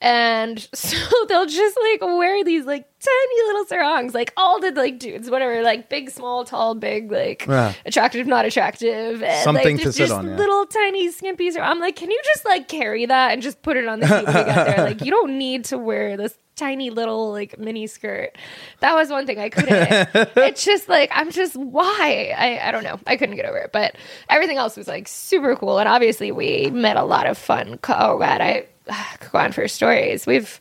And 0.00 0.60
so 0.74 0.96
they'll 1.28 1.46
just 1.46 1.78
like 1.90 2.02
wear 2.02 2.44
these 2.44 2.64
like 2.66 2.86
tiny 3.00 3.42
little 3.46 3.64
sarongs, 3.64 4.12
like 4.14 4.32
all 4.36 4.60
the 4.60 4.70
like 4.72 4.98
dudes, 4.98 5.30
whatever, 5.30 5.62
like 5.62 5.88
big, 5.88 6.10
small, 6.10 6.44
tall, 6.44 6.74
big, 6.74 7.10
like 7.10 7.46
Yeah. 7.46 7.72
attractive, 7.86 8.26
not 8.26 8.44
attractive, 8.44 9.22
and, 9.22 9.42
Something 9.44 9.76
like, 9.76 9.84
to 9.84 9.84
just, 9.84 9.96
sit 9.98 10.10
on, 10.10 10.28
yeah. 10.28 10.36
Little 10.36 10.66
tiny 10.66 11.08
skimpies. 11.10 11.52
sarong. 11.52 11.70
I'm 11.70 11.80
like, 11.80 11.96
can 11.96 12.10
you 12.10 12.20
just 12.24 12.44
like 12.44 12.68
carry 12.68 13.06
that 13.06 13.32
and 13.32 13.40
just 13.42 13.62
put 13.62 13.76
it 13.76 13.86
on 13.88 14.00
the 14.00 14.06
seat? 14.06 14.26
Like, 14.86 15.02
you 15.04 15.10
don't 15.10 15.38
need 15.38 15.64
to 15.66 15.78
wear 15.78 16.16
this 16.16 16.36
tiny 16.56 16.90
little 16.90 17.32
like 17.32 17.58
mini 17.58 17.86
skirt. 17.86 18.36
That 18.80 18.94
was 18.94 19.08
one 19.10 19.26
thing 19.26 19.38
I 19.38 19.48
couldn't. 19.48 20.08
it's 20.36 20.64
just 20.64 20.88
like 20.88 21.10
I'm 21.12 21.30
just 21.30 21.56
why 21.56 22.34
I 22.36 22.68
I 22.68 22.70
don't 22.70 22.84
know. 22.84 22.98
I 23.06 23.16
couldn't 23.16 23.36
get 23.36 23.46
over 23.46 23.58
it, 23.58 23.72
but 23.72 23.94
everything 24.28 24.56
else 24.58 24.76
was 24.76 24.88
like 24.88 25.08
super 25.08 25.56
cool, 25.56 25.78
and 25.78 25.88
obviously 25.88 26.32
we 26.32 26.70
met 26.70 26.96
a 26.96 27.04
lot 27.04 27.26
of 27.26 27.36
fun. 27.38 27.78
co- 27.78 27.94
Oh 27.98 28.18
god, 28.18 28.40
I 28.40 28.66
go 29.32 29.38
on 29.38 29.52
for 29.52 29.66
stories. 29.68 30.26
We've 30.26 30.60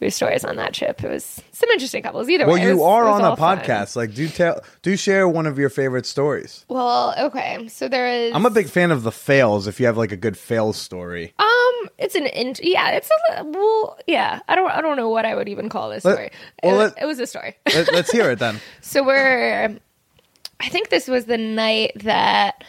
we 0.00 0.06
have 0.06 0.14
stories 0.14 0.44
on 0.44 0.54
that 0.56 0.74
trip. 0.74 1.02
It 1.02 1.08
was 1.10 1.42
some 1.50 1.68
interesting 1.70 2.04
couples. 2.04 2.28
Either 2.28 2.46
Well, 2.46 2.54
way, 2.54 2.62
it 2.62 2.68
you 2.68 2.84
are 2.84 3.08
on 3.08 3.20
a 3.20 3.30
all 3.30 3.36
fun. 3.36 3.58
podcast. 3.58 3.96
Like, 3.96 4.14
do 4.14 4.28
tell, 4.28 4.62
do 4.82 4.96
share 4.96 5.26
one 5.28 5.44
of 5.44 5.58
your 5.58 5.70
favorite 5.70 6.06
stories. 6.06 6.64
Well, 6.68 7.14
okay, 7.18 7.66
so 7.66 7.88
there 7.88 8.06
is. 8.06 8.32
I'm 8.32 8.46
a 8.46 8.50
big 8.50 8.68
fan 8.68 8.92
of 8.92 9.02
the 9.02 9.10
fails. 9.10 9.66
If 9.66 9.80
you 9.80 9.86
have 9.86 9.96
like 9.96 10.12
a 10.12 10.16
good 10.16 10.36
fail 10.38 10.72
story, 10.72 11.34
Um, 11.40 11.88
it's 11.98 12.14
an 12.14 12.26
in- 12.26 12.54
yeah, 12.62 12.90
it's 12.90 13.10
a 13.36 13.44
well, 13.44 13.98
yeah. 14.06 14.38
I 14.48 14.54
don't 14.54 14.70
I 14.70 14.80
don't 14.80 14.96
know 14.96 15.08
what 15.08 15.24
I 15.26 15.34
would 15.34 15.48
even 15.48 15.68
call 15.68 15.90
this 15.90 16.04
Let- 16.04 16.12
story. 16.14 16.30
well, 16.62 16.74
it, 16.74 16.78
let- 16.78 17.02
it 17.02 17.06
was 17.06 17.18
a 17.18 17.26
story. 17.26 17.56
Let, 17.74 17.92
let's 17.92 18.12
hear 18.12 18.30
it 18.30 18.38
then. 18.38 18.60
so 18.80 19.02
we're, 19.04 19.76
I 20.60 20.68
think 20.68 20.90
this 20.90 21.08
was 21.08 21.24
the 21.24 21.38
night 21.38 21.90
that, 21.96 22.62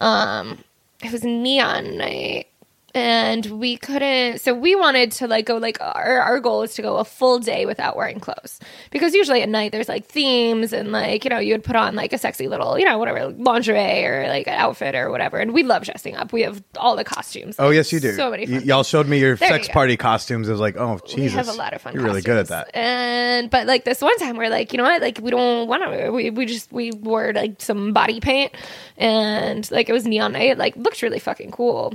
um, 0.00 0.58
it 1.02 1.12
was 1.12 1.22
neon 1.22 1.96
night. 1.96 2.48
And 2.94 3.46
we 3.46 3.78
couldn't, 3.78 4.40
so 4.42 4.52
we 4.52 4.74
wanted 4.76 5.12
to 5.12 5.26
like 5.26 5.46
go 5.46 5.56
like 5.56 5.78
our 5.80 6.20
our 6.20 6.40
goal 6.40 6.60
is 6.62 6.74
to 6.74 6.82
go 6.82 6.98
a 6.98 7.04
full 7.06 7.38
day 7.38 7.64
without 7.64 7.96
wearing 7.96 8.20
clothes 8.20 8.60
because 8.90 9.14
usually 9.14 9.40
at 9.40 9.48
night 9.48 9.72
there's 9.72 9.88
like 9.88 10.04
themes 10.04 10.74
and 10.74 10.92
like 10.92 11.24
you 11.24 11.30
know 11.30 11.38
you 11.38 11.54
would 11.54 11.64
put 11.64 11.74
on 11.74 11.94
like 11.94 12.12
a 12.12 12.18
sexy 12.18 12.48
little 12.48 12.78
you 12.78 12.84
know 12.84 12.98
whatever 12.98 13.28
lingerie 13.28 14.04
or 14.04 14.26
like 14.28 14.46
an 14.46 14.52
outfit 14.52 14.94
or 14.94 15.10
whatever 15.10 15.38
and 15.38 15.54
we 15.54 15.62
love 15.62 15.84
dressing 15.84 16.16
up. 16.16 16.34
We 16.34 16.42
have 16.42 16.62
all 16.76 16.94
the 16.94 17.04
costumes. 17.04 17.56
Oh 17.58 17.70
yes, 17.70 17.90
you 17.94 17.98
do. 18.00 18.12
So 18.14 18.30
many. 18.30 18.44
Y- 18.46 18.58
y'all 18.58 18.84
showed 18.84 19.08
me 19.08 19.18
your 19.18 19.36
There 19.36 19.48
you 19.48 19.54
sex 19.54 19.68
go. 19.68 19.72
party 19.72 19.96
costumes. 19.96 20.48
It 20.48 20.52
was 20.52 20.60
like, 20.60 20.76
oh 20.76 21.00
Jesus, 21.06 21.32
we 21.32 21.36
have 21.38 21.48
a 21.48 21.52
lot 21.54 21.72
of 21.72 21.80
fun. 21.80 21.94
You're 21.94 22.04
really 22.04 22.20
good 22.20 22.36
at 22.36 22.48
that. 22.48 22.70
And 22.74 23.48
but 23.48 23.66
like 23.66 23.84
this 23.84 24.02
one 24.02 24.18
time, 24.18 24.36
we're 24.36 24.50
like, 24.50 24.72
you 24.72 24.76
know 24.76 24.84
what? 24.84 25.00
Like 25.00 25.18
we 25.22 25.30
don't 25.30 25.66
want 25.66 25.82
to. 25.82 26.10
We 26.10 26.28
we 26.28 26.44
just 26.44 26.70
we 26.70 26.92
wore 26.92 27.32
like 27.32 27.62
some 27.62 27.94
body 27.94 28.20
paint, 28.20 28.52
and 28.98 29.68
like 29.70 29.88
it 29.88 29.92
was 29.94 30.04
neon 30.06 30.32
night. 30.32 30.58
Like 30.58 30.76
looked 30.76 31.00
really 31.00 31.18
fucking 31.18 31.52
cool. 31.52 31.94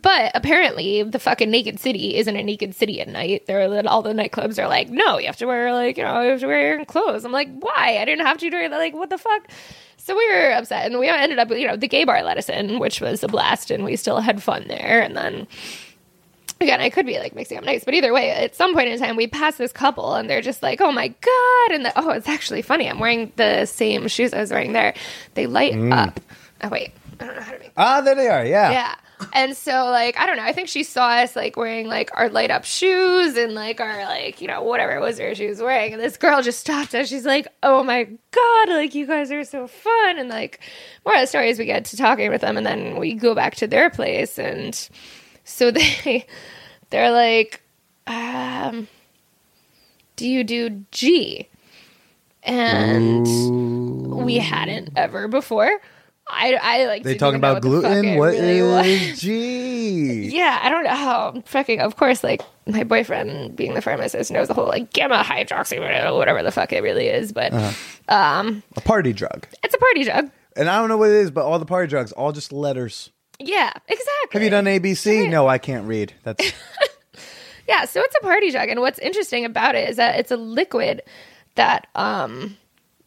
But 0.00 0.32
apparently, 0.34 1.02
the 1.02 1.18
fucking 1.18 1.50
naked 1.50 1.78
city 1.78 2.16
isn't 2.16 2.34
a 2.36 2.42
naked 2.42 2.74
city 2.74 3.00
at 3.00 3.08
night. 3.08 3.46
There, 3.46 3.60
are 3.60 3.86
all 3.88 4.00
the 4.02 4.12
nightclubs 4.14 4.58
are 4.62 4.68
like, 4.68 4.88
no, 4.88 5.18
you 5.18 5.26
have 5.26 5.36
to 5.38 5.46
wear 5.46 5.72
like 5.74 5.98
you 5.98 6.04
know, 6.04 6.22
you 6.22 6.30
have 6.30 6.40
to 6.40 6.46
wear 6.46 6.76
your 6.76 6.84
clothes. 6.86 7.24
I'm 7.24 7.32
like, 7.32 7.48
why? 7.58 7.98
I 8.00 8.04
didn't 8.04 8.24
have 8.26 8.38
to 8.38 8.48
do 8.50 8.56
it. 8.56 8.70
Like, 8.70 8.94
what 8.94 9.10
the 9.10 9.18
fuck? 9.18 9.48
So 9.98 10.16
we 10.16 10.26
were 10.32 10.52
upset, 10.52 10.86
and 10.86 10.98
we 10.98 11.08
ended 11.08 11.38
up, 11.38 11.50
you 11.50 11.66
know, 11.66 11.76
the 11.76 11.86
gay 11.88 12.04
bar 12.04 12.22
let 12.22 12.36
us 12.38 12.48
in, 12.48 12.78
which 12.80 13.00
was 13.00 13.22
a 13.22 13.28
blast, 13.28 13.70
and 13.70 13.84
we 13.84 13.94
still 13.96 14.20
had 14.20 14.42
fun 14.42 14.64
there. 14.66 15.00
And 15.00 15.16
then 15.16 15.46
again, 16.60 16.80
I 16.80 16.90
could 16.90 17.06
be 17.06 17.18
like 17.18 17.34
mixing 17.34 17.58
up 17.58 17.64
nights, 17.64 17.84
but 17.84 17.94
either 17.94 18.12
way, 18.12 18.30
at 18.30 18.54
some 18.56 18.72
point 18.74 18.88
in 18.88 18.98
time, 18.98 19.16
we 19.16 19.26
pass 19.26 19.56
this 19.56 19.72
couple 19.72 20.14
and 20.14 20.28
they're 20.30 20.40
just 20.42 20.62
like, 20.62 20.80
"Oh 20.80 20.90
my 20.92 21.08
god!" 21.08 21.70
And 21.72 21.84
the, 21.84 21.92
oh, 21.96 22.10
it's 22.10 22.28
actually 22.28 22.62
funny. 22.62 22.88
I'm 22.88 22.98
wearing 22.98 23.30
the 23.36 23.66
same 23.66 24.08
shoes 24.08 24.32
I 24.32 24.40
was 24.40 24.50
wearing 24.50 24.72
there. 24.72 24.94
They 25.34 25.46
light 25.46 25.74
Mm. 25.74 25.92
up. 25.92 26.20
Oh 26.62 26.68
wait, 26.68 26.92
I 27.20 27.24
don't 27.26 27.36
know 27.36 27.42
how 27.42 27.52
to 27.52 27.58
make. 27.58 27.72
Ah, 27.76 28.00
there 28.00 28.14
they 28.14 28.28
are. 28.28 28.44
Yeah. 28.44 28.70
Yeah. 28.70 28.94
And 29.32 29.56
so 29.56 29.86
like 29.86 30.18
I 30.18 30.26
don't 30.26 30.36
know, 30.36 30.42
I 30.42 30.52
think 30.52 30.68
she 30.68 30.82
saw 30.82 31.08
us 31.08 31.36
like 31.36 31.56
wearing 31.56 31.86
like 31.86 32.10
our 32.14 32.28
light 32.28 32.50
up 32.50 32.64
shoes 32.64 33.36
and 33.36 33.54
like 33.54 33.80
our 33.80 34.04
like, 34.04 34.40
you 34.40 34.48
know, 34.48 34.62
whatever 34.62 34.92
it 34.92 35.00
was 35.00 35.18
her 35.18 35.34
she 35.34 35.46
was 35.46 35.60
wearing. 35.60 35.92
And 35.92 36.02
this 36.02 36.16
girl 36.16 36.42
just 36.42 36.60
stopped 36.60 36.94
us. 36.94 37.08
She's 37.08 37.26
like, 37.26 37.48
Oh 37.62 37.82
my 37.82 38.04
God, 38.04 38.68
like 38.68 38.94
you 38.94 39.06
guys 39.06 39.30
are 39.30 39.44
so 39.44 39.66
fun 39.66 40.18
and 40.18 40.28
like 40.28 40.60
more 41.04 41.14
of 41.14 41.20
the 41.20 41.26
stories 41.26 41.58
we 41.58 41.64
get 41.64 41.84
to 41.86 41.96
talking 41.96 42.30
with 42.30 42.40
them 42.40 42.56
and 42.56 42.66
then 42.66 42.98
we 42.98 43.14
go 43.14 43.34
back 43.34 43.54
to 43.56 43.66
their 43.66 43.90
place 43.90 44.38
and 44.38 44.88
so 45.44 45.70
they 45.72 46.26
they're 46.90 47.12
like, 47.12 47.62
um 48.06 48.88
do 50.16 50.28
you 50.28 50.44
do 50.44 50.84
G? 50.90 51.48
And 52.44 53.26
we 54.24 54.38
hadn't 54.38 54.90
ever 54.96 55.28
before. 55.28 55.80
I, 56.28 56.54
I 56.60 56.84
like 56.86 57.02
They 57.02 57.16
talking 57.16 57.36
about 57.36 57.54
what 57.54 57.62
the 57.62 57.82
fuck 57.82 57.92
gluten? 57.92 58.16
What 58.18 58.32
really 58.32 58.62
was. 58.62 59.20
G? 59.20 60.28
Yeah, 60.32 60.58
I 60.62 60.68
don't 60.70 60.84
know 60.84 60.90
how 60.90 61.42
fucking. 61.44 61.80
Of 61.80 61.96
course, 61.96 62.22
like 62.24 62.40
my 62.66 62.84
boyfriend, 62.84 63.54
being 63.56 63.74
the 63.74 63.82
pharmacist, 63.82 64.30
knows 64.30 64.48
the 64.48 64.54
whole 64.54 64.66
like 64.66 64.92
gamma 64.92 65.22
hydroxy, 65.24 65.78
whatever 65.80 66.42
the 66.42 66.50
fuck 66.52 66.72
it 66.72 66.82
really 66.82 67.08
is. 67.08 67.32
But 67.32 67.52
Uh-huh. 67.52 68.52
A 68.76 68.80
party 68.80 69.12
drug. 69.12 69.46
it's 69.62 69.74
a 69.74 69.78
party 69.78 70.04
drug. 70.04 70.30
And 70.56 70.68
I 70.70 70.78
don't 70.78 70.88
know 70.88 70.96
what 70.96 71.10
it 71.10 71.16
is, 71.16 71.30
but 71.30 71.44
all 71.44 71.58
the 71.58 71.66
party 71.66 71.88
drugs, 71.88 72.12
all 72.12 72.32
just 72.32 72.52
letters. 72.52 73.10
Yeah, 73.38 73.72
exactly. 73.88 74.28
Have 74.32 74.42
you 74.42 74.50
done 74.50 74.64
ABC? 74.66 75.28
No, 75.28 75.48
I 75.48 75.58
can't 75.58 75.86
read. 75.86 76.14
That's 76.22 76.52
Yeah, 77.68 77.84
so 77.84 78.00
it's 78.00 78.14
a 78.16 78.20
party 78.22 78.50
drug, 78.50 78.68
and 78.68 78.80
what's 78.80 78.98
interesting 78.98 79.44
about 79.44 79.74
it 79.74 79.88
is 79.88 79.96
that 79.96 80.18
it's 80.18 80.30
a 80.30 80.36
liquid 80.36 81.02
that 81.54 81.86
um 81.94 82.56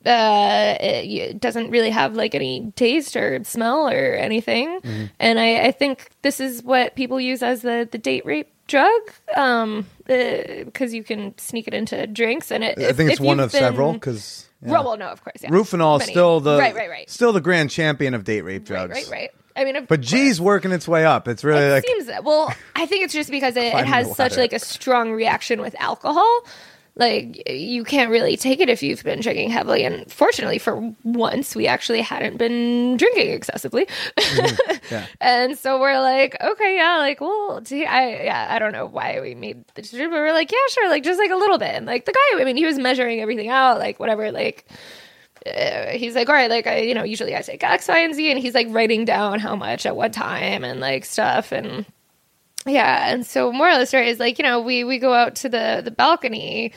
uh 0.06 0.78
it, 0.80 1.40
doesn't 1.40 1.70
really 1.72 1.90
have 1.90 2.16
like 2.16 2.36
any 2.36 2.72
taste 2.76 3.16
or 3.16 3.44
smell 3.44 3.88
or 3.88 4.14
anything, 4.14 4.80
Mm-hmm. 4.82 5.06
and 5.20 5.40
I, 5.40 5.66
I 5.68 5.72
think 5.72 6.10
this 6.22 6.40
is 6.40 6.64
what 6.64 6.96
people 6.96 7.20
use 7.20 7.42
as 7.44 7.62
the 7.62 7.88
the 7.92 7.98
date 7.98 8.26
rape 8.26 8.52
drug 8.68 9.02
um 9.38 9.86
because 10.08 10.94
you 10.94 11.04
can 11.04 11.38
sneak 11.38 11.68
it 11.68 11.74
into 11.74 12.08
drinks 12.08 12.52
and 12.52 12.64
it 12.64 12.80
I 12.80 12.94
think 12.94 13.12
it's 13.12 13.20
one 13.20 13.40
of 13.40 13.52
several 13.52 13.92
been- 13.92 14.00
because 14.00 14.48
Well, 14.62 14.84
well, 14.84 14.98
no, 14.98 15.08
of 15.08 15.24
course, 15.24 15.38
yeah. 15.42 15.50
Rufinol 15.50 16.00
Many. 16.00 16.12
still 16.12 16.40
the 16.40 16.58
right, 16.58 16.74
right, 16.76 16.90
right, 16.90 17.10
still 17.10 17.32
the 17.34 17.42
grand 17.42 17.70
champion 17.70 18.14
of 18.16 18.24
date 18.24 18.42
rape 18.42 18.66
drugs. 18.66 18.94
right, 18.94 19.10
right. 19.12 19.30
I 19.58 19.64
mean, 19.64 19.76
of 19.78 19.88
But. 19.88 20.02
G's 20.02 20.42
working 20.42 20.74
its 20.74 20.86
way 20.86 21.06
up. 21.06 21.30
It's 21.30 21.42
really 21.44 21.64
It 21.64 21.70
like 21.72 21.86
seems 21.88 22.08
that. 22.08 22.26
Well, 22.26 22.54
I 22.76 22.86
think 22.88 23.06
it's 23.06 23.14
just 23.14 23.32
because 23.32 23.56
it, 23.56 23.64
it 23.74 23.86
has 23.86 24.14
such 24.14 24.36
like 24.36 24.52
a 24.52 24.60
strong 24.60 25.14
reaction 25.14 25.62
with 25.62 25.74
alcohol. 25.80 26.42
Like 26.98 27.50
you 27.50 27.84
can't 27.84 28.10
really 28.10 28.38
take 28.38 28.62
it 28.62 28.70
if 28.70 28.82
you've 28.82 29.04
been 29.04 29.20
drinking 29.20 29.50
heavily. 29.50 29.84
And 29.84 30.10
fortunately, 30.10 30.60
for 30.60 30.96
once, 31.04 31.54
we 31.54 31.68
actually 31.68 32.02
hadn't 32.02 32.38
been 32.38 32.96
drinking 32.96 33.32
excessively. 33.32 33.88
yeah. 34.90 35.06
and 35.22 35.58
so 35.58 35.80
we're 35.80 36.00
like, 36.00 36.38
okay, 36.42 36.78
yeah, 36.78 36.98
like, 36.98 37.20
well, 37.20 37.60
gee, 37.62 37.86
I 37.86 38.24
yeah, 38.24 38.48
I 38.50 38.60
don't 38.60 38.72
know 38.72 38.86
why 38.86 39.20
we 39.20 39.36
made 39.36 39.66
the 39.76 39.82
decision, 39.82 40.10
but 40.10 40.18
we're 40.18 40.32
like, 40.32 40.52
yeah, 40.52 40.58
sure, 40.70 40.90
like 40.90 41.04
just 41.04 41.20
like 41.20 41.32
a 41.32 41.36
little 41.36 41.58
bit. 41.58 41.76
And 41.76 41.86
like 41.86 42.06
the 42.06 42.14
guy, 42.14 42.42
I 42.42 42.46
mean, 42.46 42.56
he 42.56 42.66
was 42.66 42.80
measuring 42.80 43.20
everything 43.20 43.50
out, 43.50 43.78
like 43.78 44.00
whatever, 44.00 44.32
like 44.32 44.66
uh, 45.46 45.92
he's 45.92 46.16
like, 46.16 46.28
all 46.28 46.36
right, 46.36 46.50
like 46.50 46.66
I, 46.66 46.80
you 46.80 46.96
know, 46.96 47.04
usually 47.04 47.36
I 47.36 47.42
take 47.42 47.64
X, 47.64 47.88
Y, 47.88 48.00
and 48.00 48.16
Z, 48.16 48.32
and 48.32 48.40
he's 48.40 48.56
like 48.56 48.68
writing 48.70 49.06
down 49.06 49.40
how 49.40 49.56
much 49.56 49.86
at 49.86 49.96
what 49.96 50.14
time 50.14 50.64
and 50.64 50.80
like 50.80 51.06
stuff, 51.06 51.52
and 51.52 51.86
yeah, 52.66 53.12
and 53.12 53.26
so 53.26 53.52
moral 53.52 53.76
of 53.76 53.80
the 53.80 53.86
story 53.86 54.10
is 54.10 54.20
like, 54.20 54.40
you 54.40 54.44
know, 54.44 54.60
we 54.62 54.84
we 54.84 54.98
go 55.00 55.14
out 55.14 55.36
to 55.38 55.50
the 55.50 55.82
the 55.84 55.92
balcony, 55.92 56.74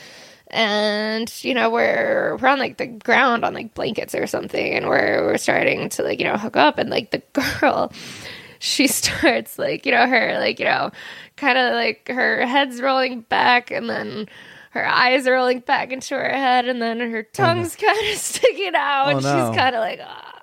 and 0.49 1.33
you 1.45 1.55
know 1.55 1.71
we're 1.71 2.37
we're 2.41 2.49
on 2.49 2.59
like 2.59 2.77
the 2.79 2.87
ground 2.87 3.45
on 3.45 3.55
like 3.55 3.75
blankets 3.75 4.15
or 4.15 4.27
something, 4.27 4.75
and 4.75 4.87
we're 4.89 5.25
we're 5.25 5.39
starting 5.39 5.89
to 5.91 6.03
like 6.03 6.19
you 6.19 6.25
know 6.27 6.37
hook 6.37 6.57
up, 6.57 6.79
and 6.79 6.91
like 6.91 7.11
the 7.11 7.23
girl. 7.61 7.93
She 8.61 8.89
starts 8.89 9.57
like 9.57 9.87
you 9.87 9.93
know 9.93 10.07
her 10.09 10.37
like 10.41 10.59
you 10.59 10.65
know 10.65 10.91
kind 11.37 11.57
of 11.57 11.75
like 11.75 12.09
her 12.09 12.45
head's 12.45 12.81
rolling 12.83 13.21
back 13.21 13.71
and 13.71 13.89
then 13.89 14.27
her 14.73 14.85
eyes 14.85 15.29
are 15.29 15.35
rolling 15.35 15.61
back 15.61 15.93
into 15.93 16.17
her 16.17 16.29
head 16.29 16.67
and 16.67 16.83
then 16.83 16.99
her 16.99 17.23
tongue's 17.23 17.77
kind 17.81 18.13
of 18.13 18.19
sticking 18.19 18.73
out 18.75 19.07
Oh, 19.07 19.11
and 19.11 19.23
no. 19.23 19.31
she's 19.49 19.57
kind 19.57 19.77
of 19.77 19.81
like 19.81 20.01
ah 20.03 20.35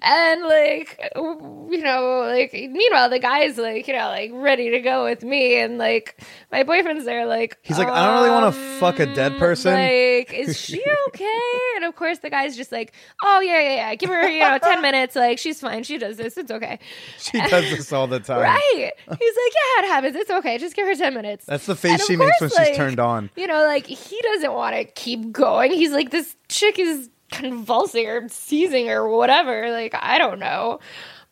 And 0.00 0.42
like, 0.42 0.98
you 1.14 1.82
know, 1.82 2.24
like 2.26 2.52
meanwhile, 2.52 3.08
the 3.08 3.18
guy's 3.18 3.56
like, 3.56 3.86
you 3.86 3.94
know, 3.94 4.08
like 4.08 4.30
ready 4.34 4.70
to 4.70 4.80
go 4.80 5.04
with 5.04 5.22
me, 5.22 5.58
and 5.58 5.78
like 5.78 6.20
my 6.50 6.62
boyfriend's 6.62 7.04
there, 7.04 7.26
like 7.26 7.56
He's 7.62 7.78
like, 7.78 7.88
I 7.88 8.06
don't 8.06 8.16
really 8.16 8.30
want 8.30 8.54
to 8.54 8.60
um, 8.60 8.78
fuck 8.80 8.98
a 8.98 9.06
dead 9.06 9.38
person. 9.38 9.74
Like, 9.74 10.32
is 10.38 10.58
she 10.58 10.82
okay? 11.08 11.52
and 11.76 11.84
of 11.84 11.94
course, 11.96 12.18
the 12.18 12.30
guy's 12.30 12.56
just 12.56 12.72
like, 12.72 12.92
oh 13.22 13.40
yeah, 13.40 13.60
yeah, 13.60 13.74
yeah. 13.74 13.94
Give 13.94 14.10
her, 14.10 14.28
you 14.28 14.40
know, 14.40 14.58
ten 14.58 14.82
minutes. 14.82 15.14
Like, 15.14 15.38
she's 15.38 15.60
fine. 15.60 15.84
She 15.84 15.98
does 15.98 16.16
this. 16.16 16.36
It's 16.36 16.50
okay. 16.50 16.78
she 17.18 17.40
does 17.40 17.70
this 17.70 17.92
all 17.92 18.06
the 18.06 18.20
time. 18.20 18.40
Right? 18.40 18.92
He's 19.06 19.08
like, 19.08 19.18
yeah, 19.18 19.84
it 19.84 19.86
happens. 19.86 20.16
It's 20.16 20.30
okay. 20.30 20.58
Just 20.58 20.76
give 20.76 20.86
her 20.86 20.94
ten 20.94 21.14
minutes. 21.14 21.46
That's 21.46 21.66
the 21.66 21.76
face 21.76 22.06
she 22.06 22.16
makes 22.16 22.40
when 22.40 22.50
course, 22.50 22.66
she's 22.68 22.76
turned 22.76 23.00
on. 23.00 23.30
You 23.36 23.46
know, 23.46 23.64
like 23.64 23.86
he 23.86 24.20
doesn't 24.22 24.52
want 24.52 24.76
to 24.76 24.84
keep 24.84 25.32
going. 25.32 25.72
He's 25.72 25.92
like, 25.92 26.10
this 26.10 26.34
chick 26.48 26.78
is 26.78 27.08
convulsing 27.32 28.06
or 28.06 28.28
seizing 28.28 28.88
or 28.88 29.08
whatever. 29.08 29.70
Like, 29.70 29.94
I 29.94 30.18
don't 30.18 30.38
know. 30.38 30.78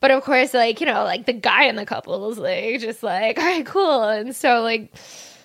But 0.01 0.11
of 0.11 0.22
course, 0.22 0.55
like, 0.55 0.80
you 0.80 0.86
know, 0.86 1.05
like 1.05 1.26
the 1.26 1.34
guy 1.34 1.64
in 1.64 1.76
the 1.76 1.84
couple 1.86 2.30
is 2.30 2.38
like, 2.38 2.80
just 2.80 3.03
like, 3.03 3.38
all 3.38 3.44
right, 3.44 3.66
cool. 3.66 4.03
And 4.03 4.34
so, 4.34 4.62
like, 4.62 4.92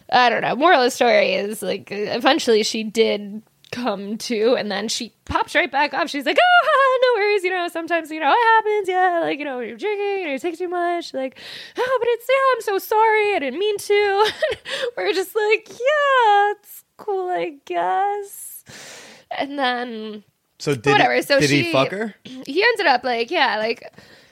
I 0.10 0.30
don't 0.30 0.42
know. 0.42 0.56
Moral 0.56 0.80
of 0.80 0.86
the 0.86 0.92
story 0.92 1.34
is 1.34 1.62
like, 1.62 1.90
eventually 1.92 2.64
she 2.64 2.84
did 2.84 3.42
come 3.72 4.18
to, 4.18 4.56
and 4.56 4.72
then 4.72 4.88
she 4.88 5.14
pops 5.26 5.56
right 5.56 5.70
back 5.70 5.94
up. 5.94 6.08
She's 6.08 6.26
like, 6.26 6.38
oh, 6.40 7.00
no 7.02 7.22
worries. 7.22 7.44
You 7.44 7.50
know, 7.50 7.68
sometimes, 7.68 8.10
you 8.10 8.22
know, 8.22 8.32
it 8.32 8.46
happens. 8.46 8.88
Yeah. 8.88 9.20
Like, 9.22 9.40
you 9.40 9.46
know, 9.46 9.60
you're 9.60 9.76
drinking 9.76 10.26
or 10.26 10.32
you 10.32 10.40
take 10.40 10.58
too 10.58 10.70
much. 10.70 11.14
Like, 11.14 11.38
oh, 11.78 11.98
but 12.00 12.08
it's, 12.12 12.26
yeah, 12.30 12.56
I'm 12.56 12.62
so 12.62 12.78
sorry. 12.78 13.36
I 13.36 13.40
didn't 13.40 13.60
mean 13.60 13.78
to. 13.78 14.32
We're 14.98 15.14
just 15.14 15.36
like, 15.36 15.68
yeah, 15.70 16.52
it's 16.52 16.86
cool, 16.96 17.28
I 17.28 17.58
guess. 17.66 18.64
And 19.38 19.60
then 19.60 20.24
So 20.66 20.74
did 20.74 20.94
Whatever, 20.94 21.14
He, 21.14 21.22
so 21.22 21.40
did 21.40 21.52
he 21.52 21.64
she- 21.66 21.72
fuck 21.72 21.92
her? 21.92 22.16
he 22.24 22.64
ended 22.64 22.88
up 22.88 23.04
like 23.04 23.30
yeah 23.30 23.60
like 23.60 23.88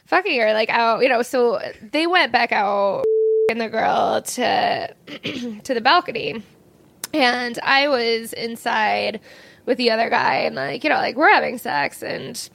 fucking 0.07 0.39
her 0.39 0.51
like 0.53 0.69
out 0.71 1.03
you 1.03 1.07
know 1.07 1.21
so 1.21 1.61
they 1.91 2.07
went 2.07 2.31
back 2.31 2.51
out 2.51 3.03
and 3.51 3.61
the 3.61 3.69
girl 3.69 4.19
to 4.23 4.95
to 5.63 5.73
the 5.75 5.79
balcony 5.79 6.41
and 7.13 7.59
i 7.61 7.88
was 7.88 8.34
inside 8.34 9.19
with 9.67 9.77
the 9.77 9.91
other 9.91 10.09
guy 10.09 10.38
and 10.38 10.55
like 10.55 10.84
you 10.84 10.89
know 10.89 10.95
like 10.95 11.15
we're 11.15 11.31
having 11.31 11.59
sex 11.59 12.01
and 12.01 12.49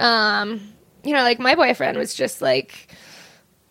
um 0.00 0.60
you 1.04 1.12
know 1.12 1.22
like 1.22 1.38
my 1.38 1.54
boyfriend 1.54 1.96
was 1.96 2.12
just 2.12 2.42
like 2.42 2.88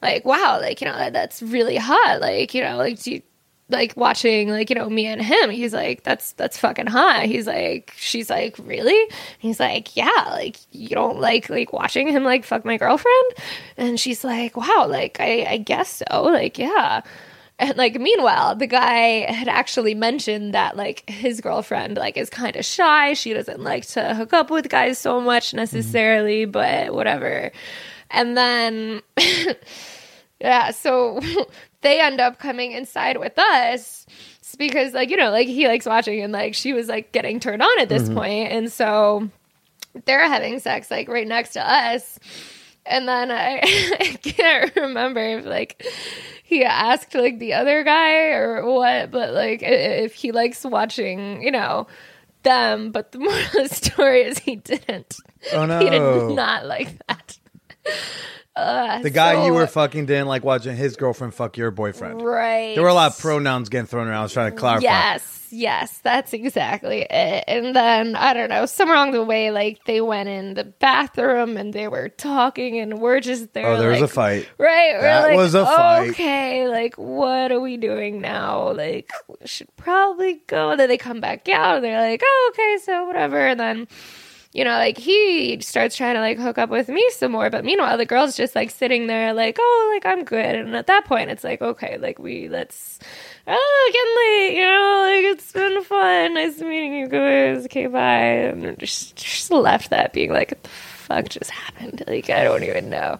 like 0.02 0.24
wow 0.24 0.60
like 0.62 0.80
you 0.80 0.88
know 0.88 0.98
that, 0.98 1.12
that's 1.12 1.42
really 1.42 1.76
hot 1.76 2.22
like 2.22 2.54
you 2.54 2.64
know 2.64 2.78
like 2.78 3.02
do 3.04 3.12
you 3.16 3.22
like 3.70 3.98
watching 3.98 4.50
like 4.50 4.70
you 4.70 4.76
know 4.76 4.90
me 4.90 5.08
and 5.08 5.22
him 5.22 5.50
he's 5.50 5.74
like 5.74 6.04
that's 6.04 6.34
that's 6.34 6.58
fucking 6.58 6.88
hot. 6.88 7.24
He's 7.24 7.48
like 7.48 7.94
she's 7.98 8.30
like 8.30 8.56
really? 8.60 9.12
He's 9.40 9.60
like 9.60 9.96
yeah 9.96 10.28
like 10.32 10.58
you 10.72 10.90
don't 10.90 11.20
like 11.20 11.50
like 11.50 11.74
watching 11.74 12.08
him 12.08 12.24
like 12.24 12.46
fuck 12.46 12.64
my 12.64 12.78
girlfriend? 12.78 13.34
And 13.78 14.00
she's 14.00 14.24
like 14.24 14.56
wow 14.56 14.86
like 14.88 15.20
i 15.20 15.46
i 15.50 15.58
guess 15.58 16.04
so 16.08 16.24
like 16.24 16.58
yeah. 16.58 17.02
And 17.58 17.76
like 17.78 18.00
meanwhile 18.00 18.56
the 18.56 18.68
guy 18.68 19.32
had 19.32 19.48
actually 19.48 19.96
mentioned 19.96 20.54
that 20.54 20.78
like 20.78 21.10
his 21.10 21.42
girlfriend 21.42 21.98
like 21.98 22.18
is 22.18 22.30
kind 22.30 22.56
of 22.56 22.66
shy. 22.66 23.14
She 23.14 23.34
doesn't 23.34 23.62
like 23.62 23.88
to 23.88 24.14
hook 24.14 24.34
up 24.34 24.52
with 24.52 24.70
guys 24.70 25.00
so 25.00 25.20
much 25.20 25.48
mm-hmm. 25.48 25.58
necessarily 25.58 26.46
but 26.46 26.94
whatever. 26.94 27.52
And 28.12 28.38
then 28.38 29.02
yeah 30.40 30.70
so 30.70 31.20
they 31.86 32.02
end 32.02 32.20
up 32.20 32.40
coming 32.40 32.72
inside 32.72 33.18
with 33.18 33.38
us 33.38 34.06
because 34.58 34.94
like 34.94 35.10
you 35.10 35.18
know 35.18 35.32
like 35.32 35.48
he 35.48 35.68
likes 35.68 35.86
watching 35.86 36.22
and 36.22 36.32
like 36.32 36.54
she 36.54 36.74
was 36.74 36.88
like 36.88 37.12
getting 37.12 37.40
turned 37.40 37.62
on 37.62 37.80
at 37.80 37.90
this 37.90 38.04
mm-hmm. 38.04 38.18
point, 38.18 38.52
and 38.52 38.72
so 38.72 39.30
they're 40.06 40.28
having 40.28 40.60
sex 40.60 40.92
like 40.92 41.08
right 41.08 41.28
next 41.28 41.54
to 41.54 41.68
us. 41.68 42.20
And 42.88 43.08
then 43.08 43.32
I, 43.32 43.60
I 43.64 44.18
can't 44.22 44.76
remember 44.76 45.20
if 45.20 45.46
like 45.46 45.84
he 46.44 46.64
asked 46.64 47.16
like 47.16 47.40
the 47.40 47.54
other 47.54 47.84
guy 47.84 48.28
or 48.30 48.64
what 48.66 49.10
but 49.10 49.34
like 49.34 49.62
if 49.64 50.14
he 50.14 50.32
likes 50.32 50.64
watching 50.64 51.42
you 51.42 51.52
know 51.52 51.88
them. 52.44 52.92
But 52.92 53.12
the 53.12 53.20
moral 53.20 53.44
of 53.44 53.70
the 53.70 53.76
story 53.76 54.22
is 54.22 54.40
he 54.40 54.56
didn't. 54.56 55.18
Oh 55.52 55.66
no. 55.66 55.80
he 55.80 55.90
did 55.90 56.36
not 56.36 56.66
like 56.66 56.96
that 57.08 57.25
uh, 58.56 59.00
The 59.02 59.10
guy 59.10 59.46
you 59.46 59.54
were 59.54 59.68
fucking 59.68 60.06
didn't 60.06 60.28
like 60.28 60.44
watching 60.44 60.76
his 60.76 60.96
girlfriend 60.96 61.34
fuck 61.34 61.58
your 61.58 61.72
boyfriend. 61.72 62.22
right 62.22 62.74
There 62.76 62.84
were 62.84 62.90
a 62.90 62.94
lot 62.94 63.12
of 63.14 63.20
pronouns 63.20 63.70
getting 63.70 63.88
thrown 63.88 64.08
around. 64.08 64.20
I 64.20 64.24
was 64.24 64.34
trying 64.34 64.52
to 64.52 64.58
clarify. 64.58 64.84
Yes, 64.84 65.48
yes, 65.52 66.00
that's 66.00 66.34
exactly 66.34 67.02
it. 67.10 67.44
And 67.48 67.76
then 67.76 68.16
I 68.16 68.34
don't 68.34 68.50
know, 68.50 68.66
somewhere 68.66 68.96
along 68.96 69.12
the 69.12 69.24
way, 69.24 69.52
like 69.52 69.84
they 69.86 70.00
went 70.02 70.30
in 70.30 70.54
the 70.54 70.64
bathroom 70.64 71.58
and 71.58 71.74
they 71.74 71.88
were 71.88 72.10
talking, 72.10 72.80
and 72.80 73.00
we're 73.00 73.20
just 73.20 73.54
there. 73.54 73.68
Oh, 73.68 73.78
there 73.78 73.90
was 73.90 74.02
a 74.02 74.08
fight. 74.08 74.48
Right, 74.58 74.94
we're 74.94 75.02
That 75.02 75.24
like, 75.24 75.36
was 75.36 75.54
a 75.54 75.66
fight. 75.66 76.10
Okay, 76.12 76.68
like 76.70 76.96
what 76.96 77.52
are 77.52 77.60
we 77.60 77.76
doing 77.78 78.22
now? 78.22 78.72
Like 78.72 79.12
we 79.28 79.46
should 79.48 79.74
probably 79.76 80.42
go. 80.48 80.72
And 80.72 80.80
then 80.80 80.88
they 80.88 80.98
come 80.98 81.20
back 81.20 81.48
out, 81.50 81.76
and 81.78 81.84
they're 81.86 82.00
like, 82.02 82.22
oh, 82.24 82.52
okay, 82.54 82.78
so 82.84 83.06
whatever. 83.06 83.40
And 83.40 83.60
then 83.60 83.88
you 84.56 84.64
know, 84.64 84.72
like 84.72 84.98
he 84.98 85.60
starts 85.60 85.98
trying 85.98 86.16
to 86.16 86.22
like 86.22 86.38
hook 86.40 86.58
up 86.58 86.70
with 86.70 86.88
me 86.88 87.06
some 87.12 87.34
more. 87.34 87.50
But 87.50 87.66
meanwhile, 87.66 87.98
the 87.98 88.06
girl's 88.06 88.38
just 88.38 88.56
like 88.56 88.72
sitting 88.72 89.08
there, 89.08 89.34
like, 89.34 89.58
oh, 89.60 89.92
like 89.94 90.06
I'm 90.06 90.24
good. 90.24 90.56
And 90.56 90.74
at 90.78 90.88
that 90.88 91.04
point, 91.04 91.30
it's 91.30 91.44
like, 91.44 91.62
okay, 91.62 91.98
like 91.98 92.20
we 92.20 92.48
let's, 92.48 92.98
oh, 93.48 93.92
getting 93.92 94.16
late, 94.16 94.58
you 94.58 94.66
know, 94.66 95.12
like 95.12 95.36
it's 95.36 95.52
been 95.52 95.84
fun. 95.84 96.36
Nice 96.36 96.62
meeting 96.62 96.96
you 96.96 97.10
guys. 97.10 97.66
Okay, 97.66 97.88
bye. 97.88 98.48
And 98.48 98.80
just, 98.80 99.18
just 99.18 99.52
left 99.52 99.90
that 99.90 100.14
being 100.14 100.32
like, 100.32 100.52
what 100.52 100.64
the 100.64 100.70
fuck 100.70 101.28
just 101.28 101.52
happened? 101.52 102.06
Like, 102.08 102.30
I 102.30 102.46
don't 102.46 102.64
even 102.64 102.90
know. 102.90 103.20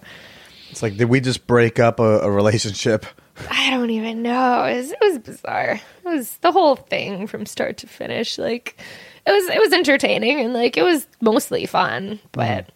It's 0.72 0.82
like, 0.82 0.96
did 0.96 1.10
we 1.10 1.20
just 1.20 1.48
break 1.48 1.80
up 1.80 2.00
a, 2.00 2.20
a 2.20 2.32
relationship? 2.32 3.06
I 3.52 3.72
don't 3.72 3.90
even 3.90 4.22
know. 4.22 4.64
It 4.64 4.78
was, 4.78 4.92
it 4.94 5.00
was 5.02 5.20
bizarre. 5.20 5.82
It 5.82 6.06
was 6.06 6.38
the 6.38 6.54
whole 6.54 6.78
thing 6.78 7.28
from 7.28 7.46
start 7.46 7.76
to 7.80 7.88
finish. 7.88 8.38
Like 8.38 8.78
it 9.26 9.32
was 9.32 9.50
it 9.50 9.60
was 9.60 9.74
entertaining 9.74 10.40
and 10.40 10.54
like 10.54 10.78
it 10.78 10.84
was 10.84 11.08
mostly 11.22 11.66
fun, 11.66 12.20
but 12.32 12.72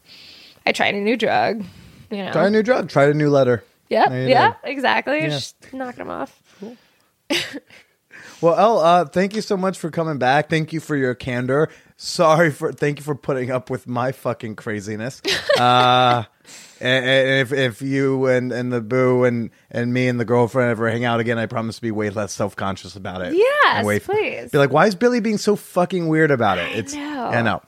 I 0.65 0.71
tried 0.71 0.95
a 0.95 0.99
new 0.99 1.17
drug. 1.17 1.63
You 2.11 2.23
know. 2.25 2.31
Try 2.31 2.47
a 2.47 2.49
new 2.49 2.63
drug. 2.63 2.89
Try 2.89 3.05
a 3.05 3.13
new 3.13 3.29
letter. 3.29 3.63
Yep. 3.89 4.11
You 4.11 4.17
Yeah. 4.29 4.53
Exactly. 4.63 5.19
Yeah. 5.21 5.29
Just 5.29 5.73
knock 5.73 5.95
them 5.95 6.09
off. 6.09 6.41
Well, 8.41 8.57
Elle, 8.57 8.79
uh, 8.79 9.05
thank 9.05 9.35
you 9.35 9.41
so 9.41 9.57
much 9.57 9.77
for 9.77 9.91
coming 9.91 10.17
back. 10.17 10.49
Thank 10.49 10.71
you 10.71 10.79
for 10.79 10.95
your 10.95 11.13
candor. 11.13 11.69
Sorry 11.97 12.51
for 12.51 12.71
thank 12.71 12.99
you 12.99 13.03
for 13.03 13.15
putting 13.15 13.51
up 13.51 13.69
with 13.69 13.85
my 13.85 14.13
fucking 14.13 14.55
craziness. 14.55 15.21
uh, 15.59 16.23
and, 16.81 17.05
and 17.05 17.39
if 17.41 17.51
if 17.53 17.81
you 17.81 18.25
and, 18.27 18.51
and 18.51 18.71
the 18.71 18.81
boo 18.81 19.23
and, 19.23 19.49
and 19.71 19.93
me 19.93 20.07
and 20.07 20.19
the 20.19 20.25
girlfriend 20.25 20.71
ever 20.71 20.89
hang 20.89 21.05
out 21.05 21.19
again, 21.19 21.37
I 21.37 21.45
promise 21.45 21.75
to 21.77 21.81
be 21.81 21.91
way 21.91 22.09
less 22.09 22.31
self 22.33 22.55
conscious 22.55 22.95
about 22.95 23.21
it. 23.21 23.33
Yes, 23.35 23.85
way- 23.85 23.99
please. 23.99 24.51
Be 24.51 24.57
like, 24.57 24.71
why 24.71 24.87
is 24.87 24.95
Billy 24.95 25.19
being 25.19 25.37
so 25.37 25.55
fucking 25.55 26.07
weird 26.07 26.31
about 26.31 26.57
it? 26.57 26.71
It's 26.75 26.93
know. 26.95 27.25
I 27.25 27.41
know. 27.41 27.61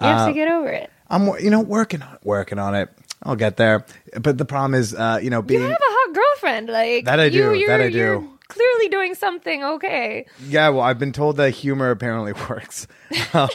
You 0.00 0.06
have 0.08 0.20
Uh, 0.20 0.26
to 0.28 0.32
get 0.34 0.48
over 0.50 0.68
it. 0.68 0.90
I'm 1.10 1.26
you 1.38 1.50
know 1.50 1.60
working 1.60 2.02
on 2.02 2.18
working 2.24 2.58
on 2.58 2.74
it. 2.74 2.88
I'll 3.22 3.36
get 3.36 3.56
there. 3.56 3.86
But 4.20 4.36
the 4.38 4.44
problem 4.44 4.74
is, 4.74 4.94
uh, 4.94 5.18
you 5.22 5.30
know, 5.30 5.40
being 5.40 5.60
You 5.62 5.66
have 5.68 5.78
a 5.78 5.82
hot 5.82 6.14
girlfriend 6.14 6.68
Like 6.68 7.06
That 7.06 7.20
I 7.20 7.30
do, 7.30 7.38
You, 7.38 7.52
you're, 7.54 7.68
that 7.68 7.80
I 7.80 7.88
do. 7.90 8.30
Clearly 8.48 8.88
doing 8.90 9.14
something 9.14 9.64
okay. 9.64 10.26
Yeah, 10.46 10.68
well, 10.68 10.82
I've 10.82 10.98
been 10.98 11.12
told 11.12 11.38
that 11.38 11.50
humor 11.52 11.90
apparently 11.90 12.32
works. 12.50 12.86
Um, 13.32 13.48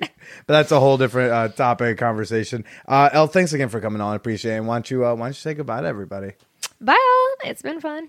that's 0.48 0.72
a 0.72 0.80
whole 0.80 0.96
different 0.96 1.30
uh, 1.30 1.48
topic 1.48 1.98
conversation. 1.98 2.64
Uh, 2.86 3.10
Elle, 3.12 3.28
thanks 3.28 3.52
again 3.52 3.68
for 3.68 3.80
coming 3.80 4.00
on. 4.00 4.12
I 4.12 4.16
appreciate 4.16 4.54
it. 4.54 4.56
And 4.56 4.66
why 4.66 4.76
don't 4.76 4.90
you 4.90 5.06
uh, 5.06 5.14
why 5.14 5.26
don't 5.26 5.28
you 5.28 5.34
say 5.34 5.54
goodbye 5.54 5.82
to 5.82 5.86
everybody? 5.86 6.32
Bye 6.80 6.92
all. 6.94 7.50
It's 7.50 7.62
been 7.62 7.80
fun. 7.80 8.08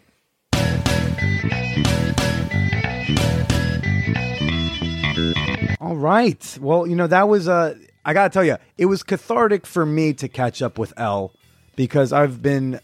All 5.81 5.95
right. 5.95 6.57
Well, 6.59 6.87
you 6.87 6.95
know 6.95 7.07
that 7.07 7.27
was 7.27 7.47
uh, 7.47 7.75
I 8.05 8.13
gotta 8.13 8.29
tell 8.29 8.43
you, 8.43 8.57
it 8.77 8.85
was 8.85 9.03
cathartic 9.03 9.65
for 9.65 9.85
me 9.85 10.13
to 10.13 10.27
catch 10.27 10.61
up 10.61 10.79
with 10.79 10.93
Elle 10.97 11.31
because 11.75 12.11
I've 12.11 12.41
been 12.41 12.79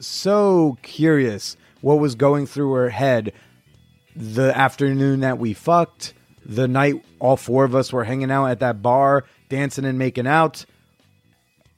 so 0.00 0.78
curious 0.82 1.56
what 1.80 1.98
was 1.98 2.14
going 2.14 2.46
through 2.46 2.72
her 2.72 2.90
head 2.90 3.32
the 4.14 4.56
afternoon 4.56 5.20
that 5.20 5.38
we 5.38 5.52
fucked, 5.52 6.14
the 6.46 6.68
night 6.68 7.04
all 7.18 7.36
four 7.36 7.64
of 7.64 7.74
us 7.74 7.92
were 7.92 8.04
hanging 8.04 8.30
out 8.30 8.46
at 8.46 8.60
that 8.60 8.80
bar, 8.80 9.24
dancing 9.48 9.84
and 9.84 9.98
making 9.98 10.26
out. 10.26 10.64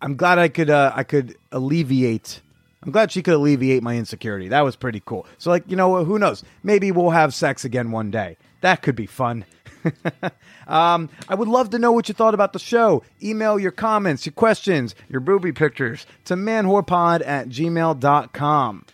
I'm 0.00 0.16
glad 0.16 0.38
I 0.38 0.48
could 0.48 0.70
uh, 0.70 0.92
I 0.94 1.02
could 1.02 1.36
alleviate. 1.50 2.40
I'm 2.82 2.92
glad 2.92 3.10
she 3.10 3.22
could 3.22 3.34
alleviate 3.34 3.82
my 3.82 3.96
insecurity. 3.96 4.48
That 4.48 4.60
was 4.60 4.76
pretty 4.76 5.02
cool. 5.04 5.26
So 5.38 5.50
like, 5.50 5.64
you 5.68 5.74
know, 5.74 6.04
who 6.04 6.18
knows? 6.18 6.44
Maybe 6.62 6.92
we'll 6.92 7.10
have 7.10 7.34
sex 7.34 7.64
again 7.64 7.90
one 7.90 8.10
day. 8.10 8.36
That 8.60 8.82
could 8.82 8.94
be 8.94 9.06
fun. 9.06 9.44
um, 10.68 11.08
I 11.28 11.34
would 11.34 11.48
love 11.48 11.70
to 11.70 11.78
know 11.78 11.90
what 11.90 12.08
you 12.08 12.14
thought 12.14 12.34
about 12.34 12.52
the 12.52 12.58
show. 12.58 13.02
Email 13.22 13.58
your 13.58 13.72
comments, 13.72 14.26
your 14.26 14.32
questions, 14.32 14.94
your 15.08 15.20
booby 15.20 15.50
pictures 15.52 16.06
to 16.26 16.34
manwhorepod 16.34 17.26
at 17.26 17.48
gmail.com. 17.48 18.84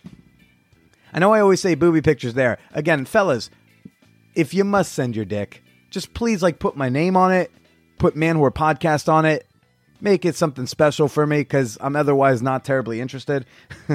I 1.13 1.19
know 1.19 1.33
I 1.33 1.39
always 1.39 1.61
say 1.61 1.75
booby 1.75 2.01
pictures 2.01 2.33
there. 2.33 2.57
Again, 2.73 3.05
fellas, 3.05 3.49
if 4.33 4.53
you 4.53 4.63
must 4.63 4.93
send 4.93 5.15
your 5.15 5.25
dick, 5.25 5.63
just 5.89 6.13
please 6.13 6.43
like 6.43 6.59
put 6.59 6.75
my 6.75 6.89
name 6.89 7.15
on 7.17 7.31
it, 7.31 7.51
put 7.97 8.15
Manwhore 8.15 8.53
Podcast 8.53 9.11
on 9.11 9.25
it, 9.25 9.47
make 10.01 10.25
it 10.25 10.35
something 10.35 10.67
special 10.67 11.07
for 11.07 11.25
me 11.25 11.39
because 11.39 11.77
I'm 11.81 11.95
otherwise 11.95 12.41
not 12.41 12.65
terribly 12.65 13.01
interested. 13.01 13.45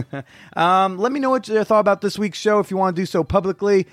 um, 0.56 0.98
let 0.98 1.12
me 1.12 1.20
know 1.20 1.30
what 1.30 1.48
you 1.48 1.62
thought 1.64 1.80
about 1.80 2.00
this 2.00 2.18
week's 2.18 2.38
show 2.38 2.58
if 2.58 2.70
you 2.70 2.76
want 2.76 2.96
to 2.96 3.02
do 3.02 3.06
so 3.06 3.22
publicly. 3.24 3.86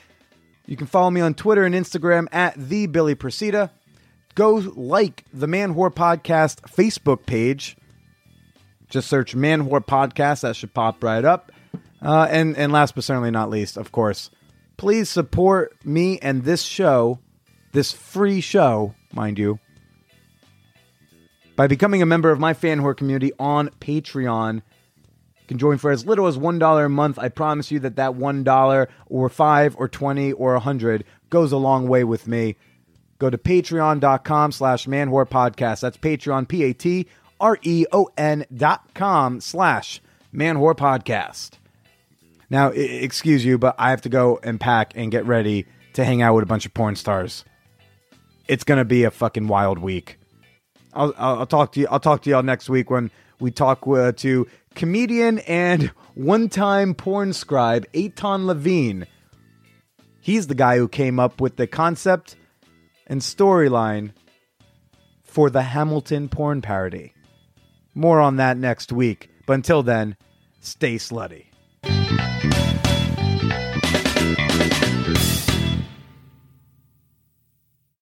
You 0.66 0.76
can 0.76 0.88
follow 0.88 1.10
me 1.10 1.22
on 1.22 1.34
Twitter 1.34 1.64
and 1.64 1.74
Instagram 1.74 2.28
at 2.32 2.56
the 2.56 2.88
Billy 2.88 3.16
Procida. 3.16 3.72
Go 4.36 4.56
like 4.76 5.24
the 5.34 5.48
Manwhore 5.48 5.94
Podcast 5.94 6.62
Facebook 6.62 7.26
page. 7.26 7.78
Just 8.90 9.08
search 9.08 9.36
Manwhore 9.36 9.86
Podcast. 9.86 10.42
That 10.42 10.56
should 10.56 10.74
pop 10.74 11.04
right 11.04 11.26
up. 11.26 11.52
Uh, 12.02 12.28
and 12.30 12.56
and 12.58 12.72
last 12.72 12.96
but 12.96 13.04
certainly 13.04 13.32
not 13.32 13.50
least, 13.50 13.78
of 13.78 13.92
course, 13.92 14.30
please 14.78 15.10
support 15.10 15.74
me 15.84 16.20
and 16.20 16.44
this 16.44 16.62
show, 16.62 17.20
this 17.72 17.92
free 17.92 18.42
show, 18.42 18.94
mind 19.14 19.38
you, 19.40 19.60
by 21.56 21.68
becoming 21.68 22.02
a 22.02 22.06
member 22.06 22.32
of 22.32 22.40
my 22.40 22.54
fanwhore 22.54 22.96
community 22.96 23.32
on 23.40 23.70
Patreon. 23.80 24.56
You 24.56 25.48
can 25.48 25.58
join 25.58 25.78
for 25.78 25.92
as 25.92 26.06
little 26.06 26.28
as 26.28 26.38
$1 26.38 26.86
a 26.86 26.90
month. 26.90 27.18
I 27.18 27.30
promise 27.30 27.72
you 27.72 27.80
that 27.80 27.96
that 27.96 28.12
$1 28.12 28.88
or 29.08 29.30
5 29.30 29.76
or 29.78 29.88
20 29.88 30.34
or 30.34 30.54
100 30.54 31.04
goes 31.30 31.52
a 31.52 31.58
long 31.58 31.88
way 31.88 32.04
with 32.04 32.28
me. 32.28 32.56
Go 33.20 33.30
to 33.30 33.38
patreon.com 33.38 34.52
slash 34.52 34.86
manwhore 34.86 35.28
podcast. 35.28 35.82
That's 35.82 35.98
Patreon, 35.98 36.48
P 36.48 36.64
A 36.64 36.74
T 36.74 37.08
R 37.40 37.58
E 37.64 37.86
O 37.92 38.10
N 38.18 38.46
dot 38.56 38.94
com 38.94 39.42
slash 39.42 40.02
manwhore 40.34 40.76
podcast. 40.76 41.52
Now, 42.50 42.68
excuse 42.70 43.44
you, 43.44 43.58
but 43.58 43.76
I 43.78 43.90
have 43.90 44.02
to 44.02 44.10
go 44.10 44.40
and 44.44 44.60
pack 44.60 44.94
and 44.96 45.12
get 45.12 45.26
ready 45.26 45.66
to 45.94 46.06
hang 46.06 46.22
out 46.22 46.36
with 46.36 46.44
a 46.44 46.48
bunch 46.48 46.66
of 46.66 46.74
porn 46.74 46.96
stars. 46.96 47.44
It's 48.48 48.64
gonna 48.64 48.86
be 48.86 49.04
a 49.04 49.12
fucking 49.12 49.48
wild 49.48 49.80
week. 49.80 50.20
I'll, 50.94 51.14
I'll, 51.18 51.46
talk 51.46 51.74
to 51.74 51.80
you. 51.80 51.88
I'll 51.92 52.00
talk 52.00 52.24
to 52.24 52.30
y'all 52.30 52.44
next 52.44 52.70
week 52.70 52.90
when 52.90 53.12
we 53.40 53.52
talk 53.52 53.88
uh, 53.88 54.14
to 54.14 54.48
comedian 54.74 55.40
and 55.40 55.92
one-time 56.16 56.96
porn 56.96 57.34
scribe 57.34 57.86
Eitan 57.94 58.46
Levine. 58.46 59.06
He's 60.22 60.48
the 60.48 60.56
guy 60.56 60.78
who 60.78 60.88
came 60.88 61.20
up 61.20 61.40
with 61.40 61.56
the 61.56 61.68
concept 61.68 62.36
and 63.06 63.22
storyline 63.22 64.12
for 65.24 65.50
the 65.50 65.62
Hamilton 65.62 66.30
porn 66.30 66.62
parody. 66.62 67.14
More 67.94 68.20
on 68.20 68.38
that 68.38 68.58
next 68.58 68.92
week. 68.92 69.30
But 69.46 69.54
until 69.54 69.84
then, 69.84 70.18
stay 70.60 70.96
slutty. 70.96 71.46